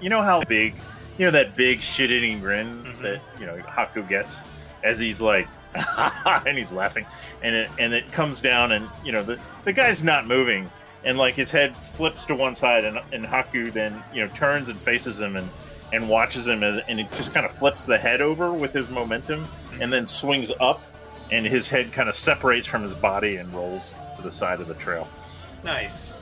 You 0.00 0.10
know 0.10 0.22
how 0.22 0.44
big, 0.44 0.74
you 1.18 1.24
know 1.24 1.32
that 1.32 1.56
big 1.56 1.80
shit-eating 1.80 2.38
grin. 2.38 2.93
That 3.04 3.20
you 3.38 3.46
know 3.46 3.56
Haku 3.58 4.06
gets 4.08 4.40
as 4.82 4.98
he's 4.98 5.20
like, 5.20 5.48
and 6.46 6.58
he's 6.58 6.72
laughing, 6.72 7.06
and 7.42 7.54
it 7.54 7.70
and 7.78 7.94
it 7.94 8.10
comes 8.12 8.40
down, 8.40 8.72
and 8.72 8.88
you 9.04 9.12
know 9.12 9.22
the 9.22 9.38
the 9.64 9.72
guy's 9.72 10.02
not 10.02 10.26
moving, 10.26 10.70
and 11.04 11.18
like 11.18 11.34
his 11.34 11.50
head 11.50 11.76
flips 11.76 12.24
to 12.26 12.34
one 12.34 12.54
side, 12.54 12.84
and 12.84 13.00
and 13.12 13.24
Haku 13.24 13.72
then 13.72 14.02
you 14.12 14.22
know 14.22 14.28
turns 14.34 14.68
and 14.68 14.78
faces 14.78 15.20
him, 15.20 15.36
and 15.36 15.48
and 15.92 16.08
watches 16.08 16.46
him, 16.46 16.62
and 16.62 16.82
and 16.88 17.00
it 17.00 17.10
just 17.12 17.32
kind 17.32 17.46
of 17.46 17.52
flips 17.52 17.86
the 17.86 17.98
head 17.98 18.20
over 18.20 18.52
with 18.52 18.72
his 18.72 18.88
momentum, 18.90 19.44
mm-hmm. 19.44 19.82
and 19.82 19.92
then 19.92 20.06
swings 20.06 20.50
up, 20.60 20.82
and 21.30 21.46
his 21.46 21.68
head 21.68 21.92
kind 21.92 22.08
of 22.08 22.14
separates 22.14 22.66
from 22.66 22.82
his 22.82 22.94
body 22.94 23.36
and 23.36 23.52
rolls 23.54 23.96
to 24.16 24.22
the 24.22 24.30
side 24.30 24.60
of 24.60 24.68
the 24.68 24.74
trail. 24.74 25.08
Nice. 25.64 26.20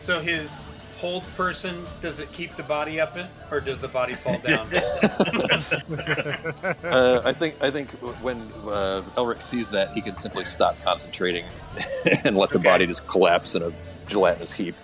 So 0.00 0.20
his 0.20 0.66
hold 0.98 1.22
person, 1.36 1.84
does 2.02 2.18
it 2.20 2.30
keep 2.32 2.54
the 2.56 2.62
body 2.64 3.00
up, 3.00 3.16
it, 3.16 3.26
or 3.50 3.60
does 3.60 3.78
the 3.78 3.88
body 3.88 4.14
fall 4.14 4.38
down? 4.38 4.66
uh, 6.84 7.22
I 7.24 7.32
think 7.32 7.56
I 7.60 7.70
think 7.70 7.90
when 8.22 8.40
uh, 8.66 9.02
Elric 9.16 9.42
sees 9.42 9.70
that, 9.70 9.92
he 9.92 10.00
can 10.00 10.16
simply 10.16 10.44
stop 10.44 10.76
concentrating 10.84 11.44
and 12.24 12.36
let 12.36 12.50
the 12.50 12.58
Okay. 12.58 12.68
body 12.68 12.86
just 12.86 13.06
collapse 13.06 13.54
in 13.54 13.62
a 13.62 13.72
gelatinous 14.06 14.52
heap. 14.52 14.74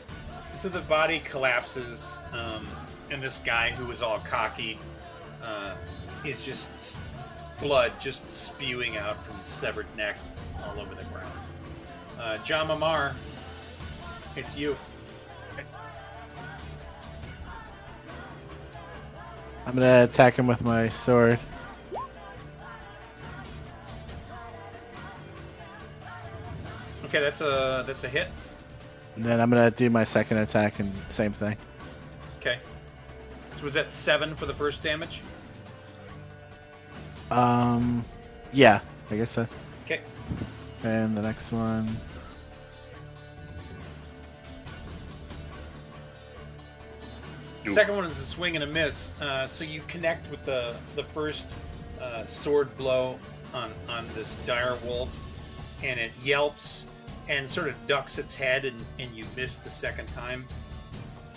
so 0.54 0.68
the 0.68 0.80
body 0.82 1.20
collapses, 1.24 2.18
um, 2.32 2.66
and 3.10 3.22
this 3.22 3.38
guy 3.44 3.70
who 3.70 3.86
was 3.86 4.02
all 4.02 4.18
cocky 4.20 4.78
uh, 5.42 5.74
is 6.24 6.44
just 6.44 6.96
blood 7.60 7.92
just 8.00 8.30
spewing 8.30 8.96
out 8.96 9.22
from 9.24 9.36
his 9.38 9.46
severed 9.46 9.86
neck 9.96 10.16
all 10.64 10.80
over 10.80 10.94
the 10.94 11.04
ground. 11.04 11.32
Uh, 12.20 12.38
John 12.38 12.68
Mamar, 12.68 13.12
it's 14.36 14.56
you. 14.56 14.76
I'm 19.66 19.74
gonna 19.74 20.04
attack 20.04 20.34
him 20.38 20.46
with 20.46 20.62
my 20.62 20.88
sword. 20.88 21.38
Okay, 27.04 27.20
that's 27.20 27.40
a 27.40 27.84
that's 27.86 28.04
a 28.04 28.08
hit. 28.08 28.28
And 29.16 29.24
then 29.24 29.40
I'm 29.40 29.48
gonna 29.48 29.70
do 29.70 29.88
my 29.88 30.04
second 30.04 30.38
attack 30.38 30.80
and 30.80 30.92
same 31.08 31.32
thing. 31.32 31.56
Okay. 32.40 32.58
So 33.56 33.64
was 33.64 33.74
that 33.74 33.92
seven 33.92 34.34
for 34.34 34.46
the 34.46 34.54
first 34.54 34.82
damage? 34.82 35.22
Um, 37.30 38.04
yeah, 38.52 38.80
I 39.10 39.16
guess 39.16 39.30
so. 39.30 39.46
Okay. 39.84 40.00
And 40.82 41.16
the 41.16 41.22
next 41.22 41.52
one. 41.52 41.96
Second 47.72 47.96
one 47.96 48.04
is 48.04 48.18
a 48.18 48.24
swing 48.24 48.54
and 48.56 48.64
a 48.64 48.66
miss. 48.66 49.12
Uh, 49.20 49.46
so 49.46 49.64
you 49.64 49.80
connect 49.88 50.30
with 50.30 50.44
the 50.44 50.76
the 50.96 51.04
first 51.04 51.54
uh, 52.00 52.24
sword 52.24 52.76
blow 52.76 53.18
on 53.54 53.72
on 53.88 54.06
this 54.14 54.36
dire 54.46 54.76
wolf, 54.84 55.14
and 55.82 55.98
it 55.98 56.12
yelps 56.22 56.88
and 57.28 57.48
sort 57.48 57.68
of 57.68 57.74
ducks 57.86 58.18
its 58.18 58.34
head, 58.34 58.64
and, 58.66 58.84
and 58.98 59.16
you 59.16 59.24
miss 59.34 59.56
the 59.56 59.70
second 59.70 60.06
time. 60.08 60.46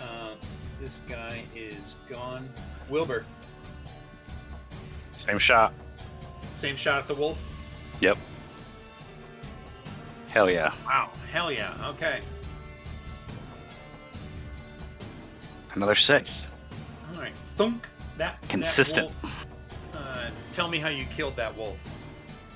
Uh, 0.00 0.34
this 0.80 1.00
guy 1.08 1.42
is 1.56 1.94
gone. 2.10 2.48
Wilbur, 2.90 3.24
Same 5.16 5.38
shot. 5.38 5.72
same 6.54 6.76
shot 6.76 6.98
at 6.98 7.08
the 7.08 7.14
wolf. 7.14 7.42
Yep. 8.00 8.18
Hell 10.28 10.50
yeah. 10.50 10.72
Wow, 10.86 11.10
hell 11.32 11.50
yeah. 11.50 11.74
Okay, 11.88 12.20
Another 15.74 15.94
six. 15.94 16.48
all 17.14 17.20
right. 17.20 17.32
Thunk. 17.56 17.88
That 18.16 18.40
that 18.40 18.48
Consistent. 18.48 19.10
wolf- 19.22 19.46
uh, 19.94 20.30
tell 20.50 20.68
me 20.68 20.78
how 20.78 20.88
you 20.88 21.04
killed 21.06 21.36
that 21.36 21.56
wolf. 21.56 21.78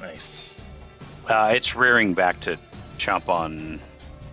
Nice. 0.01 0.55
Uh, 1.28 1.52
it's 1.55 1.76
rearing 1.76 2.14
back 2.14 2.40
to 2.40 2.59
chomp 2.98 3.28
on 3.28 3.80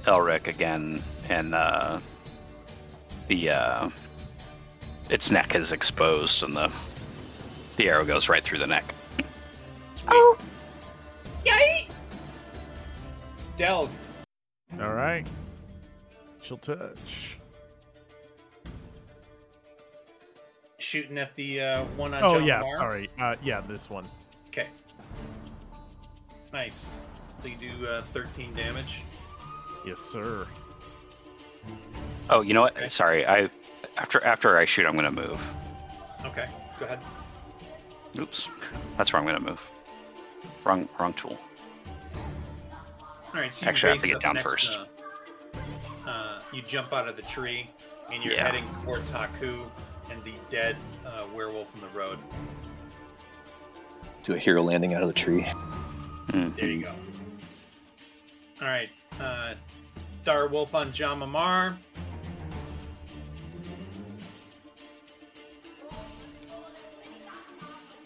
Elric 0.06 0.48
again, 0.48 1.04
and 1.30 1.54
uh, 1.54 2.00
the 3.28 3.50
uh, 3.52 3.90
its 5.10 5.30
neck 5.30 5.54
is 5.56 5.72
exposed, 5.72 6.42
and 6.44 6.56
the 6.56 6.72
the 7.78 7.90
arrow 7.90 8.06
goes 8.06 8.28
right 8.28 8.44
through 8.44 8.58
the 8.60 8.68
neck. 8.68 8.94
Oh. 10.08 10.38
Yay! 11.46 11.88
Delg. 13.58 13.90
All 14.82 14.94
right. 14.94 15.26
Chill 16.42 16.58
touch. 16.58 17.38
Shooting 20.80 21.18
at 21.18 21.36
the 21.36 21.62
uh, 21.62 21.84
one 21.98 22.14
on 22.14 22.24
Oh 22.24 22.30
John 22.40 22.46
yeah, 22.46 22.62
Lamar? 22.62 22.76
sorry. 22.76 23.10
Uh, 23.22 23.36
yeah, 23.44 23.62
this 23.62 23.90
one. 23.90 24.08
Okay. 24.48 24.68
Nice. 26.54 26.96
So 27.42 27.50
you 27.50 27.56
do 27.58 27.86
uh, 27.86 28.02
13 28.04 28.54
damage. 28.54 29.02
Yes, 29.86 30.00
sir. 30.00 30.48
Oh, 32.30 32.42
you 32.42 32.54
know 32.54 32.62
what? 32.62 32.78
Okay. 32.78 32.90
Sorry, 32.90 33.26
I 33.26 33.50
after 33.98 34.24
after 34.24 34.58
I 34.58 34.66
shoot, 34.66 34.86
I'm 34.86 34.96
gonna 34.96 35.12
move. 35.12 35.42
Okay, 36.26 36.48
go 36.80 36.86
ahead. 36.86 37.00
Oops, 38.18 38.48
that's 38.98 39.12
where 39.14 39.20
I'm 39.22 39.26
gonna 39.26 39.40
move. 39.40 39.62
Wrong 40.64 40.88
wrong 41.00 41.14
tool. 41.14 41.38
All 43.34 43.40
right, 43.40 43.54
so 43.54 43.68
Actually, 43.68 43.90
I 43.90 43.94
have 43.94 44.02
to 44.02 44.08
get 44.08 44.20
down 44.22 44.36
next, 44.36 44.50
first. 44.52 44.72
Uh, 46.06 46.10
uh, 46.10 46.40
you 46.54 46.62
jump 46.64 46.94
out 46.94 47.08
of 47.08 47.16
the 47.16 47.22
tree, 47.24 47.70
and 48.12 48.24
you're 48.24 48.34
Yeah. 48.34 48.46
heading 48.46 48.66
towards 48.84 49.12
Haku 49.12 49.66
and 50.12 50.24
the 50.24 50.34
dead 50.50 50.76
uh, 51.06 51.26
werewolf 51.36 51.74
in 51.76 51.82
the 51.82 51.88
road. 51.90 52.18
Do 54.24 54.34
a 54.36 54.38
hero 54.38 54.62
landing 54.62 54.94
out 54.94 55.02
of 55.02 55.08
the 55.08 55.14
tree. 55.14 55.44
Mhm. 56.28 56.56
There 56.56 56.68
you 56.70 56.84
go. 56.84 56.94
All 58.62 58.68
right, 58.68 58.90
uh, 59.20 59.54
Dire 60.24 60.48
Wolf 60.48 60.76
on 60.76 60.92
Jamamar. 60.92 61.78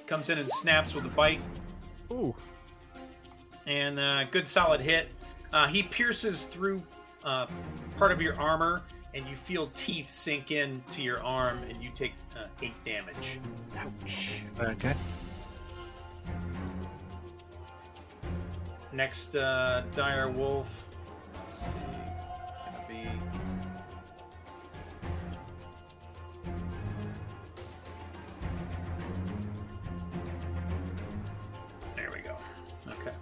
Comes 0.05 0.29
in 0.29 0.37
and 0.37 0.49
snaps 0.49 0.93
with 0.93 1.05
a 1.05 1.09
bite. 1.09 1.41
Ooh. 2.11 2.35
and 3.65 3.97
uh, 3.97 4.25
good 4.25 4.45
solid 4.47 4.81
hit. 4.81 5.07
Uh, 5.53 5.65
he 5.67 5.81
pierces 5.83 6.43
through 6.43 6.83
uh, 7.23 7.47
part 7.97 8.11
of 8.11 8.21
your 8.21 8.35
armor, 8.39 8.81
and 9.13 9.27
you 9.27 9.35
feel 9.35 9.69
teeth 9.75 10.09
sink 10.09 10.51
in 10.51 10.83
to 10.89 11.01
your 11.01 11.21
arm, 11.23 11.59
and 11.69 11.81
you 11.83 11.89
take 11.93 12.13
uh, 12.35 12.45
eight 12.61 12.73
damage. 12.83 13.39
Ouch. 13.77 14.43
Okay. 14.59 14.93
Next, 18.91 19.35
uh, 19.35 19.83
dire 19.95 20.29
wolf. 20.29 20.87
Let's 21.35 21.57
see, 21.57 21.73
gonna 22.65 22.87
be. 22.87 23.09
There 31.95 32.11
we 32.11 32.19
go. 32.19 32.35
Okay. 32.87 33.15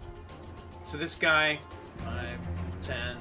So 0.83 0.97
this 0.97 1.15
guy, 1.15 1.59
5, 1.99 2.37
10, 2.81 3.17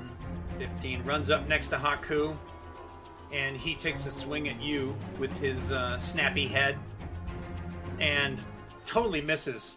15, 0.59 1.05
runs 1.05 1.31
up 1.31 1.47
next 1.49 1.69
to 1.69 1.77
Haku, 1.77 2.37
and 3.33 3.57
he 3.57 3.75
takes 3.75 4.07
a 4.07 4.11
swing 4.11 4.49
at 4.49 4.61
you 4.61 4.95
with 5.19 5.33
his 5.39 5.73
uh, 5.73 5.99
snappy 5.99 6.47
head, 6.47 6.77
and 7.99 8.43
totally 8.87 9.21
misses. 9.21 9.77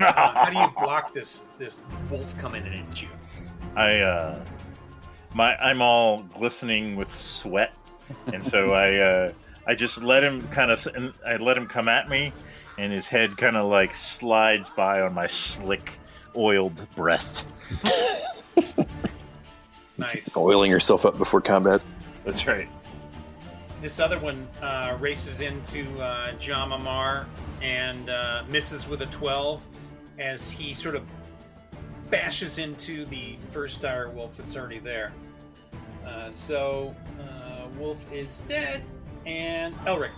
Uh, 0.00 0.12
how 0.12 0.50
do 0.50 0.58
you 0.58 0.68
block 0.84 1.12
this 1.12 1.44
this 1.58 1.80
wolf 2.10 2.36
coming 2.38 2.66
in 2.66 2.72
at 2.72 3.02
you? 3.02 3.08
I 3.76 4.00
uh 4.00 4.44
my 5.34 5.56
I'm 5.56 5.80
all 5.80 6.22
glistening 6.34 6.96
with 6.96 7.14
sweat, 7.14 7.72
and 8.32 8.44
so 8.44 8.70
I 8.74 8.96
uh 8.96 9.32
I 9.66 9.74
just 9.74 10.02
let 10.02 10.22
him 10.22 10.46
kind 10.48 10.70
of 10.70 10.86
I 11.26 11.36
let 11.36 11.56
him 11.56 11.66
come 11.66 11.88
at 11.88 12.08
me, 12.08 12.32
and 12.78 12.92
his 12.92 13.06
head 13.06 13.36
kind 13.36 13.56
of 13.56 13.66
like 13.66 13.94
slides 13.96 14.70
by 14.70 15.00
on 15.00 15.14
my 15.14 15.26
slick 15.26 15.92
oiled 16.36 16.86
breast. 16.94 17.44
Nice. 19.96 20.36
Oiling 20.36 20.70
yourself 20.70 21.06
up 21.06 21.18
before 21.18 21.40
combat. 21.40 21.84
That's 22.24 22.46
right. 22.46 22.68
This 23.80 24.00
other 24.00 24.18
one 24.18 24.48
uh, 24.62 24.96
races 24.98 25.40
into 25.40 25.84
uh, 26.00 26.32
Jamamar 26.32 27.26
and 27.60 28.08
uh, 28.08 28.44
misses 28.48 28.88
with 28.88 29.02
a 29.02 29.06
12 29.06 29.64
as 30.18 30.50
he 30.50 30.72
sort 30.72 30.94
of 30.94 31.04
bashes 32.10 32.58
into 32.58 33.04
the 33.06 33.36
first 33.50 33.80
dire 33.80 34.08
wolf 34.08 34.36
that's 34.36 34.56
already 34.56 34.78
there. 34.78 35.12
Uh, 36.06 36.30
so, 36.30 36.94
uh, 37.20 37.66
Wolf 37.78 38.10
is 38.12 38.38
dead, 38.48 38.82
and 39.26 39.74
Elric. 39.86 40.10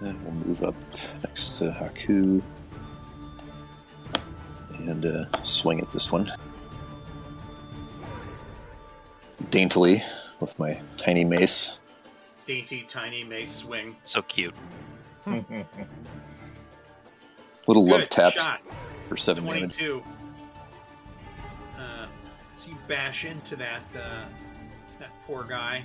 And 0.00 0.22
we'll 0.22 0.34
move 0.46 0.62
up 0.62 0.74
next 1.22 1.58
to 1.58 1.70
Haku. 1.70 2.42
And 4.70 5.04
uh, 5.04 5.42
swing 5.42 5.80
at 5.80 5.90
this 5.90 6.10
one. 6.10 6.32
Daintily 9.48 10.02
with 10.38 10.58
my 10.58 10.80
tiny 10.96 11.24
mace. 11.24 11.78
Dainty, 12.44 12.84
tiny 12.86 13.24
mace 13.24 13.54
swing. 13.56 13.96
So 14.02 14.22
cute. 14.22 14.54
Little 15.26 15.66
love 17.86 18.00
Good 18.02 18.10
taps 18.10 18.42
shot. 18.42 18.60
for 19.02 19.16
seven 19.16 19.44
damage. 19.44 19.76
22. 19.76 20.02
Uh, 21.78 22.06
so 22.54 22.70
you 22.70 22.76
bash 22.88 23.24
into 23.24 23.56
that 23.56 23.82
uh, 23.96 24.24
that 24.98 25.10
poor 25.26 25.44
guy. 25.44 25.84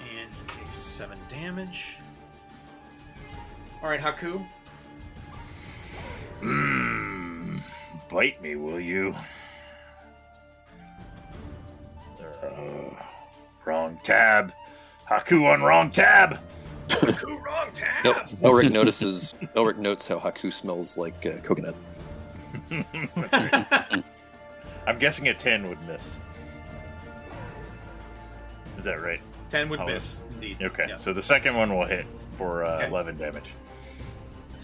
And 0.00 0.30
he 0.32 0.58
takes 0.60 0.76
seven 0.76 1.18
damage. 1.28 1.96
All 3.82 3.88
right, 3.88 4.00
Haku. 4.00 4.44
Mmm. 6.44 7.62
Bite 8.10 8.40
me, 8.42 8.54
will 8.56 8.78
you? 8.80 9.14
Uh, 12.20 12.90
wrong 13.64 13.98
tab. 14.02 14.52
Haku 15.10 15.46
on 15.52 15.62
wrong 15.62 15.90
tab. 15.90 16.38
Haku, 16.88 17.42
wrong 17.44 17.68
tab. 17.72 18.04
El- 18.04 18.14
Elric 18.52 18.70
notices. 18.70 19.34
Elric 19.54 19.78
notes 19.78 20.06
how 20.06 20.18
Haku 20.18 20.52
smells 20.52 20.96
like 20.98 21.24
uh, 21.26 21.32
coconut. 21.42 21.74
I'm 24.86 24.98
guessing 24.98 25.28
a 25.28 25.34
10 25.34 25.68
would 25.68 25.82
miss. 25.88 26.16
Is 28.76 28.84
that 28.84 29.00
right? 29.02 29.20
Ten 29.48 29.68
would 29.70 29.80
Oh, 29.80 29.86
miss, 29.86 30.24
indeed. 30.34 30.58
Okay, 30.62 30.86
Yeah. 30.88 30.98
so 30.98 31.12
the 31.12 31.22
second 31.22 31.56
one 31.56 31.76
will 31.76 31.86
hit 31.86 32.06
for 32.36 32.64
uh, 32.64 32.76
Okay. 32.76 32.88
11 32.88 33.16
damage. 33.16 33.50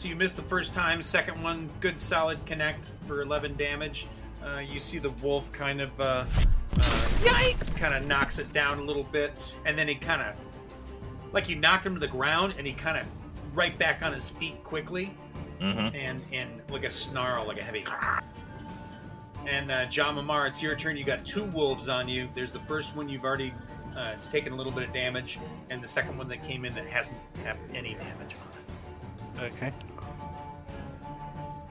So 0.00 0.08
you 0.08 0.16
missed 0.16 0.36
the 0.36 0.42
first 0.42 0.72
time. 0.72 1.02
Second 1.02 1.42
one, 1.42 1.68
good 1.80 1.98
solid 2.00 2.38
connect 2.46 2.92
for 3.04 3.20
11 3.20 3.54
damage. 3.58 4.06
Uh, 4.42 4.60
you 4.60 4.78
see 4.80 4.96
the 4.98 5.10
wolf 5.10 5.52
kind 5.52 5.82
of, 5.82 6.00
uh, 6.00 6.24
uh, 6.80 7.52
kind 7.76 7.94
of 7.94 8.06
knocks 8.06 8.38
it 8.38 8.50
down 8.54 8.78
a 8.78 8.82
little 8.82 9.04
bit, 9.04 9.34
and 9.66 9.76
then 9.76 9.86
he 9.86 9.94
kind 9.94 10.22
of, 10.22 10.34
like 11.34 11.50
you 11.50 11.56
knocked 11.56 11.84
him 11.84 11.92
to 11.92 12.00
the 12.00 12.08
ground, 12.08 12.54
and 12.56 12.66
he 12.66 12.72
kind 12.72 12.96
of 12.96 13.06
right 13.54 13.78
back 13.78 14.02
on 14.02 14.14
his 14.14 14.30
feet 14.30 14.64
quickly, 14.64 15.14
Mm-hmm. 15.60 15.94
and 15.94 16.22
and 16.32 16.62
like 16.70 16.84
a 16.84 16.90
snarl, 16.90 17.46
like 17.46 17.58
a 17.58 17.62
heavy. 17.62 17.84
And 19.46 19.70
uh, 19.70 19.84
John 19.86 20.16
Mamar, 20.16 20.46
it's 20.48 20.62
your 20.62 20.76
turn. 20.76 20.96
You 20.98 21.04
got 21.04 21.24
two 21.26 21.44
wolves 21.44 21.88
on 21.88 22.08
you. 22.08 22.28
There's 22.34 22.52
the 22.52 22.60
first 22.60 22.94
one 22.94 23.08
you've 23.08 23.24
already, 23.24 23.52
uh, 23.96 24.12
it's 24.14 24.26
taken 24.26 24.52
a 24.52 24.56
little 24.56 24.70
bit 24.72 24.84
of 24.84 24.92
damage, 24.94 25.38
and 25.70 25.82
the 25.82 25.88
second 25.88 26.16
one 26.18 26.28
that 26.28 26.42
came 26.42 26.64
in 26.66 26.74
that 26.74 26.86
hasn't 26.86 27.18
have 27.44 27.56
any 27.74 27.94
damage 27.94 28.34
on 28.34 28.48
it. 28.48 28.49
Okay. 29.40 29.72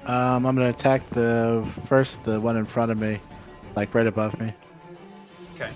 Um, 0.05 0.45
I'm 0.45 0.55
gonna 0.55 0.69
attack 0.69 1.07
the 1.11 1.67
first, 1.85 2.23
the 2.23 2.41
one 2.41 2.57
in 2.57 2.65
front 2.65 2.91
of 2.91 2.99
me, 2.99 3.19
like 3.75 3.93
right 3.93 4.07
above 4.07 4.39
me. 4.39 4.53
Okay. 5.55 5.69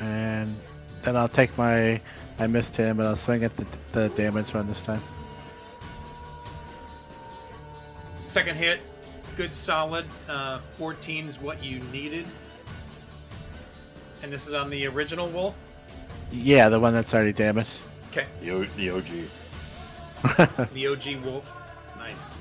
and 0.00 0.54
then 1.02 1.16
I'll 1.16 1.28
take 1.28 1.56
my. 1.58 2.00
I 2.38 2.46
missed 2.46 2.76
him, 2.76 3.00
and 3.00 3.08
I'll 3.08 3.16
swing 3.16 3.42
at 3.42 3.54
the, 3.56 3.66
the 3.92 4.08
damage 4.10 4.54
one 4.54 4.68
this 4.68 4.80
time. 4.80 5.02
Second 8.26 8.56
hit, 8.56 8.80
good 9.36 9.54
solid. 9.54 10.04
Uh, 10.28 10.60
14 10.76 11.28
is 11.28 11.40
what 11.40 11.62
you 11.64 11.80
needed. 11.92 12.26
And 14.22 14.32
this 14.32 14.46
is 14.46 14.54
on 14.54 14.70
the 14.70 14.86
original 14.86 15.28
wolf. 15.28 15.54
Yeah, 16.32 16.68
the 16.68 16.80
one 16.80 16.92
that's 16.92 17.14
already 17.14 17.32
damaged. 17.32 17.78
Okay, 18.10 18.26
The, 18.42 18.50
o- 18.50 18.64
the 18.64 18.90
OG. 18.90 19.06
the 20.74 20.86
OG 20.88 21.24
wolf. 21.24 21.54
Nice. 21.98 22.32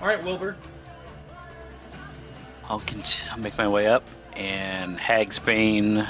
All 0.00 0.06
right, 0.08 0.22
Wilbur. 0.22 0.56
I'll, 2.68 2.80
cont- 2.80 3.22
I'll 3.30 3.38
make 3.38 3.56
my 3.56 3.68
way 3.68 3.86
up 3.86 4.04
and 4.36 4.98
Hagsbane 4.98 6.06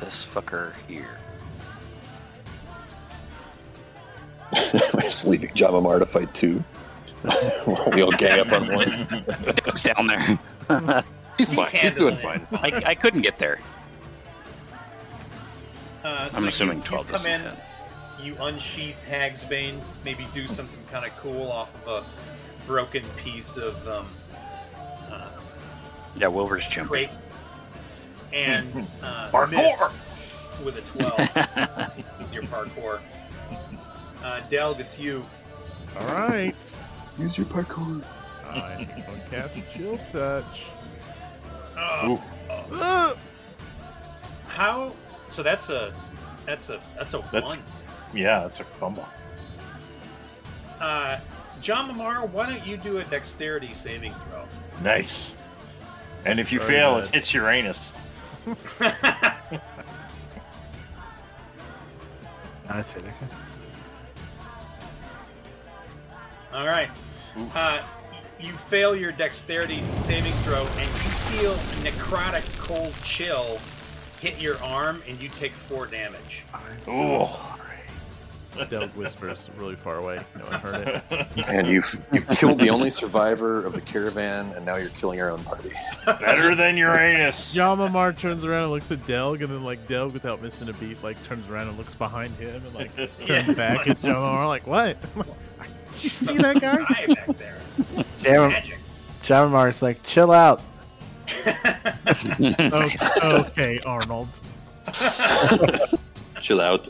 this 0.00 0.24
fucker 0.24 0.72
here. 0.86 1.08
We're 4.94 5.00
just 5.02 5.26
leaving 5.26 5.50
Jamamar 5.50 5.98
to 5.98 6.06
fight 6.06 6.32
two. 6.34 6.62
we 7.92 8.02
all 8.02 8.10
gang 8.12 8.40
up 8.40 8.52
on 8.52 8.72
one. 8.74 9.24
Doug's 9.64 9.82
down 9.82 10.06
there. 10.06 11.04
He's 11.40 11.54
fine. 11.54 11.68
He's 11.80 11.94
doing 11.94 12.16
handling 12.16 12.46
fine. 12.60 12.72
I, 12.84 12.90
I 12.90 12.94
couldn't 12.94 13.22
get 13.22 13.38
there. 13.38 13.58
Uh, 16.04 16.28
so 16.28 16.38
I'm 16.38 16.48
assuming 16.48 16.78
you 16.78 16.84
12 16.84 17.08
come 17.08 17.26
in, 17.26 17.40
hit. 17.40 17.52
you 18.22 18.36
unsheath 18.40 18.96
Hagsbane, 19.10 19.78
maybe 20.04 20.26
do 20.34 20.46
something 20.46 20.78
kind 20.90 21.06
of 21.06 21.16
cool 21.18 21.50
off 21.50 21.74
of 21.86 22.04
a 22.04 22.66
broken 22.66 23.02
piece 23.16 23.56
of 23.56 23.86
um, 23.88 24.06
uh, 25.10 25.28
Yeah, 26.16 26.28
Wilbur's 26.28 26.66
jumping. 26.66 26.88
crate, 26.88 27.10
and 28.34 28.86
uh, 29.02 29.30
Parkour! 29.30 29.96
with 30.64 30.76
a 30.76 30.82
12 30.98 32.18
with 32.18 32.32
your 32.34 32.42
parkour. 32.44 33.00
Uh, 34.22 34.40
Delg, 34.50 34.78
it's 34.80 34.98
you. 34.98 35.24
All 35.98 36.06
right. 36.28 36.80
Use 37.18 37.38
your 37.38 37.46
parkour. 37.46 38.02
I'm 38.46 38.84
gonna 38.86 39.22
cast 39.30 39.56
chill 39.74 39.98
touch. 40.12 40.64
Uh, 41.80 42.16
Ah! 42.72 43.14
how? 44.48 44.92
So 45.28 45.42
that's 45.42 45.70
a 45.70 45.92
that's 46.46 46.70
a 46.70 46.80
that's 46.96 47.14
a 47.14 47.18
That's- 47.32 47.50
one. 47.50 47.62
Yeah, 48.12 48.40
that's 48.40 48.58
a 48.60 48.64
fumble. 48.64 49.06
Uh, 50.80 51.18
John 51.60 51.88
Mamar, 51.90 52.28
why 52.30 52.50
don't 52.50 52.66
you 52.66 52.76
do 52.76 52.98
a 52.98 53.04
dexterity 53.04 53.72
saving 53.72 54.12
throw? 54.14 54.44
Nice. 54.82 55.36
And 56.24 56.40
if 56.40 56.50
you 56.52 56.58
Very 56.58 56.72
fail, 56.72 56.94
good. 56.96 57.04
it's, 57.04 57.10
it's 57.14 57.34
Uranus. 57.34 57.92
I 58.80 59.36
see. 62.82 62.98
Okay. 63.00 63.12
All 66.52 66.66
right. 66.66 66.88
Uh, 67.54 67.80
you 68.42 68.52
fail 68.52 68.94
your 68.96 69.12
dexterity 69.12 69.80
saving 69.94 70.32
throw, 70.44 70.60
and 70.60 70.88
you 70.88 71.10
feel 71.40 71.54
necrotic 71.84 72.58
cold 72.58 72.94
chill 73.02 73.58
hit 74.20 74.40
your 74.40 74.62
arm, 74.62 75.02
and 75.08 75.18
you 75.20 75.28
take 75.28 75.52
four 75.52 75.86
damage. 75.86 76.42
Ooh. 76.88 77.24
Delg 78.68 78.90
whispers 78.90 79.48
really 79.56 79.76
far 79.76 79.96
away. 79.98 80.20
No 80.36 80.44
one 80.44 80.60
heard 80.60 80.88
it. 81.10 81.26
And 81.48 81.66
you've 81.68 82.06
you've 82.12 82.28
killed 82.28 82.58
the 82.58 82.68
only 82.68 82.90
survivor 82.90 83.64
of 83.64 83.72
the 83.72 83.80
caravan, 83.80 84.52
and 84.56 84.66
now 84.66 84.76
you're 84.76 84.90
killing 84.90 85.16
your 85.18 85.30
own 85.30 85.42
party. 85.44 85.72
Better 86.04 86.54
than 86.54 86.76
Uranus. 86.76 87.54
Jamamar 87.56 88.18
turns 88.18 88.44
around 88.44 88.64
and 88.64 88.72
looks 88.72 88.90
at 88.90 89.06
Delg, 89.06 89.40
and 89.42 89.50
then 89.50 89.64
like 89.64 89.86
Delg, 89.88 90.12
without 90.12 90.42
missing 90.42 90.68
a 90.68 90.72
beat, 90.74 91.02
like 91.02 91.22
turns 91.24 91.48
around 91.48 91.68
and 91.68 91.78
looks 91.78 91.94
behind 91.94 92.34
him, 92.36 92.62
and 92.66 92.74
like 92.74 92.94
turns 92.96 93.10
Yeah. 93.26 93.52
back 93.52 93.88
at 93.88 94.02
Jamamar, 94.02 94.48
like 94.48 94.66
what? 94.66 95.00
Did 95.14 96.04
you 96.04 96.10
see 96.10 96.36
that 96.38 96.60
guy? 96.60 96.76
Guy 96.84 97.14
back 97.14 97.38
there. 97.38 97.59
Jam- 98.22 98.50
Magic. 98.50 98.78
Jamamar's 99.22 99.82
like, 99.82 100.02
chill 100.02 100.32
out. 100.32 100.62
Okay, 102.42 102.96
okay, 103.22 103.80
Arnold. 103.86 104.28
Chill 106.40 106.60
out. 106.60 106.88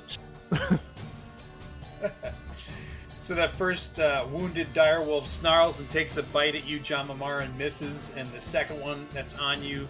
So 3.19 3.35
that 3.35 3.53
first 3.53 4.01
uh, 4.01 4.27
wounded 4.33 4.73
direwolf 4.75 5.27
snarls 5.27 5.79
and 5.81 5.89
takes 5.91 6.17
a 6.17 6.23
bite 6.23 6.55
at 6.55 6.67
you, 6.67 6.81
John 6.81 7.09
Mamar, 7.09 7.43
and 7.43 7.57
misses. 7.59 8.11
And 8.17 8.31
the 8.33 8.41
second 8.41 8.81
one 8.81 9.07
that's 9.13 9.35
on 9.35 9.63
you 9.63 9.87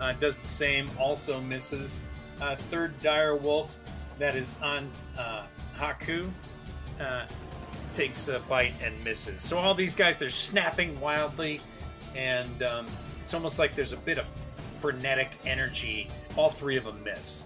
uh, 0.00 0.12
does 0.14 0.38
the 0.38 0.48
same, 0.48 0.90
also 0.98 1.40
misses. 1.40 2.02
Uh, 2.40 2.56
third 2.56 2.98
direwolf 3.00 3.68
that 4.18 4.34
is 4.34 4.56
on 4.62 4.90
uh, 5.16 5.44
Haku 5.78 6.28
uh, 7.00 7.26
takes 7.92 8.28
a 8.28 8.38
bite 8.40 8.74
and 8.82 8.94
misses. 9.04 9.40
So 9.40 9.58
all 9.58 9.74
these 9.74 9.94
guys, 9.94 10.18
they're 10.18 10.28
snapping 10.30 10.98
wildly, 11.00 11.60
and 12.16 12.62
um, 12.62 12.86
it's 13.22 13.34
almost 13.34 13.58
like 13.58 13.74
there's 13.74 13.92
a 13.92 13.98
bit 13.98 14.18
of 14.18 14.26
frenetic 14.80 15.30
energy. 15.44 16.08
All 16.36 16.50
three 16.50 16.76
of 16.76 16.84
them 16.84 17.02
miss. 17.04 17.44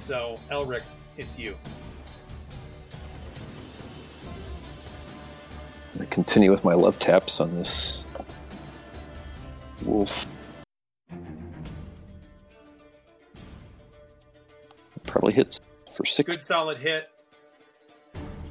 So 0.00 0.38
Elric, 0.50 0.82
it's 1.16 1.38
you. 1.38 1.56
I'm 5.92 5.98
gonna 5.98 6.06
continue 6.10 6.50
with 6.50 6.64
my 6.64 6.74
love 6.74 6.98
taps 6.98 7.40
on 7.40 7.54
this 7.54 8.02
wolf. 9.82 10.26
Probably 15.04 15.32
hits 15.32 15.60
for 15.92 16.04
six. 16.04 16.36
Good 16.36 16.42
solid 16.42 16.78
hit 16.78 17.08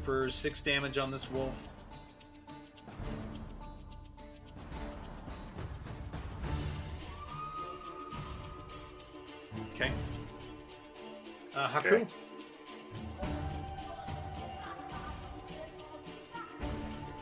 for 0.03 0.29
six 0.29 0.61
damage 0.61 0.97
on 0.97 1.09
this 1.09 1.31
wolf. 1.31 1.67
Okay. 9.73 9.91
Uh, 11.55 11.67
Haku. 11.67 11.85
Okay. 11.85 12.07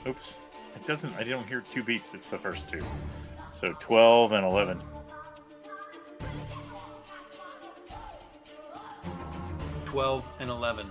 Oops. 0.08 0.34
It 0.76 0.88
doesn't. 0.88 1.14
I 1.16 1.24
don't 1.24 1.48
hear 1.48 1.64
two 1.74 1.84
beats. 1.84 2.14
It's 2.14 2.28
the 2.28 2.38
first 2.38 2.68
two. 2.68 2.84
So 3.60 3.74
12 3.80 4.32
and 4.32 4.46
11. 4.46 4.82
Twelve 9.86 10.26
and 10.40 10.50
eleven. 10.50 10.90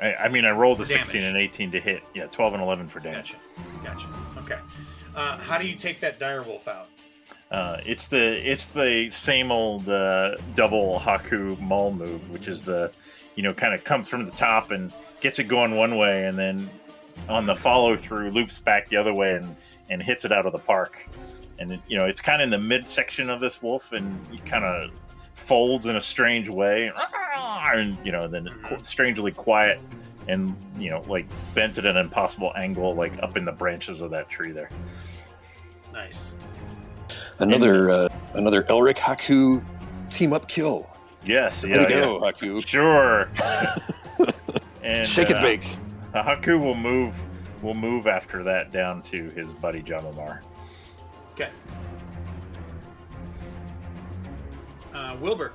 I, 0.00 0.14
I 0.14 0.28
mean, 0.28 0.44
I 0.44 0.50
rolled 0.50 0.80
a 0.80 0.84
Damage. 0.84 1.06
16 1.06 1.22
and 1.22 1.36
18 1.36 1.70
to 1.72 1.80
hit. 1.80 2.02
Yeah, 2.14 2.26
12 2.26 2.54
and 2.54 2.62
11 2.62 2.88
for 2.88 3.00
damage. 3.00 3.34
Gotcha. 3.82 4.06
Gotcha. 4.06 4.08
Okay. 4.38 4.58
Uh, 5.14 5.38
how 5.38 5.58
do 5.58 5.66
you 5.66 5.74
take 5.74 6.00
that 6.00 6.20
direwolf 6.20 6.68
out? 6.68 6.88
Uh, 7.50 7.78
it's 7.86 8.08
the 8.08 8.50
it's 8.50 8.66
the 8.66 9.08
same 9.08 9.52
old 9.52 9.88
uh, 9.88 10.36
double 10.54 10.98
Haku 10.98 11.58
Maul 11.60 11.92
move, 11.92 12.28
which 12.30 12.48
is 12.48 12.62
the 12.62 12.90
you 13.36 13.42
know 13.42 13.54
kind 13.54 13.72
of 13.72 13.84
comes 13.84 14.08
from 14.08 14.24
the 14.24 14.32
top 14.32 14.72
and 14.72 14.92
gets 15.20 15.38
it 15.38 15.44
going 15.44 15.76
one 15.76 15.96
way, 15.96 16.26
and 16.26 16.36
then 16.36 16.68
on 17.28 17.46
the 17.46 17.54
follow 17.54 17.96
through 17.96 18.30
loops 18.30 18.58
back 18.58 18.88
the 18.88 18.96
other 18.96 19.14
way 19.14 19.34
and 19.34 19.56
and 19.88 20.02
hits 20.02 20.24
it 20.24 20.32
out 20.32 20.44
of 20.44 20.52
the 20.52 20.58
park. 20.58 21.08
And 21.58 21.72
it, 21.72 21.80
you 21.86 21.96
know 21.96 22.06
it's 22.06 22.20
kind 22.20 22.42
of 22.42 22.46
in 22.46 22.50
the 22.50 22.58
midsection 22.58 23.30
of 23.30 23.38
this 23.38 23.62
wolf, 23.62 23.92
and 23.92 24.26
he 24.30 24.38
kind 24.38 24.64
of 24.64 24.90
folds 25.34 25.86
in 25.86 25.94
a 25.94 26.00
strange 26.00 26.48
way, 26.48 26.90
and 27.74 27.96
you 28.04 28.12
know 28.12 28.28
then 28.28 28.48
strangely 28.82 29.32
quiet 29.32 29.80
and 30.28 30.56
you 30.78 30.90
know 30.90 31.02
like 31.08 31.26
bent 31.54 31.78
at 31.78 31.86
an 31.86 31.96
impossible 31.96 32.52
angle, 32.56 32.94
like 32.94 33.12
up 33.22 33.36
in 33.36 33.44
the 33.44 33.52
branches 33.52 34.00
of 34.00 34.10
that 34.10 34.28
tree 34.28 34.52
there. 34.52 34.70
Nice. 35.92 36.34
Another 37.38 37.90
uh, 37.90 38.08
another 38.34 38.62
Elric 38.64 38.96
Haku 38.96 39.64
team 40.10 40.32
up 40.32 40.48
kill. 40.48 40.88
Yes, 41.24 41.64
Way 41.64 41.70
yeah, 41.70 41.86
to 41.86 41.94
yeah. 41.94 42.00
go, 42.00 42.20
Haku. 42.20 42.66
Sure. 42.66 43.28
and 44.82 45.06
Shake 45.06 45.30
it 45.30 45.36
uh, 45.36 45.40
big. 45.40 45.64
Haku 46.14 46.60
will 46.60 46.74
move 46.74 47.14
will 47.62 47.74
move 47.74 48.06
after 48.06 48.42
that 48.44 48.72
down 48.72 49.02
to 49.02 49.30
his 49.30 49.52
buddy 49.52 49.82
Jamamar. 49.82 50.40
Okay. 51.32 51.50
Uh, 54.94 55.16
Wilbur. 55.20 55.52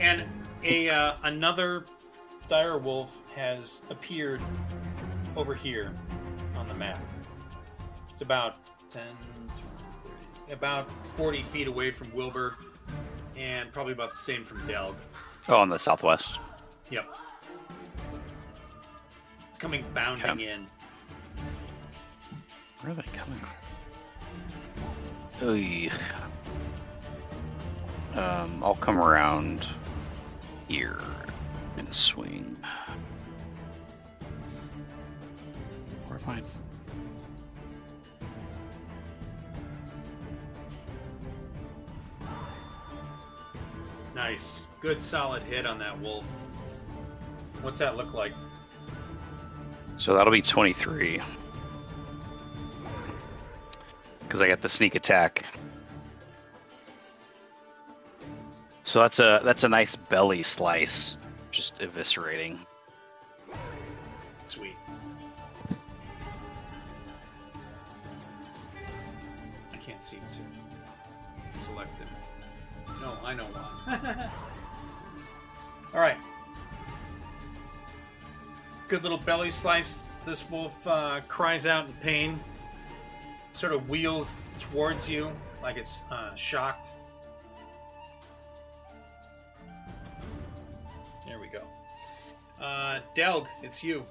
And 0.00 0.24
a 0.62 0.88
uh, 0.90 1.14
another 1.24 1.86
dire 2.48 2.78
wolf 2.78 3.16
has 3.34 3.82
appeared 3.90 4.40
over 5.36 5.54
here 5.54 5.92
on 6.56 6.66
the 6.68 6.74
map. 6.74 7.02
It's 8.10 8.22
about 8.22 8.56
10, 8.88 9.02
20, 9.48 9.62
30, 10.46 10.52
about 10.52 10.90
40 11.10 11.42
feet 11.42 11.68
away 11.68 11.90
from 11.90 12.12
Wilbur, 12.14 12.54
and 13.36 13.72
probably 13.72 13.92
about 13.92 14.10
the 14.12 14.18
same 14.18 14.44
from 14.44 14.66
Delg. 14.66 14.94
Oh, 15.48 15.62
in 15.62 15.68
the 15.68 15.78
southwest. 15.78 16.40
Yep. 16.90 17.06
It's 19.50 19.58
coming 19.58 19.84
bounding 19.94 20.26
Okay. 20.30 20.50
in. 20.52 20.66
Where 22.80 22.92
are 22.92 22.94
they 22.94 23.02
coming 23.16 23.38
from? 25.40 25.48
Oy. 25.48 25.90
Um, 28.14 28.62
I'll 28.62 28.74
come 28.74 28.98
around 28.98 29.68
here 30.68 31.00
and 31.76 31.94
swing. 31.94 32.56
Am 36.28 36.42
I? 36.42 36.42
Nice. 44.14 44.62
Good 44.80 45.00
solid 45.00 45.42
hit 45.42 45.66
on 45.66 45.78
that 45.78 45.98
wolf. 46.00 46.24
What's 47.62 47.78
that 47.78 47.96
look 47.96 48.12
like? 48.14 48.32
So 49.96 50.14
that'll 50.14 50.32
be 50.32 50.42
23. 50.42 51.20
Because 54.20 54.42
I 54.42 54.48
got 54.48 54.60
the 54.60 54.68
sneak 54.68 54.94
attack. 54.94 55.44
So 58.88 59.00
that's 59.00 59.18
a 59.18 59.42
that's 59.44 59.64
a 59.64 59.68
nice 59.68 59.94
belly 59.94 60.42
slice, 60.42 61.18
just 61.50 61.78
eviscerating. 61.80 62.56
Sweet. 64.46 64.76
I 69.74 69.76
can't 69.76 70.02
seem 70.02 70.20
to 70.32 71.58
select 71.58 72.00
it. 72.00 72.08
No, 73.02 73.18
I 73.22 73.34
know 73.34 73.44
why. 73.44 74.30
All 75.94 76.00
right. 76.00 76.16
Good 78.88 79.02
little 79.02 79.18
belly 79.18 79.50
slice. 79.50 80.04
This 80.24 80.48
wolf 80.48 80.86
uh, 80.86 81.20
cries 81.28 81.66
out 81.66 81.88
in 81.88 81.92
pain, 82.00 82.40
sort 83.52 83.74
of 83.74 83.86
wheels 83.90 84.34
towards 84.58 85.10
you 85.10 85.30
like 85.62 85.76
it's 85.76 86.00
uh, 86.10 86.34
shocked. 86.36 86.92
Uh, 92.60 93.00
Delg, 93.14 93.46
it's 93.62 93.82
you. 93.82 94.04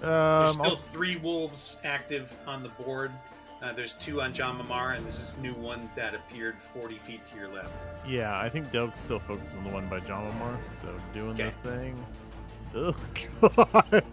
There's 0.00 0.50
Um, 0.50 0.54
still 0.54 0.64
I'll, 0.66 0.76
three 0.76 1.16
wolves 1.16 1.76
active 1.84 2.32
on 2.46 2.62
the 2.62 2.68
board. 2.70 3.10
Uh, 3.60 3.72
there's 3.72 3.94
two 3.94 4.22
on 4.22 4.32
John 4.32 4.56
Mamar, 4.62 4.96
and 4.96 5.04
this 5.04 5.16
is 5.20 5.34
new 5.38 5.52
one 5.54 5.90
that 5.96 6.14
appeared 6.14 6.56
40 6.62 6.96
feet 6.98 7.26
to 7.26 7.36
your 7.36 7.48
left. 7.48 7.70
yeah, 8.06 8.38
I 8.38 8.48
think 8.48 8.70
Delk's 8.70 9.00
still 9.00 9.18
focused 9.18 9.56
on 9.56 9.64
the 9.64 9.70
one 9.70 9.88
by 9.88 9.98
Jamamar, 10.00 10.56
so 10.80 10.88
doing 11.12 11.30
Okay. 11.40 11.52
the 11.64 11.70
thing. 11.70 12.06
Oh 12.76 12.94
god! 13.50 14.04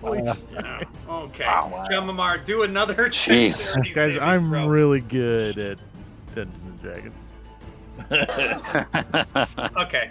Holy 0.00 0.20
Uh, 0.26 0.34
shit. 0.34 0.88
Okay. 1.08 1.44
Wow. 1.44 1.84
John 1.90 2.06
Mamar, 2.08 2.42
do 2.44 2.62
another 2.62 2.94
Jeez. 3.10 3.48
dexterity 3.48 3.92
Guys, 3.92 4.12
saving 4.14 4.22
I'm 4.28 4.48
throw. 4.48 4.66
really 4.68 5.00
good 5.02 5.58
at 5.58 5.78
Dungeons 6.34 6.62
and 6.62 6.80
Dragons. 6.80 7.28
Okay. 9.82 10.10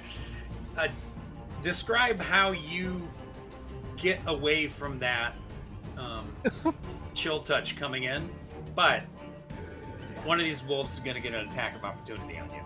Uh, 0.77 0.87
describe 1.67 2.17
how 2.21 2.51
you 2.51 3.05
get 3.97 4.21
away 4.25 4.67
from 4.67 4.97
that 4.99 5.35
um, 5.97 6.33
chill 7.13 7.41
touch 7.41 7.75
coming 7.75 8.03
in, 8.03 8.29
but 8.73 9.01
one 10.23 10.39
of 10.39 10.45
these 10.45 10.63
wolves 10.63 10.93
is 10.93 10.99
going 11.01 11.17
to 11.17 11.21
get 11.21 11.33
an 11.33 11.45
attack 11.45 11.75
of 11.75 11.83
opportunity 11.83 12.37
on 12.37 12.49
you. 12.51 12.61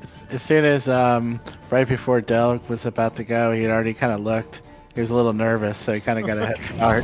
As 0.00 0.24
as 0.30 0.40
soon 0.40 0.64
as 0.64 0.88
um, 0.88 1.40
right 1.68 1.88
before 1.88 2.20
Del 2.20 2.60
was 2.68 2.86
about 2.86 3.16
to 3.16 3.24
go, 3.24 3.50
he 3.50 3.62
had 3.62 3.72
already 3.72 3.94
kind 3.94 4.12
of 4.12 4.20
looked. 4.20 4.62
He 4.94 5.00
was 5.00 5.10
a 5.10 5.16
little 5.16 5.32
nervous, 5.32 5.76
so 5.76 5.94
he 5.94 6.00
kind 6.00 6.16
of 6.16 6.28
got 6.28 6.38
a 6.38 6.46
head 6.46 6.62
start. 6.62 7.02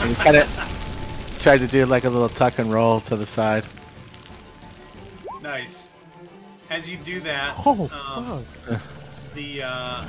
and 0.00 0.08
he 0.08 0.14
kind 0.22 0.36
of 0.36 1.38
tried 1.40 1.58
to 1.58 1.66
do 1.66 1.84
like 1.84 2.04
a 2.04 2.10
little 2.10 2.28
tuck 2.28 2.60
and 2.60 2.72
roll 2.72 3.00
to 3.00 3.16
the 3.16 3.26
side. 3.26 3.64
Nice. 5.42 5.85
As 6.70 6.88
you 6.90 6.96
do 6.98 7.20
that, 7.20 7.54
Oh, 7.64 7.88
um, 8.16 8.44
fuck. 8.64 8.82
the 9.34 9.62
uh, 9.62 10.04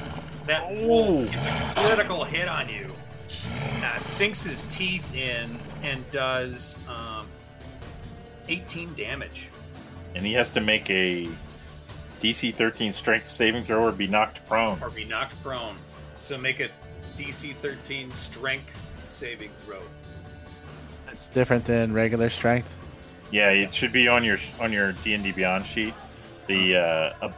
that 0.47 0.71
wolf 0.83 1.29
gets 1.31 1.45
a 1.45 1.73
critical 1.75 2.23
hit 2.23 2.47
on 2.47 2.67
you. 2.69 2.87
Uh, 3.83 3.99
sinks 3.99 4.43
his 4.43 4.65
teeth 4.65 5.13
in 5.15 5.55
and 5.83 6.09
does 6.11 6.75
um, 6.87 7.27
18 8.47 8.93
damage. 8.95 9.49
And 10.15 10.25
he 10.25 10.33
has 10.33 10.51
to 10.51 10.61
make 10.61 10.89
a 10.89 11.27
DC 12.21 12.55
13 12.55 12.91
strength 12.93 13.27
saving 13.27 13.63
throw 13.63 13.83
or 13.85 13.91
be 13.91 14.07
knocked 14.07 14.45
prone. 14.47 14.81
or 14.81 14.89
be 14.89 15.05
knocked 15.05 15.41
prone. 15.43 15.75
So 16.21 16.37
make 16.37 16.59
a 16.59 16.69
DC 17.17 17.55
13 17.57 18.11
strength 18.11 18.85
saving 19.09 19.51
throw. 19.65 19.81
It's 21.11 21.27
different 21.27 21.65
than 21.65 21.93
regular 21.93 22.29
strength. 22.29 22.77
Yeah, 23.31 23.49
it 23.49 23.73
should 23.73 23.91
be 23.91 24.07
on 24.07 24.23
your 24.23 24.37
on 24.59 24.71
your 24.71 24.93
D 25.03 25.13
and 25.13 25.23
D 25.23 25.31
Beyond 25.31 25.65
sheet. 25.65 25.93
The 26.47 26.77
uh, 26.77 27.25
uh, 27.25 27.31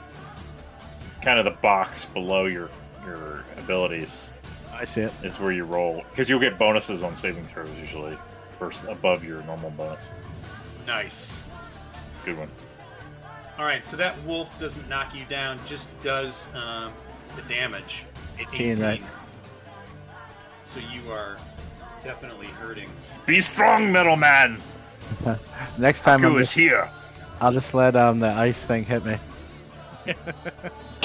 kind 1.22 1.40
of 1.40 1.46
the 1.46 1.60
box 1.62 2.06
below 2.06 2.46
your 2.46 2.70
your 3.06 3.44
abilities 3.58 4.32
I 4.74 4.86
see 4.86 5.02
it. 5.02 5.14
is 5.24 5.40
where 5.40 5.52
you 5.52 5.64
roll 5.64 6.04
because 6.10 6.30
you'll 6.30 6.40
get 6.40 6.58
bonuses 6.58 7.02
on 7.04 7.16
saving 7.16 7.46
throws 7.48 7.70
usually 7.80 8.18
first 8.60 8.84
above 8.86 9.24
your 9.24 9.42
normal 9.44 9.72
bonus. 9.72 10.10
Nice. 10.86 11.44
Good 12.26 12.38
one. 12.38 12.50
All 13.58 13.66
right, 13.66 13.86
so 13.86 13.98
that 13.98 14.22
wolf 14.24 14.58
doesn't 14.60 14.88
knock 14.88 15.14
you 15.14 15.26
down, 15.26 15.60
just 15.66 15.90
does 16.02 16.48
um, 16.54 16.94
the 17.36 17.42
damage. 17.54 18.06
18, 18.40 18.82
right. 18.82 19.04
So 20.64 20.80
you 20.94 21.12
are 21.12 21.38
definitely 22.04 22.48
hurting. 22.48 22.90
Be 23.26 23.42
strong, 23.42 23.92
metal 23.92 24.16
man. 24.16 24.62
Next 25.78 26.02
time, 26.02 26.24
I'm 26.24 26.32
Who 26.32 26.38
is 26.38 26.48
just, 26.48 26.54
here? 26.54 26.90
I'll 27.42 27.54
just 27.54 27.74
let 27.74 27.96
um 27.96 28.20
the 28.20 28.32
ice 28.32 28.66
thing 28.66 28.84
hit 28.86 29.06
me. 29.06 29.18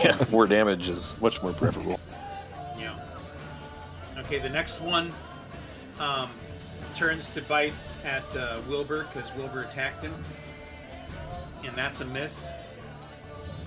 Yeah, 0.04 0.18
four 0.18 0.46
damage 0.46 0.90
is 0.90 1.18
much 1.22 1.42
more 1.42 1.54
preferable. 1.54 1.98
Yeah. 2.78 2.94
Okay, 4.18 4.38
the 4.38 4.50
next 4.50 4.82
one 4.82 5.10
um, 5.98 6.28
turns 6.94 7.30
to 7.30 7.40
bite 7.42 7.72
at 8.04 8.22
uh, 8.36 8.60
Wilbur 8.68 9.06
because 9.10 9.34
Wilbur 9.34 9.62
attacked 9.62 10.04
him, 10.04 10.12
and 11.64 11.74
that's 11.74 12.02
a 12.02 12.04
miss. 12.04 12.52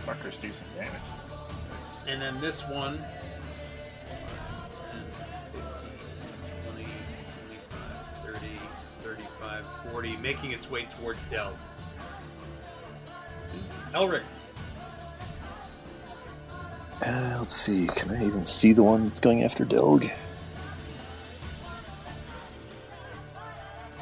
Fuckers 0.06 0.40
do 0.40 0.52
some 0.54 0.68
damage. 0.76 0.92
And 2.06 2.22
then 2.22 2.40
this 2.40 2.62
one 2.68 2.98
10, 2.98 3.06
15, 5.54 5.62
20, 6.74 6.86
25, 8.22 8.36
30, 8.36 8.48
35, 9.02 9.66
40, 9.92 10.18
making 10.18 10.52
its 10.52 10.70
way 10.70 10.88
towards 11.00 11.24
Del. 11.26 11.58
Elric, 13.94 14.22
Uh, 17.02 17.36
let's 17.40 17.54
see. 17.54 17.88
Can 17.88 18.12
I 18.12 18.26
even 18.26 18.44
see 18.46 18.74
the 18.74 18.84
one 18.84 19.06
that's 19.06 19.20
going 19.20 19.44
after 19.44 19.66
Delg? 19.66 20.12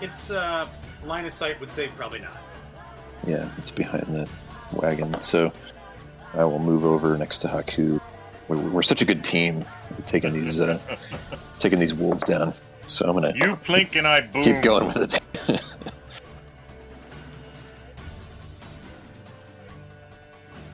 it's 0.02 0.30
uh, 0.30 0.68
line 1.06 1.26
of 1.26 1.32
sight 1.34 1.60
would 1.60 1.72
say 1.72 1.88
probably 1.96 2.20
not. 2.20 2.38
Yeah, 3.26 3.50
it's 3.58 3.72
behind 3.72 4.04
the 4.08 4.30
wagon. 4.74 5.20
So 5.22 5.52
I 6.34 6.44
will 6.44 6.60
move 6.60 6.84
over 6.86 7.18
next 7.18 7.40
to 7.40 7.48
Haku. 7.48 8.00
We're, 8.48 8.58
we're 8.58 8.82
such 8.84 9.02
a 9.02 9.06
good 9.06 9.24
team, 9.24 9.64
We're 9.98 10.06
taking 10.06 10.34
these 10.34 10.60
uh, 10.60 10.78
taking 11.60 11.80
these 11.80 11.94
wolves 11.96 12.24
down. 12.24 12.54
So 12.88 13.08
I'm 13.08 13.14
gonna 13.14 13.34
You 13.36 13.56
plink 13.56 13.96
and 13.96 14.08
I 14.08 14.22
boom. 14.22 14.44
keep 14.44 14.62
going 14.62 14.88
with 14.88 14.98
it. 15.48 15.62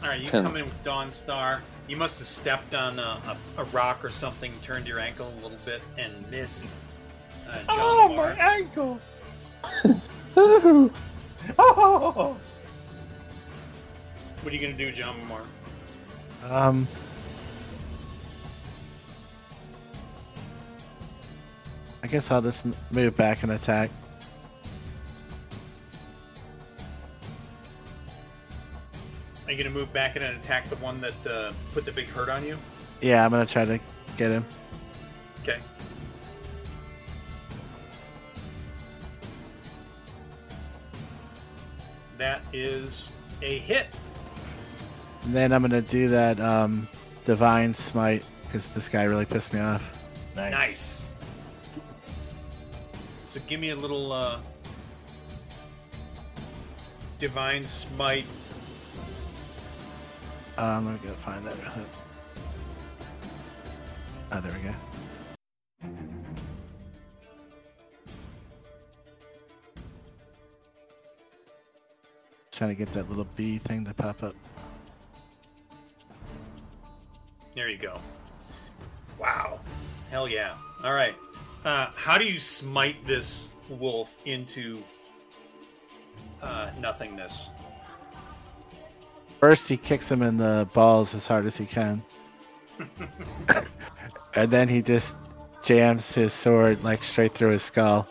All 0.01 0.07
right, 0.09 0.19
you 0.19 0.25
Ten. 0.25 0.43
come 0.43 0.57
in 0.57 0.65
with 0.65 0.83
Dawn 0.83 1.11
Star. 1.11 1.61
You 1.87 1.95
must 1.95 2.17
have 2.19 2.27
stepped 2.27 2.73
on 2.73 2.97
a, 2.99 3.19
a, 3.57 3.61
a 3.61 3.63
rock 3.65 4.03
or 4.03 4.09
something, 4.09 4.51
turned 4.61 4.87
your 4.87 4.99
ankle 4.99 5.31
a 5.39 5.41
little 5.43 5.57
bit, 5.65 5.81
and 5.97 6.11
miss. 6.31 6.71
Uh, 7.49 7.53
John 7.53 7.65
Oh, 7.69 8.07
Lamar. 8.09 8.35
my 8.35 8.39
ankle! 8.55 8.99
What 14.41 14.51
are 14.51 14.55
you 14.55 14.59
gonna 14.61 14.73
do, 14.77 14.91
John 14.91 15.17
Lamar? 15.19 15.41
Um. 16.49 16.87
I 22.03 22.07
guess 22.07 22.31
I'll 22.31 22.41
just 22.41 22.65
move 22.89 23.15
back 23.15 23.43
and 23.43 23.51
attack. 23.51 23.91
Are 29.51 29.53
you 29.53 29.61
gonna 29.61 29.75
move 29.75 29.91
back 29.91 30.15
in 30.15 30.23
and 30.23 30.37
attack 30.37 30.69
the 30.69 30.77
one 30.77 31.01
that 31.01 31.27
uh, 31.27 31.51
put 31.73 31.83
the 31.83 31.91
big 31.91 32.07
hurt 32.07 32.29
on 32.29 32.45
you? 32.45 32.57
Yeah, 33.01 33.25
I'm 33.25 33.31
gonna 33.31 33.45
try 33.45 33.65
to 33.65 33.81
get 34.15 34.31
him. 34.31 34.45
Okay. 35.41 35.59
That 42.17 42.41
is 42.53 43.09
a 43.41 43.57
hit. 43.57 43.87
And 45.23 45.35
then 45.35 45.51
I'm 45.51 45.61
gonna 45.61 45.81
do 45.81 46.07
that 46.07 46.39
um, 46.39 46.87
divine 47.25 47.73
smite 47.73 48.23
because 48.43 48.67
this 48.67 48.87
guy 48.87 49.03
really 49.03 49.25
pissed 49.25 49.51
me 49.51 49.59
off. 49.59 49.99
Nice. 50.33 50.51
Nice. 50.53 51.15
So 53.25 53.41
give 53.47 53.59
me 53.59 53.71
a 53.71 53.75
little 53.75 54.13
uh, 54.13 54.39
divine 57.19 57.67
smite. 57.67 58.25
Um, 60.57 60.85
let 60.85 61.01
me 61.01 61.07
go 61.07 61.13
find 61.15 61.45
that. 61.45 61.55
Oh, 64.33 64.41
there 64.41 64.53
we 64.53 64.59
go. 64.59 64.75
Trying 72.51 72.69
to 72.69 72.75
get 72.75 72.91
that 72.93 73.09
little 73.09 73.27
bee 73.35 73.57
thing 73.57 73.83
to 73.85 73.93
pop 73.93 74.23
up. 74.23 74.35
There 77.55 77.69
you 77.69 77.77
go. 77.77 77.99
Wow. 79.19 79.59
Hell 80.09 80.27
yeah. 80.27 80.55
All 80.83 80.93
right. 80.93 81.15
Uh, 81.65 81.87
how 81.95 82.17
do 82.17 82.25
you 82.25 82.39
smite 82.39 83.05
this 83.05 83.51
wolf 83.69 84.17
into 84.25 84.83
uh, 86.41 86.71
nothingness? 86.79 87.49
First, 89.41 89.67
he 89.67 89.75
kicks 89.75 90.09
him 90.09 90.21
in 90.21 90.37
the 90.37 90.69
balls 90.71 91.15
as 91.15 91.27
hard 91.27 91.47
as 91.47 91.57
he 91.57 91.65
can. 91.65 92.03
and 94.35 94.51
then 94.51 94.67
he 94.67 94.83
just 94.83 95.17
jams 95.63 96.13
his 96.13 96.31
sword 96.31 96.83
like 96.83 97.03
straight 97.03 97.33
through 97.33 97.49
his 97.49 97.63
skull, 97.63 98.07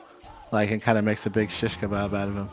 like 0.51 0.73
and 0.73 0.83
kind 0.83 0.99
of 0.99 1.05
makes 1.05 1.25
a 1.27 1.31
big 1.31 1.49
shish 1.49 1.79
kebab 1.79 2.15
out 2.15 2.27
of 2.27 2.35
him. 2.35 2.51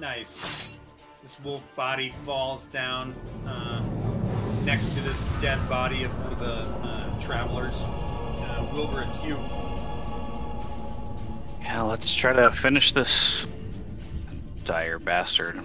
Nice. 0.00 0.80
This 1.22 1.38
wolf 1.44 1.64
body 1.76 2.10
falls 2.24 2.66
down 2.66 3.14
uh, 3.46 3.80
next 4.64 4.94
to 4.94 5.00
this 5.02 5.22
dead 5.40 5.60
body 5.68 6.02
of 6.02 6.12
one 6.24 6.32
of 6.32 6.40
the 6.40 6.86
uh, 6.86 7.20
travelers. 7.20 7.74
Uh, 7.74 8.68
Wilbur, 8.72 9.02
it's 9.02 9.22
you. 9.22 9.36
Yeah, 11.62 11.82
let's 11.82 12.12
try 12.12 12.32
to 12.32 12.50
finish 12.50 12.92
this 12.92 13.46
dire 14.64 14.98
bastard. 14.98 15.62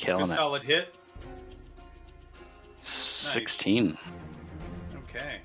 Killing 0.00 0.26
Good 0.26 0.32
it. 0.32 0.36
solid 0.36 0.62
hit. 0.62 0.94
16. 2.78 3.98
Okay. 4.96 5.40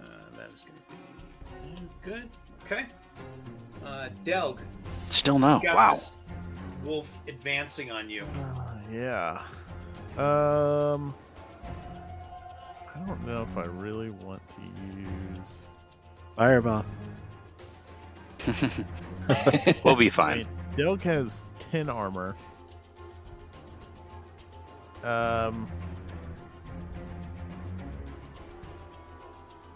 Uh, 0.00 0.04
that 0.36 0.50
is 0.52 0.64
going 0.64 1.76
to 1.76 1.82
be 1.82 1.88
good. 2.02 2.28
Okay. 2.64 2.86
Uh, 3.84 4.08
Delg, 4.24 4.58
Still 5.10 5.38
no. 5.38 5.60
Wow. 5.62 5.94
this 5.94 6.10
wolf 6.82 7.20
advancing 7.28 7.92
on 7.92 8.10
you. 8.10 8.26
Yeah. 8.90 9.40
Um. 10.18 11.14
I 12.94 13.06
don't 13.06 13.24
know 13.24 13.42
if 13.48 13.56
I 13.56 13.66
really 13.66 14.10
want 14.10 14.42
to 14.48 14.60
use. 15.38 15.66
Fireball. 16.34 16.84
we'll 19.84 19.94
be 19.94 20.06
I 20.06 20.10
fine. 20.10 20.38
mean, 20.38 20.48
Delg 20.76 21.02
has 21.02 21.44
ten 21.60 21.88
armor. 21.88 22.34
Um. 25.02 25.68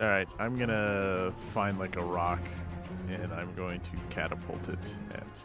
All 0.01 0.09
right, 0.09 0.29
I'm 0.39 0.59
gonna 0.59 1.33
find 1.53 1.79
like 1.79 1.97
a 1.97 2.03
rock, 2.03 2.41
and 3.09 3.33
I'm 3.33 3.55
going 3.55 3.81
to 3.81 3.91
catapult 4.09 4.69
it 4.69 4.95
at 5.13 5.43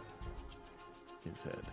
his 1.30 1.44
head. 1.44 1.66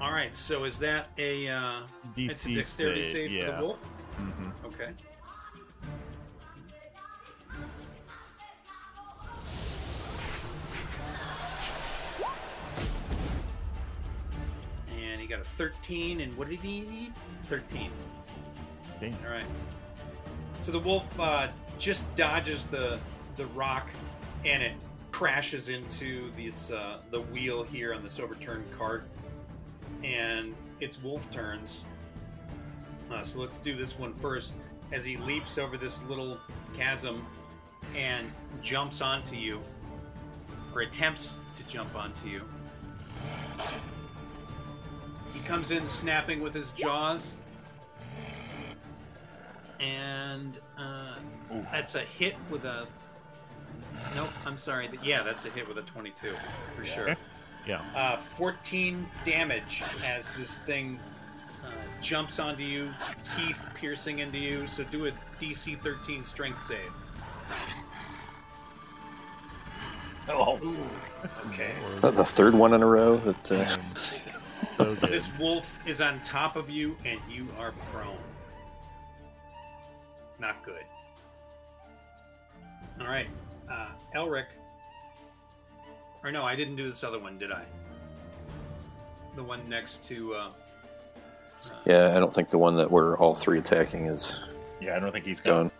All 0.00 0.12
right. 0.12 0.34
So 0.36 0.64
is 0.64 0.78
that 0.78 1.08
a? 1.18 1.48
Uh, 1.48 1.80
it's 2.16 2.46
a 2.46 2.48
DC 2.50 2.54
dexterity 2.54 3.02
save, 3.02 3.12
save, 3.12 3.30
for 3.30 3.36
yeah. 3.36 3.56
the 3.56 3.64
wolf. 3.64 3.88
Mm-hmm. 4.16 4.66
Okay. 4.66 4.90
Got 15.28 15.40
a 15.40 15.44
13, 15.44 16.20
and 16.20 16.36
what 16.36 16.48
did 16.48 16.60
he 16.60 16.80
need? 16.80 17.12
13. 17.46 17.90
Damn. 19.00 19.14
All 19.24 19.30
right. 19.30 19.44
So 20.58 20.72
the 20.72 20.78
wolf 20.78 21.08
uh, 21.20 21.48
just 21.78 22.12
dodges 22.16 22.64
the 22.66 22.98
the 23.36 23.46
rock, 23.46 23.88
and 24.44 24.62
it 24.62 24.72
crashes 25.12 25.68
into 25.68 26.30
this 26.32 26.70
uh, 26.70 26.98
the 27.10 27.20
wheel 27.20 27.62
here 27.62 27.94
on 27.94 28.02
this 28.02 28.18
overturned 28.18 28.64
cart, 28.76 29.04
and 30.02 30.54
it's 30.80 31.00
wolf 31.02 31.30
turns. 31.30 31.84
Uh, 33.10 33.22
so 33.22 33.38
let's 33.38 33.58
do 33.58 33.76
this 33.76 33.98
one 33.98 34.12
first. 34.14 34.54
As 34.90 35.04
he 35.04 35.16
leaps 35.16 35.58
over 35.58 35.76
this 35.76 36.02
little 36.04 36.38
chasm 36.76 37.24
and 37.94 38.26
jumps 38.62 39.00
onto 39.00 39.36
you, 39.36 39.60
or 40.74 40.80
attempts 40.82 41.38
to 41.54 41.66
jump 41.66 41.94
onto 41.94 42.28
you. 42.28 42.42
He 45.48 45.54
comes 45.54 45.70
in 45.70 45.88
snapping 45.88 46.42
with 46.42 46.52
his 46.52 46.72
jaws. 46.72 47.38
And 49.80 50.58
uh, 50.76 51.14
that's 51.72 51.94
a 51.94 52.00
hit 52.00 52.36
with 52.50 52.66
a. 52.66 52.86
Nope, 54.14 54.28
I'm 54.44 54.58
sorry. 54.58 54.90
Yeah, 55.02 55.22
that's 55.22 55.46
a 55.46 55.48
hit 55.48 55.66
with 55.66 55.78
a 55.78 55.82
22 55.82 56.34
for 56.76 56.84
sure. 56.84 57.16
Yeah. 57.66 57.80
Uh, 57.96 58.18
14 58.18 59.06
damage 59.24 59.82
as 60.04 60.30
this 60.36 60.58
thing 60.58 61.00
uh, 61.64 61.70
jumps 62.02 62.38
onto 62.38 62.62
you, 62.62 62.90
teeth 63.34 63.64
piercing 63.74 64.18
into 64.18 64.36
you. 64.36 64.66
So 64.66 64.84
do 64.84 65.06
a 65.06 65.12
DC 65.40 65.80
13 65.80 66.24
strength 66.24 66.62
save. 66.62 66.92
Oh, 70.28 70.58
Ooh, 70.62 70.76
okay. 71.46 71.72
Not 72.02 72.16
the 72.16 72.24
third 72.24 72.52
one 72.52 72.74
in 72.74 72.82
a 72.82 72.86
row 72.86 73.16
that. 73.16 73.50
Uh, 73.50 73.76
So. 74.76 74.94
This 75.08 75.28
wolf 75.38 75.78
is 75.86 76.00
on 76.00 76.20
top 76.20 76.56
of 76.56 76.70
you, 76.70 76.96
and 77.04 77.20
you 77.30 77.46
are 77.58 77.72
prone. 77.92 78.16
Not 80.38 80.62
good. 80.62 80.84
All 83.00 83.06
right, 83.06 83.28
uh, 83.70 83.88
Elric. 84.14 84.46
Or 86.22 86.32
no, 86.32 86.44
I 86.44 86.56
didn't 86.56 86.76
do 86.76 86.84
this 86.84 87.04
other 87.04 87.18
one, 87.18 87.38
did 87.38 87.52
I? 87.52 87.64
The 89.36 89.42
one 89.42 89.68
next 89.68 90.02
to. 90.04 90.34
Uh, 90.34 90.50
yeah, 91.84 92.12
I 92.16 92.18
don't 92.18 92.34
think 92.34 92.50
the 92.50 92.58
one 92.58 92.76
that 92.76 92.90
we're 92.90 93.16
all 93.18 93.34
three 93.34 93.58
attacking 93.58 94.06
is 94.06 94.40
yeah. 94.80 94.96
I 94.96 95.00
don't 95.00 95.12
think 95.12 95.24
he's 95.24 95.40
gone. 95.40 95.64
gone. 95.64 95.70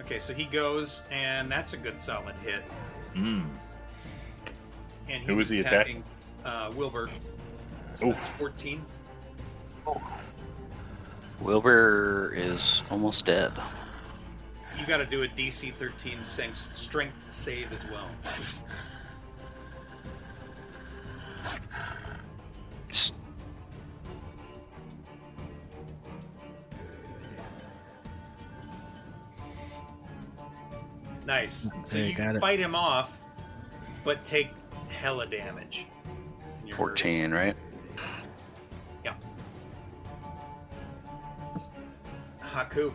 okay, 0.00 0.18
so 0.18 0.32
he 0.32 0.44
goes, 0.44 1.02
and 1.10 1.50
that's 1.50 1.72
a 1.72 1.76
good 1.76 1.98
solid 1.98 2.34
hit. 2.36 2.62
Mm. 3.14 3.44
And 5.08 5.20
he 5.22 5.26
Who 5.26 5.36
was 5.36 5.48
he 5.48 5.60
attacking? 5.60 6.02
attacking? 6.44 6.70
Uh, 6.70 6.72
Wilbur. 6.76 7.08
So 7.94 8.08
Oof. 8.08 8.14
that's 8.16 8.26
14. 8.26 8.84
Wilbur 11.40 12.32
is 12.36 12.82
almost 12.90 13.24
dead. 13.26 13.52
You 14.78 14.84
got 14.86 14.96
to 14.96 15.06
do 15.06 15.22
a 15.22 15.28
DC 15.28 15.72
13 15.74 16.22
strength 16.24 16.76
strength 16.76 17.14
save 17.28 17.72
as 17.72 17.88
well. 17.90 18.08
S- 22.90 23.12
Nice. 31.26 31.68
So 31.84 31.96
you 31.96 32.14
got 32.14 32.36
it. 32.36 32.40
fight 32.40 32.58
him 32.58 32.74
off, 32.74 33.18
but 34.04 34.24
take 34.24 34.48
hella 34.88 35.26
damage. 35.26 35.86
And 36.60 36.68
you're 36.68 36.76
hurt. 36.76 36.98
14, 36.98 37.32
right? 37.32 37.56
Haku. 42.54 42.92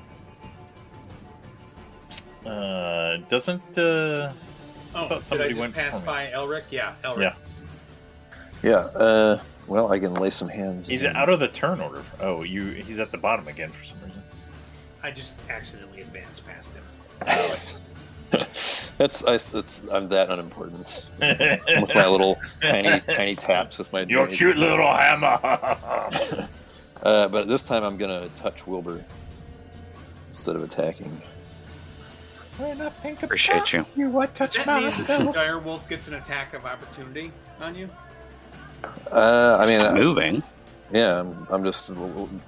Uh, 2.46 3.18
doesn't 3.28 3.78
uh, 3.78 4.32
Oh, 4.96 5.08
thought 5.08 5.10
did 5.10 5.18
I 5.18 5.22
somebody 5.22 5.50
just 5.50 5.60
went 5.60 5.76
pass 5.76 6.00
by 6.00 6.28
Elric? 6.28 6.64
Yeah, 6.72 6.96
Elric. 7.04 7.22
Yeah. 7.22 7.34
Yeah. 8.64 8.76
Uh, 9.00 9.42
well, 9.68 9.92
I 9.92 10.00
can 10.00 10.16
lay 10.16 10.30
some 10.32 10.48
hands. 10.48 10.88
He's 10.88 11.04
in. 11.04 11.16
out 11.16 11.30
of 11.30 11.40
the 11.40 11.48
turn 11.48 11.80
order. 11.80 12.04
Oh, 12.20 12.44
you 12.44 12.66
he's 12.66 13.00
at 13.00 13.12
the 13.12 13.18
bottom 13.18 13.48
again 13.48 13.72
for 13.72 13.84
some 13.84 13.98
reason. 14.04 14.24
I 15.04 15.12
just 15.12 15.36
accidentally 15.50 16.02
advanced 16.02 16.46
past 16.48 16.74
him. 16.74 16.84
Oh, 17.28 17.28
I 17.54 17.58
see. 17.58 18.92
that's 18.98 19.24
I, 19.26 19.38
that's 19.38 19.84
I'm 19.92 20.10
that 20.10 20.30
unimportant 20.32 21.08
with 21.20 21.96
my 21.96 22.08
little 22.08 22.40
tiny 22.64 23.00
tiny 23.02 23.36
taps 23.36 23.78
with 23.78 23.94
my. 23.94 24.02
Your 24.02 24.28
knees. 24.28 24.38
cute 24.38 24.58
little 24.58 24.92
hammer. 24.92 26.48
Uh, 27.02 27.30
but 27.30 27.48
this 27.48 27.64
time 27.64 27.82
I'm 27.86 27.96
gonna 27.96 28.28
touch 28.36 28.68
Wilbur 28.68 29.06
instead 30.30 30.56
of 30.56 30.64
attacking. 30.64 31.22
I 32.60 32.92
appreciate 33.22 33.74
you. 33.74 33.86
Does 34.34 34.52
that 34.52 34.68
mean 34.68 35.26
the 35.26 35.32
dire 35.34 35.60
wolf 35.60 35.88
gets 35.88 36.08
an 36.08 36.16
attack 36.16 36.54
of 36.54 36.66
opportunity 36.66 37.32
on 37.60 37.76
you? 37.76 37.90
Uh, 39.12 39.58
I 39.60 39.70
mean, 39.70 39.80
Not 39.80 39.92
uh, 39.92 39.96
moving. 39.96 40.44
yeah, 40.92 41.20
I'm, 41.22 41.48
I'm 41.50 41.64
just 41.64 41.92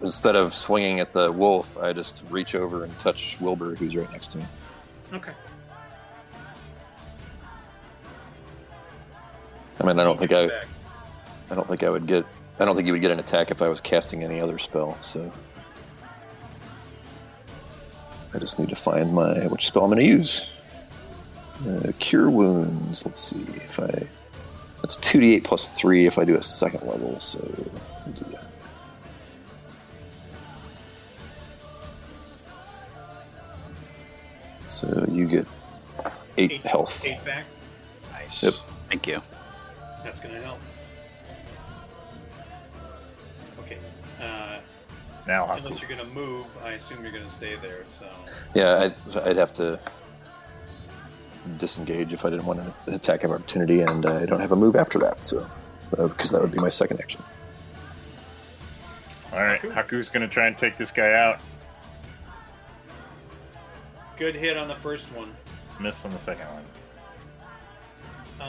instead 0.01 0.35
of 0.35 0.53
swinging 0.53 0.99
at 0.99 1.13
the 1.13 1.31
wolf, 1.31 1.77
I 1.77 1.93
just 1.93 2.23
reach 2.29 2.55
over 2.55 2.83
and 2.83 2.99
touch 2.99 3.37
Wilbur, 3.39 3.75
who's 3.75 3.95
right 3.95 4.11
next 4.11 4.29
to 4.29 4.37
me. 4.37 4.45
Okay. 5.13 5.31
I 9.79 9.85
mean, 9.85 9.99
I 9.99 10.03
don't 10.03 10.19
think 10.19 10.31
I, 10.31 10.47
Back. 10.47 10.67
I 11.49 11.55
don't 11.55 11.67
think 11.67 11.83
I 11.83 11.89
would 11.89 12.05
get, 12.05 12.25
I 12.59 12.65
don't 12.65 12.75
think 12.75 12.85
you 12.85 12.93
would 12.93 13.01
get 13.01 13.11
an 13.11 13.19
attack 13.19 13.49
if 13.49 13.61
I 13.61 13.67
was 13.69 13.81
casting 13.81 14.23
any 14.23 14.39
other 14.39 14.57
spell. 14.57 14.97
So 15.01 15.31
I 18.33 18.39
just 18.39 18.59
need 18.59 18.69
to 18.69 18.75
find 18.75 19.13
my 19.13 19.47
which 19.47 19.67
spell 19.67 19.83
I'm 19.83 19.89
going 19.89 19.99
to 19.99 20.05
use. 20.05 20.49
Uh, 21.67 21.91
cure 21.99 22.29
wounds. 22.29 23.05
Let's 23.05 23.21
see 23.21 23.45
if 23.55 23.79
I. 23.79 24.07
That's 24.81 24.95
two 24.97 25.19
d 25.19 25.35
eight 25.35 25.43
plus 25.43 25.77
three 25.77 26.07
if 26.07 26.17
I 26.17 26.25
do 26.25 26.35
a 26.35 26.41
second 26.41 26.87
level. 26.87 27.19
So 27.19 27.39
we'll 27.39 28.15
do 28.15 28.23
that. 28.31 28.45
So 34.65 35.05
you 35.09 35.27
get 35.27 35.45
eight, 36.37 36.53
Eight 36.53 36.61
health. 36.61 37.05
Eight 37.05 37.23
back. 37.25 37.43
Nice. 38.11 38.43
Yep. 38.43 38.53
Thank 38.89 39.07
you. 39.07 39.21
That's 40.03 40.19
going 40.19 40.33
to 40.33 40.41
help. 40.41 40.59
Now, 45.31 45.45
Haku. 45.45 45.57
unless 45.59 45.81
you're 45.81 45.89
going 45.89 46.05
to 46.05 46.13
move, 46.13 46.45
I 46.63 46.71
assume 46.71 47.01
you're 47.03 47.11
going 47.11 47.23
to 47.23 47.29
stay 47.29 47.55
there. 47.55 47.83
So 47.85 48.05
Yeah, 48.53 48.91
I'd, 48.91 49.17
I'd 49.17 49.37
have 49.37 49.53
to 49.53 49.79
disengage 51.57 52.13
if 52.13 52.25
I 52.25 52.29
didn't 52.29 52.45
want 52.45 52.59
an 52.59 52.93
attack 52.93 53.23
of 53.23 53.31
opportunity, 53.31 53.79
and 53.81 54.05
I 54.05 54.25
don't 54.25 54.41
have 54.41 54.51
a 54.51 54.55
move 54.55 54.75
after 54.75 54.99
that, 54.99 55.23
so 55.23 55.47
because 55.89 56.31
that 56.31 56.41
would 56.41 56.51
be 56.51 56.59
my 56.59 56.69
second 56.69 56.99
action. 56.99 57.23
All 59.31 59.39
right, 59.39 59.61
Haku's 59.61 60.09
gonna 60.09 60.27
try 60.27 60.47
and 60.47 60.57
take 60.57 60.77
this 60.77 60.91
guy 60.91 61.13
out. 61.13 61.39
good 64.17 64.35
hit 64.35 64.57
on 64.57 64.67
the 64.67 64.75
first 64.75 65.07
one. 65.13 65.33
Miss 65.79 66.05
on 66.05 66.11
the 66.11 66.19
second 66.19 66.45
one. 66.47 66.65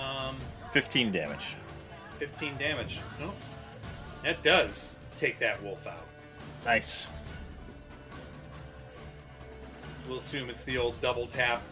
Um, 0.00 0.36
15 0.72 1.12
damage. 1.12 1.54
15 2.18 2.56
damage. 2.58 3.00
Oh, 3.22 3.32
that 4.22 4.42
does 4.42 4.96
take 5.16 5.38
that 5.38 5.62
wolf 5.62 5.86
out. 5.86 6.06
Nice. 6.64 7.08
We'll 10.08 10.18
assume 10.18 10.50
it's 10.50 10.64
the 10.64 10.78
old 10.78 11.00
double 11.00 11.26
tap. 11.26 11.62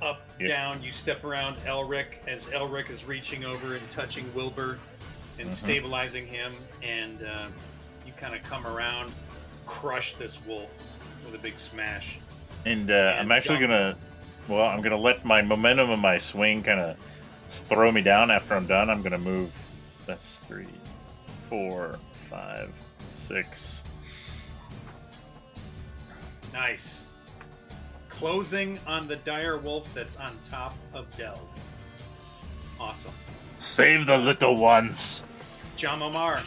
Up, 0.00 0.20
Yeah. 0.38 0.46
down, 0.48 0.82
you 0.82 0.92
step 0.92 1.24
around 1.24 1.56
Elric 1.66 2.18
as 2.28 2.46
Elric 2.46 2.88
is 2.88 3.04
reaching 3.04 3.44
over 3.44 3.74
and 3.74 3.90
touching 3.90 4.32
Wilbur 4.34 4.78
and 5.40 5.48
Mhm. 5.48 5.52
stabilizing 5.52 6.26
him, 6.26 6.54
and 6.82 7.22
uh, 7.24 7.46
you 8.06 8.12
kind 8.12 8.34
of 8.34 8.42
come 8.44 8.64
around, 8.66 9.12
crush 9.66 10.14
this 10.14 10.40
wolf 10.46 10.72
with 11.24 11.34
a 11.34 11.38
big 11.38 11.58
smash. 11.58 12.18
And 12.64 12.90
uh, 12.90 12.94
And 12.94 13.20
I'm 13.20 13.32
actually 13.32 13.58
jump. 13.58 13.70
gonna, 13.70 13.96
well, 14.46 14.66
I'm 14.66 14.80
gonna 14.82 14.96
let 14.96 15.24
my 15.24 15.42
momentum 15.42 15.90
of 15.90 15.98
my 15.98 16.18
swing 16.18 16.62
kind 16.62 16.80
of 16.80 16.96
throw 17.48 17.90
me 17.90 18.00
down. 18.02 18.30
After 18.30 18.54
I'm 18.54 18.66
done, 18.66 18.90
I'm 18.90 19.02
gonna 19.02 19.18
move. 19.18 19.50
That's 20.06 20.38
three, 20.40 20.68
four, 21.48 21.98
five, 22.30 22.72
six. 23.10 23.77
Nice. 26.58 27.12
Closing 28.08 28.80
on 28.84 29.06
the 29.06 29.14
dire 29.14 29.58
wolf 29.58 29.88
that's 29.94 30.16
on 30.16 30.36
top 30.42 30.74
of 30.92 31.06
Delg. 31.16 31.38
Awesome. 32.80 33.12
Save 33.58 34.06
the 34.06 34.18
little 34.18 34.56
ones. 34.56 35.22
Jamamar. 35.76 36.42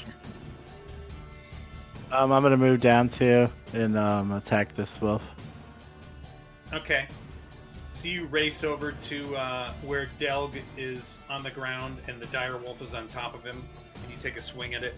Um, 2.12 2.34
I'm 2.34 2.44
gonna 2.44 2.58
move 2.58 2.82
down 2.82 3.08
too 3.08 3.50
and 3.72 3.98
um, 3.98 4.34
attack 4.34 4.74
this 4.74 5.00
wolf. 5.00 5.24
Okay. 6.74 7.08
So 7.94 8.10
you 8.10 8.26
race 8.26 8.66
over 8.66 8.92
to 8.92 9.36
uh, 9.38 9.72
where 9.86 10.10
Delg 10.20 10.58
is 10.76 11.20
on 11.30 11.42
the 11.42 11.52
ground 11.52 12.00
and 12.10 12.20
the 12.20 12.26
dire 12.28 12.58
wolf 12.58 12.82
is 12.82 12.94
on 12.94 13.08
top 13.08 13.34
of 13.34 13.46
him, 13.46 13.64
and 13.96 14.12
you 14.12 14.18
take 14.20 14.36
a 14.36 14.42
swing 14.42 14.74
at 14.74 14.84
it. 14.84 14.94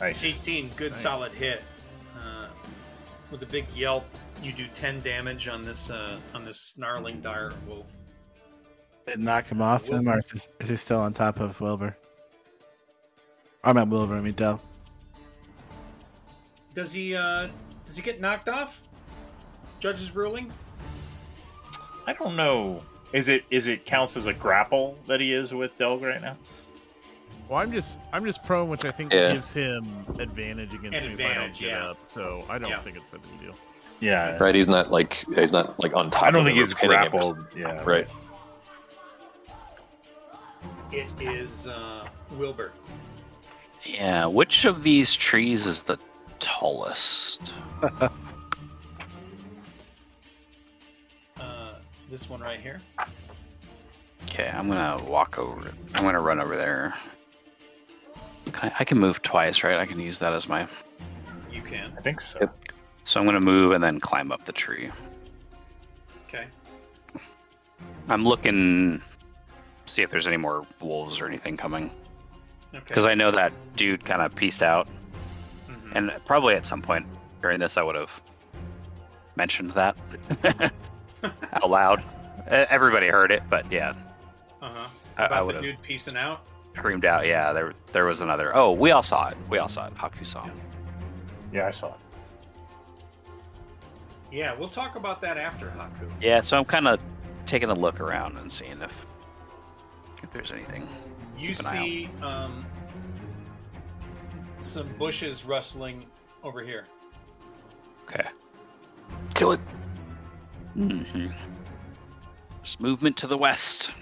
Nice. 0.00 0.24
18, 0.24 0.70
good 0.76 0.92
Nice. 0.92 1.00
solid 1.00 1.32
hit. 1.32 1.62
Uh, 2.18 2.48
with 3.30 3.42
a 3.42 3.46
big 3.46 3.66
yelp, 3.74 4.04
you 4.42 4.52
do 4.52 4.66
10 4.74 5.00
damage 5.00 5.46
on 5.48 5.62
this 5.62 5.90
uh, 5.90 6.18
on 6.34 6.44
this 6.44 6.58
snarling 6.58 7.20
dire 7.20 7.52
wolf. 7.66 7.86
Did 9.06 9.14
it 9.14 9.20
knock 9.20 9.46
him 9.46 9.60
off 9.62 9.88
him, 9.88 10.08
or 10.08 10.18
is, 10.18 10.48
is 10.60 10.68
he 10.68 10.76
still 10.76 11.00
on 11.00 11.12
top 11.12 11.40
of 11.40 11.60
Wilbur? 11.60 11.96
I'm 13.62 13.76
at 13.76 13.88
Wilbur. 13.88 14.14
I 14.16 14.20
mean 14.20 14.34
Dell. 14.34 14.60
Does 16.74 16.92
he 16.92 17.14
uh, 17.14 17.48
does 17.84 17.96
he 17.96 18.02
get 18.02 18.20
knocked 18.20 18.48
off? 18.48 18.80
Judge's 19.80 20.14
ruling. 20.14 20.52
I 22.06 22.12
don't 22.14 22.36
know. 22.36 22.82
Is 23.12 23.28
it 23.28 23.44
is 23.50 23.66
it 23.66 23.84
counts 23.84 24.16
as 24.16 24.26
a 24.26 24.32
grapple 24.32 24.96
that 25.08 25.20
he 25.20 25.34
is 25.34 25.52
with 25.52 25.76
Delg 25.76 26.02
right 26.02 26.20
now? 26.22 26.36
Well, 27.50 27.58
I'm 27.58 27.72
just 27.72 27.98
I'm 28.12 28.24
just 28.24 28.44
prone, 28.44 28.68
which 28.68 28.84
I 28.84 28.92
think 28.92 29.12
Yeah. 29.12 29.32
gives 29.32 29.52
him 29.52 30.06
advantage 30.20 30.72
against 30.72 30.98
An 31.00 31.08
me 31.08 31.14
if 31.14 31.20
I 31.20 31.22
don't 31.22 31.30
advantage, 31.32 31.58
get 31.58 31.68
yeah. 31.70 31.88
up. 31.88 31.98
So 32.06 32.44
I 32.48 32.58
don't 32.58 32.70
Yeah. 32.70 32.80
think 32.80 32.96
it's 32.96 33.12
a 33.12 33.18
big 33.18 33.40
deal. 33.40 33.54
Yeah. 33.98 34.38
Right, 34.38 34.54
he's 34.54 34.68
not 34.68 34.92
like 34.92 35.24
he's 35.34 35.52
not 35.52 35.78
like 35.80 35.92
on 35.96 36.10
top. 36.10 36.22
I 36.22 36.30
don't 36.30 36.42
of 36.42 36.46
think 36.46 36.56
him 36.58 36.62
or 36.62 36.66
he's 36.66 36.74
pinning 36.74 36.96
him 36.98 37.06
or 37.06 37.10
grappled. 37.10 37.36
something. 37.36 37.60
Yeah. 37.60 37.82
Right. 37.84 38.08
It 40.92 41.14
is 41.20 41.66
uh, 41.66 42.06
Wilbur. 42.38 42.70
Yeah, 43.82 44.26
which 44.26 44.64
of 44.64 44.84
these 44.84 45.12
trees 45.14 45.66
is 45.66 45.82
the 45.82 45.98
tallest? 46.38 47.52
Uh, 51.40 51.76
this 52.10 52.28
one 52.28 52.40
right 52.40 52.60
here. 52.60 52.82
Okay, 54.24 54.48
I'm 54.54 54.68
gonna 54.68 55.02
walk 55.04 55.38
over. 55.38 55.72
I'm 55.94 56.04
gonna 56.04 56.20
run 56.20 56.38
over 56.38 56.54
there. 56.54 56.94
Can 58.50 58.70
I, 58.70 58.74
I 58.80 58.84
can 58.84 58.98
move 58.98 59.22
twice, 59.22 59.62
right? 59.64 59.78
I 59.78 59.86
can 59.86 60.00
use 60.00 60.18
that 60.20 60.32
as 60.32 60.48
my. 60.48 60.66
You 61.50 61.62
can. 61.62 61.92
I 61.96 62.00
think 62.00 62.20
so. 62.20 62.38
Yep. 62.40 62.54
So 63.04 63.20
I'm 63.20 63.26
gonna 63.26 63.40
move 63.40 63.72
and 63.72 63.82
then 63.82 63.98
climb 64.00 64.30
up 64.32 64.44
the 64.44 64.52
tree. 64.52 64.90
Okay. 66.28 66.46
I'm 68.08 68.24
looking, 68.24 69.00
see 69.86 70.02
if 70.02 70.10
there's 70.10 70.26
any 70.26 70.36
more 70.36 70.66
wolves 70.80 71.20
or 71.20 71.26
anything 71.26 71.56
coming, 71.56 71.90
Okay. 72.74 72.84
because 72.86 73.04
I 73.04 73.14
know 73.14 73.30
that 73.30 73.52
dude 73.76 74.04
kind 74.04 74.22
of 74.22 74.34
pieced 74.34 74.62
out, 74.62 74.88
Mhm. 75.68 75.92
and 75.96 76.12
probably 76.24 76.54
at 76.54 76.66
some 76.66 76.82
point 76.82 77.06
during 77.42 77.58
this 77.58 77.76
I 77.76 77.82
would 77.82 77.96
have 77.96 78.20
mentioned 79.36 79.70
that 79.72 79.96
out 81.52 81.70
loud. 81.70 82.02
Everybody 82.46 83.08
heard 83.08 83.30
it, 83.32 83.42
but 83.48 83.70
yeah, 83.72 83.94
Uh-huh. 84.62 84.86
I, 85.16 85.22
I 85.22 85.26
About 85.26 85.54
the 85.54 85.60
dude 85.60 85.82
piecing 85.82 86.16
out. 86.16 86.42
Screamed 86.76 87.04
out. 87.04 87.26
Yeah, 87.26 87.52
there 87.52 87.74
there 87.92 88.04
was 88.06 88.20
another. 88.20 88.56
Oh, 88.56 88.72
we 88.72 88.90
all 88.90 89.02
saw 89.02 89.28
it. 89.28 89.36
We 89.48 89.58
all 89.58 89.68
saw 89.68 89.86
it. 89.86 89.94
Haku 89.94 90.26
saw 90.26 90.46
it. 90.46 90.52
Yeah, 91.52 91.66
I 91.66 91.70
saw 91.70 91.88
it. 91.88 92.00
Yeah, 94.30 94.54
we'll 94.56 94.68
talk 94.68 94.94
about 94.94 95.20
that 95.22 95.36
after 95.36 95.66
Haku. 95.66 96.08
Yeah, 96.20 96.40
so 96.40 96.56
I'm 96.56 96.64
kind 96.64 96.86
of 96.86 97.00
taking 97.46 97.70
a 97.70 97.74
look 97.74 98.00
around 98.00 98.36
and 98.36 98.52
seeing 98.52 98.80
if 98.80 99.06
if 100.22 100.30
there's 100.30 100.52
anything. 100.52 100.88
You 101.38 101.48
Keep 101.48 101.58
an 101.60 101.64
see 101.64 102.10
um, 102.22 102.66
some 104.60 104.88
bushes 104.98 105.44
rustling 105.44 106.04
over 106.44 106.62
here. 106.62 106.86
Okay. 108.06 108.28
Kill 109.34 109.52
it. 109.52 109.60
Mm-hmm. 110.76 111.28
There's 112.58 112.80
movement 112.80 113.16
to 113.18 113.26
the 113.26 113.38
west. 113.38 113.92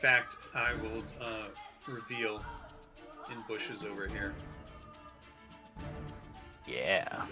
Fact, 0.00 0.36
I 0.54 0.72
will 0.82 1.04
uh, 1.20 1.48
reveal 1.86 2.42
in 3.30 3.36
bushes 3.46 3.84
over 3.84 4.08
here. 4.08 4.32
Yeah. 6.66 7.26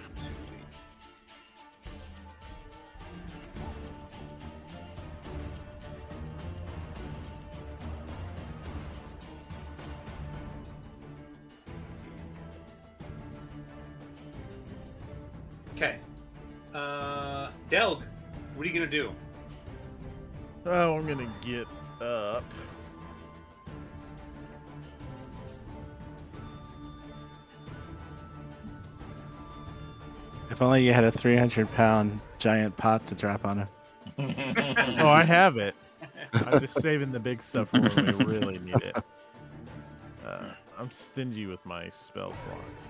Okay. 15.75 15.97
Uh, 16.75 17.49
Delg, 17.71 18.03
what 18.55 18.67
are 18.67 18.69
you 18.69 18.75
gonna 18.75 18.91
do? 18.91 19.11
Oh, 20.67 20.97
I'm 20.97 21.07
gonna 21.07 21.33
get 21.41 21.67
If 30.59 30.63
only 30.63 30.85
you 30.85 30.93
had 30.93 31.05
a 31.05 31.11
300 31.13 31.71
pound 31.77 32.19
giant 32.39 32.77
pot 32.77 33.07
to 33.07 33.15
drop 33.15 33.45
on 33.45 33.59
him. 33.59 33.69
Oh, 34.99 35.07
I 35.07 35.23
have 35.23 35.57
it. 35.57 35.77
I'm 36.33 36.59
just 36.59 36.83
saving 36.83 37.13
the 37.13 37.21
big 37.21 37.41
stuff 37.41 37.69
for 37.69 37.79
when 37.79 38.07
we 38.19 38.25
really 38.25 38.59
need 38.59 38.83
it. 38.83 38.97
Uh, 40.27 40.51
I'm 40.77 40.91
stingy 40.91 41.47
with 41.47 41.65
my 41.65 41.89
spell 41.91 42.33
slots. 42.33 42.89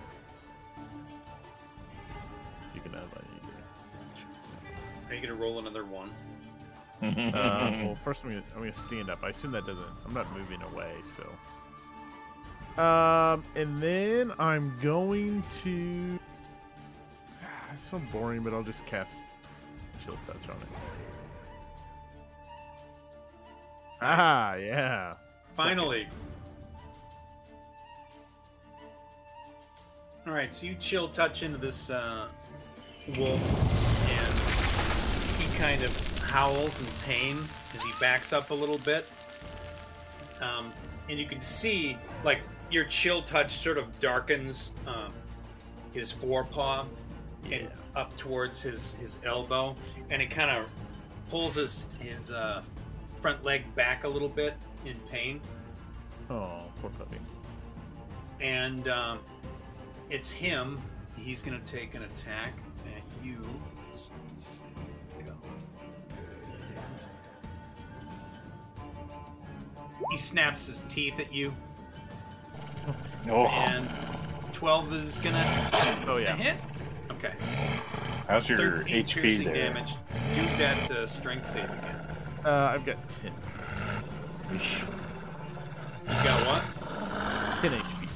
You 2.74 2.81
can 2.81 2.95
have 2.95 3.03
Are 5.11 5.15
you 5.15 5.20
gonna 5.20 5.39
roll 5.39 5.59
another 5.59 5.85
one? 5.85 6.11
Uh, 7.03 7.82
well, 7.85 7.95
first 7.97 8.24
I'm 8.24 8.31
gonna, 8.31 8.43
I'm 8.55 8.61
gonna 8.61 8.73
stand 8.73 9.11
up. 9.11 9.23
I 9.23 9.28
assume 9.28 9.53
that 9.53 9.66
doesn't. 9.66 9.85
I'm 10.07 10.15
not 10.15 10.27
moving 10.35 10.62
away, 10.73 10.95
so. 11.05 12.82
Um, 12.82 13.45
and 13.55 13.82
then 13.82 14.32
I'm 14.39 14.74
going 14.81 15.43
to. 15.65 16.19
It's 17.78 17.90
so 17.90 18.00
boring, 18.12 18.42
but 18.42 18.52
I'll 18.52 18.64
just 18.64 18.84
cast 18.86 19.18
chill 20.05 20.18
touch 20.26 20.48
on 20.48 20.56
it. 20.56 20.68
Ah, 24.02 24.56
yeah. 24.56 25.14
Finally. 25.55 26.09
All 30.26 30.32
right, 30.32 30.52
so 30.52 30.66
you 30.66 30.74
chill 30.74 31.09
touch 31.09 31.44
into 31.44 31.56
this 31.56 31.88
uh, 31.88 32.26
wolf, 33.16 33.40
and 34.10 35.40
he 35.40 35.56
kind 35.56 35.80
of 35.84 36.18
howls 36.18 36.80
in 36.80 36.86
pain 37.05 37.38
as 37.74 37.82
he 37.82 37.92
backs 38.00 38.32
up 38.32 38.50
a 38.50 38.55
little 38.55 38.78
bit. 38.78 39.06
Um, 40.40 40.72
and 41.09 41.16
you 41.16 41.26
can 41.26 41.40
see, 41.40 41.96
like, 42.24 42.40
your 42.72 42.84
chill 42.86 43.22
touch 43.22 43.52
sort 43.52 43.78
of 43.78 44.00
darkens 44.00 44.70
um, 44.84 45.12
his 45.92 46.10
forepaw 46.10 46.84
and 47.51 47.69
up 47.97 48.16
towards 48.16 48.60
his, 48.60 48.94
his 48.94 49.19
elbow, 49.24 49.74
and 50.10 50.20
it 50.23 50.31
kind 50.31 50.51
of 50.51 50.69
pulls 51.31 51.55
his 51.56 51.85
his 52.01 52.31
uh, 52.31 52.62
front 53.20 53.43
leg 53.44 53.62
back 53.74 54.05
a 54.05 54.09
little 54.09 54.28
bit 54.28 54.55
in 54.85 54.97
pain. 55.10 55.40
Oh, 56.31 56.62
poor 56.81 56.90
puppy. 56.90 57.16
and 58.40 58.86
um, 58.89 59.20
it's 60.10 60.31
him. 60.31 60.81
He's 61.16 61.43
going 61.43 61.60
to 61.60 61.73
take 61.73 61.94
an 61.94 62.02
attack 62.05 62.55
at 62.86 63.24
you. 63.24 63.43
So 63.94 64.10
let's. 64.28 64.62
Go. 65.24 65.32
He 70.10 70.16
snaps 70.16 70.66
his 70.66 70.82
teeth 70.89 71.19
at 71.20 71.32
you, 71.35 71.55
oh, 73.28 73.47
and 73.47 73.89
12 74.52 74.93
is 74.94 75.19
going 75.19 75.35
to 75.35 76.05
Oh 76.06 76.16
yeah. 76.19 76.36
hit. 76.36 76.56
Okay. 77.10 77.32
how's 78.28 78.48
your 78.48 78.59
13 78.59 79.05
HP 79.05 79.14
piercing 79.22 79.44
there? 79.47 79.55
damage. 79.55 79.94
Do 80.35 80.43
that 80.59 80.90
uh, 80.90 81.06
strength 81.06 81.47
save 81.47 81.64
again. 81.64 81.97
Uh, 82.44 82.72
I've 82.74 82.85
got 82.86 82.97
10. 83.09 83.32
You 84.52 84.59
got 86.24 86.47
what? 86.47 86.62
10 87.62 87.72
HP. 87.80 88.09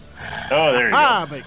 Oh, 0.51 0.73
there 0.73 0.89
you 0.89 0.95
Ah, 0.97 1.27
go. 1.29 1.37
but. 1.37 1.45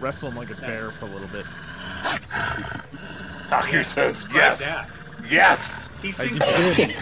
Wrestle 0.00 0.28
him 0.30 0.36
like 0.36 0.50
a 0.50 0.54
bear 0.60 0.90
for 0.90 1.06
a 1.06 1.08
little 1.08 1.28
bit. 1.28 1.44
Haku 3.50 3.84
says 3.84 4.26
yes. 4.32 4.62
Yes. 5.28 5.88
He 6.00 6.08
I 6.08 6.10
sings 6.12 6.38
just 6.38 6.76
to 6.76 6.86
you. 6.86 6.94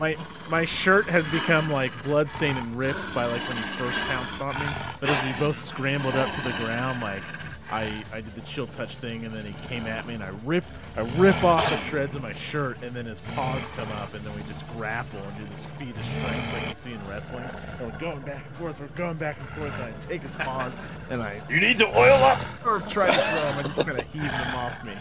My 0.00 0.16
my 0.50 0.64
shirt 0.64 1.06
has 1.06 1.26
become 1.28 1.70
like 1.70 1.92
bloodstained 2.04 2.58
and 2.58 2.76
ripped 2.76 3.14
by 3.14 3.26
like 3.26 3.40
when 3.48 3.56
he 3.56 3.62
first 3.62 3.98
pounced 4.08 4.40
on 4.40 4.54
me. 4.54 4.66
But 5.00 5.08
as 5.10 5.22
we 5.24 5.38
both 5.38 5.56
scrambled 5.56 6.14
up 6.14 6.32
to 6.34 6.40
the 6.42 6.56
ground, 6.64 7.00
like 7.02 7.22
I 7.70 8.02
I 8.12 8.22
did 8.22 8.34
the 8.34 8.40
chill 8.42 8.66
touch 8.68 8.96
thing, 8.96 9.24
and 9.26 9.34
then 9.34 9.44
he 9.44 9.54
came 9.68 9.86
at 9.86 10.06
me, 10.06 10.14
and 10.14 10.22
I 10.22 10.30
rip 10.44 10.64
I 10.96 11.00
rip 11.16 11.42
off 11.44 11.68
the 11.68 11.76
shreds 11.78 12.14
of 12.14 12.22
my 12.22 12.32
shirt, 12.32 12.82
and 12.82 12.94
then 12.94 13.04
his 13.04 13.20
paws 13.34 13.66
come 13.76 13.90
up, 13.92 14.14
and 14.14 14.24
then 14.24 14.34
we 14.34 14.42
just 14.44 14.66
grapple 14.72 15.20
and 15.20 15.36
do 15.38 15.44
this 15.54 15.64
feat 15.72 15.94
of 15.94 16.04
strength 16.04 16.52
like 16.54 16.68
you 16.68 16.74
see 16.74 16.92
in 16.92 17.08
wrestling. 17.08 17.44
And 17.78 17.92
we're 17.92 17.98
going 17.98 18.20
back 18.20 18.44
and 18.46 18.56
forth, 18.56 18.80
we're 18.80 18.86
going 18.88 19.16
back 19.16 19.38
and 19.38 19.48
forth, 19.50 19.72
and 19.74 19.82
I 19.82 19.92
take 20.06 20.22
his 20.22 20.34
paws, 20.36 20.80
and 21.10 21.22
I 21.22 21.40
You 21.50 21.60
need 21.60 21.76
to 21.78 21.86
oil 21.88 22.14
up. 22.14 22.38
or 22.64 22.80
try 22.88 23.06
to 23.08 23.12
throw 23.12 23.40
him, 23.52 23.58
and 23.66 23.74
just 23.74 23.86
kind 23.86 24.00
of 24.00 24.12
heave 24.12 24.22
them 24.22 24.54
off 24.56 24.82
me. 24.84 24.94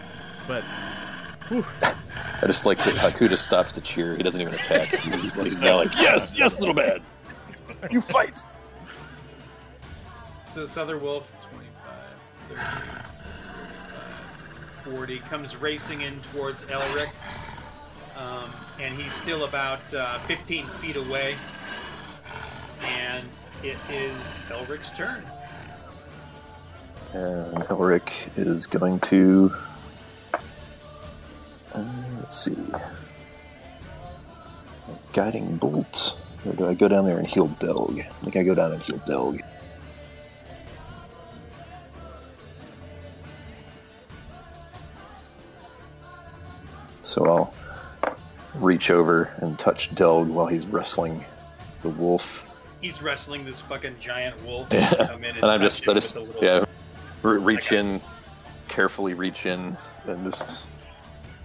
But 0.45 0.63
I 1.49 2.45
just 2.45 2.65
like 2.65 2.77
that 2.79 2.95
Haku 2.95 3.35
stops 3.37 3.71
to 3.73 3.81
cheer. 3.81 4.15
He 4.15 4.23
doesn't 4.23 4.41
even 4.41 4.53
attack. 4.53 4.89
He's, 4.89 5.37
like, 5.37 5.47
he's 5.47 5.61
now 5.61 5.77
like, 5.77 5.93
yes, 5.95 6.35
yes, 6.35 6.59
little 6.59 6.75
man. 6.75 7.01
You 7.89 8.01
fight. 8.01 8.43
So 10.51 10.61
this 10.61 10.77
other 10.77 10.97
wolf, 10.97 11.31
25, 11.51 11.93
30, 12.49 12.61
35, 14.85 14.95
40, 14.97 15.19
comes 15.19 15.55
racing 15.55 16.01
in 16.01 16.19
towards 16.33 16.65
Elric. 16.65 17.09
Um, 18.17 18.51
and 18.79 18.97
he's 18.97 19.13
still 19.13 19.43
about 19.43 19.93
uh, 19.93 20.17
15 20.19 20.65
feet 20.67 20.95
away. 20.95 21.35
And 22.99 23.27
it 23.63 23.77
is 23.89 24.13
Elric's 24.49 24.91
turn. 24.91 25.23
And 27.13 27.63
Elric 27.65 28.29
is 28.35 28.67
going 28.67 28.99
to. 29.01 29.53
Uh, 31.77 31.85
let's 32.19 32.35
see. 32.35 32.57
Guiding 35.13 35.57
bolt. 35.57 36.17
Or 36.45 36.53
do 36.53 36.67
I 36.67 36.73
go 36.73 36.87
down 36.87 37.05
there 37.05 37.17
and 37.19 37.27
heal 37.27 37.47
Delg? 37.59 37.99
I 37.99 38.23
think 38.23 38.35
I 38.35 38.43
go 38.43 38.55
down 38.55 38.71
and 38.73 38.81
heal 38.81 38.97
Delg. 38.99 39.41
So 47.01 47.25
I'll 47.25 47.53
reach 48.55 48.91
over 48.91 49.31
and 49.37 49.57
touch 49.57 49.93
Delg 49.93 50.27
while 50.27 50.47
he's 50.47 50.65
wrestling 50.65 51.23
the 51.83 51.89
wolf. 51.89 52.49
He's 52.81 53.01
wrestling 53.01 53.45
this 53.45 53.61
fucking 53.61 53.95
giant 53.99 54.43
wolf. 54.43 54.67
Yeah. 54.73 55.11
And, 55.11 55.23
And 55.25 55.45
I'm 55.45 55.61
just, 55.61 55.87
I 55.87 55.93
just, 55.93 56.15
a 56.15 56.25
yeah, 56.41 56.65
re- 57.21 57.37
reach 57.37 57.71
in, 57.71 57.99
carefully 58.67 59.13
reach 59.13 59.45
in, 59.45 59.77
and 60.05 60.25
just 60.25 60.65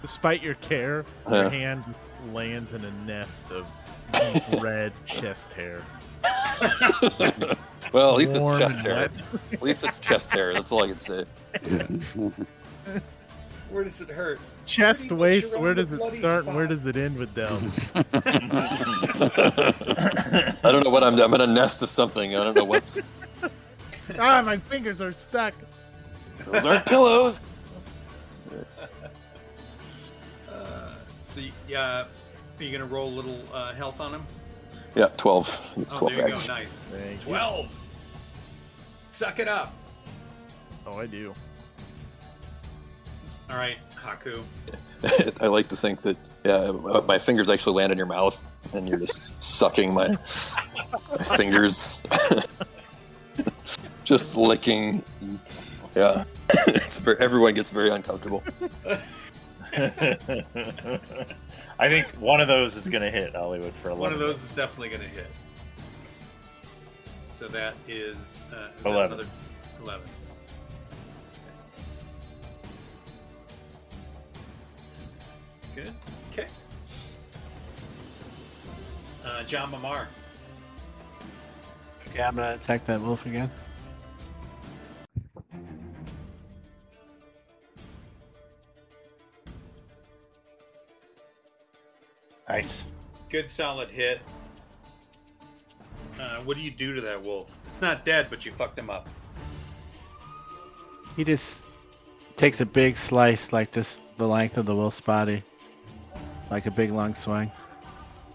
Despite 0.03 0.43
your 0.43 0.55
care, 0.57 1.05
Yeah. 1.31 1.43
your 1.43 1.51
hand 1.51 1.85
lands 2.33 2.75
in 2.75 2.85
a 2.85 2.91
nest 3.07 3.47
of 3.51 3.65
red 4.63 4.93
chest 5.07 5.53
hair. 5.55 5.83
Well, 7.93 8.09
at 8.09 8.17
least 8.17 8.33
it's 8.33 8.41
Warm 8.41 8.59
chest 8.59 8.77
and 8.79 8.87
hair. 8.87 8.97
wet. 8.97 9.21
At 9.53 9.61
least 9.61 9.85
it's 9.85 9.99
chest 9.99 10.31
hair. 10.31 10.55
That's 10.55 10.73
all 10.73 10.83
I 10.83 10.87
can 10.87 10.99
say. 10.99 11.27
Where 13.71 13.85
does 13.85 14.01
it 14.01 14.09
hurt? 14.09 14.41
Chest, 14.65 15.09
Pretty 15.09 15.15
much 15.15 15.21
waist, 15.21 15.53
around 15.55 15.63
where 15.63 15.75
the 15.75 15.83
does 15.83 15.93
it 15.93 15.99
bloody 15.99 16.17
start 16.17 16.47
and 16.47 16.55
where 16.57 16.65
spot. 16.65 16.77
does 16.77 16.87
it 16.87 16.97
end 16.97 17.19
with 17.19 17.35
Del? 17.35 17.55
I 20.65 20.73
don't 20.73 20.85
know 20.85 20.91
what 20.91 21.05
I'm. 21.05 21.19
I'm 21.21 21.35
in 21.35 21.41
a 21.43 21.47
nest 21.47 21.83
of 21.83 21.91
something. 21.91 22.35
I 22.35 22.43
don't 22.45 22.55
know 22.57 22.65
what's. 22.65 22.99
ah, 24.19 24.41
my 24.43 24.57
fingers 24.57 25.03
are 25.03 25.13
stuck. 25.13 25.53
Those 26.47 26.65
aren't 26.65 26.87
pillows. 26.87 27.43
Uh, 31.33 31.35
so, 31.35 31.41
y- 31.41 31.53
yeah, 31.69 32.05
are 32.59 32.63
you 32.63 32.71
going 32.77 32.87
to 32.89 32.95
roll 32.95 33.09
a 33.09 33.15
little 33.15 33.41
uh, 33.53 33.73
health 33.73 34.01
on 34.01 34.13
him? 34.15 34.27
Yeah, 34.95 35.07
twelve. 35.17 35.49
It's 35.79 35.95
Oh, 35.95 35.99
twelve 35.99 36.17
there 36.17 36.29
you 36.29 36.35
back. 36.37 36.47
go. 36.47 36.53
Nice. 36.55 36.85
Thank 36.85 37.21
you. 37.21 37.27
12. 37.27 37.81
Suck 39.13 39.39
it 39.39 39.49
up. 39.49 39.73
Oh, 40.87 40.99
I 40.99 41.07
do. 41.07 41.33
All 43.51 43.57
right, 43.57 43.77
Haku. 43.97 44.43
I 45.41 45.47
like 45.47 45.69
to 45.69 45.77
think 45.77 46.03
that 46.03 46.17
yeah, 46.45 46.71
my 46.71 47.19
fingers 47.19 47.49
actually 47.51 47.75
land 47.77 47.93
in 47.93 47.99
your 47.99 48.07
mouth, 48.07 48.45
and 48.73 48.89
you're 48.89 48.99
just 48.99 49.33
sucking 49.43 49.93
my, 49.93 50.09
my 51.11 51.25
fingers, 51.37 52.01
just 54.05 54.37
licking. 54.37 55.03
Yeah, 55.95 56.25
it's 56.69 56.99
very, 56.99 57.19
everyone 57.19 57.55
gets 57.55 57.71
very 57.71 57.91
uncomfortable. 57.91 58.43
I 61.79 61.89
think 61.89 62.07
one 62.19 62.41
of 62.41 62.49
those 62.49 62.77
is 62.77 62.87
going 62.89 63.03
to 63.03 63.11
hit 63.11 63.35
Hollywood 63.35 63.75
for 63.75 63.89
11. 63.89 64.01
One 64.01 64.13
of 64.13 64.19
those 64.19 64.43
is 64.43 64.49
definitely 64.49 64.91
going 64.91 65.03
to 65.03 65.09
hit. 65.09 65.27
So 67.33 67.49
that 67.49 67.75
is, 67.89 68.41
uh, 68.53 68.69
is 68.77 68.83
that 68.83 68.91
11. 68.91 69.13
another 69.13 69.29
11. 69.83 70.07
Good. 75.75 75.95
Okay. 76.31 76.47
Uh, 79.25 79.43
Jamamar. 79.47 80.07
Okay, 82.09 82.23
I'm 82.23 82.37
gonna 82.37 82.55
attack 82.55 82.85
that 82.85 83.01
wolf 83.01 83.25
again. 83.25 83.51
Nice. 92.63 92.87
Good 93.29 93.49
solid 93.49 93.91
hit. 93.91 94.21
Uh, 96.21 96.37
what 96.45 96.57
do 96.57 96.63
you 96.63 96.71
do 96.71 96.95
to 96.95 97.01
that 97.01 97.21
wolf? 97.21 97.59
It's 97.67 97.83
not 97.83 98.05
dead, 98.05 98.29
but 98.31 98.47
you 98.47 98.53
fucked 98.53 98.79
him 98.79 98.89
up. 98.89 99.09
He 101.17 101.25
just 101.25 101.67
takes 102.37 102.61
a 102.61 102.67
big 102.67 102.95
slice, 102.95 103.53
like 103.53 103.71
this, 103.71 103.99
the 104.17 104.29
length 104.29 104.59
of 104.59 104.67
the 104.67 104.77
wolf's 104.77 105.01
body, 105.01 105.43
like 106.53 106.67
a 106.67 106.71
big 106.71 106.93
long 106.93 107.15
swing. 107.15 107.51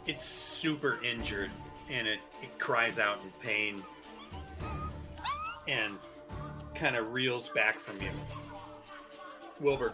It's 0.08 0.26
super 0.26 1.02
injured, 1.02 1.52
and 1.90 2.06
it, 2.06 2.20
it 2.44 2.60
cries 2.60 3.00
out 3.00 3.20
in 3.24 3.32
pain 3.42 3.82
and 5.70 5.98
kind 6.76 6.98
of 6.98 7.14
reels 7.14 7.48
back 7.48 7.80
from 7.80 8.02
you. 8.02 8.10
Wilbur. 9.62 9.94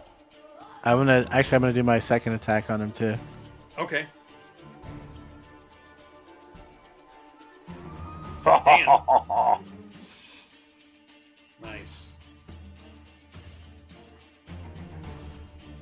I'm 0.83 0.97
gonna 0.97 1.27
actually, 1.29 1.57
I'm 1.57 1.61
gonna 1.61 1.73
do 1.73 1.83
my 1.83 1.99
second 1.99 2.33
attack 2.33 2.71
on 2.71 2.81
him 2.81 2.91
too. 2.91 3.15
Okay. 3.77 4.05
Nice. 11.63 12.17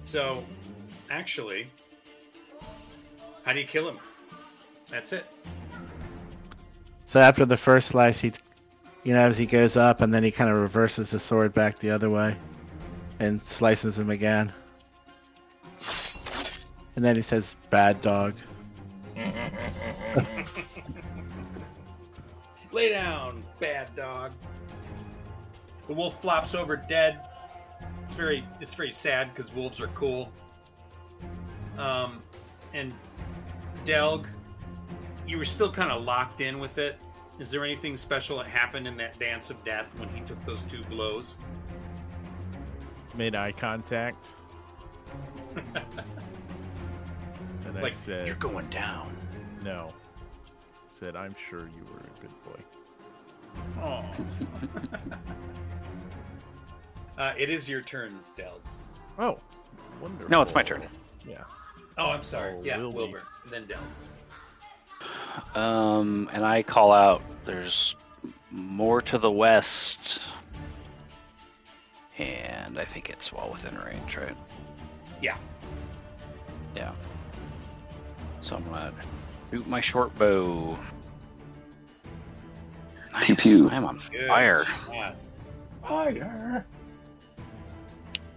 So, 0.04 0.44
actually, 1.10 1.72
how 3.44 3.54
do 3.54 3.60
you 3.60 3.66
kill 3.66 3.90
him? 3.90 3.98
That's 4.90 5.14
it. 5.14 5.26
So 7.06 7.20
after 7.20 7.46
the 7.46 7.58
first 7.58 7.90
slice, 7.90 8.20
he, 8.20 8.32
you 9.04 9.14
know, 9.14 9.20
as 9.20 9.38
he 9.38 9.46
goes 9.46 9.76
up, 9.76 10.02
and 10.02 10.14
then 10.14 10.24
he 10.24 10.32
kind 10.32 10.50
of 10.50 10.58
reverses 10.58 11.12
the 11.12 11.20
sword 11.20 11.54
back 11.54 11.80
the 11.80 11.90
other 11.90 12.10
way, 12.10 12.38
and 13.20 13.42
slices 13.48 13.98
him 13.98 14.10
again. 14.10 14.54
And 16.96 17.06
then 17.06 17.16
he 17.16 17.22
says, 17.22 17.56
"Bad 17.70 18.02
dog." 18.02 18.36
Lay 22.72 22.90
down, 22.90 23.44
bad 23.60 23.94
dog. 23.96 24.32
The 25.88 25.94
wolf 25.94 26.22
flops 26.22 26.56
over 26.56 26.76
dead. 26.76 27.20
It's 28.04 28.14
very 28.14 28.46
it's 28.60 28.74
very 28.74 28.92
sad 28.92 29.34
because 29.34 29.54
wolves 29.54 29.82
are 29.82 29.88
cool. 29.90 30.32
Um, 31.78 32.22
and 32.74 32.94
Delg, 33.84 34.28
you 35.28 35.38
were 35.38 35.46
still 35.46 35.72
kind 35.72 35.92
of 35.92 36.04
locked 36.04 36.42
in 36.42 36.60
with 36.60 36.78
it. 36.78 36.98
Is 37.40 37.50
there 37.50 37.64
anything 37.66 37.98
special 37.98 38.38
that 38.38 38.48
happened 38.48 38.88
in 38.88 38.96
that 38.98 39.18
dance 39.20 39.50
of 39.50 39.64
death 39.64 39.88
when 39.98 40.10
he 40.10 40.22
took 40.22 40.44
those 40.46 40.62
two 40.64 40.84
blows? 40.86 41.38
Made 43.16 43.36
eye 43.36 43.52
contact. 43.52 44.36
and 47.66 47.78
I 47.78 47.90
said, 47.90 48.28
you're 48.28 48.36
going 48.38 48.68
down. 48.68 49.16
no. 49.64 49.94
Said, 50.94 51.16
I'm 51.16 51.36
sure 51.50 51.62
you 51.62 51.84
were 51.92 52.01
good 52.22 52.32
boy. 52.46 52.60
Oh. 53.82 54.06
uh, 57.22 57.34
it 57.38 57.50
is 57.50 57.68
your 57.68 57.82
turn, 57.82 58.20
Delg. 58.38 58.62
Oh, 59.20 59.40
wonderful. 60.02 60.30
No, 60.30 60.42
it's 60.42 60.54
my 60.54 60.64
turn. 60.64 60.84
Yeah. 61.28 61.44
Oh, 61.98 62.10
I'm 62.10 62.24
sorry. 62.24 62.54
Oh, 62.54 62.64
yeah, 62.64 62.78
Wilby. 62.78 62.98
Wilbur. 62.98 63.24
Then 63.50 63.66
Delg. 63.68 63.82
Um, 65.56 66.30
and 66.34 66.46
I 66.46 66.64
call 66.64 66.92
out. 66.92 67.22
There's 67.46 67.96
more 68.52 69.02
to 69.02 69.18
the 69.18 69.32
west, 69.32 70.22
and 72.18 72.78
I 72.78 72.86
think 72.86 73.10
it's 73.10 73.34
well 73.34 73.50
within 73.52 73.78
range, 73.80 74.16
right? 74.18 74.36
Yeah. 75.22 75.38
Yeah. 76.76 76.94
So 78.42 78.56
I'm 78.56 78.64
gonna 78.66 78.94
shoot 79.52 79.68
my 79.68 79.82
short 79.82 80.18
bow. 80.18 80.78
Nice. 83.14 83.26
Pew 83.26 83.36
pew. 83.36 83.70
I'm 83.70 83.86
on 83.86 84.00
Good 84.12 84.28
fire. 84.28 84.66
shot. 84.66 85.16
Fire. 85.88 86.66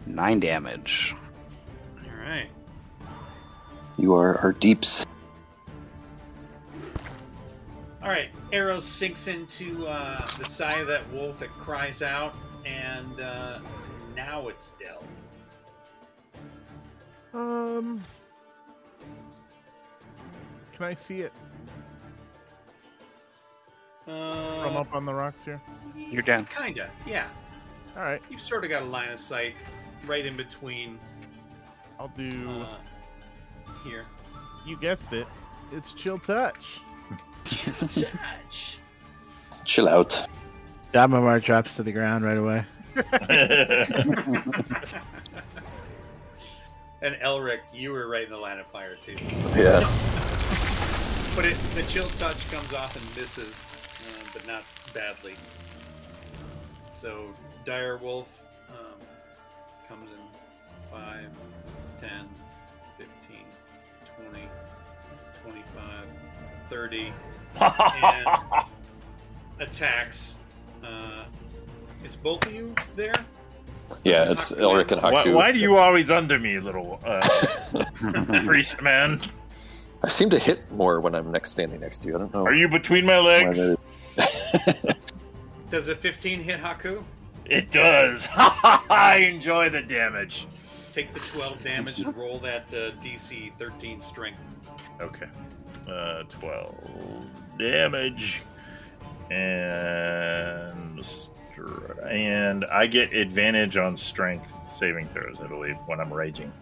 Nine 0.06 0.40
damage. 0.40 1.14
All 1.98 2.24
right. 2.26 2.48
You 3.96 4.14
are 4.14 4.38
our 4.38 4.52
deeps. 4.52 5.06
All 8.02 8.08
right. 8.10 8.28
Arrow 8.52 8.80
sinks 8.80 9.28
into 9.28 9.86
uh, 9.86 10.26
the 10.38 10.44
side 10.44 10.80
of 10.80 10.86
that 10.88 11.08
wolf. 11.12 11.40
It 11.42 11.50
cries 11.50 12.02
out, 12.02 12.34
and 12.66 13.20
uh, 13.20 13.60
now 14.14 14.48
it's 14.48 14.70
Del. 14.78 15.02
Um, 17.32 18.02
can 20.72 20.84
I 20.86 20.94
see 20.94 21.20
it 21.20 21.32
from 24.04 24.14
Uh, 24.76 24.80
up 24.80 24.94
on 24.94 25.04
the 25.06 25.14
rocks 25.14 25.44
here? 25.44 25.60
You're 25.94 26.22
down. 26.22 26.44
kinda, 26.46 26.90
yeah. 27.06 27.26
All 27.96 28.02
right, 28.02 28.20
You've 28.28 28.40
sort 28.40 28.64
of 28.64 28.70
got 28.70 28.82
a 28.82 28.86
line 28.86 29.10
of 29.10 29.20
sight 29.20 29.54
right 30.06 30.24
in 30.26 30.36
between 30.36 30.98
I'll 31.98 32.08
do. 32.08 32.50
uh, 32.50 32.66
here. 33.84 34.04
you 34.66 34.76
guessed 34.78 35.12
it. 35.12 35.26
It's 35.72 35.92
chill 35.92 36.18
touch. 36.18 36.80
touch. 37.44 38.78
Chill 39.64 39.88
out. 39.88 40.26
Jamamar 40.92 41.42
drops 41.42 41.76
to 41.76 41.82
the 41.82 41.90
ground 41.92 42.22
right 42.24 42.36
away. 42.36 42.64
and 47.02 47.14
Elric, 47.16 47.60
you 47.72 47.92
were 47.92 48.06
right 48.08 48.24
in 48.24 48.30
the 48.30 48.36
line 48.36 48.58
of 48.58 48.66
fire 48.66 48.94
too. 49.04 49.12
Yeah. 49.56 49.80
But 51.36 51.46
it, 51.46 51.56
the 51.74 51.82
chill 51.88 52.06
touch 52.18 52.50
comes 52.50 52.72
off 52.74 52.94
and 52.96 53.04
misses, 53.16 53.64
but 54.34 54.46
not 54.46 54.64
badly. 54.92 55.34
So 56.90 57.28
Dire 57.64 57.96
Wolf 57.96 58.44
um, 58.68 59.00
comes 59.88 60.10
in 60.10 60.90
5, 60.90 61.24
10, 62.00 62.10
15, 62.98 63.08
20, 64.30 64.48
25, 65.42 66.06
30, 66.68 67.12
and 67.60 68.26
attacks. 69.60 70.36
Uh, 70.82 71.24
is 72.04 72.16
both 72.16 72.44
of 72.44 72.52
you 72.52 72.74
there? 72.96 73.14
Yeah, 74.02 74.30
it's 74.30 74.52
Elric 74.52 74.90
and 74.92 75.02
why, 75.02 75.24
Haku. 75.24 75.34
why 75.34 75.52
do 75.52 75.58
you 75.58 75.76
always 75.76 76.10
under 76.10 76.38
me, 76.38 76.58
little 76.58 77.00
uh, 77.04 77.26
priest 78.44 78.82
man? 78.82 79.20
I 80.02 80.08
seem 80.08 80.28
to 80.30 80.38
hit 80.38 80.70
more 80.70 81.00
when 81.00 81.14
I'm 81.14 81.30
next 81.30 81.52
standing 81.52 81.80
next 81.80 81.98
to 81.98 82.08
you. 82.08 82.16
I 82.16 82.18
don't 82.18 82.34
know. 82.34 82.44
Are 82.44 82.54
you 82.54 82.68
between 82.68 83.06
my 83.06 83.18
why 83.18 83.44
legs? 83.44 83.76
That 84.16 84.96
Does 85.70 85.88
a 85.88 85.96
15 85.96 86.40
hit 86.40 86.60
Haku? 86.60 87.02
It 87.46 87.70
does. 87.70 88.28
I 88.36 89.26
enjoy 89.28 89.70
the 89.70 89.82
damage. 89.82 90.46
Take 90.92 91.12
the 91.12 91.20
12 91.20 91.62
damage 91.62 92.00
and 92.00 92.16
roll 92.16 92.38
that 92.38 92.72
uh, 92.72 92.92
DC 93.02 93.52
13 93.58 94.00
strength. 94.00 94.38
Okay. 95.00 95.26
Uh, 95.88 96.22
12 96.30 97.26
damage. 97.58 98.42
And 99.30 100.74
and 102.08 102.64
I 102.66 102.86
get 102.86 103.12
advantage 103.12 103.76
on 103.76 103.96
strength 103.96 104.50
saving 104.70 105.08
throws, 105.08 105.40
I 105.40 105.46
believe, 105.46 105.76
when 105.86 106.00
I'm 106.00 106.12
raging. 106.12 106.52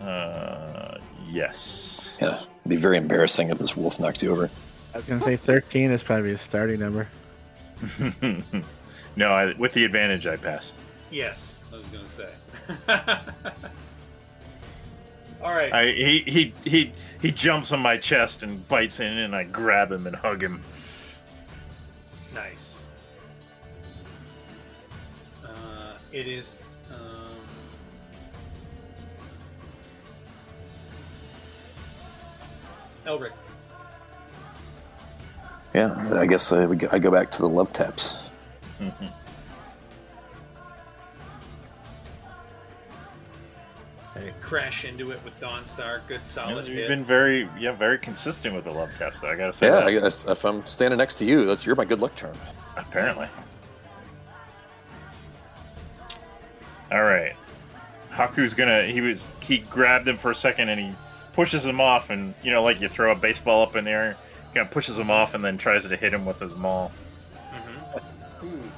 Uh, 0.00 0.98
yes. 1.28 2.16
Yeah, 2.20 2.40
it'd 2.40 2.68
be 2.68 2.76
very 2.76 2.96
embarrassing 2.96 3.48
if 3.48 3.58
this 3.58 3.76
wolf 3.76 3.98
knocked 3.98 4.22
you 4.22 4.32
over. 4.32 4.50
I 4.94 4.96
was 4.96 5.08
gonna 5.08 5.20
say 5.20 5.36
13 5.36 5.90
is 5.90 6.02
probably 6.02 6.30
a 6.30 6.38
starting 6.38 6.80
number. 6.80 7.08
no, 9.16 9.32
I, 9.32 9.52
with 9.54 9.72
the 9.72 9.84
advantage, 9.84 10.26
I 10.26 10.36
pass. 10.36 10.72
Yes, 11.10 11.60
I 11.72 11.76
was 11.76 11.86
going 11.88 12.04
to 12.04 12.10
say. 12.10 12.28
All 15.42 15.54
right. 15.54 15.72
I 15.72 15.92
he 15.92 16.20
he 16.26 16.54
he 16.64 16.92
he 17.20 17.30
jumps 17.30 17.72
on 17.72 17.80
my 17.80 17.96
chest 17.96 18.42
and 18.42 18.66
bites 18.68 19.00
in, 19.00 19.18
and 19.18 19.36
I 19.36 19.44
grab 19.44 19.92
him 19.92 20.06
and 20.06 20.16
hug 20.16 20.42
him. 20.42 20.62
Nice. 22.32 22.86
Uh, 25.44 25.98
it 26.12 26.26
is. 26.26 26.78
Um, 26.90 27.36
Elric. 33.04 33.32
Yeah, 35.74 35.92
I 36.16 36.26
guess 36.26 36.52
I, 36.52 36.72
go- 36.74 36.88
I 36.92 36.98
go 36.98 37.10
back 37.10 37.30
to 37.32 37.38
the 37.42 37.48
love 37.48 37.72
taps. 37.72 38.20
Mhm. 38.80 39.10
Crash 44.40 44.84
into 44.84 45.10
it 45.10 45.18
with 45.24 45.38
Dawnstar. 45.40 46.00
Good 46.06 46.24
solid 46.24 46.66
You've 46.66 46.76
hit. 46.76 46.88
been 46.88 47.04
very 47.04 47.48
yeah 47.58 47.72
very 47.72 47.98
consistent 47.98 48.54
with 48.54 48.64
the 48.64 48.70
love 48.70 48.90
taps. 48.98 49.20
Though, 49.20 49.30
I 49.30 49.36
gotta 49.36 49.52
say. 49.52 49.66
Yeah, 49.66 49.76
that. 49.76 49.86
I 49.86 49.92
guess 49.92 50.26
if 50.26 50.44
I'm 50.44 50.64
standing 50.66 50.98
next 50.98 51.14
to 51.16 51.24
you, 51.24 51.44
that's 51.46 51.64
you're 51.66 51.74
my 51.74 51.84
good 51.86 51.98
luck 52.00 52.14
charm. 52.14 52.36
Apparently. 52.76 53.26
All 56.92 57.02
right. 57.02 57.34
Haku's 58.10 58.54
gonna. 58.54 58.84
He 58.84 59.00
was. 59.00 59.28
He 59.40 59.58
grabbed 59.58 60.06
him 60.06 60.16
for 60.18 60.30
a 60.30 60.34
second 60.34 60.68
and 60.68 60.78
he 60.80 60.92
pushes 61.32 61.64
him 61.66 61.80
off, 61.80 62.10
and 62.10 62.34
you 62.42 62.52
know, 62.52 62.62
like 62.62 62.80
you 62.80 62.88
throw 62.88 63.10
a 63.10 63.16
baseball 63.16 63.62
up 63.62 63.74
in 63.74 63.84
the 63.86 63.90
air, 63.90 64.16
kind 64.54 64.66
of 64.66 64.70
pushes 64.70 64.98
him 64.98 65.10
off, 65.10 65.34
and 65.34 65.44
then 65.44 65.58
tries 65.58 65.86
to 65.86 65.96
hit 65.96 66.12
him 66.12 66.24
with 66.24 66.38
his 66.38 66.54
maul. 66.54 66.92
Mm-hmm. 68.40 68.68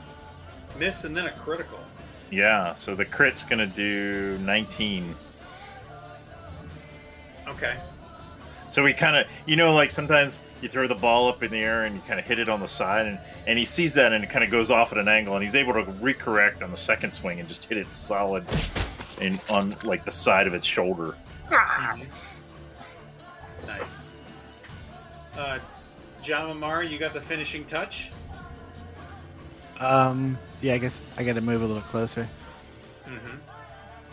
Miss 0.79 1.05
and 1.05 1.17
then 1.17 1.27
a 1.27 1.33
critical. 1.33 1.79
Yeah. 2.31 2.75
So 2.75 2.95
the 2.95 3.05
crit's 3.05 3.45
gonna 3.45 3.67
do 3.67 4.39
19. 4.39 5.15
Okay. 7.49 7.77
So 8.69 8.83
we 8.83 8.93
kind 8.93 9.17
of, 9.17 9.27
you 9.47 9.57
know, 9.57 9.75
like 9.75 9.91
sometimes 9.91 10.41
you 10.61 10.69
throw 10.69 10.89
the 10.89 10.95
ball 10.95 11.29
up 11.29 11.43
in 11.43 11.51
the 11.51 11.59
air 11.59 11.85
and 11.85 11.95
you 11.95 12.03
kind 12.07 12.19
of 12.19 12.27
hit 12.27 12.39
it 12.39 12.49
on 12.49 12.61
the 12.61 12.69
side, 12.69 13.07
and, 13.07 13.19
and 13.47 13.59
he 13.59 13.65
sees 13.65 13.95
that 13.95 14.13
and 14.13 14.25
it 14.25 14.31
kind 14.31 14.45
of 14.45 14.51
goes 14.51 14.71
off 14.71 14.93
at 14.93 14.99
an 14.99 15.09
angle, 15.09 15.35
and 15.35 15.43
he's 15.45 15.55
able 15.55 15.73
to 15.73 15.83
recorrect 15.85 16.63
on 16.63 16.71
the 16.71 16.77
second 16.77 17.13
swing 17.13 17.39
and 17.39 17.49
just 17.49 17.65
hit 17.65 17.79
it 17.79 17.93
solid 17.93 18.45
in 19.21 19.39
on 19.49 19.75
like 19.85 20.05
the 20.05 20.11
side 20.11 20.47
of 20.47 20.55
its 20.55 20.67
shoulder. 20.67 21.17
Nice. 21.51 22.01
Uh, 25.37 25.59
Jamamar, 26.23 26.89
you 26.89 26.99
got 26.99 27.13
the 27.13 27.21
finishing 27.21 27.65
touch. 27.67 28.11
Um, 29.79 30.39
yeah, 30.63 30.75
I 30.75 30.79
guess 30.79 31.03
I 31.19 31.25
gotta 31.25 31.41
move 31.41 31.63
a 31.63 31.67
little 31.67 31.83
closer. 31.83 32.27
Mm-hmm. 33.07 33.37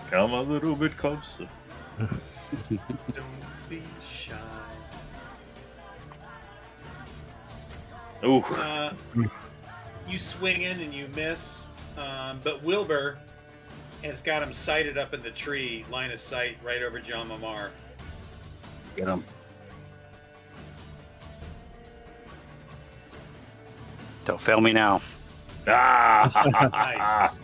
Come 0.09 0.33
a 0.33 0.41
little 0.41 0.75
bit 0.75 0.97
closer. 0.97 1.47
Don't 1.99 3.25
be 3.69 3.81
shy. 4.05 4.33
Ooh, 8.25 8.41
Uh, 8.41 8.93
you 10.07 10.17
swing 10.17 10.61
in 10.61 10.79
and 10.79 10.93
you 10.93 11.07
miss, 11.15 11.67
um, 11.97 12.39
but 12.43 12.61
Wilbur 12.63 13.17
has 14.03 14.21
got 14.21 14.43
him 14.43 14.53
sighted 14.53 14.97
up 14.97 15.13
in 15.13 15.21
the 15.23 15.31
tree, 15.31 15.85
line 15.89 16.11
of 16.11 16.19
sight, 16.19 16.57
right 16.63 16.83
over 16.83 16.99
Jamamar. 16.99 17.69
Get 18.95 19.07
him. 19.07 19.23
Don't 24.25 24.39
fail 24.39 24.61
me 24.61 24.73
now. 24.73 25.01
ah, 25.67 26.69
Nice. 26.71 27.39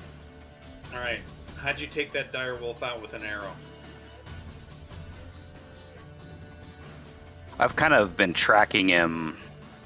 All 0.94 1.00
right. 1.00 1.20
How'd 1.58 1.80
you 1.82 1.88
take 1.88 2.12
that 2.14 2.32
dire 2.32 2.56
wolf 2.56 2.84
out 2.84 3.02
with 3.02 3.14
an 3.14 3.24
arrow? 3.24 3.52
I've 7.60 7.76
kind 7.76 7.94
of 7.94 8.16
been 8.16 8.34
tracking 8.34 8.88
him 8.88 9.38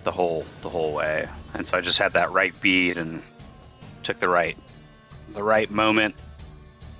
the 0.04 0.12
whole 0.12 0.46
the 0.62 0.70
whole 0.70 0.94
way, 0.94 1.28
and 1.56 1.66
so 1.66 1.76
I 1.78 1.82
just 1.82 1.98
had 1.98 2.14
that 2.14 2.32
right 2.32 2.54
bead 2.62 2.98
and 2.98 3.24
took 4.04 4.18
the 4.20 4.30
right 4.30 4.56
the 5.30 5.42
right 5.42 5.72
moment 5.72 6.14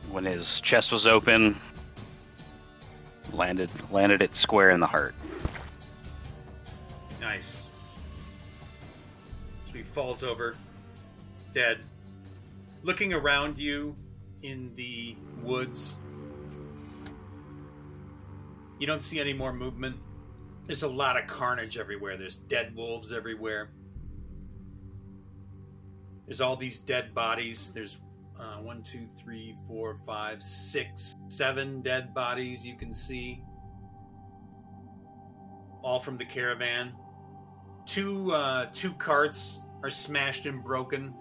when 0.10 0.26
his 0.26 0.60
chest 0.62 0.92
was 0.92 1.06
open. 1.06 1.56
Landed 3.32 3.70
landed 3.92 4.24
it 4.24 4.36
square 4.36 4.72
in 4.72 4.80
the 4.80 4.88
heart. 4.88 5.14
Nice. 7.22 7.63
Falls 9.94 10.24
over, 10.24 10.56
dead. 11.54 11.82
Looking 12.82 13.14
around 13.14 13.58
you 13.58 13.96
in 14.42 14.74
the 14.76 15.16
woods, 15.42 15.98
you 18.80 18.88
don't 18.88 19.02
see 19.02 19.20
any 19.20 19.34
more 19.34 19.54
movement. 19.54 19.96
There's 20.66 20.84
a 20.84 20.88
lot 20.88 21.22
of 21.22 21.28
carnage 21.28 21.78
everywhere. 21.78 22.18
There's 22.18 22.38
dead 22.38 22.76
wolves 22.76 23.14
everywhere. 23.14 23.70
There's 26.26 26.42
all 26.42 26.56
these 26.56 26.80
dead 26.80 27.14
bodies. 27.14 27.72
There's 27.74 28.00
uh, 28.40 28.58
one, 28.58 28.82
two, 28.82 29.08
three, 29.18 29.56
four, 29.68 30.00
five, 30.06 30.42
six, 30.42 31.14
seven 31.28 31.82
dead 31.82 32.14
bodies 32.14 32.66
you 32.66 32.76
can 32.76 32.94
see. 32.94 33.44
All 35.84 36.00
from 36.00 36.18
the 36.18 36.26
caravan 36.26 36.94
two 37.86 38.32
uh, 38.32 38.68
two 38.72 38.94
carts 38.94 39.60
are 39.84 39.90
smashed 39.90 40.46
and 40.46 40.64
broken. 40.64 41.14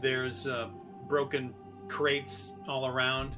There's 0.00 0.48
uh, 0.48 0.68
broken 1.06 1.54
crates 1.88 2.52
all 2.66 2.86
around. 2.86 3.36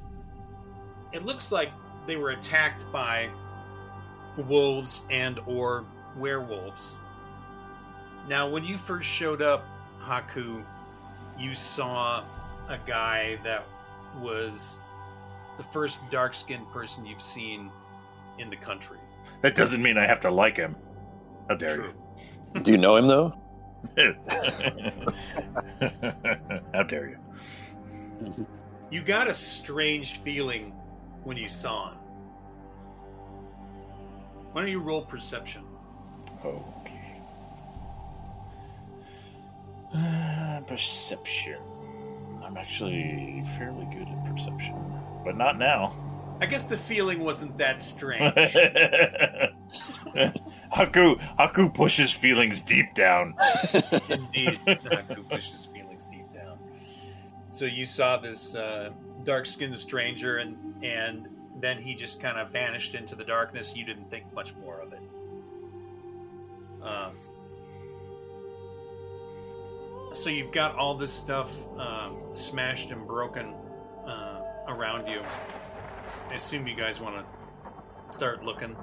It 1.11 1.25
looks 1.25 1.51
like 1.51 1.71
they 2.07 2.15
were 2.15 2.31
attacked 2.31 2.89
by 2.91 3.29
wolves 4.37 5.03
and 5.09 5.39
or 5.45 5.85
werewolves. 6.17 6.95
Now, 8.27 8.47
when 8.47 8.63
you 8.63 8.77
first 8.77 9.07
showed 9.07 9.41
up, 9.41 9.65
Haku, 10.01 10.63
you 11.37 11.53
saw 11.53 12.23
a 12.69 12.77
guy 12.85 13.39
that 13.43 13.65
was 14.19 14.79
the 15.57 15.63
first 15.63 16.01
dark 16.09 16.33
skinned 16.33 16.69
person 16.71 17.05
you've 17.05 17.21
seen 17.21 17.71
in 18.37 18.49
the 18.49 18.55
country. 18.55 18.97
That 19.41 19.55
doesn't 19.55 19.81
mean 19.81 19.97
I 19.97 20.05
have 20.05 20.21
to 20.21 20.31
like 20.31 20.55
him. 20.55 20.75
How 21.49 21.55
dare 21.55 21.75
True. 21.75 21.93
Do 22.61 22.71
you 22.71 22.77
know 22.77 22.95
him 22.95 23.07
though? 23.07 23.33
How 26.73 26.83
dare 26.83 27.09
you? 27.09 27.17
You 28.91 29.03
got 29.03 29.27
a 29.27 29.33
strange 29.33 30.19
feeling 30.21 30.73
when 31.23 31.37
you 31.37 31.47
saw 31.47 31.91
him. 31.91 31.97
Why 34.51 34.61
don't 34.61 34.71
you 34.71 34.79
roll 34.79 35.03
perception? 35.03 35.63
Okay. 36.43 37.21
Uh, 39.95 40.61
perception. 40.61 41.59
I'm 42.43 42.57
actually 42.57 43.43
fairly 43.57 43.85
good 43.93 44.07
at 44.07 44.25
perception, 44.25 44.75
but 45.23 45.37
not 45.37 45.59
now. 45.59 45.93
I 46.41 46.45
guess 46.45 46.63
the 46.63 46.77
feeling 46.77 47.19
wasn't 47.19 47.57
that 47.57 47.81
strange. 47.81 48.33
Haku 50.73 51.19
Haku 51.37 51.73
pushes 51.73 52.11
feelings 52.11 52.61
deep 52.61 52.93
down. 52.95 53.33
Indeed, 54.09 54.59
Haku 54.65 55.27
pushes 55.29 55.67
feelings 55.73 56.05
deep 56.05 56.31
down. 56.33 56.57
So 57.49 57.65
you 57.65 57.85
saw 57.85 58.17
this 58.17 58.55
uh, 58.55 58.91
dark-skinned 59.23 59.75
stranger, 59.75 60.37
and 60.37 60.57
and 60.83 61.27
then 61.57 61.77
he 61.77 61.93
just 61.93 62.21
kind 62.21 62.37
of 62.37 62.51
vanished 62.51 62.95
into 62.95 63.15
the 63.15 63.23
darkness. 63.25 63.75
You 63.75 63.83
didn't 63.83 64.09
think 64.09 64.31
much 64.33 64.55
more 64.55 64.79
of 64.79 64.93
it. 64.93 65.01
Um, 66.81 67.11
so 70.13 70.29
you've 70.29 70.51
got 70.51 70.75
all 70.75 70.95
this 70.95 71.11
stuff 71.11 71.53
um, 71.77 72.17
smashed 72.33 72.91
and 72.91 73.05
broken 73.05 73.53
uh, 74.07 74.41
around 74.67 75.07
you. 75.07 75.21
I 76.29 76.35
assume 76.35 76.67
you 76.67 76.75
guys 76.75 77.01
want 77.01 77.15
to 77.15 78.13
start 78.13 78.43
looking. 78.43 78.75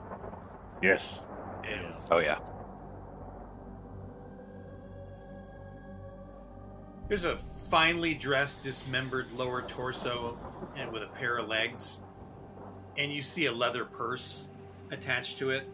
Yes. 0.82 1.20
Oh 2.10 2.18
yeah. 2.18 2.38
There's 7.08 7.24
a 7.24 7.36
finely 7.36 8.14
dressed, 8.14 8.62
dismembered 8.62 9.30
lower 9.32 9.62
torso 9.62 10.36
and 10.76 10.90
with 10.92 11.04
a 11.04 11.08
pair 11.08 11.38
of 11.38 11.48
legs. 11.48 12.00
And 12.98 13.12
you 13.12 13.22
see 13.22 13.46
a 13.46 13.52
leather 13.52 13.84
purse 13.84 14.48
attached 14.90 15.38
to 15.38 15.50
it. 15.50 15.68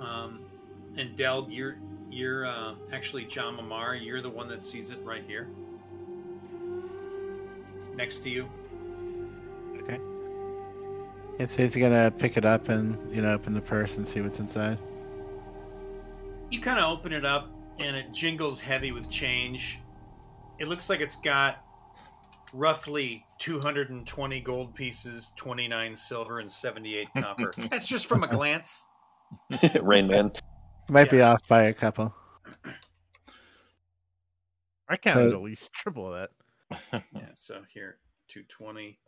Um, 0.00 0.40
and 0.96 1.16
Delg, 1.16 1.52
you're 1.52 1.76
you're 2.10 2.46
uh, 2.46 2.74
actually 2.92 3.24
Jamamar. 3.24 4.02
You're 4.02 4.22
the 4.22 4.30
one 4.30 4.48
that 4.48 4.62
sees 4.62 4.90
it 4.90 4.98
right 5.02 5.24
here, 5.26 5.48
next 7.94 8.20
to 8.20 8.30
you. 8.30 8.48
Okay. 11.36 11.42
Yeah, 11.44 11.46
so 11.46 11.62
he's 11.62 11.76
gonna 11.76 12.10
pick 12.10 12.36
it 12.36 12.44
up 12.44 12.68
and 12.68 12.98
you 13.14 13.22
know 13.22 13.32
open 13.32 13.54
the 13.54 13.60
purse 13.60 13.96
and 13.96 14.06
see 14.06 14.20
what's 14.20 14.40
inside. 14.40 14.78
You 16.50 16.60
kind 16.60 16.78
of 16.78 16.86
open 16.90 17.12
it 17.12 17.24
up, 17.24 17.50
and 17.78 17.96
it 17.96 18.12
jingles 18.12 18.60
heavy 18.60 18.92
with 18.92 19.10
change. 19.10 19.78
It 20.58 20.68
looks 20.68 20.88
like 20.88 21.00
it's 21.00 21.16
got 21.16 21.62
roughly 22.52 23.26
220 23.38 24.40
gold 24.40 24.74
pieces, 24.74 25.32
29 25.36 25.94
silver, 25.96 26.38
and 26.38 26.50
78 26.50 27.08
copper. 27.20 27.52
That's 27.70 27.86
just 27.86 28.06
from 28.06 28.22
a 28.22 28.28
glance. 28.28 28.86
Rain 29.82 30.06
Man. 30.06 30.32
Might 30.88 31.10
be 31.10 31.20
off 31.20 31.46
by 31.48 31.64
a 31.64 31.74
couple. 31.74 32.14
I 34.88 34.96
counted 34.96 35.30
So- 35.30 35.36
at 35.36 35.42
least 35.42 35.72
triple 35.72 36.14
of 36.14 36.28
that. 36.92 37.02
Yeah, 37.12 37.28
so 37.34 37.60
here, 37.72 37.98
220 38.28 38.98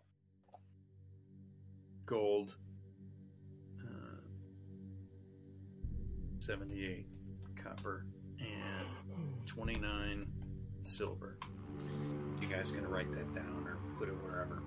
gold, 2.08 2.56
uh, 3.84 4.20
78 6.38 7.06
copper, 7.62 8.06
and 8.40 9.46
29 9.46 10.26
silver. 10.82 11.36
You 12.40 12.48
guys 12.48 12.70
gonna 12.70 12.88
write 12.88 13.12
that 13.12 13.34
down 13.34 13.64
or 13.66 13.76
put 13.98 14.08
it 14.08 14.14
wherever? 14.22 14.62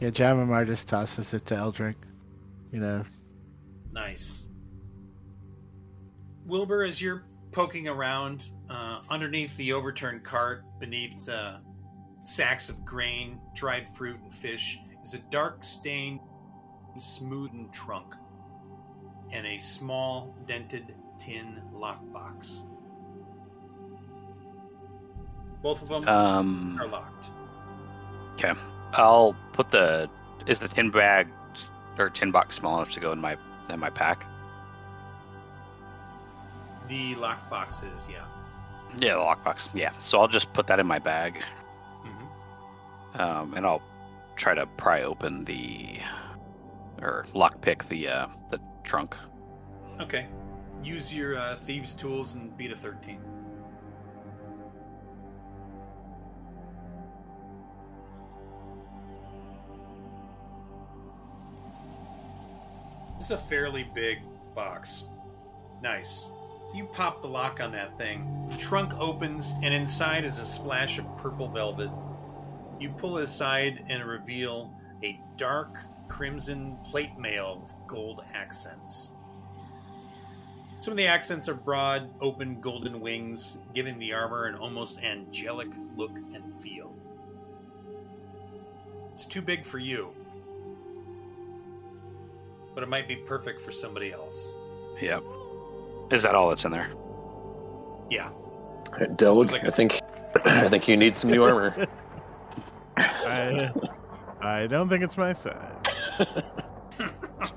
Yeah, 0.00 0.10
Jamamar 0.10 0.66
just 0.66 0.88
tosses 0.88 1.32
it 1.32 1.46
to 1.46 1.54
Eldrick. 1.54 1.96
You 2.72 2.80
know, 2.80 3.04
Nice. 3.92 4.46
Wilbur, 6.44 6.84
as 6.84 7.00
you're 7.00 7.22
poking 7.52 7.88
around 7.88 8.50
uh, 8.68 9.00
underneath 9.08 9.56
the 9.56 9.72
overturned 9.72 10.22
cart, 10.24 10.64
beneath 10.80 11.26
uh, 11.28 11.58
sacks 12.24 12.68
of 12.68 12.84
grain, 12.84 13.40
dried 13.54 13.86
fruit, 13.96 14.18
and 14.22 14.34
fish, 14.34 14.78
is 15.06 15.14
a 15.14 15.18
dark 15.30 15.62
stained, 15.62 16.18
smoothened 16.98 17.72
trunk 17.72 18.14
and 19.30 19.46
a 19.46 19.56
small, 19.58 20.34
dented 20.46 20.94
tin 21.18 21.62
lockbox. 21.72 22.62
Both 25.62 25.82
of 25.82 25.88
them 25.88 26.08
Um, 26.08 26.78
are 26.80 26.88
locked. 26.88 27.30
okay. 28.34 28.52
I'll 28.94 29.36
put 29.52 29.68
the. 29.68 30.10
Is 30.46 30.58
the 30.58 30.68
tin 30.68 30.90
bag 30.90 31.28
or 31.98 32.08
tin 32.10 32.30
box 32.30 32.56
small 32.56 32.76
enough 32.76 32.92
to 32.92 33.00
go 33.00 33.12
in 33.12 33.20
my 33.20 33.36
in 33.68 33.78
my 33.80 33.90
pack? 33.90 34.26
The 36.88 37.14
lockbox 37.16 37.92
is, 37.92 38.06
yeah. 38.10 38.24
Yeah, 38.98 39.14
the 39.14 39.20
lockbox. 39.20 39.68
Yeah. 39.74 39.92
So 40.00 40.20
I'll 40.20 40.28
just 40.28 40.52
put 40.52 40.66
that 40.68 40.78
in 40.80 40.86
my 40.86 40.98
bag, 40.98 41.42
hmm 42.02 43.20
um, 43.20 43.54
and 43.54 43.66
I'll 43.66 43.82
try 44.36 44.54
to 44.54 44.66
pry 44.66 45.02
open 45.02 45.44
the 45.44 45.98
or 47.00 47.26
lockpick 47.34 47.88
the 47.88 48.08
uh, 48.08 48.26
the 48.50 48.60
trunk. 48.84 49.16
Okay. 50.00 50.26
Use 50.82 51.12
your 51.12 51.36
uh, 51.36 51.56
thieves' 51.56 51.94
tools 51.94 52.34
and 52.34 52.56
beat 52.56 52.70
a 52.70 52.76
13. 52.76 53.18
This 63.16 63.24
is 63.24 63.30
a 63.30 63.38
fairly 63.38 63.84
big 63.94 64.18
box. 64.54 65.04
Nice. 65.82 66.28
So 66.68 66.76
you 66.76 66.84
pop 66.84 67.20
the 67.20 67.28
lock 67.28 67.60
on 67.60 67.72
that 67.72 67.96
thing. 67.96 68.46
The 68.50 68.56
trunk 68.56 68.92
opens, 68.98 69.54
and 69.62 69.72
inside 69.72 70.24
is 70.24 70.38
a 70.38 70.44
splash 70.44 70.98
of 70.98 71.16
purple 71.16 71.48
velvet. 71.48 71.90
You 72.78 72.90
pull 72.90 73.18
it 73.18 73.24
aside 73.24 73.84
and 73.88 74.04
reveal 74.04 74.72
a 75.02 75.20
dark 75.36 75.78
crimson 76.08 76.76
plate 76.84 77.18
mail 77.18 77.60
with 77.62 77.74
gold 77.86 78.22
accents. 78.34 79.12
Some 80.78 80.92
of 80.92 80.98
the 80.98 81.06
accents 81.06 81.48
are 81.48 81.54
broad, 81.54 82.10
open 82.20 82.60
golden 82.60 83.00
wings, 83.00 83.58
giving 83.74 83.98
the 83.98 84.12
armor 84.12 84.44
an 84.44 84.56
almost 84.56 84.98
angelic 84.98 85.68
look 85.96 86.14
and 86.34 86.54
feel. 86.60 86.94
It's 89.12 89.24
too 89.24 89.40
big 89.40 89.64
for 89.64 89.78
you, 89.78 90.10
but 92.74 92.82
it 92.82 92.90
might 92.90 93.08
be 93.08 93.16
perfect 93.16 93.62
for 93.62 93.72
somebody 93.72 94.12
else. 94.12 94.52
Yep. 95.00 95.22
Is 96.10 96.22
that 96.22 96.34
all 96.34 96.50
that's 96.50 96.66
in 96.66 96.72
there? 96.72 96.88
Yeah. 98.10 98.28
Delg, 99.16 99.50
like 99.50 99.64
I 99.64 99.70
think 99.70 100.00
I 100.44 100.68
think 100.68 100.86
you 100.86 100.96
need 100.98 101.16
some 101.16 101.30
new 101.30 101.42
armor. 101.44 101.88
I, 102.96 103.70
I 104.40 104.66
don't 104.66 104.88
think 104.88 105.02
it's 105.04 105.16
my 105.16 105.32
size. 105.32 105.56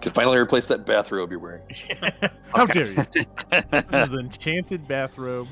Could 0.01 0.13
finally 0.13 0.37
replace 0.37 0.67
that 0.67 0.85
bathrobe 0.85 1.31
you're 1.31 1.39
wearing. 1.39 1.61
How 2.53 2.63
Okay. 2.63 2.83
dare 2.85 3.07
you? 3.15 3.25
This 3.89 4.07
is 4.09 4.13
enchanted 4.13 4.87
bathrobe. 4.87 5.47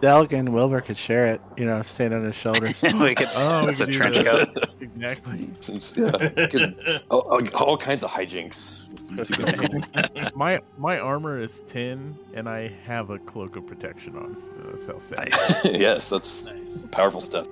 Delg 0.00 0.32
and 0.32 0.48
Wilbur 0.52 0.80
could 0.80 0.96
share 0.96 1.26
it. 1.26 1.40
You 1.56 1.64
know, 1.64 1.80
stand 1.82 2.12
on 2.12 2.24
his 2.24 2.34
shoulders. 2.34 2.82
we 2.82 3.14
could. 3.14 3.28
Oh, 3.36 3.60
we 3.60 3.66
that's 3.66 3.80
a 3.80 3.84
could 3.86 3.92
do 3.92 3.98
trench 3.98 4.16
that. 4.16 4.54
coat. 4.54 4.68
Exactly. 4.80 5.50
Seems- 5.60 5.94
yeah, 5.96 6.10
could- 6.48 7.02
all, 7.08 7.20
all- 7.20 7.48
all 7.54 7.76
kinds 7.76 8.02
of 8.02 8.10
hijinks. 8.10 8.80
with 9.16 9.30
you 9.30 9.36
two 9.36 9.80
guys. 9.94 10.32
My 10.34 10.58
my 10.76 10.98
armor 10.98 11.40
is 11.40 11.62
tin, 11.62 12.18
and 12.34 12.48
I 12.48 12.72
have 12.84 13.10
a 13.10 13.18
cloak 13.20 13.54
of 13.54 13.64
protection 13.66 14.16
on. 14.16 14.42
That's 14.64 14.86
how 14.88 14.98
sad. 14.98 15.18
Nice. 15.30 15.64
yes, 15.66 16.08
that's 16.08 16.52
Nice. 16.52 16.82
powerful 16.90 17.20
stuff. 17.20 17.46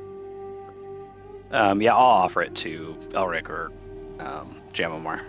Um, 1.53 1.83
yeah, 1.83 1.95
I'll 1.95 2.01
offer 2.01 2.43
it 2.43 2.55
to 2.57 2.97
Elric 3.11 3.49
or 3.49 3.73
um, 4.21 4.61
Jamamar. 4.73 5.21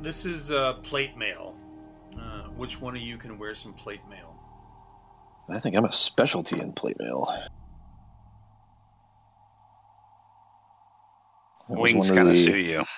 This 0.00 0.24
is 0.26 0.50
uh, 0.50 0.74
plate 0.74 1.16
mail. 1.16 1.56
Uh, 2.18 2.42
which 2.56 2.80
one 2.80 2.94
of 2.96 3.02
you 3.02 3.16
can 3.16 3.38
wear 3.38 3.54
some 3.54 3.72
plate 3.74 4.00
mail? 4.08 4.34
I 5.50 5.58
think 5.58 5.76
I'm 5.76 5.84
a 5.84 5.92
specialty 5.92 6.60
in 6.60 6.72
plate 6.72 6.98
mail. 6.98 7.26
Wings 11.68 12.10
one 12.10 12.18
of 12.18 12.24
kind 12.24 12.28
of 12.28 12.34
the- 12.34 12.42
suit 12.44 12.64
you. 12.64 12.84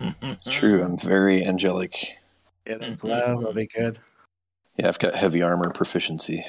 It's 0.22 0.44
true. 0.44 0.82
I'm 0.84 0.96
very 0.96 1.44
angelic. 1.44 2.18
Yeah, 2.66 2.76
the 2.78 2.90
glow 2.90 3.36
will 3.36 3.52
be 3.52 3.66
good. 3.66 3.98
Yeah, 4.76 4.86
I've 4.86 4.98
got 5.00 5.16
heavy 5.16 5.42
armor 5.42 5.70
proficiency. 5.70 6.44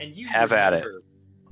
And 0.00 0.14
you 0.16 0.28
Have 0.28 0.52
at 0.52 0.72
it. 0.72 0.84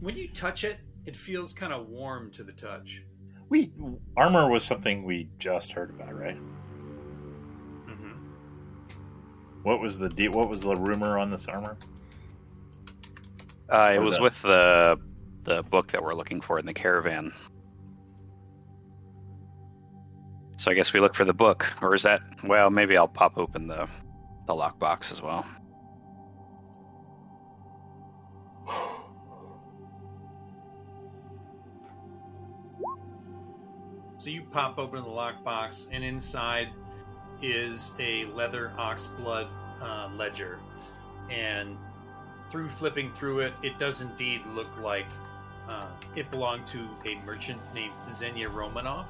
When 0.01 0.17
you 0.17 0.29
touch 0.29 0.65
it, 0.65 0.79
it 1.05 1.17
feels 1.17 1.53
kind 1.53 1.73
of 1.73 1.89
warm 1.89 2.31
to 2.33 2.45
the 2.45 2.53
touch. 2.53 3.03
We 3.49 3.73
armor 4.17 4.49
was 4.51 4.65
something 4.65 5.05
we 5.05 5.29
just 5.39 5.73
heard 5.73 5.91
about, 5.91 6.15
right? 6.19 6.37
Mm-hmm. 7.89 8.13
What 9.63 9.81
was 9.81 9.99
the 9.99 10.09
de- 10.09 10.29
what 10.29 10.49
was 10.49 10.63
the 10.63 10.75
rumor 10.77 11.19
on 11.19 11.31
this 11.31 11.47
armor? 11.47 11.77
Uh, 13.73 13.93
it 13.95 13.99
Or 13.99 14.03
was 14.03 14.17
the- 14.17 14.23
with 14.23 14.43
the 14.43 15.01
the 15.45 15.63
book 15.65 15.93
that 15.93 16.03
we're 16.03 16.15
looking 16.15 16.41
for 16.41 16.59
in 16.59 16.67
the 16.67 16.75
caravan. 16.75 17.33
So 20.59 20.71
I 20.71 20.75
guess 20.75 20.93
we 20.93 21.01
look 21.01 21.15
for 21.15 21.25
the 21.25 21.35
book, 21.35 21.71
or 21.83 21.95
is 21.95 22.03
that? 22.03 22.21
Well, 22.43 22.71
maybe 22.71 22.97
I'll 22.97 23.07
pop 23.09 23.39
open 23.39 23.69
the 23.69 23.89
the 24.47 24.55
lockbox 24.55 25.13
as 25.13 25.23
well. 25.23 25.45
So 34.27 34.31
you 34.31 34.43
pop 34.43 34.77
open 34.77 35.05
the 35.05 35.09
lockbox, 35.09 35.87
and 35.93 36.03
inside 36.03 36.71
is 37.41 37.93
a 38.01 38.25
leather 38.25 38.73
oxblood 38.77 39.47
uh, 39.81 40.09
ledger. 40.17 40.59
And 41.31 41.77
through 42.51 42.71
flipping 42.71 43.13
through 43.13 43.39
it, 43.39 43.53
it 43.63 43.79
does 43.79 44.01
indeed 44.01 44.41
look 44.53 44.81
like 44.81 45.07
uh, 45.69 45.87
it 46.17 46.29
belonged 46.33 46.67
to 46.67 46.89
a 47.05 47.25
merchant 47.25 47.61
named 47.73 47.93
Xenia 48.11 48.51
Romanov. 48.51 49.07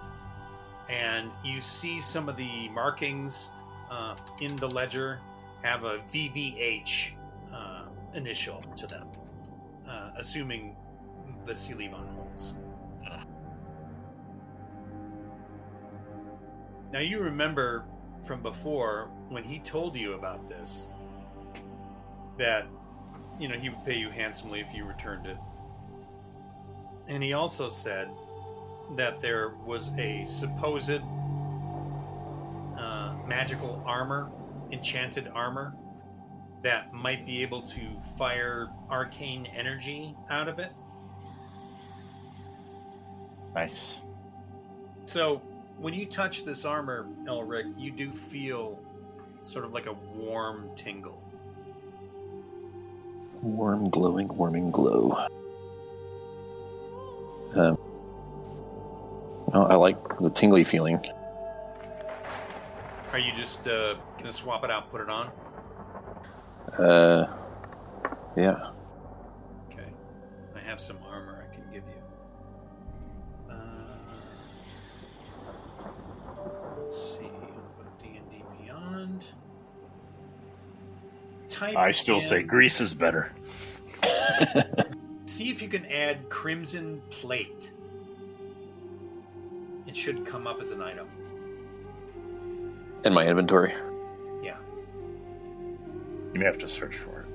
And 0.90 1.30
you 1.43 1.62
see 1.62 1.98
some 1.98 2.28
of 2.28 2.36
the 2.36 2.68
markings 2.68 3.48
uh, 3.90 4.16
in 4.43 4.55
the 4.56 4.68
ledger 4.68 5.20
have 5.62 5.84
a 5.84 6.01
VVH 6.12 7.12
uh, 7.55 7.84
initial 8.12 8.60
to 8.76 8.86
them, 8.86 9.09
uh, 9.88 10.10
assuming 10.18 10.76
the 11.47 11.55
Levon 11.55 12.06
holds. 12.14 12.55
Now 16.92 17.00
you 17.00 17.20
remember 17.20 17.84
from 18.24 18.42
before 18.42 19.10
when 19.28 19.44
he 19.44 19.58
told 19.60 19.96
you 19.96 20.14
about 20.14 20.48
this 20.48 20.88
that 22.38 22.66
you 23.38 23.48
know 23.48 23.56
he 23.56 23.68
would 23.68 23.84
pay 23.84 23.96
you 23.96 24.10
handsomely 24.10 24.60
if 24.60 24.74
you 24.74 24.84
returned 24.84 25.26
it. 25.26 25.36
And 27.08 27.22
he 27.22 27.32
also 27.32 27.68
said 27.68 28.08
that 28.96 29.20
there 29.20 29.54
was 29.64 29.90
a 29.98 30.24
supposed 30.24 31.00
uh, 32.78 33.14
magical 33.26 33.82
armor, 33.86 34.30
enchanted 34.72 35.28
armor, 35.28 35.74
that 36.62 36.92
might 36.92 37.24
be 37.26 37.42
able 37.42 37.62
to 37.62 37.80
fire 38.16 38.68
arcane 38.90 39.46
energy 39.46 40.16
out 40.30 40.48
of 40.48 40.58
it. 40.58 40.73
Nice. 43.55 43.98
So 45.05 45.40
when 45.78 45.94
you 45.94 46.06
touch 46.06 46.44
this 46.44 46.64
armor, 46.64 47.06
Elric, 47.26 47.72
you 47.78 47.90
do 47.90 48.10
feel 48.10 48.78
sort 49.44 49.64
of 49.64 49.72
like 49.72 49.86
a 49.86 49.92
warm 50.14 50.70
tingle. 50.74 51.22
Warm, 53.42 53.90
glowing, 53.90 54.28
warming 54.28 54.70
glow. 54.70 55.26
Um, 57.55 57.78
well, 59.46 59.70
I 59.70 59.74
like 59.74 60.18
the 60.18 60.30
tingly 60.30 60.64
feeling. 60.64 61.00
Are 63.12 63.18
you 63.18 63.32
just 63.32 63.66
uh, 63.68 63.94
gonna 64.18 64.32
swap 64.32 64.64
it 64.64 64.70
out, 64.70 64.90
put 64.90 65.00
it 65.00 65.08
on? 65.08 65.30
Uh, 66.78 67.26
yeah. 68.36 68.70
Okay. 69.70 69.88
I 70.55 70.60
have 70.60 70.80
some 70.80 70.98
let's 76.97 77.18
see. 77.18 77.25
I'll 77.25 77.31
go 77.31 77.84
D 78.02 78.16
and 78.16 78.31
D 78.31 78.42
Beyond. 78.65 79.25
Type 81.49 81.76
I 81.76 81.92
still 81.92 82.20
say 82.20 82.41
in- 82.41 82.47
grease 82.47 82.81
is 82.81 82.94
better. 82.94 83.33
See 85.26 85.50
if 85.50 85.60
you 85.60 85.68
can 85.68 85.84
add 85.86 86.28
crimson 86.28 87.02
plate. 87.10 87.73
It 89.86 89.97
should 89.97 90.25
come 90.26 90.47
up 90.47 90.60
as 90.60 90.70
an 90.73 90.83
item. 90.83 91.08
In 93.05 93.12
my 93.12 93.26
inventory. 93.26 93.75
Yeah. 94.42 94.57
You 96.33 96.41
may 96.41 96.47
have 96.47 96.58
to 96.58 96.68
search 96.68 96.97
for 96.97 97.20
it. 97.20 97.25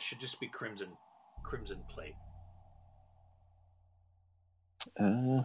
It 0.00 0.04
should 0.04 0.18
just 0.18 0.40
be 0.40 0.46
crimson 0.46 0.88
crimson 1.42 1.78
plate. 1.90 2.14
Uh, 4.98 5.42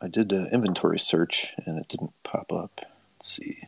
I 0.00 0.08
did 0.08 0.30
the 0.30 0.48
inventory 0.50 0.98
search 0.98 1.52
and 1.66 1.78
it 1.78 1.86
didn't 1.88 2.12
pop 2.22 2.50
up. 2.50 2.80
Let's 3.12 3.26
see. 3.26 3.58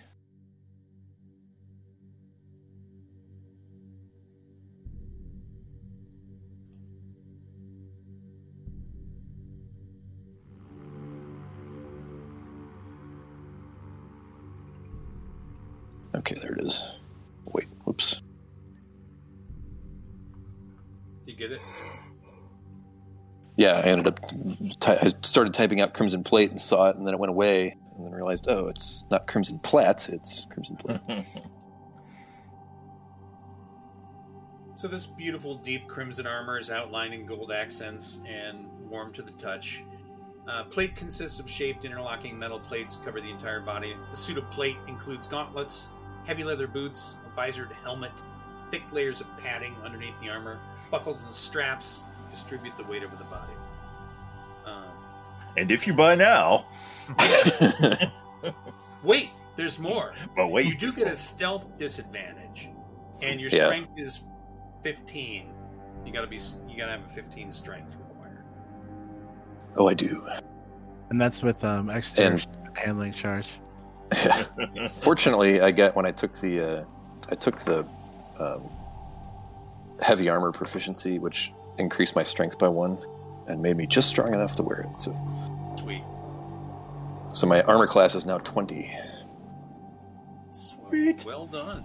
Okay, 16.15 16.36
there 16.41 16.55
it 16.55 16.65
is. 16.65 16.83
Wait, 17.44 17.68
whoops. 17.85 18.23
Get 21.36 21.52
it? 21.52 21.60
Yeah, 23.56 23.73
I 23.73 23.82
ended 23.82 24.06
up. 24.06 24.20
Ty- 24.81 24.98
I 25.02 25.08
started 25.23 25.55
typing 25.55 25.81
out 25.81 25.94
Crimson 25.94 26.23
Plate 26.23 26.50
and 26.50 26.60
saw 26.60 26.89
it, 26.89 26.97
and 26.97 27.06
then 27.06 27.15
it 27.15 27.20
went 27.20 27.31
away, 27.31 27.76
and 27.97 28.05
then 28.05 28.12
realized, 28.12 28.47
oh, 28.48 28.68
it's 28.68 29.05
not 29.10 29.26
Crimson 29.26 29.58
Plat, 29.60 30.08
it's 30.08 30.47
Crimson 30.50 30.76
Plate. 30.76 31.00
So 34.76 34.89
this 34.89 35.06
beautiful 35.06 35.55
deep 35.55 35.89
crimson 35.89 36.26
armor 36.26 36.58
is 36.58 36.70
outlined 36.70 37.15
in 37.15 37.24
gold 37.24 37.50
accents 37.50 38.20
and 38.28 38.66
warm 38.90 39.10
to 39.15 39.23
the 39.23 39.31
touch. 39.31 39.82
Uh, 40.47 40.65
plate 40.65 40.94
consists 40.94 41.39
of 41.40 41.48
shaped 41.48 41.86
interlocking 41.86 42.39
metal 42.39 42.60
plates 42.60 42.98
cover 43.02 43.23
the 43.23 43.31
entire 43.31 43.60
body. 43.60 43.97
The 44.10 44.16
suit 44.18 44.36
of 44.36 44.50
plate 44.50 44.76
includes 44.86 45.26
gauntlets, 45.26 45.89
heavy 46.26 46.44
leather 46.44 46.66
boots, 46.66 47.16
a 47.26 47.34
visored 47.34 47.73
helmet, 47.82 48.12
thick 48.70 48.83
layers 48.93 49.20
of 49.20 49.27
padding 49.39 49.75
underneath 49.85 50.15
the 50.23 50.28
armor, 50.28 50.59
buckles 50.91 51.25
and 51.25 51.33
straps 51.33 52.03
distribute 52.31 52.77
the 52.77 52.85
weight 52.85 53.03
over 53.05 53.17
the 53.17 53.25
body. 53.25 53.53
Um, 54.65 54.85
and 55.57 55.70
if 55.70 55.86
you 55.86 55.93
buy 55.95 56.15
now, 56.15 56.67
wait, 59.03 59.31
there's 59.57 59.78
more. 59.78 60.15
but 60.35 60.49
wait, 60.49 60.67
You 60.67 60.77
do 60.77 60.93
get 60.93 61.07
a 61.07 61.17
stealth 61.17 61.67
disadvantage, 61.78 62.70
and 63.23 63.41
your 63.41 63.51
Yeah. 63.51 63.67
strength 63.67 63.93
is 63.97 64.20
15. 64.83 65.53
You 66.05 66.12
gotta 66.12 66.27
be. 66.27 66.39
You 66.69 66.77
gotta 66.77 66.93
have 66.93 67.05
a 67.05 67.09
15 67.09 67.51
strength 67.53 67.97
required. 67.97 68.45
oh, 69.77 69.89
I 69.89 69.95
do. 69.95 70.27
And 71.11 71.20
that's 71.20 71.43
with 71.43 71.65
um, 71.65 71.89
extra 71.91 72.25
And- 72.25 72.47
handling 72.77 73.12
charge. 73.12 73.49
Fortunately, 74.91 75.61
I 75.61 75.70
got 75.73 75.97
when 75.97 76.07
I 76.07 76.12
took 76.12 76.33
the 76.41 76.61
uh, 76.61 76.85
I 77.31 77.35
took 77.35 77.59
the 77.59 77.85
um, 78.39 78.62
heavy 80.00 80.28
armor 80.28 80.52
proficiency, 80.52 81.18
which 81.18 81.52
increased 81.78 82.15
my 82.16 82.23
strength 82.23 82.58
by 82.58 82.68
one 82.68 82.98
and 83.47 83.62
made 83.62 83.76
me 83.76 83.86
just 83.86 84.08
strong 84.08 84.34
enough 84.34 84.56
to 84.56 84.62
wear 84.62 84.81
it. 84.81 85.00
So, 85.00 85.12
Sweet. 85.78 86.02
so 87.32 87.47
my 87.47 87.62
armor 87.62 87.86
class 87.86 88.15
is 88.15 88.26
now 88.26 88.39
twenty. 88.39 88.92
Sweet. 90.50 91.24
Well 91.24 91.47
done. 91.47 91.84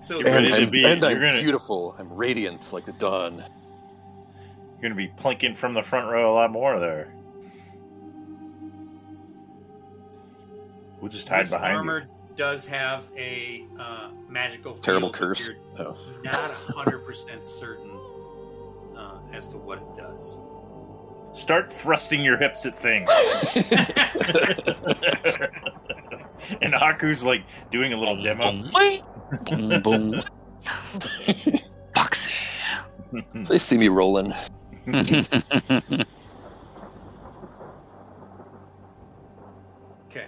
So 0.00 0.18
Get 0.18 0.26
ready 0.26 0.46
And, 0.48 0.56
to 0.56 0.62
I'm, 0.62 0.70
be- 0.70 0.84
and 0.84 1.04
I'm 1.04 1.14
gonna- 1.20 1.40
beautiful. 1.42 1.96
I'm 1.98 2.12
radiant 2.12 2.72
like 2.72 2.84
the 2.84 2.92
dawn. 2.92 3.36
you're 3.38 4.80
going 4.82 4.90
to 4.90 4.94
be 4.94 5.08
plinking 5.08 5.56
from 5.56 5.72
the 5.74 5.82
front 5.82 6.08
row 6.10 6.32
a 6.32 6.34
lot 6.34 6.52
more 6.52 6.78
there. 6.78 7.12
We'll 11.00 11.10
just 11.10 11.28
hide 11.28 11.42
this 11.44 11.50
behind 11.50 11.76
armor 11.76 12.00
you. 12.00 12.06
Does 12.36 12.66
have 12.66 13.08
a 13.16 13.66
uh, 13.78 14.10
magical 14.28 14.72
field, 14.74 14.84
Terrible 14.84 15.10
curse. 15.10 15.48
You're 15.48 15.56
Oh. 15.78 15.96
not 16.22 16.34
hundred 16.74 17.04
percent 17.06 17.44
certain 17.46 17.98
uh, 18.96 19.18
as 19.32 19.48
to 19.48 19.56
what 19.56 19.78
it 19.78 19.96
does. 19.96 20.40
Start 21.32 21.70
thrusting 21.72 22.24
your 22.24 22.36
hips 22.38 22.64
at 22.64 22.76
things. 22.76 23.10
and 26.62 26.72
Haku's 26.74 27.22
like 27.24 27.44
doing 27.70 27.92
a 27.92 27.96
little 27.96 28.22
demo. 28.22 28.52
Boom, 29.44 29.68
boom, 29.68 29.82
boom. 29.82 30.22
Foxy. 31.94 32.32
They 33.34 33.58
see 33.58 33.78
me 33.78 33.88
rolling. 33.88 34.32
Okay. 40.10 40.26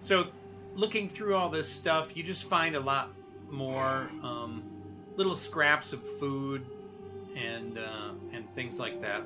So, 0.00 0.26
looking 0.80 1.10
through 1.10 1.36
all 1.36 1.50
this 1.50 1.70
stuff, 1.70 2.16
you 2.16 2.22
just 2.22 2.48
find 2.48 2.74
a 2.74 2.80
lot 2.80 3.10
more 3.50 4.08
um, 4.22 4.62
little 5.16 5.34
scraps 5.34 5.92
of 5.92 6.02
food 6.18 6.66
and 7.36 7.78
uh, 7.78 8.12
and 8.32 8.52
things 8.54 8.80
like 8.80 9.00
that. 9.02 9.22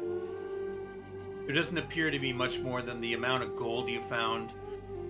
There 1.47 1.55
doesn't 1.55 1.79
appear 1.79 2.11
to 2.11 2.19
be 2.19 2.33
much 2.33 2.59
more 2.59 2.83
than 2.83 3.01
the 3.01 3.15
amount 3.15 3.45
of 3.45 3.55
gold 3.55 3.89
you 3.89 4.01
found, 4.01 4.53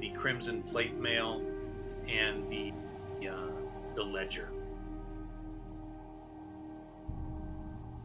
the 0.00 0.10
crimson 0.10 0.62
plate 0.62 0.94
mail, 0.96 1.40
and 2.08 2.48
the 2.50 2.72
uh, 3.26 3.62
the 3.94 4.02
ledger. 4.02 4.50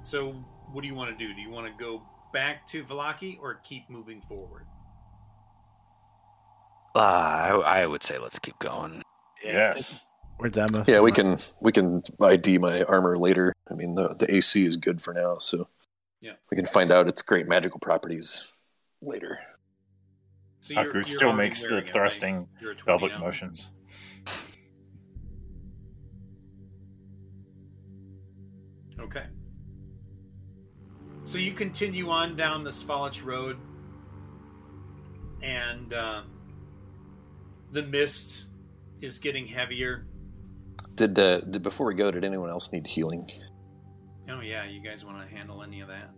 So, 0.01 0.31
what 0.71 0.81
do 0.81 0.87
you 0.87 0.95
want 0.95 1.11
to 1.11 1.27
do? 1.27 1.33
Do 1.33 1.41
you 1.41 1.49
want 1.49 1.67
to 1.67 1.83
go 1.83 2.01
back 2.31 2.65
to 2.67 2.85
Vallaki 2.85 3.37
or 3.41 3.55
keep 3.55 3.89
moving 3.89 4.21
forward? 4.21 4.65
Uh, 6.95 6.99
I, 6.99 7.81
I 7.81 7.87
would 7.87 8.03
say 8.03 8.17
let's 8.17 8.39
keep 8.39 8.57
going. 8.59 9.01
yes. 9.43 10.03
We're 10.39 10.49
done 10.49 10.69
with 10.71 10.87
Yeah, 10.87 11.01
we 11.01 11.11
can 11.11 11.37
we 11.59 11.71
can 11.73 12.01
ID 12.21 12.59
my 12.59 12.83
armor 12.83 13.17
later. 13.17 13.53
I 13.69 13.73
mean, 13.73 13.95
the 13.95 14.09
the 14.15 14.33
AC 14.35 14.65
is 14.65 14.77
good 14.77 15.01
for 15.01 15.13
now, 15.13 15.37
so 15.37 15.67
Yeah. 16.21 16.33
we 16.49 16.55
can 16.55 16.65
find 16.65 16.91
out 16.91 17.09
its 17.09 17.21
great 17.21 17.45
magical 17.47 17.79
properties 17.79 18.53
later. 19.01 19.37
So 20.61 20.75
Haku 20.75 21.05
still 21.05 21.29
already 21.29 21.49
makes 21.49 21.61
the 21.63 21.71
wearing 21.71 21.83
it, 21.83 21.87
right? 21.87 21.93
thrusting 21.93 22.47
You're 22.61 22.71
a 22.71 22.75
20 22.75 22.85
velvet 22.99 23.11
now. 23.19 23.25
motions. 23.25 23.69
Okay. 28.99 29.25
So 31.25 31.37
you 31.37 31.53
continue 31.53 32.09
on 32.09 32.35
down 32.35 32.63
the 32.63 32.69
Svalich 32.71 33.23
Road, 33.23 33.57
and 35.41 35.93
uh, 35.93 36.21
the 37.71 37.83
mist 37.83 38.45
is 39.01 39.19
getting 39.19 39.45
heavier. 39.45 40.07
Did, 40.95 41.17
uh, 41.17 41.41
did 41.41 41.63
before 41.63 41.87
we 41.87 41.95
go? 41.95 42.11
Did 42.11 42.23
anyone 42.23 42.49
else 42.49 42.71
need 42.71 42.85
healing? 42.85 43.29
Oh 44.29 44.41
yeah, 44.41 44.65
you 44.65 44.81
guys 44.81 45.05
want 45.05 45.27
to 45.27 45.35
handle 45.35 45.63
any 45.63 45.81
of 45.81 45.87
that? 45.87 46.11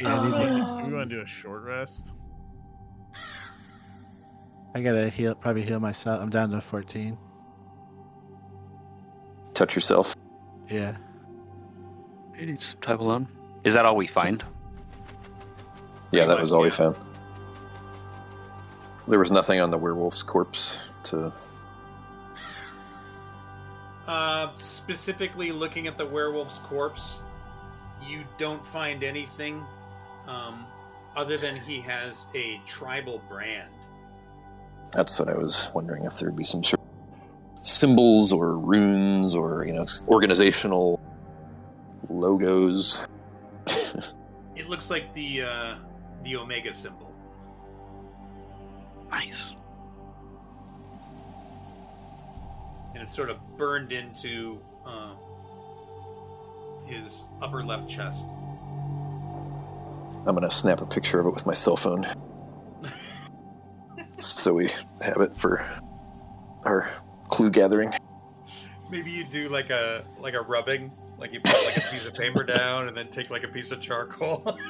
Yeah, 0.00 0.18
I, 0.18 0.28
need 0.48 0.88
we 0.88 0.94
want 0.94 1.10
to 1.10 1.16
do 1.16 1.22
a 1.22 1.26
short 1.26 1.64
rest. 1.64 2.12
I 4.74 4.80
gotta 4.80 5.10
heal. 5.10 5.34
Probably 5.34 5.62
heal 5.62 5.80
myself. 5.80 6.20
I'm 6.20 6.30
down 6.30 6.50
to 6.50 6.60
14. 6.60 7.18
Touch 9.52 9.74
yourself. 9.74 10.16
Yeah. 10.70 10.96
He 12.36 12.46
needs 12.46 12.66
some 12.66 12.80
time 12.80 13.00
alone. 13.00 13.28
Is 13.64 13.74
that 13.74 13.84
all 13.84 13.96
we 13.96 14.06
find? 14.06 14.42
Yeah, 16.10 16.26
that 16.26 16.40
was 16.40 16.52
all 16.52 16.62
we 16.62 16.70
found. 16.70 16.96
There 19.08 19.18
was 19.18 19.30
nothing 19.30 19.60
on 19.60 19.70
the 19.70 19.78
werewolf's 19.78 20.22
corpse 20.22 20.78
to. 21.04 21.32
Uh, 24.06 24.50
specifically, 24.56 25.52
looking 25.52 25.86
at 25.86 25.96
the 25.96 26.04
werewolf's 26.04 26.58
corpse, 26.58 27.20
you 28.06 28.24
don't 28.36 28.66
find 28.66 29.04
anything 29.04 29.64
um, 30.26 30.66
other 31.16 31.36
than 31.38 31.56
he 31.56 31.80
has 31.80 32.26
a 32.34 32.60
tribal 32.66 33.22
brand. 33.28 33.70
That's 34.92 35.18
what 35.18 35.28
I 35.28 35.34
was 35.34 35.70
wondering 35.74 36.04
if 36.04 36.18
there'd 36.18 36.36
be 36.36 36.44
some 36.44 36.64
sort 36.64 36.80
of 36.80 37.66
symbols 37.66 38.32
or 38.32 38.58
runes 38.58 39.34
or 39.34 39.64
you 39.64 39.72
know 39.72 39.86
organizational 40.08 41.00
logos. 42.08 43.06
It 44.54 44.68
looks 44.68 44.90
like 44.90 45.12
the 45.14 45.42
uh, 45.42 45.74
the 46.22 46.36
Omega 46.36 46.74
symbol. 46.74 47.12
Nice. 49.10 49.56
And 52.94 53.02
it's 53.02 53.14
sort 53.14 53.30
of 53.30 53.38
burned 53.56 53.92
into 53.92 54.60
uh, 54.86 55.14
his 56.86 57.24
upper 57.40 57.64
left 57.64 57.88
chest. 57.88 58.28
I'm 60.26 60.34
gonna 60.34 60.50
snap 60.50 60.80
a 60.80 60.86
picture 60.86 61.18
of 61.20 61.26
it 61.26 61.34
with 61.34 61.46
my 61.46 61.54
cell 61.54 61.76
phone, 61.76 62.06
so 64.18 64.54
we 64.54 64.70
have 65.00 65.20
it 65.20 65.36
for 65.36 65.66
our 66.64 66.88
clue 67.24 67.50
gathering. 67.50 67.92
Maybe 68.90 69.10
you 69.10 69.24
do 69.24 69.48
like 69.48 69.70
a 69.70 70.04
like 70.20 70.34
a 70.34 70.40
rubbing, 70.40 70.92
like 71.18 71.32
you 71.32 71.40
put 71.40 71.64
like 71.64 71.76
a 71.76 71.90
piece 71.90 72.06
of 72.06 72.14
paper 72.14 72.44
down 72.44 72.88
and 72.88 72.96
then 72.96 73.08
take 73.08 73.30
like 73.30 73.42
a 73.42 73.48
piece 73.48 73.72
of 73.72 73.80
charcoal. 73.80 74.58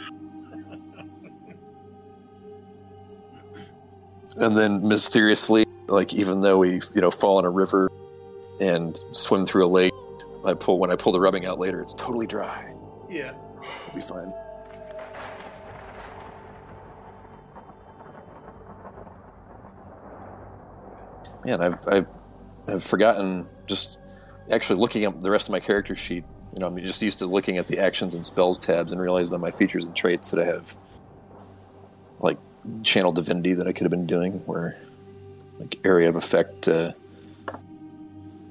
And 4.37 4.57
then 4.57 4.89
mysteriously, 4.89 5.67
like 5.89 6.15
even 6.15 6.41
though 6.41 6.57
we 6.59 6.81
you 6.95 7.01
know 7.03 7.11
fall 7.11 7.39
in 7.39 7.45
a 7.45 7.51
river 7.51 7.91
and 8.61 9.03
swim 9.13 9.47
through 9.47 9.67
a 9.67 9.69
lake, 9.69 9.93
I 10.45 10.55
pull 10.55 10.79
when 10.79 10.91
I 10.91 10.97
pull 10.97 11.13
the 11.13 11.21
rubbing 11.21 11.47
out 11.47 11.59
later, 11.59 11.81
it's 11.81 11.95
totally 11.95 12.27
dry. 12.27 12.73
yeah. 13.09 13.33
It'll 13.87 13.95
be 13.95 14.01
fine. 14.01 14.33
Man, 21.45 21.61
I've, 21.61 21.89
I've 21.89 22.07
I've 22.69 22.85
forgotten 22.85 23.47
just 23.67 23.99
actually 24.51 24.81
looking 24.81 25.05
at 25.05 25.21
the 25.21 25.31
rest 25.31 25.49
of 25.49 25.53
my 25.53 25.61
character 25.61 25.97
sheet. 25.97 26.25
You 26.53 26.61
know, 26.61 26.67
I'm 26.67 26.79
just 26.79 27.03
used 27.03 27.21
to 27.21 27.27
looking 27.27 27.59
at 27.59 27.67
the 27.67 27.79
actions 27.79 28.15
and 28.15 28.25
spells 28.27 28.59
tabs 28.59 28.93
and 28.93 29.01
realize 29.01 29.33
on 29.33 29.41
my 29.41 29.51
features 29.51 29.85
and 29.85 29.95
traits 29.97 30.31
that 30.31 30.41
I 30.41 30.45
have 30.45 30.77
like 32.21 32.39
channel 32.83 33.11
divinity 33.13 33.55
that 33.55 33.67
I 33.67 33.73
could 33.73 33.83
have 33.85 33.91
been 33.91 34.07
doing, 34.07 34.35
where 34.47 34.77
like 35.59 35.79
area 35.85 36.09
of 36.09 36.17
effect 36.17 36.69
uh, 36.69 36.93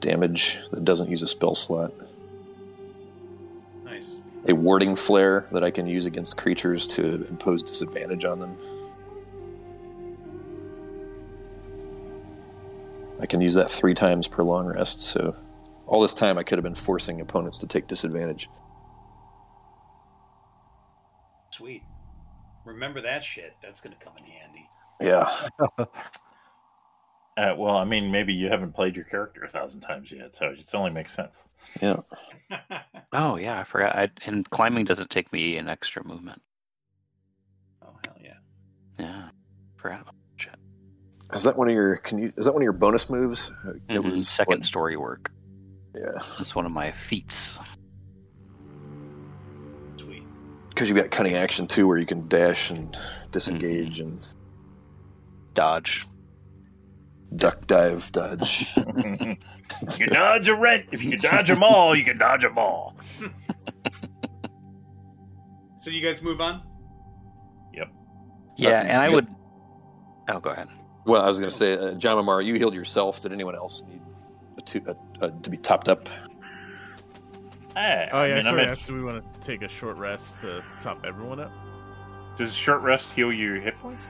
damage 0.02 0.60
that 0.72 0.84
doesn't 0.84 1.10
use 1.10 1.22
a 1.22 1.28
spell 1.28 1.56
slot 1.56 1.94
Nice. 3.86 4.20
a 4.48 4.54
warding 4.54 4.96
flare 4.96 5.48
that 5.52 5.64
I 5.64 5.72
can 5.72 5.88
use 5.88 6.06
against 6.06 6.38
creatures 6.38 6.86
to 6.88 7.26
impose 7.30 7.64
disadvantage 7.64 8.26
on 8.26 8.40
them. 8.40 8.58
I 13.20 13.26
can 13.28 13.40
use 13.40 13.54
that 13.54 13.70
three 13.70 13.94
times 13.94 14.28
per 14.28 14.44
long 14.44 14.66
rest, 14.66 15.00
so 15.02 15.36
all 15.86 16.02
this 16.02 16.14
time 16.16 16.38
I 16.40 16.44
could 16.44 16.58
have 16.58 16.64
been 16.64 16.74
forcing 16.76 17.22
opponents 17.22 17.60
to 17.60 17.68
take 17.68 17.88
disadvantage. 17.88 18.50
Sweet. 21.52 21.84
Remember 22.66 23.02
that 23.02 23.24
shit. 23.24 23.56
That's 23.62 23.80
gonna 23.80 23.96
come 24.04 24.14
in 24.18 24.24
handy. 24.24 24.68
Yeah. 25.00 25.50
Uh, 27.42 27.56
well, 27.58 27.76
I 27.78 27.86
mean, 27.86 28.12
maybe 28.12 28.34
you 28.34 28.50
haven't 28.50 28.74
played 28.74 28.96
your 28.96 29.06
character 29.06 29.44
a 29.44 29.50
thousand 29.50 29.82
times 29.82 30.12
yet, 30.12 30.36
so 30.36 30.46
it 30.48 30.60
only 30.76 30.92
makes 30.92 31.14
sense. 31.14 31.48
Yeah. 31.82 31.98
Oh 33.14 33.36
yeah, 33.36 33.60
I 33.60 33.64
forgot. 33.66 33.96
I, 33.96 34.10
and 34.26 34.50
climbing 34.52 34.86
doesn't 34.86 35.10
take 35.10 35.34
me 35.34 35.58
an 35.58 35.68
extra 35.68 36.02
movement. 36.06 36.42
oh 37.84 37.90
hell 38.06 38.16
yeah. 38.24 38.34
Yeah, 38.98 39.30
forgot 39.76 40.02
about 40.02 40.14
that 40.16 40.42
shit. 40.42 40.56
Is 41.34 41.44
that 41.44 41.58
one 41.58 41.68
of 41.68 41.74
your 41.74 41.98
can 41.98 42.20
you 42.20 42.32
is 42.38 42.46
that 42.46 42.54
one 42.54 42.62
of 42.62 42.64
your 42.64 42.72
bonus 42.74 43.10
moves? 43.10 43.52
Uh, 43.66 43.72
It 43.90 44.02
Mhm, 44.02 44.12
was 44.12 44.30
second 44.30 44.60
what- 44.60 44.66
story 44.66 44.96
work. 44.96 45.30
yeah. 45.94 46.22
That's 46.38 46.56
one 46.56 46.66
of 46.66 46.72
my 46.72 46.92
feats. 46.94 47.60
Sweet. 49.98 50.24
Because 50.70 50.88
you've 50.88 50.98
got 50.98 51.12
cunning 51.12 51.36
action 51.36 51.68
too 51.68 51.88
where 51.88 51.98
you 51.98 52.06
can 52.06 52.28
dash 52.30 52.70
and 52.72 52.98
disengage 53.32 54.00
and 54.00 54.26
Dodge. 55.54 56.08
Duck 57.36 57.66
dive 57.68 58.12
dodge. 58.12 58.68
you 58.78 59.38
can 59.98 60.10
dodge 60.10 60.48
a 60.48 60.56
rent. 60.56 60.86
If 60.92 61.04
you 61.04 61.12
can 61.12 61.22
dodge 61.22 61.48
them 61.48 61.64
all, 61.64 61.96
you 61.96 62.04
can 62.04 62.18
dodge 62.18 62.42
them 62.44 62.58
all. 62.58 62.96
So 65.78 65.90
you 65.90 66.02
guys 66.02 66.22
move 66.22 66.42
on. 66.42 66.62
Yep. 67.74 67.88
Yeah, 68.58 68.80
Okay, 68.82 68.90
and 68.90 69.02
I 69.02 69.10
would. 69.10 69.28
Oh, 70.30 70.40
go 70.40 70.52
ahead. 70.52 70.68
well, 71.06 71.22
I 71.24 71.28
was 71.28 71.40
going 71.40 71.50
to 71.50 71.56
say, 71.58 71.74
uh, 71.74 71.94
Jamamar, 71.96 72.46
you 72.46 72.54
healed 72.56 72.76
yourself. 72.76 73.22
Did 73.22 73.34
anyone 73.34 73.56
else 73.56 73.82
need 73.88 74.02
a 74.58 74.62
two, 74.62 74.82
a, 74.86 75.26
a, 75.26 75.32
to 75.32 75.50
be 75.50 75.58
topped 75.58 75.90
up? 75.90 76.08
Hey, 77.76 78.10
Oh 78.12 78.20
I 78.20 78.28
yeah, 78.28 78.34
mean, 78.36 78.44
sorry. 78.44 78.62
At- 78.64 78.72
asked, 78.72 78.88
do 78.88 78.96
we 78.96 79.04
want 79.04 79.34
to 79.34 79.40
take 79.40 79.62
a 79.64 79.68
short 79.70 79.98
rest 79.98 80.42
to 80.42 80.64
top 80.82 81.04
everyone 81.06 81.40
up? 81.40 81.52
Does 82.38 82.54
short 82.54 82.82
rest 82.82 83.12
heal 83.12 83.32
your 83.34 83.56
hit 83.60 83.76
points? 83.78 84.04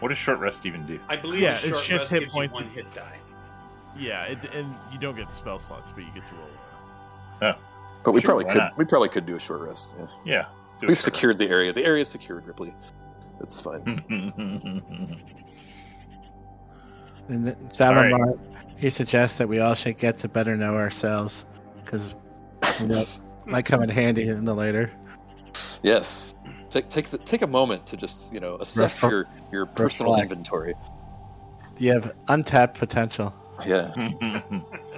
What 0.00 0.08
does 0.08 0.18
short 0.18 0.38
rest 0.38 0.64
even 0.66 0.86
do? 0.86 1.00
I 1.08 1.16
believe 1.16 1.40
Yeah, 1.42 1.52
it's 1.54 1.62
short 1.62 1.84
just 1.84 1.90
rest 1.90 2.10
hit 2.10 2.20
gives 2.20 2.32
points 2.34 2.54
you 2.54 2.60
one 2.62 2.70
hit 2.70 2.92
die. 2.94 3.18
Yeah, 3.96 4.24
it, 4.24 4.38
and 4.54 4.74
you 4.92 4.98
don't 4.98 5.16
get 5.16 5.32
spell 5.32 5.58
slots, 5.58 5.90
but 5.92 6.04
you 6.04 6.10
get 6.14 6.22
to 6.28 6.34
roll. 6.34 6.48
Oh. 7.42 7.58
But 8.04 8.12
we 8.12 8.20
Sure, 8.20 8.28
probably 8.28 8.44
could. 8.44 8.58
not? 8.58 8.78
We 8.78 8.84
probably 8.84 9.08
could 9.08 9.26
do 9.26 9.34
a 9.34 9.40
short 9.40 9.60
rest. 9.62 9.96
Yeah. 9.98 10.06
Yeah. 10.24 10.44
We've 10.82 10.96
short 10.96 10.98
secured 10.98 11.38
the 11.38 11.48
area. 11.48 11.72
The 11.72 11.84
area 11.84 12.02
is 12.02 12.08
secured, 12.08 12.46
Ripley. 12.46 12.74
It's 13.40 13.60
fine. 13.60 14.04
And 17.28 17.46
the, 17.46 17.54
All 17.86 17.94
right. 17.94 18.10
Jamamar, 18.10 18.38
he 18.78 18.88
suggests 18.88 19.36
that 19.36 19.46
we 19.48 19.58
all 19.58 19.74
should 19.74 19.98
get 19.98 20.16
to 20.18 20.28
better 20.28 20.56
know 20.56 20.74
ourselves, 20.76 21.44
because 21.84 22.14
Yep. 22.80 23.06
Might 23.46 23.64
come 23.64 23.82
in 23.82 23.88
handy 23.88 24.28
in 24.28 24.44
the 24.44 24.54
later. 24.54 24.90
Yes. 25.82 26.34
Take 26.70 26.88
take 26.90 27.06
the, 27.08 27.18
take 27.18 27.42
a 27.42 27.46
moment 27.46 27.86
to 27.86 27.96
just 27.96 28.32
you 28.32 28.40
know 28.40 28.56
assess 28.56 29.02
Reflect- 29.02 29.12
your 29.12 29.26
your 29.52 29.66
personal 29.66 30.12
reflect. 30.12 30.30
inventory. 30.32 30.74
You 31.78 31.92
have 31.92 32.14
untapped 32.28 32.78
potential. 32.78 33.34
Yeah. 33.66 33.92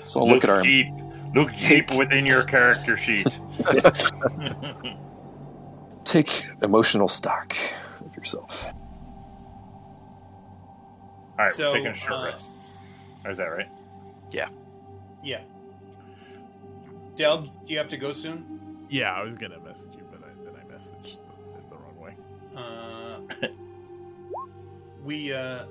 So 0.07 0.20
I'll 0.20 0.28
look, 0.28 0.42
at 0.42 0.50
our 0.50 0.62
deep. 0.62 0.89
Look 1.34 1.52
Take- 1.52 1.89
deep 1.89 1.99
within 1.99 2.26
your 2.26 2.42
character 2.42 2.97
sheet. 2.97 3.28
take 6.05 6.47
emotional 6.62 7.07
stock 7.07 7.55
of 8.05 8.16
yourself. 8.16 8.65
All 11.39 11.44
right, 11.44 11.52
So, 11.52 11.68
we're 11.68 11.74
taking 11.74 11.86
a 11.89 11.94
short 11.94 12.12
uh, 12.12 12.24
rest. 12.24 12.50
Or 13.24 13.31
is 13.31 13.39
that 13.39 13.44
right? 13.44 13.68
Yeah. 14.32 14.49
Yeah. 15.23 15.42
Del, 17.15 17.42
do 17.42 17.50
you 17.66 17.78
have 17.78 17.89
to 17.89 17.97
go 17.99 18.12
soon? 18.12 18.86
Yeah, 18.89 19.12
I 19.12 19.23
was 19.23 19.36
gonna 19.36 19.60
message 19.60 19.90
we 25.05 25.33
uh, 25.33 25.65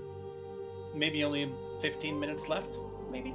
maybe 0.95 1.23
only 1.23 1.51
15 1.81 2.19
minutes 2.19 2.47
left, 2.47 2.77
maybe. 3.11 3.33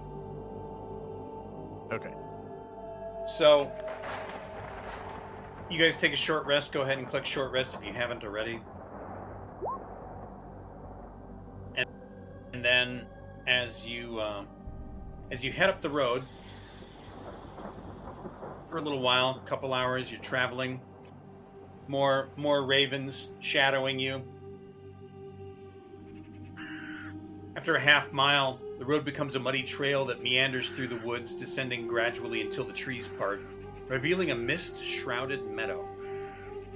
Okay. 1.92 2.12
So, 3.26 3.70
you 5.70 5.78
guys 5.78 5.96
take 5.96 6.12
a 6.12 6.16
short 6.16 6.46
rest. 6.46 6.72
Go 6.72 6.82
ahead 6.82 6.98
and 6.98 7.06
click 7.06 7.24
short 7.24 7.52
rest 7.52 7.74
if 7.74 7.84
you 7.84 7.92
haven't 7.92 8.24
already. 8.24 8.60
And, 11.76 11.86
and 12.52 12.64
then, 12.64 13.06
as 13.46 13.86
you 13.86 14.20
um, 14.20 14.46
as 15.30 15.44
you 15.44 15.52
head 15.52 15.70
up 15.70 15.80
the 15.80 15.90
road 15.90 16.22
for 18.66 18.78
a 18.78 18.80
little 18.80 19.00
while, 19.00 19.40
a 19.42 19.48
couple 19.48 19.72
hours, 19.72 20.10
you're 20.10 20.20
traveling. 20.20 20.80
More 21.88 22.28
more 22.36 22.64
ravens 22.64 23.30
shadowing 23.40 23.98
you. 23.98 24.22
After 27.56 27.76
a 27.76 27.80
half 27.80 28.12
mile, 28.12 28.58
the 28.78 28.84
road 28.84 29.04
becomes 29.04 29.36
a 29.36 29.40
muddy 29.40 29.62
trail 29.62 30.04
that 30.06 30.22
meanders 30.22 30.70
through 30.70 30.88
the 30.88 31.06
woods, 31.06 31.34
descending 31.34 31.86
gradually 31.86 32.40
until 32.40 32.64
the 32.64 32.72
trees 32.72 33.06
part, 33.06 33.42
revealing 33.88 34.32
a 34.32 34.34
mist 34.34 34.82
shrouded 34.82 35.48
meadow. 35.50 35.86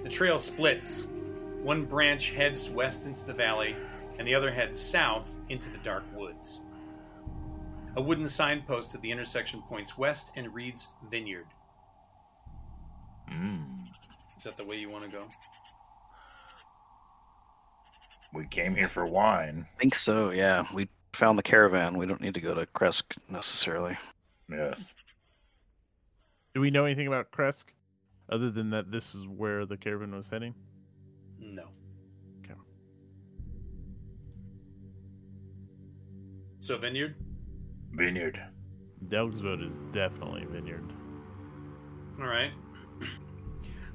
The 0.03 0.09
trail 0.09 0.39
splits. 0.39 1.09
One 1.62 1.85
branch 1.85 2.31
heads 2.31 2.70
west 2.70 3.05
into 3.05 3.25
the 3.25 3.33
valley, 3.33 3.75
and 4.19 4.27
the 4.27 4.35
other 4.35 4.51
heads 4.51 4.78
south 4.78 5.37
into 5.49 5.69
the 5.70 5.78
dark 5.78 6.05
woods. 6.15 6.61
A 7.97 8.01
wooden 8.01 8.28
signpost 8.28 8.95
at 8.95 9.03
the 9.03 9.11
intersection 9.11 9.61
points 9.62 9.99
west 9.99 10.31
and 10.37 10.55
reads 10.55 10.87
Vineyard. 11.11 11.47
Mm. 13.31 13.88
Is 14.39 14.44
that 14.44 14.57
the 14.57 14.65
way 14.65 14.76
you 14.76 14.89
want 14.89 15.02
to 15.02 15.10
go? 15.10 15.25
We 18.33 18.47
came 18.47 18.76
here 18.76 18.89
for 18.89 19.05
wine. 19.05 19.67
I 19.76 19.81
think 19.81 19.97
so, 19.97 20.31
yeah. 20.31 20.65
We 20.73 20.89
found 21.12 21.36
the 21.39 21.42
caravan. 21.42 21.99
We 21.99 22.07
don't 22.07 22.20
need 22.20 22.34
to 22.34 22.41
go 22.41 22.55
to 22.55 22.65
Krezk 22.67 23.17
necessarily. 23.28 23.99
Yes. 24.49 24.94
Do 26.55 26.60
we 26.60 26.70
know 26.70 26.84
anything 26.84 27.08
about 27.08 27.33
Krezk, 27.33 27.65
other 28.28 28.50
than 28.50 28.70
that 28.70 28.92
this 28.92 29.17
is 29.17 29.26
where 29.26 29.67
the 29.67 29.76
caravan 29.76 30.15
was 30.15 30.28
heading? 30.28 30.55
No. 31.41 31.65
Okay. 32.44 32.55
So 36.60 36.78
Vineyard? 36.78 37.17
Vineyard. 37.92 38.41
Delg's 39.08 39.41
vote 39.41 39.62
is 39.62 39.73
definitely 39.91 40.44
Vineyard. 40.44 40.92
All 42.20 42.26
right. 42.26 42.52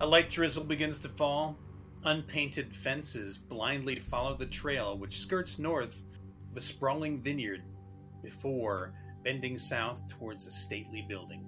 A 0.03 0.05
light 0.05 0.29
drizzle 0.29 0.65
begins 0.65 0.99
to 0.99 1.07
fall. 1.07 1.57
Unpainted 2.03 2.75
fences 2.75 3.37
blindly 3.37 3.95
follow 3.95 4.35
the 4.35 4.45
trail, 4.45 4.97
which 4.97 5.21
skirts 5.21 5.57
north 5.57 5.97
of 6.51 6.57
a 6.57 6.59
sprawling 6.59 7.21
vineyard 7.21 7.63
before 8.21 8.93
bending 9.23 9.57
south 9.57 10.05
towards 10.09 10.45
a 10.45 10.51
stately 10.51 11.05
building. 11.07 11.45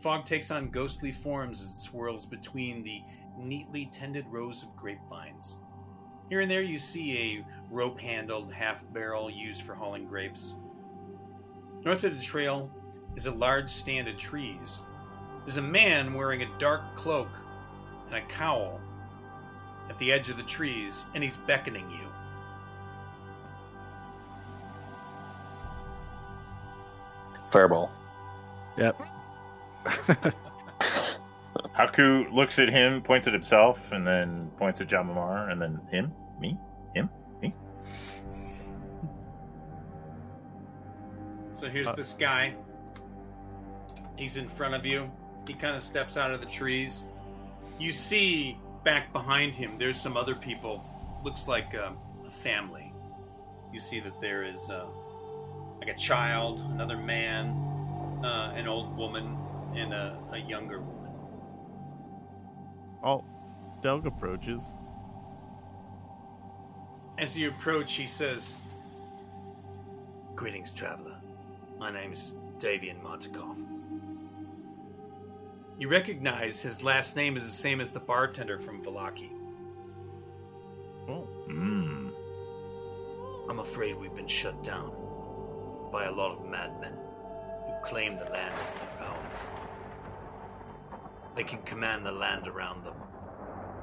Fog 0.00 0.24
takes 0.24 0.52
on 0.52 0.70
ghostly 0.70 1.10
forms 1.10 1.60
as 1.60 1.66
it 1.66 1.80
swirls 1.80 2.24
between 2.24 2.84
the 2.84 3.02
neatly 3.36 3.86
tended 3.86 4.24
rows 4.28 4.62
of 4.62 4.76
grapevines. 4.76 5.58
Here 6.28 6.42
and 6.42 6.50
there, 6.50 6.62
you 6.62 6.78
see 6.78 7.18
a 7.18 7.46
rope 7.72 7.98
handled 7.98 8.52
half 8.52 8.84
barrel 8.92 9.28
used 9.28 9.62
for 9.62 9.74
hauling 9.74 10.06
grapes. 10.06 10.54
North 11.82 12.04
of 12.04 12.16
the 12.16 12.22
trail 12.22 12.70
is 13.16 13.26
a 13.26 13.34
large 13.34 13.68
stand 13.68 14.06
of 14.06 14.16
trees. 14.16 14.78
There's 15.44 15.56
a 15.56 15.62
man 15.62 16.14
wearing 16.14 16.42
a 16.42 16.58
dark 16.60 16.94
cloak 16.94 17.36
and 18.06 18.16
a 18.16 18.22
cowl 18.22 18.80
at 19.90 19.98
the 19.98 20.12
edge 20.12 20.30
of 20.30 20.36
the 20.36 20.42
trees, 20.44 21.04
and 21.14 21.22
he's 21.22 21.36
beckoning 21.36 21.88
you. 21.90 22.08
Fireball. 27.48 27.90
Yep. 28.78 29.00
Haku 31.76 32.32
looks 32.32 32.58
at 32.58 32.70
him, 32.70 33.02
points 33.02 33.26
at 33.26 33.32
himself, 33.32 33.92
and 33.92 34.06
then 34.06 34.50
points 34.56 34.80
at 34.80 34.88
Jamamar, 34.88 35.50
and 35.52 35.60
then 35.60 35.80
him, 35.90 36.12
me, 36.40 36.58
him, 36.94 37.08
me. 37.42 37.54
So 41.52 41.68
here's 41.68 41.86
Uh. 41.86 41.92
this 41.94 42.14
guy. 42.14 42.54
He's 44.16 44.36
in 44.36 44.48
front 44.48 44.74
of 44.74 44.86
you. 44.86 45.10
He 45.46 45.54
kind 45.54 45.76
of 45.76 45.82
steps 45.82 46.16
out 46.16 46.30
of 46.30 46.40
the 46.40 46.46
trees. 46.46 47.06
You 47.78 47.92
see 47.92 48.58
back 48.84 49.12
behind 49.12 49.54
him, 49.54 49.76
there's 49.76 50.00
some 50.00 50.16
other 50.16 50.34
people. 50.34 50.84
Looks 51.24 51.48
like 51.48 51.74
uh, 51.74 51.92
a 52.26 52.30
family. 52.30 52.92
You 53.72 53.80
see 53.80 54.00
that 54.00 54.20
there 54.20 54.44
is 54.44 54.70
uh, 54.70 54.86
like 55.80 55.88
a 55.88 55.98
child, 55.98 56.60
another 56.70 56.96
man, 56.96 57.48
uh, 58.24 58.52
an 58.54 58.68
old 58.68 58.96
woman, 58.96 59.36
and 59.74 59.92
a, 59.92 60.18
a 60.32 60.38
younger 60.38 60.80
woman. 60.80 61.12
Oh, 63.02 63.24
Delg 63.82 64.06
approaches. 64.06 64.62
As 67.18 67.36
you 67.36 67.48
approach, 67.48 67.94
he 67.94 68.06
says, 68.06 68.58
Greetings, 70.34 70.72
traveler. 70.72 71.16
My 71.78 71.90
name's 71.90 72.34
Davian 72.58 73.00
Martikov. 73.02 73.56
You 75.78 75.88
recognize 75.88 76.60
his 76.60 76.82
last 76.82 77.16
name 77.16 77.36
is 77.36 77.44
the 77.44 77.52
same 77.52 77.80
as 77.80 77.90
the 77.90 78.00
bartender 78.00 78.58
from 78.58 78.82
Vallaki. 78.82 79.32
Oh, 81.08 81.26
Mm. 81.48 82.12
I'm 83.50 83.58
afraid 83.58 83.96
we've 83.96 84.14
been 84.14 84.28
shut 84.28 84.62
down 84.62 84.92
by 85.92 86.04
a 86.04 86.12
lot 86.12 86.30
of 86.32 86.46
madmen 86.46 86.96
who 87.66 87.72
claim 87.82 88.14
the 88.14 88.24
land 88.26 88.54
as 88.62 88.74
their 88.74 89.08
own. 89.08 89.26
They 91.34 91.44
can 91.44 91.60
command 91.62 92.06
the 92.06 92.12
land 92.12 92.46
around 92.46 92.84
them. 92.84 92.94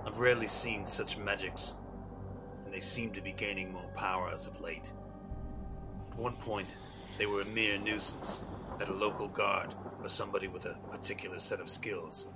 I've 0.06 0.18
rarely 0.18 0.48
seen 0.48 0.86
such 0.86 1.18
magics, 1.18 1.76
and 2.66 2.74
they 2.74 2.80
seem 2.80 3.12
to 3.12 3.22
be 3.22 3.34
gaining 3.34 3.72
more 3.72 3.90
power 3.94 4.30
as 4.34 4.48
of 4.48 4.62
late. 4.62 4.92
At 6.12 6.18
one 6.18 6.38
point, 6.38 6.78
they 7.18 7.26
were 7.28 7.42
a 7.42 7.46
mere 7.46 7.78
nuisance 7.78 8.44
that 8.80 8.90
a 8.90 8.94
local 8.94 9.28
guard 9.28 9.76
or 10.04 10.10
somebody 10.10 10.48
with 10.48 10.66
a 10.66 10.76
particular 10.92 11.40
set 11.40 11.60
of 11.60 11.70
skills 11.70 12.28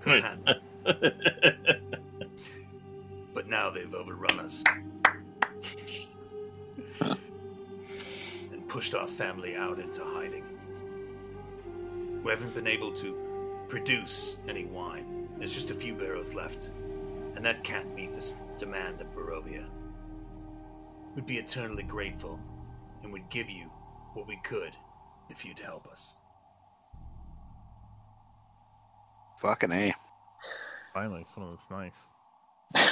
could 0.00 0.22
handle. 0.22 0.54
But 3.38 3.46
now 3.48 3.70
they've 3.70 3.94
overrun 3.94 4.40
us. 4.40 4.64
and 7.00 8.66
pushed 8.66 8.96
our 8.96 9.06
family 9.06 9.54
out 9.54 9.78
into 9.78 10.02
hiding. 10.02 10.42
We 12.24 12.32
haven't 12.32 12.52
been 12.52 12.66
able 12.66 12.90
to 12.94 13.64
produce 13.68 14.38
any 14.48 14.64
wine. 14.64 15.28
There's 15.38 15.54
just 15.54 15.70
a 15.70 15.74
few 15.74 15.94
barrels 15.94 16.34
left, 16.34 16.72
and 17.36 17.44
that 17.46 17.62
can't 17.62 17.94
meet 17.94 18.12
the 18.12 18.34
demand 18.56 19.00
of 19.00 19.14
Barovia. 19.14 19.66
We'd 21.14 21.26
be 21.26 21.38
eternally 21.38 21.84
grateful, 21.84 22.40
and 23.04 23.12
would 23.12 23.30
give 23.30 23.48
you 23.48 23.70
what 24.14 24.26
we 24.26 24.40
could 24.42 24.72
if 25.30 25.44
you'd 25.44 25.60
help 25.60 25.86
us. 25.86 26.16
Fucking 29.38 29.70
A. 29.72 29.94
finally, 30.92 31.24
someone 31.32 31.54
that's 31.54 31.70
nice. 31.70 31.94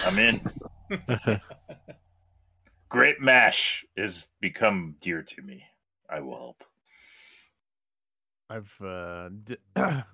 I'm 0.05 0.19
in. 0.19 0.41
Grape 2.89 3.21
mash 3.21 3.85
has 3.97 4.29
become 4.41 4.95
dear 5.01 5.23
to 5.23 5.43
me. 5.43 5.65
I 6.09 6.21
will 6.21 6.37
help. 6.37 6.65
I've 8.49 8.73
uh, 8.81 9.31
d- 9.43 9.57
I've 9.77 10.05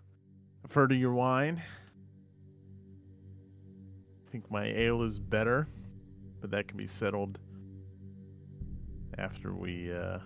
heard 0.73 0.91
of 0.93 0.99
your 0.99 1.13
wine. 1.13 1.63
I 4.27 4.31
think 4.31 4.51
my 4.51 4.65
ale 4.65 5.03
is 5.03 5.19
better, 5.19 5.69
but 6.41 6.51
that 6.53 6.67
can 6.67 6.79
be 6.79 6.87
settled 6.87 7.39
after 9.19 9.53
we 9.53 9.93
uh, 9.93 10.19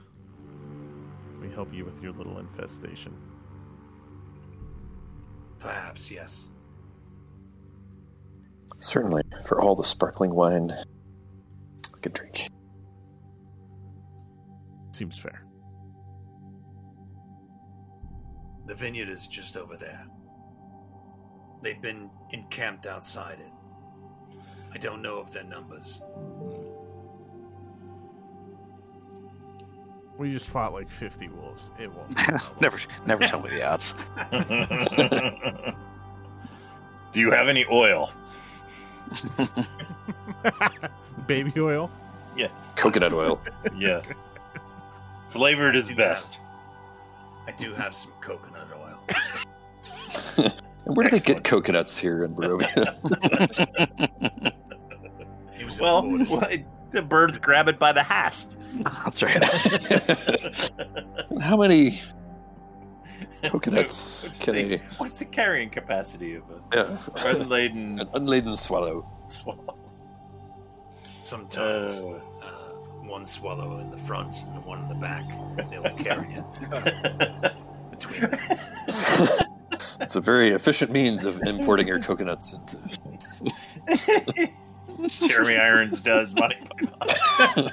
we 1.42 1.50
help 1.50 1.74
you 1.74 1.84
with 1.84 2.00
your 2.00 2.12
little 2.12 2.38
infestation. 2.38 3.12
Perhaps, 5.58 6.10
yes. 6.10 6.48
Certainly, 8.78 9.22
for 9.44 9.60
all 9.60 9.74
the 9.74 9.84
sparkling 9.84 10.34
wine 10.34 10.72
we 11.94 12.00
could 12.00 12.12
drink. 12.12 12.48
Seems 14.92 15.18
fair. 15.18 15.42
The 18.66 18.74
vineyard 18.74 19.08
is 19.08 19.26
just 19.26 19.56
over 19.56 19.76
there. 19.76 20.06
They've 21.62 21.80
been 21.80 22.10
encamped 22.32 22.86
outside 22.86 23.40
it. 23.40 23.52
I 24.72 24.78
don't 24.78 25.00
know 25.00 25.18
of 25.18 25.32
their 25.32 25.44
numbers. 25.44 26.02
We 30.18 30.32
just 30.32 30.46
fought 30.46 30.72
like 30.72 30.90
50 30.90 31.28
wolves. 31.28 31.70
It 31.78 31.92
won't. 31.92 32.16
be 32.16 32.22
a 32.22 32.24
problem. 32.24 32.56
never, 32.60 32.78
never 33.04 33.24
tell 33.24 33.42
me 33.42 33.50
the 33.50 33.62
odds. 33.66 33.92
Do 37.12 37.20
you 37.20 37.30
have 37.30 37.48
any 37.48 37.66
oil? 37.70 38.10
Baby 41.26 41.52
oil. 41.58 41.90
Yes. 42.36 42.50
Coconut 42.76 43.12
oil. 43.12 43.40
Yes. 43.76 44.06
Flavored 45.30 45.76
is 45.76 45.88
Do 45.88 45.94
best. 45.94 46.38
I 47.46 47.52
do 47.52 47.72
have 47.74 47.94
some 47.94 48.12
coconut 48.20 48.68
oil. 48.74 48.98
And 50.86 50.96
where 50.96 51.08
do 51.08 51.16
they 51.16 51.24
get 51.24 51.44
coconuts 51.44 51.96
here 51.96 52.24
in 52.24 52.34
Barovia? 52.34 52.96
Well, 55.80 56.02
well, 56.30 56.48
the 56.92 57.02
birds 57.02 57.38
grab 57.38 57.68
it 57.68 57.78
by 57.78 57.92
the 57.92 58.02
hasp. 58.02 58.50
That's 59.04 59.22
right. 59.22 59.42
How 61.40 61.56
many 61.56 62.00
coconuts 63.44 64.24
What's 64.24 64.38
can 64.44 64.54
the- 64.54 64.74
a, 64.76 64.78
What's 64.98 65.18
the 65.18 65.24
carrying 65.24 65.70
capacity 65.70 66.34
of 66.34 66.42
a 66.50 66.60
yeah, 66.76 66.98
unladen 67.24 68.00
an 68.00 68.08
unladen 68.14 68.56
swallow? 68.56 69.06
swallow? 69.28 69.76
Sometimes 71.24 72.00
Uh, 72.00 72.08
uh, 72.42 72.48
one 73.02 73.24
swallow 73.26 73.78
in 73.80 73.90
the 73.90 73.96
front 73.96 74.36
and 74.52 74.64
one 74.64 74.82
in 74.82 74.88
the 74.88 74.94
back. 74.94 75.28
They'll 75.70 75.82
carry 75.96 76.32
it 76.34 76.44
between 77.90 78.20
them. 78.20 78.38
it's 80.00 80.16
a 80.16 80.20
very 80.20 80.50
efficient 80.50 80.92
means 80.92 81.24
of 81.24 81.40
importing 81.42 81.86
your 81.88 81.98
coconuts 82.00 82.52
into. 82.52 82.78
Jeremy 85.08 85.56
Irons 85.56 86.00
does 86.00 86.34
Monty 86.34 86.56
Python. 86.98 87.70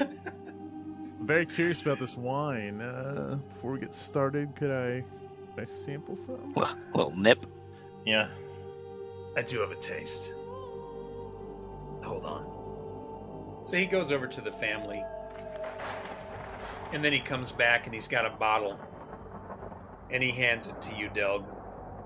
I'm 0.00 1.26
very 1.26 1.46
curious 1.46 1.82
about 1.82 1.98
this 1.98 2.16
wine. 2.16 2.80
Uh, 2.80 3.38
before 3.54 3.72
we 3.72 3.80
get 3.80 3.92
started, 3.94 4.54
could 4.54 4.70
I, 4.70 5.04
could 5.54 5.68
I 5.68 5.70
sample 5.70 6.16
some? 6.16 6.52
Well, 6.54 6.76
little 6.94 7.16
nip. 7.16 7.46
yeah. 8.04 8.28
I 9.36 9.42
do 9.42 9.60
have 9.60 9.70
a 9.70 9.76
taste. 9.76 10.32
Hold 12.02 12.24
on. 12.24 13.64
So 13.66 13.76
he 13.76 13.84
goes 13.84 14.10
over 14.12 14.26
to 14.26 14.40
the 14.40 14.52
family. 14.52 15.02
And 16.92 17.04
then 17.04 17.12
he 17.12 17.18
comes 17.18 17.52
back 17.52 17.86
and 17.86 17.94
he's 17.94 18.08
got 18.08 18.24
a 18.24 18.30
bottle. 18.30 18.78
And 20.10 20.22
he 20.22 20.30
hands 20.30 20.68
it 20.68 20.80
to 20.82 20.94
you, 20.94 21.10
Delg. 21.10 21.44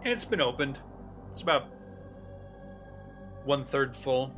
And 0.02 0.12
it's 0.12 0.25
been 0.25 0.41
opened. 0.41 0.81
It's 1.33 1.42
about 1.42 1.67
one 3.50 3.64
third 3.64 3.96
full. 3.96 4.32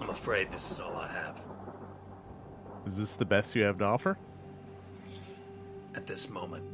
I'm 0.00 0.10
afraid 0.10 0.50
this 0.50 0.72
is 0.72 0.80
all 0.80 0.96
I 0.96 1.06
have 1.06 1.38
Is 2.84 2.96
this 2.98 3.14
the 3.14 3.24
best 3.24 3.54
you 3.54 3.62
have 3.62 3.78
to 3.78 3.84
offer? 3.84 4.18
at 5.94 6.04
this 6.04 6.28
moment. 6.28 6.64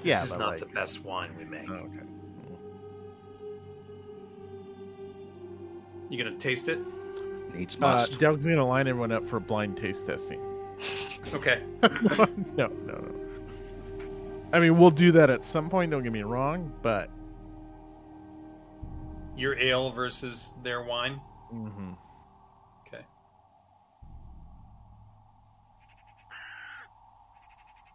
This 0.00 0.10
Yeah, 0.10 0.22
is 0.22 0.36
not 0.36 0.48
like- 0.50 0.60
the 0.60 0.66
best 0.66 1.02
wine 1.04 1.30
we 1.38 1.44
make. 1.46 1.68
Oh, 1.70 1.74
okay. 1.74 2.06
You 6.10 6.22
gonna 6.22 6.36
taste 6.36 6.68
it? 6.68 6.78
Needs 7.54 7.76
Uh, 7.76 7.80
must. 7.80 8.20
Doug's 8.20 8.46
gonna 8.46 8.64
line 8.64 8.86
everyone 8.88 9.10
up 9.10 9.26
for 9.26 9.40
blind 9.40 9.78
taste 9.78 10.06
testing. 10.06 10.40
Okay. 11.34 11.62
no, 11.82 12.26
no, 12.58 12.66
no. 12.86 13.04
I 14.52 14.60
mean, 14.60 14.76
we'll 14.78 14.90
do 14.90 15.12
that 15.12 15.30
at 15.30 15.44
some 15.44 15.70
point. 15.70 15.90
Don't 15.92 16.02
get 16.02 16.12
me 16.12 16.22
wrong, 16.22 16.70
but 16.82 17.08
Your 19.40 19.58
ale 19.58 19.88
versus 19.90 20.52
their 20.62 20.82
wine. 20.82 21.18
Mm 21.50 21.72
mhm. 21.72 21.96
Okay. 22.86 23.02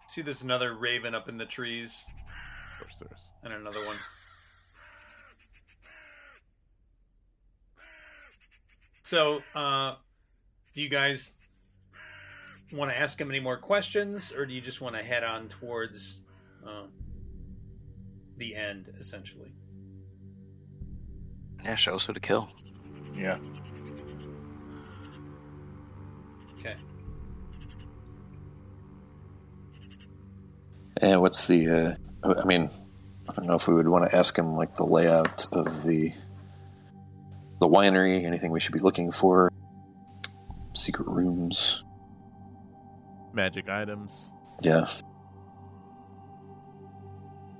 See, 0.07 0.23
there's 0.23 0.41
another 0.41 0.73
raven 0.73 1.13
up 1.13 1.29
in 1.29 1.37
the 1.37 1.45
trees, 1.45 2.03
of 2.81 2.87
course 2.87 2.99
there's. 2.99 3.21
and 3.43 3.53
another 3.53 3.85
one. 3.85 3.95
So, 9.03 9.43
uh, 9.53 9.97
do 10.73 10.81
you 10.81 10.89
guys 10.89 11.33
want 12.73 12.89
to 12.89 12.97
ask 12.97 13.21
him 13.21 13.29
any 13.29 13.39
more 13.39 13.57
questions, 13.57 14.33
or 14.33 14.47
do 14.47 14.53
you 14.55 14.61
just 14.61 14.81
want 14.81 14.95
to 14.95 15.03
head 15.03 15.23
on 15.23 15.47
towards 15.49 16.21
uh, 16.67 16.87
the 18.37 18.55
end, 18.55 18.91
essentially? 18.99 19.53
Yeah, 21.65 21.75
show 21.75 21.95
us 21.95 22.05
who 22.05 22.13
to 22.13 22.19
kill. 22.19 22.47
Yeah. 23.17 23.39
Okay. 26.59 26.75
And 30.97 31.21
what's 31.21 31.47
the? 31.47 31.67
Uh, 31.67 31.95
I 32.23 32.45
mean, 32.45 32.69
I 33.27 33.33
don't 33.33 33.47
know 33.47 33.55
if 33.55 33.67
we 33.67 33.73
would 33.73 33.87
want 33.87 34.09
to 34.09 34.15
ask 34.15 34.37
him 34.37 34.55
like 34.55 34.75
the 34.75 34.85
layout 34.85 35.47
of 35.51 35.83
the 35.83 36.13
the 37.59 37.67
winery. 37.67 38.23
Anything 38.25 38.51
we 38.51 38.59
should 38.59 38.73
be 38.73 38.79
looking 38.79 39.11
for? 39.11 39.51
Secret 40.73 41.07
rooms. 41.07 41.83
Magic 43.33 43.69
items. 43.69 44.31
Yeah. 44.61 44.87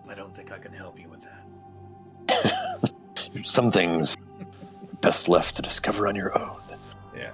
I 0.07 0.13
don't 0.13 0.35
think 0.35 0.51
I 0.51 0.59
can 0.59 0.71
help 0.73 0.99
you 0.99 1.09
with 1.09 1.23
that. 1.23 1.44
Some 3.43 3.71
things 3.71 4.15
best 5.01 5.29
left 5.29 5.55
to 5.57 5.61
discover 5.61 6.07
on 6.07 6.15
your 6.15 6.37
own. 6.37 6.57
Yeah. 7.15 7.31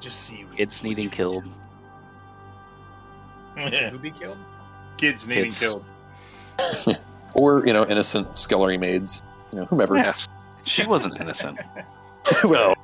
Just 0.00 0.20
see. 0.22 0.44
Kids 0.56 0.82
needing 0.82 1.08
killed. 1.10 1.44
Who 3.56 3.98
be 3.98 4.10
killed? 4.10 4.38
Kids 4.96 5.26
needing 5.26 5.44
Kids. 5.44 5.60
killed. 5.60 5.84
Or 7.32 7.64
you 7.64 7.72
know, 7.72 7.86
innocent 7.86 8.36
scullery 8.36 8.76
maids. 8.76 9.22
You 9.52 9.60
know, 9.60 9.64
whomever. 9.66 9.94
Yeah. 9.94 10.14
She 10.64 10.84
wasn't 10.84 11.20
innocent. 11.20 11.60
well, 12.44 12.74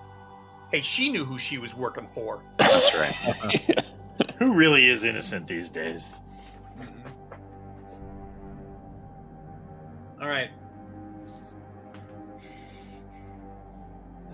Hey, 0.72 0.80
she 0.80 1.10
knew 1.10 1.24
who 1.24 1.38
she 1.38 1.58
was 1.58 1.74
working 1.74 2.08
for. 2.12 2.42
That's 2.56 2.94
right. 2.94 3.84
Who 4.38 4.52
really 4.54 4.88
is 4.88 5.04
innocent 5.04 5.46
these 5.46 5.68
days? 5.68 6.16
All 10.20 10.28
right. 10.28 10.50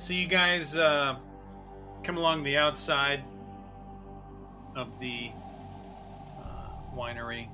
So 0.03 0.15
you 0.15 0.27
guys 0.27 0.75
uh, 0.75 1.15
come 2.03 2.17
along 2.17 2.43
the 2.43 2.57
outside 2.57 3.23
of 4.75 4.89
the 4.99 5.31
uh, 6.41 6.71
winery. 6.93 7.47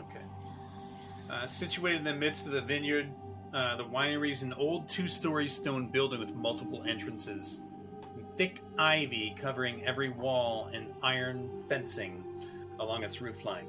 Okay. 0.00 0.18
Uh, 1.30 1.46
situated 1.46 1.98
in 1.98 2.04
the 2.04 2.14
midst 2.14 2.46
of 2.46 2.52
the 2.52 2.62
vineyard, 2.62 3.12
uh, 3.54 3.76
the 3.76 3.84
winery 3.84 4.32
is 4.32 4.42
an 4.42 4.52
old 4.54 4.88
two-story 4.88 5.46
stone 5.46 5.86
building 5.86 6.18
with 6.18 6.34
multiple 6.34 6.82
entrances, 6.88 7.60
thick 8.36 8.60
ivy 8.78 9.34
covering 9.40 9.84
every 9.86 10.08
wall, 10.10 10.70
and 10.74 10.88
iron 11.04 11.48
fencing 11.68 12.24
along 12.80 13.04
its 13.04 13.18
roofline. 13.18 13.66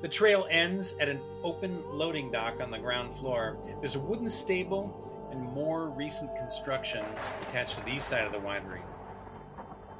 The 0.00 0.08
trail 0.08 0.46
ends 0.48 0.94
at 1.00 1.08
an 1.08 1.18
open 1.42 1.82
loading 1.90 2.30
dock 2.30 2.60
on 2.60 2.70
the 2.70 2.78
ground 2.78 3.16
floor. 3.16 3.58
There's 3.80 3.96
a 3.96 4.00
wooden 4.00 4.28
stable 4.28 5.28
and 5.32 5.42
more 5.42 5.88
recent 5.88 6.36
construction 6.36 7.04
attached 7.42 7.78
to 7.78 7.84
the 7.84 7.94
east 7.94 8.08
side 8.08 8.24
of 8.24 8.30
the 8.30 8.38
winery. 8.38 8.82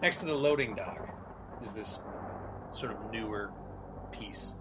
Next 0.03 0.19
to 0.19 0.27
the 0.27 0.35
loading 0.35 0.77
dock 0.77 1.09
is 1.65 1.73
this 1.73 1.99
sort 2.71 2.93
of 2.93 3.11
newer 3.11 3.51
piece. 4.13 4.53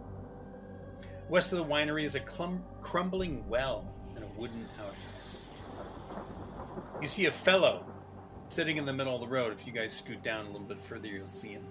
West 1.30 1.52
of 1.52 1.60
the 1.60 1.66
winery 1.66 2.04
is 2.04 2.16
a 2.16 2.20
clum- 2.20 2.64
crumbling 2.82 3.48
well 3.48 3.95
wooden 4.38 4.68
outhouse. 4.80 5.46
You 7.02 7.08
see 7.08 7.26
a 7.26 7.32
fellow 7.32 7.86
sitting 8.48 8.78
in 8.78 8.86
the 8.86 8.94
middle 8.94 9.16
of 9.16 9.22
the 9.22 9.28
road. 9.28 9.52
If 9.54 9.66
you 9.66 9.74
guys 9.74 9.94
scoot 9.94 10.22
down 10.24 10.46
a 10.46 10.50
little 10.50 10.68
bit 10.68 10.82
further, 10.82 11.08
you'll 11.08 11.26
see 11.26 11.50
him. 11.50 11.64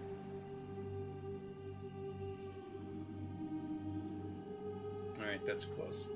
All 5.19 5.27
right, 5.27 5.45
that's 5.47 5.65
close. 5.65 6.09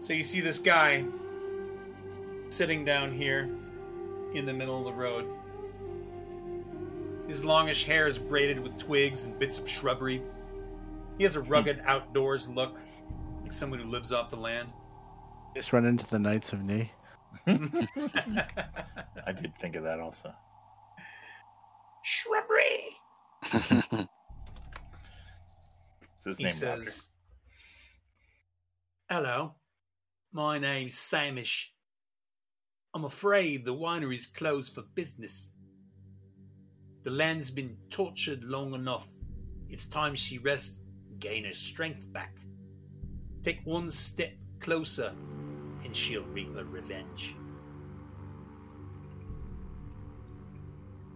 So 0.00 0.12
you 0.12 0.22
see 0.22 0.40
this 0.40 0.58
guy 0.58 1.04
sitting 2.50 2.84
down 2.84 3.12
here 3.12 3.48
in 4.34 4.46
the 4.46 4.52
middle 4.52 4.78
of 4.78 4.84
the 4.84 4.92
road. 4.92 5.26
His 7.26 7.44
longish 7.44 7.84
hair 7.84 8.06
is 8.06 8.18
braided 8.18 8.58
with 8.58 8.76
twigs 8.76 9.24
and 9.24 9.38
bits 9.38 9.58
of 9.58 9.68
shrubbery. 9.68 10.22
He 11.16 11.24
has 11.24 11.36
a 11.36 11.40
hmm. 11.40 11.50
rugged 11.50 11.82
outdoors 11.84 12.48
look, 12.48 12.80
like 13.42 13.52
someone 13.52 13.78
who 13.78 13.88
lives 13.88 14.12
off 14.12 14.30
the 14.30 14.36
land. 14.36 14.68
Just 15.54 15.72
run 15.72 15.84
into 15.84 16.06
the 16.06 16.18
Knights 16.18 16.52
of 16.52 16.62
Ni. 16.62 16.90
I 17.46 19.32
did 19.32 19.52
think 19.60 19.76
of 19.76 19.82
that 19.84 20.00
also. 20.00 20.32
Shrubbery. 22.02 22.96
His 26.24 26.36
He 26.36 26.44
name, 26.44 26.52
Doctor. 26.60 26.84
says, 26.84 27.10
Hello, 29.08 29.54
my 30.32 30.58
name's 30.58 30.94
Samish. 30.94 31.66
I'm 32.94 33.04
afraid 33.04 33.64
the 33.64 33.74
winery's 33.74 34.26
closed 34.26 34.74
for 34.74 34.82
business. 34.94 35.52
The 37.04 37.10
land's 37.10 37.50
been 37.50 37.76
tortured 37.90 38.44
long 38.44 38.74
enough. 38.74 39.08
It's 39.68 39.86
time 39.86 40.14
she 40.14 40.38
rests 40.38 40.80
gain 41.18 41.44
her 41.44 41.52
strength 41.52 42.10
back. 42.12 42.34
Take 43.42 43.60
one 43.64 43.90
step 43.90 44.32
closer, 44.58 45.12
and 45.84 45.94
she'll 45.94 46.24
reap 46.24 46.54
her 46.56 46.64
revenge. 46.64 47.34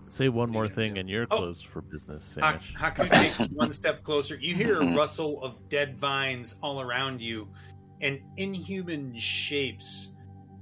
Say 0.08 0.28
one 0.28 0.48
more 0.48 0.68
thing, 0.68 0.98
and 0.98 1.10
you're 1.10 1.26
Oh. 1.30 1.38
closed 1.38 1.66
for 1.66 1.80
business, 1.82 2.36
Ha- 2.40 2.52
Samish. 2.58 2.76
Haku 2.76 3.08
takes 3.08 3.50
one 3.52 3.72
step 3.72 4.04
closer. 4.04 4.36
You 4.36 4.54
hear 4.54 4.76
a 4.76 4.84
mm-hmm. 4.84 4.96
rustle 4.96 5.42
of 5.42 5.68
dead 5.68 5.98
vines 5.98 6.54
all 6.62 6.80
around 6.80 7.20
you, 7.20 7.48
and 8.00 8.20
inhuman 8.36 9.16
shapes 9.16 10.12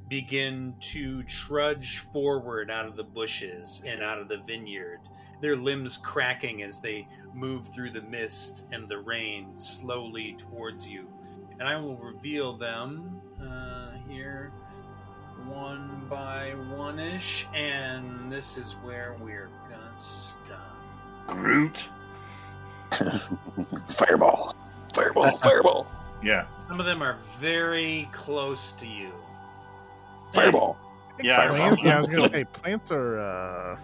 begin 0.08 0.74
to 0.81 1.22
trudge 1.24 1.98
forward 2.14 2.70
out 2.70 2.86
of 2.86 2.97
the 2.97 3.05
bushes 3.05 3.82
and 3.84 4.02
out 4.02 4.18
of 4.18 4.28
the 4.28 4.39
vineyard, 4.47 5.00
their 5.42 5.56
limbs 5.56 5.98
cracking 5.98 6.62
as 6.62 6.81
they 6.81 7.06
move 7.34 7.68
through 7.74 7.90
the 7.90 8.02
mist 8.02 8.64
and 8.72 8.89
the 8.89 8.98
rain 8.98 9.58
slowly 9.58 10.34
towards 10.39 10.89
you. 10.89 11.08
And 11.58 11.68
I 11.68 11.76
will 11.76 11.97
reveal 11.97 12.56
them 12.56 13.20
uh, 13.43 13.93
here 14.09 14.51
one 15.47 16.07
by 16.09 16.55
one 16.75 16.99
ish, 16.99 17.47
and 17.55 18.31
this 18.33 18.57
is 18.57 18.73
where 18.83 19.17
we're 19.21 19.49
gonna 19.71 19.95
stop. 19.95 20.79
Groot. 21.27 21.89
Fireball. 23.89 24.55
Fireball. 24.95 25.37
Fireball. 25.43 25.87
Yeah. 26.23 26.47
Some 26.69 26.79
of 26.81 26.87
them 26.87 27.03
are 27.03 27.17
very 27.39 28.09
close 28.12 28.73
to 28.73 28.87
you. 28.87 29.11
Fireball. 30.33 30.77
Yeah. 31.23 31.41
I 31.41 31.49
Plants, 31.49 31.83
yeah, 31.83 31.97
I 31.97 31.99
was 31.99 32.09
gonna 32.09 32.29
say 32.31 32.45
plants 32.45 32.91
are. 32.93 33.21
uh 33.21 33.77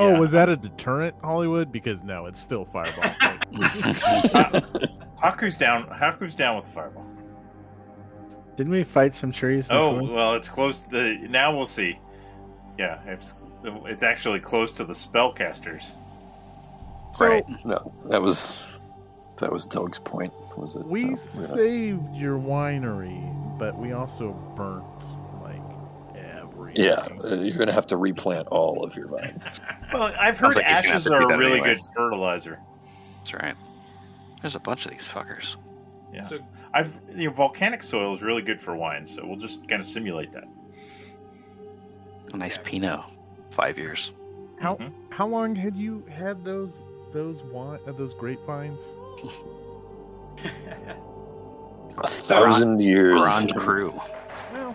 Oh, 0.00 0.12
Yeah. 0.12 0.18
was 0.18 0.32
that 0.32 0.48
a 0.48 0.56
deterrent, 0.56 1.14
Hollywood? 1.22 1.70
Because 1.70 2.02
no, 2.02 2.24
it's 2.26 2.40
still 2.40 2.64
fireball. 2.64 3.10
Haku's 5.22 5.56
down. 5.58 5.86
Haku's 5.88 6.34
down 6.34 6.56
with 6.56 6.64
the 6.64 6.70
fireball. 6.72 7.06
Didn't 8.56 8.72
we 8.72 8.82
fight 8.82 9.14
some 9.14 9.32
trees 9.32 9.68
before? 9.68 9.82
Oh 10.02 10.12
well, 10.12 10.34
it's 10.34 10.48
close. 10.48 10.80
To 10.80 10.90
the 10.90 11.14
now 11.28 11.56
we'll 11.56 11.66
see. 11.66 11.98
Yeah, 12.78 13.00
it's 13.06 13.34
it's 13.64 14.02
actually 14.02 14.40
close 14.40 14.72
to 14.72 14.84
the 14.84 14.92
spellcasters. 14.92 15.94
so 17.12 17.26
Right. 17.26 17.44
No, 17.64 17.92
that 18.08 18.20
was 18.20 18.62
that 19.38 19.50
was 19.52 19.66
Doug's 19.66 19.98
point. 19.98 20.32
Was 20.56 20.76
it? 20.76 20.84
we 20.86 21.02
no, 21.04 21.08
we're 21.08 21.12
not- 21.12 21.18
saved 21.18 22.14
your 22.14 22.38
winery, 22.38 23.58
but 23.58 23.76
we 23.78 23.92
also 23.92 24.32
burnt 24.56 24.84
like 25.42 25.62
everything. 26.16 26.84
Yeah, 26.84 27.08
uh, 27.24 27.36
you're 27.36 27.56
gonna 27.58 27.72
have 27.72 27.86
to 27.88 27.96
replant 27.96 28.48
all 28.48 28.84
of 28.84 28.96
your 28.96 29.08
vines. 29.08 29.48
Well, 29.92 30.10
I've 30.18 30.38
heard 30.38 30.54
like 30.56 30.64
he's 30.64 30.76
gonna 30.80 30.86
have 30.88 30.94
ashes 30.96 31.06
are 31.08 31.20
a 31.20 31.36
really 31.38 31.52
anyway. 31.60 31.74
good 31.74 31.80
fertilizer. 31.94 32.58
That's 33.18 33.34
right. 33.34 33.54
There's 34.40 34.56
a 34.56 34.60
bunch 34.60 34.86
of 34.86 34.90
these 34.92 35.06
fuckers. 35.06 35.56
Yeah. 36.14 36.22
So 36.22 36.38
I've 36.74 37.00
you 37.14 37.26
know, 37.28 37.32
volcanic 37.34 37.82
soil 37.82 38.14
is 38.14 38.22
really 38.22 38.42
good 38.42 38.60
for 38.60 38.74
wine, 38.74 39.06
so 39.06 39.24
we'll 39.26 39.36
just 39.36 39.68
kind 39.68 39.80
of 39.80 39.86
simulate 39.86 40.32
that. 40.32 40.44
A 42.32 42.36
nice 42.36 42.56
Exactly. 42.56 42.80
Pinot. 42.80 43.00
Five 43.50 43.78
years. 43.78 44.14
How 44.58 44.76
Mhm. 44.76 44.92
how 45.10 45.26
long 45.26 45.54
had 45.54 45.76
you 45.76 46.04
had 46.10 46.44
those 46.44 46.82
those 47.12 47.42
wine 47.42 47.78
uh, 47.86 47.92
those 47.92 48.14
grapevines? 48.14 48.82
A 51.98 52.06
thousand 52.08 52.80
years. 52.80 53.20
Orange 53.20 53.54
crew. 53.54 53.92
Well, 54.52 54.74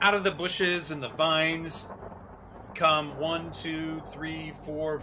out 0.00 0.14
of 0.14 0.22
the 0.22 0.30
bushes 0.30 0.90
and 0.92 1.02
the 1.02 1.08
vines 1.10 1.88
come 2.74 3.18
one, 3.18 3.50
two, 3.50 4.00
three, 4.12 4.52
four, 4.64 5.02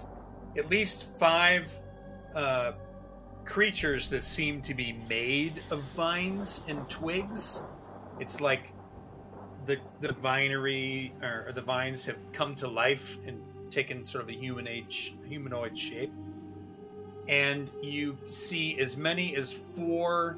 at 0.58 0.70
least 0.70 1.06
five 1.18 1.72
uh, 2.34 2.72
creatures 3.50 4.10
that 4.10 4.24
seem 4.24 4.62
to 4.62 4.76
be 4.76 4.96
made 5.10 5.62
of 5.72 5.82
vines 5.96 6.62
and 6.68 6.88
twigs. 6.88 7.64
It's 8.20 8.40
like 8.40 8.72
the 9.66 9.78
the 10.00 10.14
vinery 10.14 11.14
or, 11.24 11.52
the 11.54 11.62
vines 11.62 12.06
have 12.06 12.18
come 12.32 12.54
to 12.56 12.68
life 12.68 13.18
and 13.26 13.42
taken 13.72 14.04
sort 14.04 14.24
of 14.24 14.30
a 14.30 14.34
human 14.34 14.68
age 14.68 15.16
humanoid 15.28 15.78
shape. 15.78 16.14
And 17.28 17.70
you 17.82 18.18
see 18.28 18.80
as 18.80 18.96
many 18.96 19.36
as 19.36 19.54
four 19.76 20.38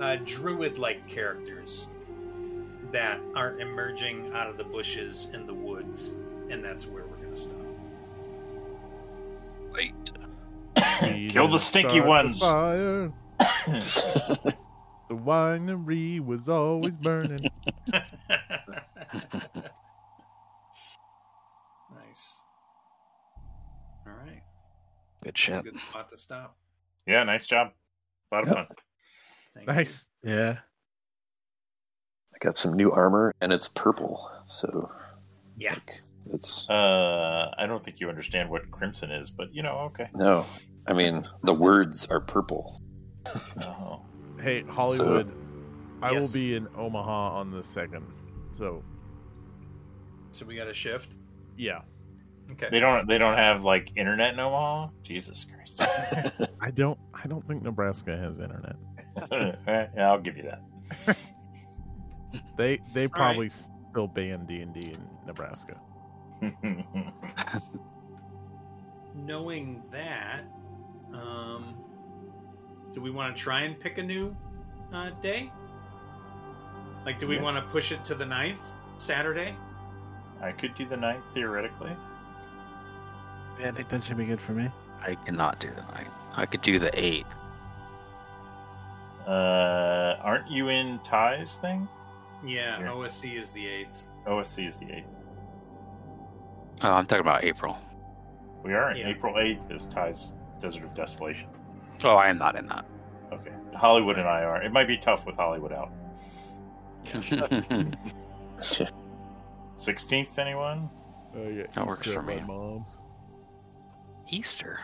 uh, 0.00 0.16
druid-like 0.24 1.08
characters 1.08 1.86
that 2.92 3.20
are 3.36 3.58
emerging 3.60 4.32
out 4.34 4.48
of 4.48 4.56
the 4.56 4.64
bushes 4.64 5.28
in 5.32 5.46
the 5.46 5.54
woods, 5.54 6.12
and 6.50 6.64
that's 6.64 6.86
where 6.86 7.04
we're 7.04 7.16
going 7.16 7.34
to 7.34 7.40
stop. 7.40 7.58
Wait. 9.72 10.09
We 11.02 11.30
Kill 11.30 11.48
the 11.48 11.58
stinky 11.58 11.98
start 12.00 12.04
the 12.04 12.08
ones. 12.08 12.38
fire. 12.40 13.12
The 15.08 15.16
winery 15.16 16.24
was 16.24 16.48
always 16.48 16.96
burning. 16.96 17.50
nice. 21.94 22.44
All 24.06 24.12
right, 24.12 24.42
Good 25.22 25.30
that's 25.34 25.40
shit. 25.40 25.64
good 25.64 25.78
spot 25.78 26.08
to 26.10 26.16
stop. 26.16 26.56
Yeah, 27.06 27.22
nice 27.24 27.46
job. 27.46 27.72
A 28.30 28.34
lot 28.36 28.42
of 28.44 28.48
Yep. 28.48 28.56
fun. 28.56 28.66
Thank 29.54 29.66
you. 29.68 29.72
nice. 29.74 30.08
Yeah. 30.22 30.58
I 32.34 32.38
got 32.40 32.56
some 32.56 32.74
new 32.74 32.90
armor, 32.92 33.32
and 33.40 33.52
it's 33.52 33.68
purple. 33.68 34.30
So 34.46 34.90
Yeah. 35.56 35.74
like, 35.74 36.02
it's 36.32 36.68
Uh, 36.70 37.50
I 37.58 37.66
don't 37.66 37.84
think 37.84 38.00
you 38.00 38.08
understand 38.08 38.48
what 38.48 38.70
crimson 38.70 39.10
is, 39.10 39.30
but 39.30 39.52
you 39.52 39.62
know, 39.62 39.78
okay. 39.90 40.08
no. 40.14 40.46
I 40.86 40.92
mean, 40.92 41.26
the 41.42 41.54
words 41.54 42.06
are 42.06 42.20
purple. 42.20 42.80
Oh. 43.62 44.00
Hey, 44.40 44.62
Hollywood. 44.62 45.30
I 46.02 46.12
will 46.12 46.32
be 46.32 46.54
in 46.54 46.66
Omaha 46.76 47.32
on 47.38 47.50
the 47.50 47.62
second. 47.62 48.04
So 48.52 48.82
So 50.32 50.46
we 50.46 50.56
got 50.56 50.66
a 50.68 50.72
shift. 50.74 51.16
yeah, 51.56 51.82
Okay. 52.52 52.68
They 52.70 52.80
don't. 52.80 53.06
They 53.06 53.18
don't 53.18 53.36
have 53.36 53.62
like 53.64 53.92
internet 53.96 54.32
in 54.34 54.40
Omaha. 54.40 54.88
Jesus 55.04 55.44
Christ. 55.44 55.80
I 56.60 56.70
don't. 56.72 56.98
I 57.14 57.28
don't 57.28 57.46
think 57.46 57.62
Nebraska 57.62 58.16
has 58.16 58.38
internet. 58.40 58.76
Eh, 59.32 59.86
yeah, 59.96 60.10
I'll 60.10 60.20
give 60.20 60.36
you 60.36 60.44
that. 60.44 61.16
They 62.56 62.78
they 62.94 63.02
right. 63.02 63.12
probably 63.12 63.48
still 63.50 64.06
ban 64.06 64.46
D 64.46 64.60
and 64.60 64.72
D 64.72 64.80
in 64.94 65.02
Nebraska. 65.26 65.74
Knowing 69.14 69.82
that, 69.90 70.42
um, 71.14 71.74
do 72.92 73.00
we 73.00 73.10
want 73.10 73.34
to 73.34 73.40
try 73.42 73.62
and 73.62 73.78
pick 73.78 73.98
a 73.98 74.02
new 74.02 74.36
uh, 74.92 75.10
day? 75.20 75.52
Like, 77.04 77.18
do 77.18 77.26
we 77.26 77.36
Yeah. 77.36 77.42
want 77.42 77.56
to 77.56 77.62
push 77.72 77.92
it 77.92 78.04
to 78.06 78.14
the 78.14 78.24
9th, 78.24 78.58
Saturday? 78.98 79.54
I 80.42 80.52
could 80.52 80.74
do 80.74 80.86
the 80.86 80.96
ninth 80.96 81.24
theoretically. 81.34 81.92
Yeah, 83.58 83.68
I 83.68 83.72
think 83.72 83.88
that 83.88 84.02
should 84.02 84.16
be 84.16 84.24
good 84.24 84.40
for 84.40 84.52
me. 84.52 84.70
I 85.06 85.14
cannot 85.14 85.60
do 85.60 85.68
the 85.70 85.82
night. 85.92 86.06
I 86.36 86.46
could 86.46 86.62
do 86.62 86.78
the 86.78 86.90
8th. 86.90 87.26
Uh, 89.26 90.16
aren't 90.22 90.50
you 90.50 90.68
in 90.68 90.98
Ty's 91.04 91.56
thing? 91.56 91.88
Yeah, 92.44 92.78
Here. 92.78 92.86
OSC 92.88 93.34
is 93.38 93.50
the 93.50 93.66
8th. 93.66 94.06
OSC 94.26 94.66
is 94.68 94.76
the 94.78 94.90
eighth. 94.92 95.06
Oh, 96.82 96.90
I'm 96.92 97.06
talking 97.06 97.20
about 97.20 97.44
April. 97.44 97.76
We 98.64 98.72
are 98.74 98.90
in 98.90 98.98
Yeah. 98.98 99.08
April 99.08 99.38
eighth. 99.38 99.70
Is 99.70 99.84
Ty's 99.86 100.32
Desert 100.60 100.84
of 100.84 100.94
Desolation? 100.94 101.48
Oh, 102.04 102.16
I 102.16 102.28
am 102.28 102.38
not 102.38 102.56
in 102.56 102.66
that. 102.68 102.84
Okay, 103.32 103.52
Hollywood 103.74 104.18
and 104.18 104.28
I 104.28 104.42
are. 104.44 104.62
It 104.62 104.72
might 104.72 104.86
be 104.88 104.96
tough 104.96 105.26
with 105.26 105.36
Hollywood 105.36 105.72
out. 105.72 105.90
Sixteenth, 109.76 110.38
anyone? 110.38 110.90
Oh 111.36 111.48
yeah, 111.48 111.64
That 111.74 111.86
works 111.86 112.06
Easter 112.06 112.20
for 112.20 112.22
me. 112.26 112.40
Mom's. 112.46 112.98
Easter. 114.28 114.80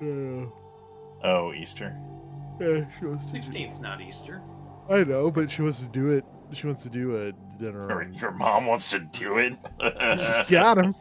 Yeah. 0.00 0.46
Oh, 1.22 1.52
Easter. 1.56 1.96
Yeah, 2.60 2.84
she 2.98 3.06
wants 3.06 3.26
to 3.26 3.32
do- 3.32 3.36
Sixteenth's 3.42 3.80
not 3.80 4.00
Easter. 4.00 4.42
I 4.90 5.04
know, 5.04 5.30
but 5.30 5.50
she 5.50 5.62
wants 5.62 5.80
to 5.80 5.88
do 5.88 6.10
it. 6.10 6.24
She 6.52 6.66
wants 6.66 6.82
to 6.82 6.90
do 6.90 7.16
a 7.16 7.32
dinner. 7.58 7.88
Your, 7.88 8.02
your 8.12 8.30
mom 8.32 8.66
wants 8.66 8.90
to 8.90 8.98
do 9.00 9.38
it. 9.38 9.54
Got 10.48 10.78
him. 10.78 10.94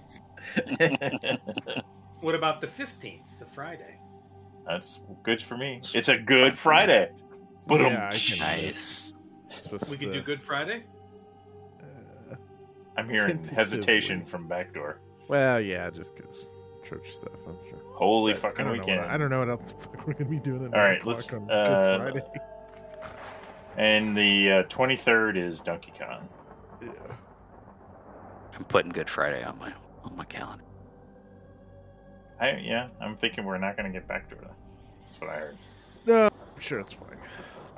What 2.21 2.35
about 2.35 2.61
the 2.61 2.67
fifteenth, 2.67 3.37
the 3.39 3.45
Friday? 3.45 3.97
That's 4.65 5.01
good 5.23 5.41
for 5.43 5.57
me. 5.57 5.81
It's 5.93 6.07
a 6.09 6.17
good 6.17 6.57
Friday. 6.57 7.09
But 7.67 7.81
Yeah, 7.81 8.11
can- 8.13 8.39
Nice. 8.39 9.13
Just, 9.69 9.89
We 9.89 9.97
could 9.97 10.13
do 10.13 10.21
Good 10.21 10.43
Friday. 10.43 10.83
uh, 11.79 12.35
I'm 12.97 13.07
hearing 13.09 13.43
hesitation 13.43 14.25
from 14.25 14.47
backdoor. 14.47 14.99
well, 15.27 15.61
yeah, 15.61 15.89
just 15.91 16.15
because 16.15 16.53
church 16.83 17.11
stuff. 17.15 17.33
I'm 17.47 17.57
sure. 17.69 17.79
Holy 17.93 18.33
But 18.33 18.41
fucking 18.41 18.61
I 18.61 18.63
don't 18.69 18.77
know 18.77 18.81
weekend! 18.83 19.01
what- 19.01 19.09
I 19.11 19.17
don't 19.17 19.29
know 19.29 19.39
what 19.39 19.49
else 19.49 19.71
the 19.71 19.77
fuck 19.79 20.07
we're 20.07 20.13
gonna 20.13 20.29
be 20.29 20.39
doing. 20.39 20.65
At 20.65 20.73
All 20.73 20.79
right, 20.79 21.05
let's, 21.05 21.25
o'clock 21.27 21.43
on 21.43 21.51
uh, 21.51 21.97
Good 21.97 22.13
Friday. 22.13 22.27
And 23.75 24.15
the 24.15 24.51
uh, 24.51 24.63
23rd 24.65 25.35
is 25.35 25.59
Donkey 25.59 25.91
Kong. 25.97 26.29
Yeah. 26.79 26.89
I'm 28.55 28.63
putting 28.65 28.91
Good 28.91 29.09
Friday 29.09 29.43
on 29.43 29.57
my 29.57 29.73
on 30.03 30.15
my 30.15 30.25
calendar. 30.25 30.63
I 32.39 32.57
yeah, 32.57 32.89
I'm 33.01 33.17
thinking 33.17 33.45
we're 33.45 33.57
not 33.57 33.75
going 33.75 33.91
to 33.91 33.99
get 33.99 34.07
back 34.07 34.29
to 34.29 34.35
Then. 34.35 34.49
That's 35.13 35.21
what 35.21 35.29
I 35.29 35.39
heard. 35.39 35.57
No, 36.05 36.25
I'm 36.25 36.61
sure 36.61 36.79
it's 36.79 36.93
fine. 36.93 37.17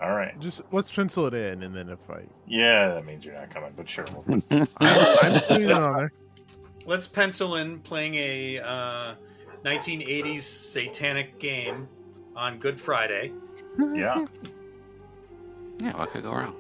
All 0.02 0.14
right. 0.16 0.40
Just 0.40 0.62
let's 0.72 0.92
pencil 0.92 1.26
it 1.28 1.34
in, 1.34 1.64
and 1.64 1.76
then 1.76 1.90
if 1.90 2.10
I, 2.10 2.22
Yeah, 2.48 2.94
that 2.94 3.06
means 3.06 3.26
you're 3.26 3.34
not 3.34 3.50
coming, 3.54 3.74
but 3.76 3.88
sure. 3.90 4.06
We'll 4.26 4.40
I'm, 4.52 4.68
I'm 4.80 5.42
putting 5.42 5.64
it 5.64 5.72
on 5.72 5.98
there. 5.98 6.12
Let's 6.86 7.08
pencil 7.08 7.56
in 7.56 7.80
playing 7.80 8.16
a 8.16 8.60
uh, 8.60 9.16
1980s 9.64 10.44
satanic 10.44 11.40
game 11.40 11.88
on 12.36 12.58
Good 12.60 12.80
Friday. 12.80 13.32
yeah, 13.80 14.26
Yeah, 15.82 15.98
what 15.98 16.10
could 16.12 16.24
go 16.24 16.32
wrong? 16.32 16.56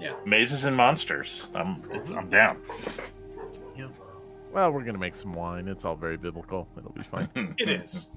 Yeah. 0.00 0.14
Mazes 0.24 0.64
and 0.64 0.76
monsters. 0.76 1.48
I'm 1.54 1.84
it's, 1.92 2.10
I'm 2.10 2.28
down. 2.30 2.60
Yeah. 3.76 3.88
Well, 4.52 4.72
we're 4.72 4.82
gonna 4.82 4.98
make 4.98 5.14
some 5.14 5.34
wine. 5.34 5.68
It's 5.68 5.84
all 5.84 5.94
very 5.94 6.16
biblical. 6.16 6.66
It'll 6.76 6.90
be 6.90 7.02
fine. 7.02 7.28
It 7.58 7.68
is. 7.68 8.08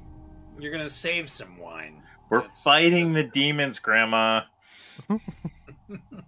You're 0.60 0.72
gonna 0.72 0.90
save 0.90 1.30
some 1.30 1.58
wine. 1.58 2.02
We're 2.30 2.42
That's- 2.42 2.64
fighting 2.64 3.14
the 3.14 3.24
demons, 3.24 3.80
Grandma. 3.80 4.42
I 5.10 5.20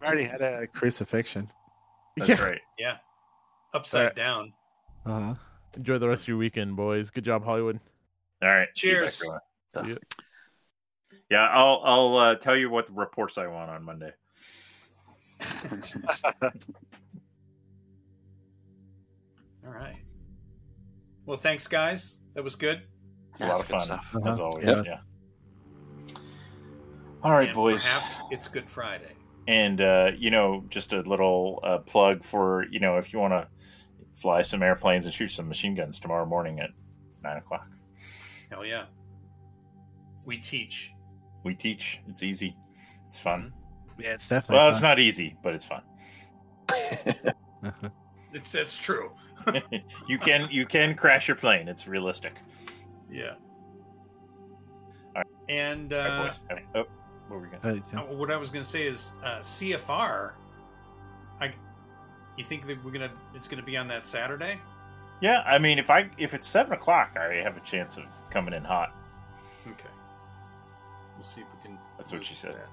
already 0.03 0.23
had 0.25 0.41
a 0.41 0.67
crucifixion. 0.67 1.51
That's 2.17 2.29
Yeah. 2.29 2.41
right. 2.43 2.61
Yeah. 2.77 2.97
Upside 3.73 3.99
Alright. 4.01 4.15
down. 4.15 4.53
Uh 5.05 5.19
huh. 5.19 5.35
Enjoy 5.77 5.97
the 5.97 6.07
rest 6.07 6.23
of 6.23 6.29
your 6.29 6.37
weekend, 6.37 6.75
boys. 6.75 7.09
Good 7.09 7.23
job, 7.25 7.43
Hollywood. 7.43 7.79
All 8.41 8.49
right. 8.49 8.67
see 8.75 8.87
you 8.89 8.93
Cheers. 8.95 9.19
back, 9.19 9.41
Grandma. 9.73 9.89
So, 9.93 9.97
Yeah, 11.29 11.47
I'll 11.49 11.81
I'll 11.83 12.17
uh, 12.17 12.35
tell 12.35 12.55
you 12.55 12.69
what 12.69 12.89
reports 12.95 13.37
I 13.37 13.47
want 13.47 13.69
on 13.71 13.83
Monday. 13.83 14.11
All 19.65 19.71
right. 19.71 19.97
Well, 21.25 21.37
thanks, 21.37 21.67
guys. 21.67 22.17
That 22.35 22.43
was 22.43 22.55
good. 22.55 22.83
It's 23.35 23.41
a 23.41 23.47
lot 23.47 23.59
of 23.61 23.65
fun 23.67 23.79
stuff. 23.79 24.15
as 24.15 24.27
Uh-huh. 24.27 24.43
always. 24.43 24.67
Yeah. 24.67 24.83
Yeah. 24.85 24.99
All 27.23 27.31
right, 27.31 27.47
And 27.49 27.55
boys. 27.55 27.83
Perhaps 27.83 28.21
it's 28.31 28.47
Good 28.47 28.69
Friday. 28.69 29.13
and 29.47 29.79
uh, 29.81 30.11
you 30.17 30.31
know 30.31 30.63
just 30.69 30.91
a 30.93 31.01
little 31.01 31.59
uh, 31.63 31.77
plug 31.79 32.23
for 32.23 32.65
you 32.71 32.79
know 32.79 32.97
if 32.97 33.11
you 33.13 33.19
want 33.19 33.33
to 33.33 33.47
fly 34.15 34.41
some 34.41 34.63
airplanes 34.63 35.05
and 35.05 35.13
shoot 35.13 35.29
some 35.29 35.47
machine 35.47 35.75
guns 35.75 35.99
tomorrow 35.99 36.25
morning 36.25 36.59
at 36.59 36.69
nine 37.23 37.37
o'clock 37.37 37.67
Hell 38.49 38.65
yeah. 38.65 38.85
We 40.25 40.37
teach. 40.37 40.91
we 41.43 41.53
teach 41.53 41.99
it's 42.07 42.23
easy 42.23 42.55
it's 43.07 43.19
fun 43.19 43.51
Yeah, 43.99 44.13
it's 44.13 44.27
definitely. 44.27 44.55
well 44.57 44.69
it's 44.69 44.81
not 44.81 44.99
easy 44.99 45.35
but 45.43 45.53
it's 45.53 45.65
fun 45.65 45.81
It's 48.33 48.53
it's 48.53 48.75
true. 48.77 49.11
you 50.07 50.17
can 50.17 50.47
you 50.51 50.65
can 50.65 50.93
crash 50.95 51.27
your 51.27 51.37
plane 51.37 51.67
it's 51.67 51.87
realistic 51.87 52.33
Yeah. 53.11 53.33
All 55.15 55.23
And 55.49 55.93
uh, 55.93 56.25
boys. 56.27 56.39
Okay. 56.51 56.63
oh 56.75 56.79
what 56.79 56.89
were 57.29 57.39
we 57.39 57.47
gonna 57.47 57.81
say 57.81 57.97
Uh, 57.97 58.01
what 58.15 58.31
I 58.31 58.37
was 58.37 58.49
going 58.49 58.63
to 58.63 58.69
say 58.69 58.83
is 58.83 59.13
uh, 59.23 59.39
CFR. 59.39 60.33
I, 61.41 61.53
you 62.37 62.43
think 62.43 62.65
that 62.67 62.83
we're 62.83 62.91
gonna 62.91 63.11
it's 63.33 63.47
gonna 63.47 63.63
be 63.63 63.77
on 63.77 63.87
that 63.89 64.05
Saturday? 64.05 64.59
yeah 65.21 65.43
i 65.47 65.57
mean 65.57 65.79
if 65.79 65.89
i 65.89 66.09
if 66.17 66.33
it's 66.33 66.45
seven 66.45 66.73
o'clock 66.73 67.15
i 67.17 67.35
have 67.35 67.55
a 67.55 67.61
chance 67.61 67.95
of 67.95 68.03
coming 68.29 68.53
in 68.53 68.61
hot 68.65 68.93
Okay. 69.65 69.89
We'll 71.15 71.23
see 71.23 71.39
if 71.41 71.47
we 71.55 71.69
can. 71.69 71.77
That's 71.97 72.11
what 72.11 72.23
she 72.25 72.35
said. 72.35 72.53
that. 72.55 72.67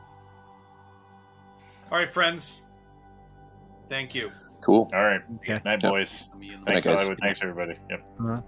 All 1.90 1.96
right, 1.98 2.10
friends. 2.12 2.62
Thank 3.88 4.12
you. 4.14 4.30
Cool. 4.60 4.90
all 4.92 5.04
right 5.04 5.20
Okay. 5.36 5.60
night 5.64 5.82
Yep. 5.82 5.92
boys 5.92 6.30
I'll 6.32 6.38
be 6.40 6.52
in 6.52 6.60
the- 6.64 6.66
thanks 6.66 6.84
hollywood 6.84 7.18
thanks 7.20 7.40
everybody 7.42 7.78
yep 7.88 8.04
Uh-huh. 8.20 8.42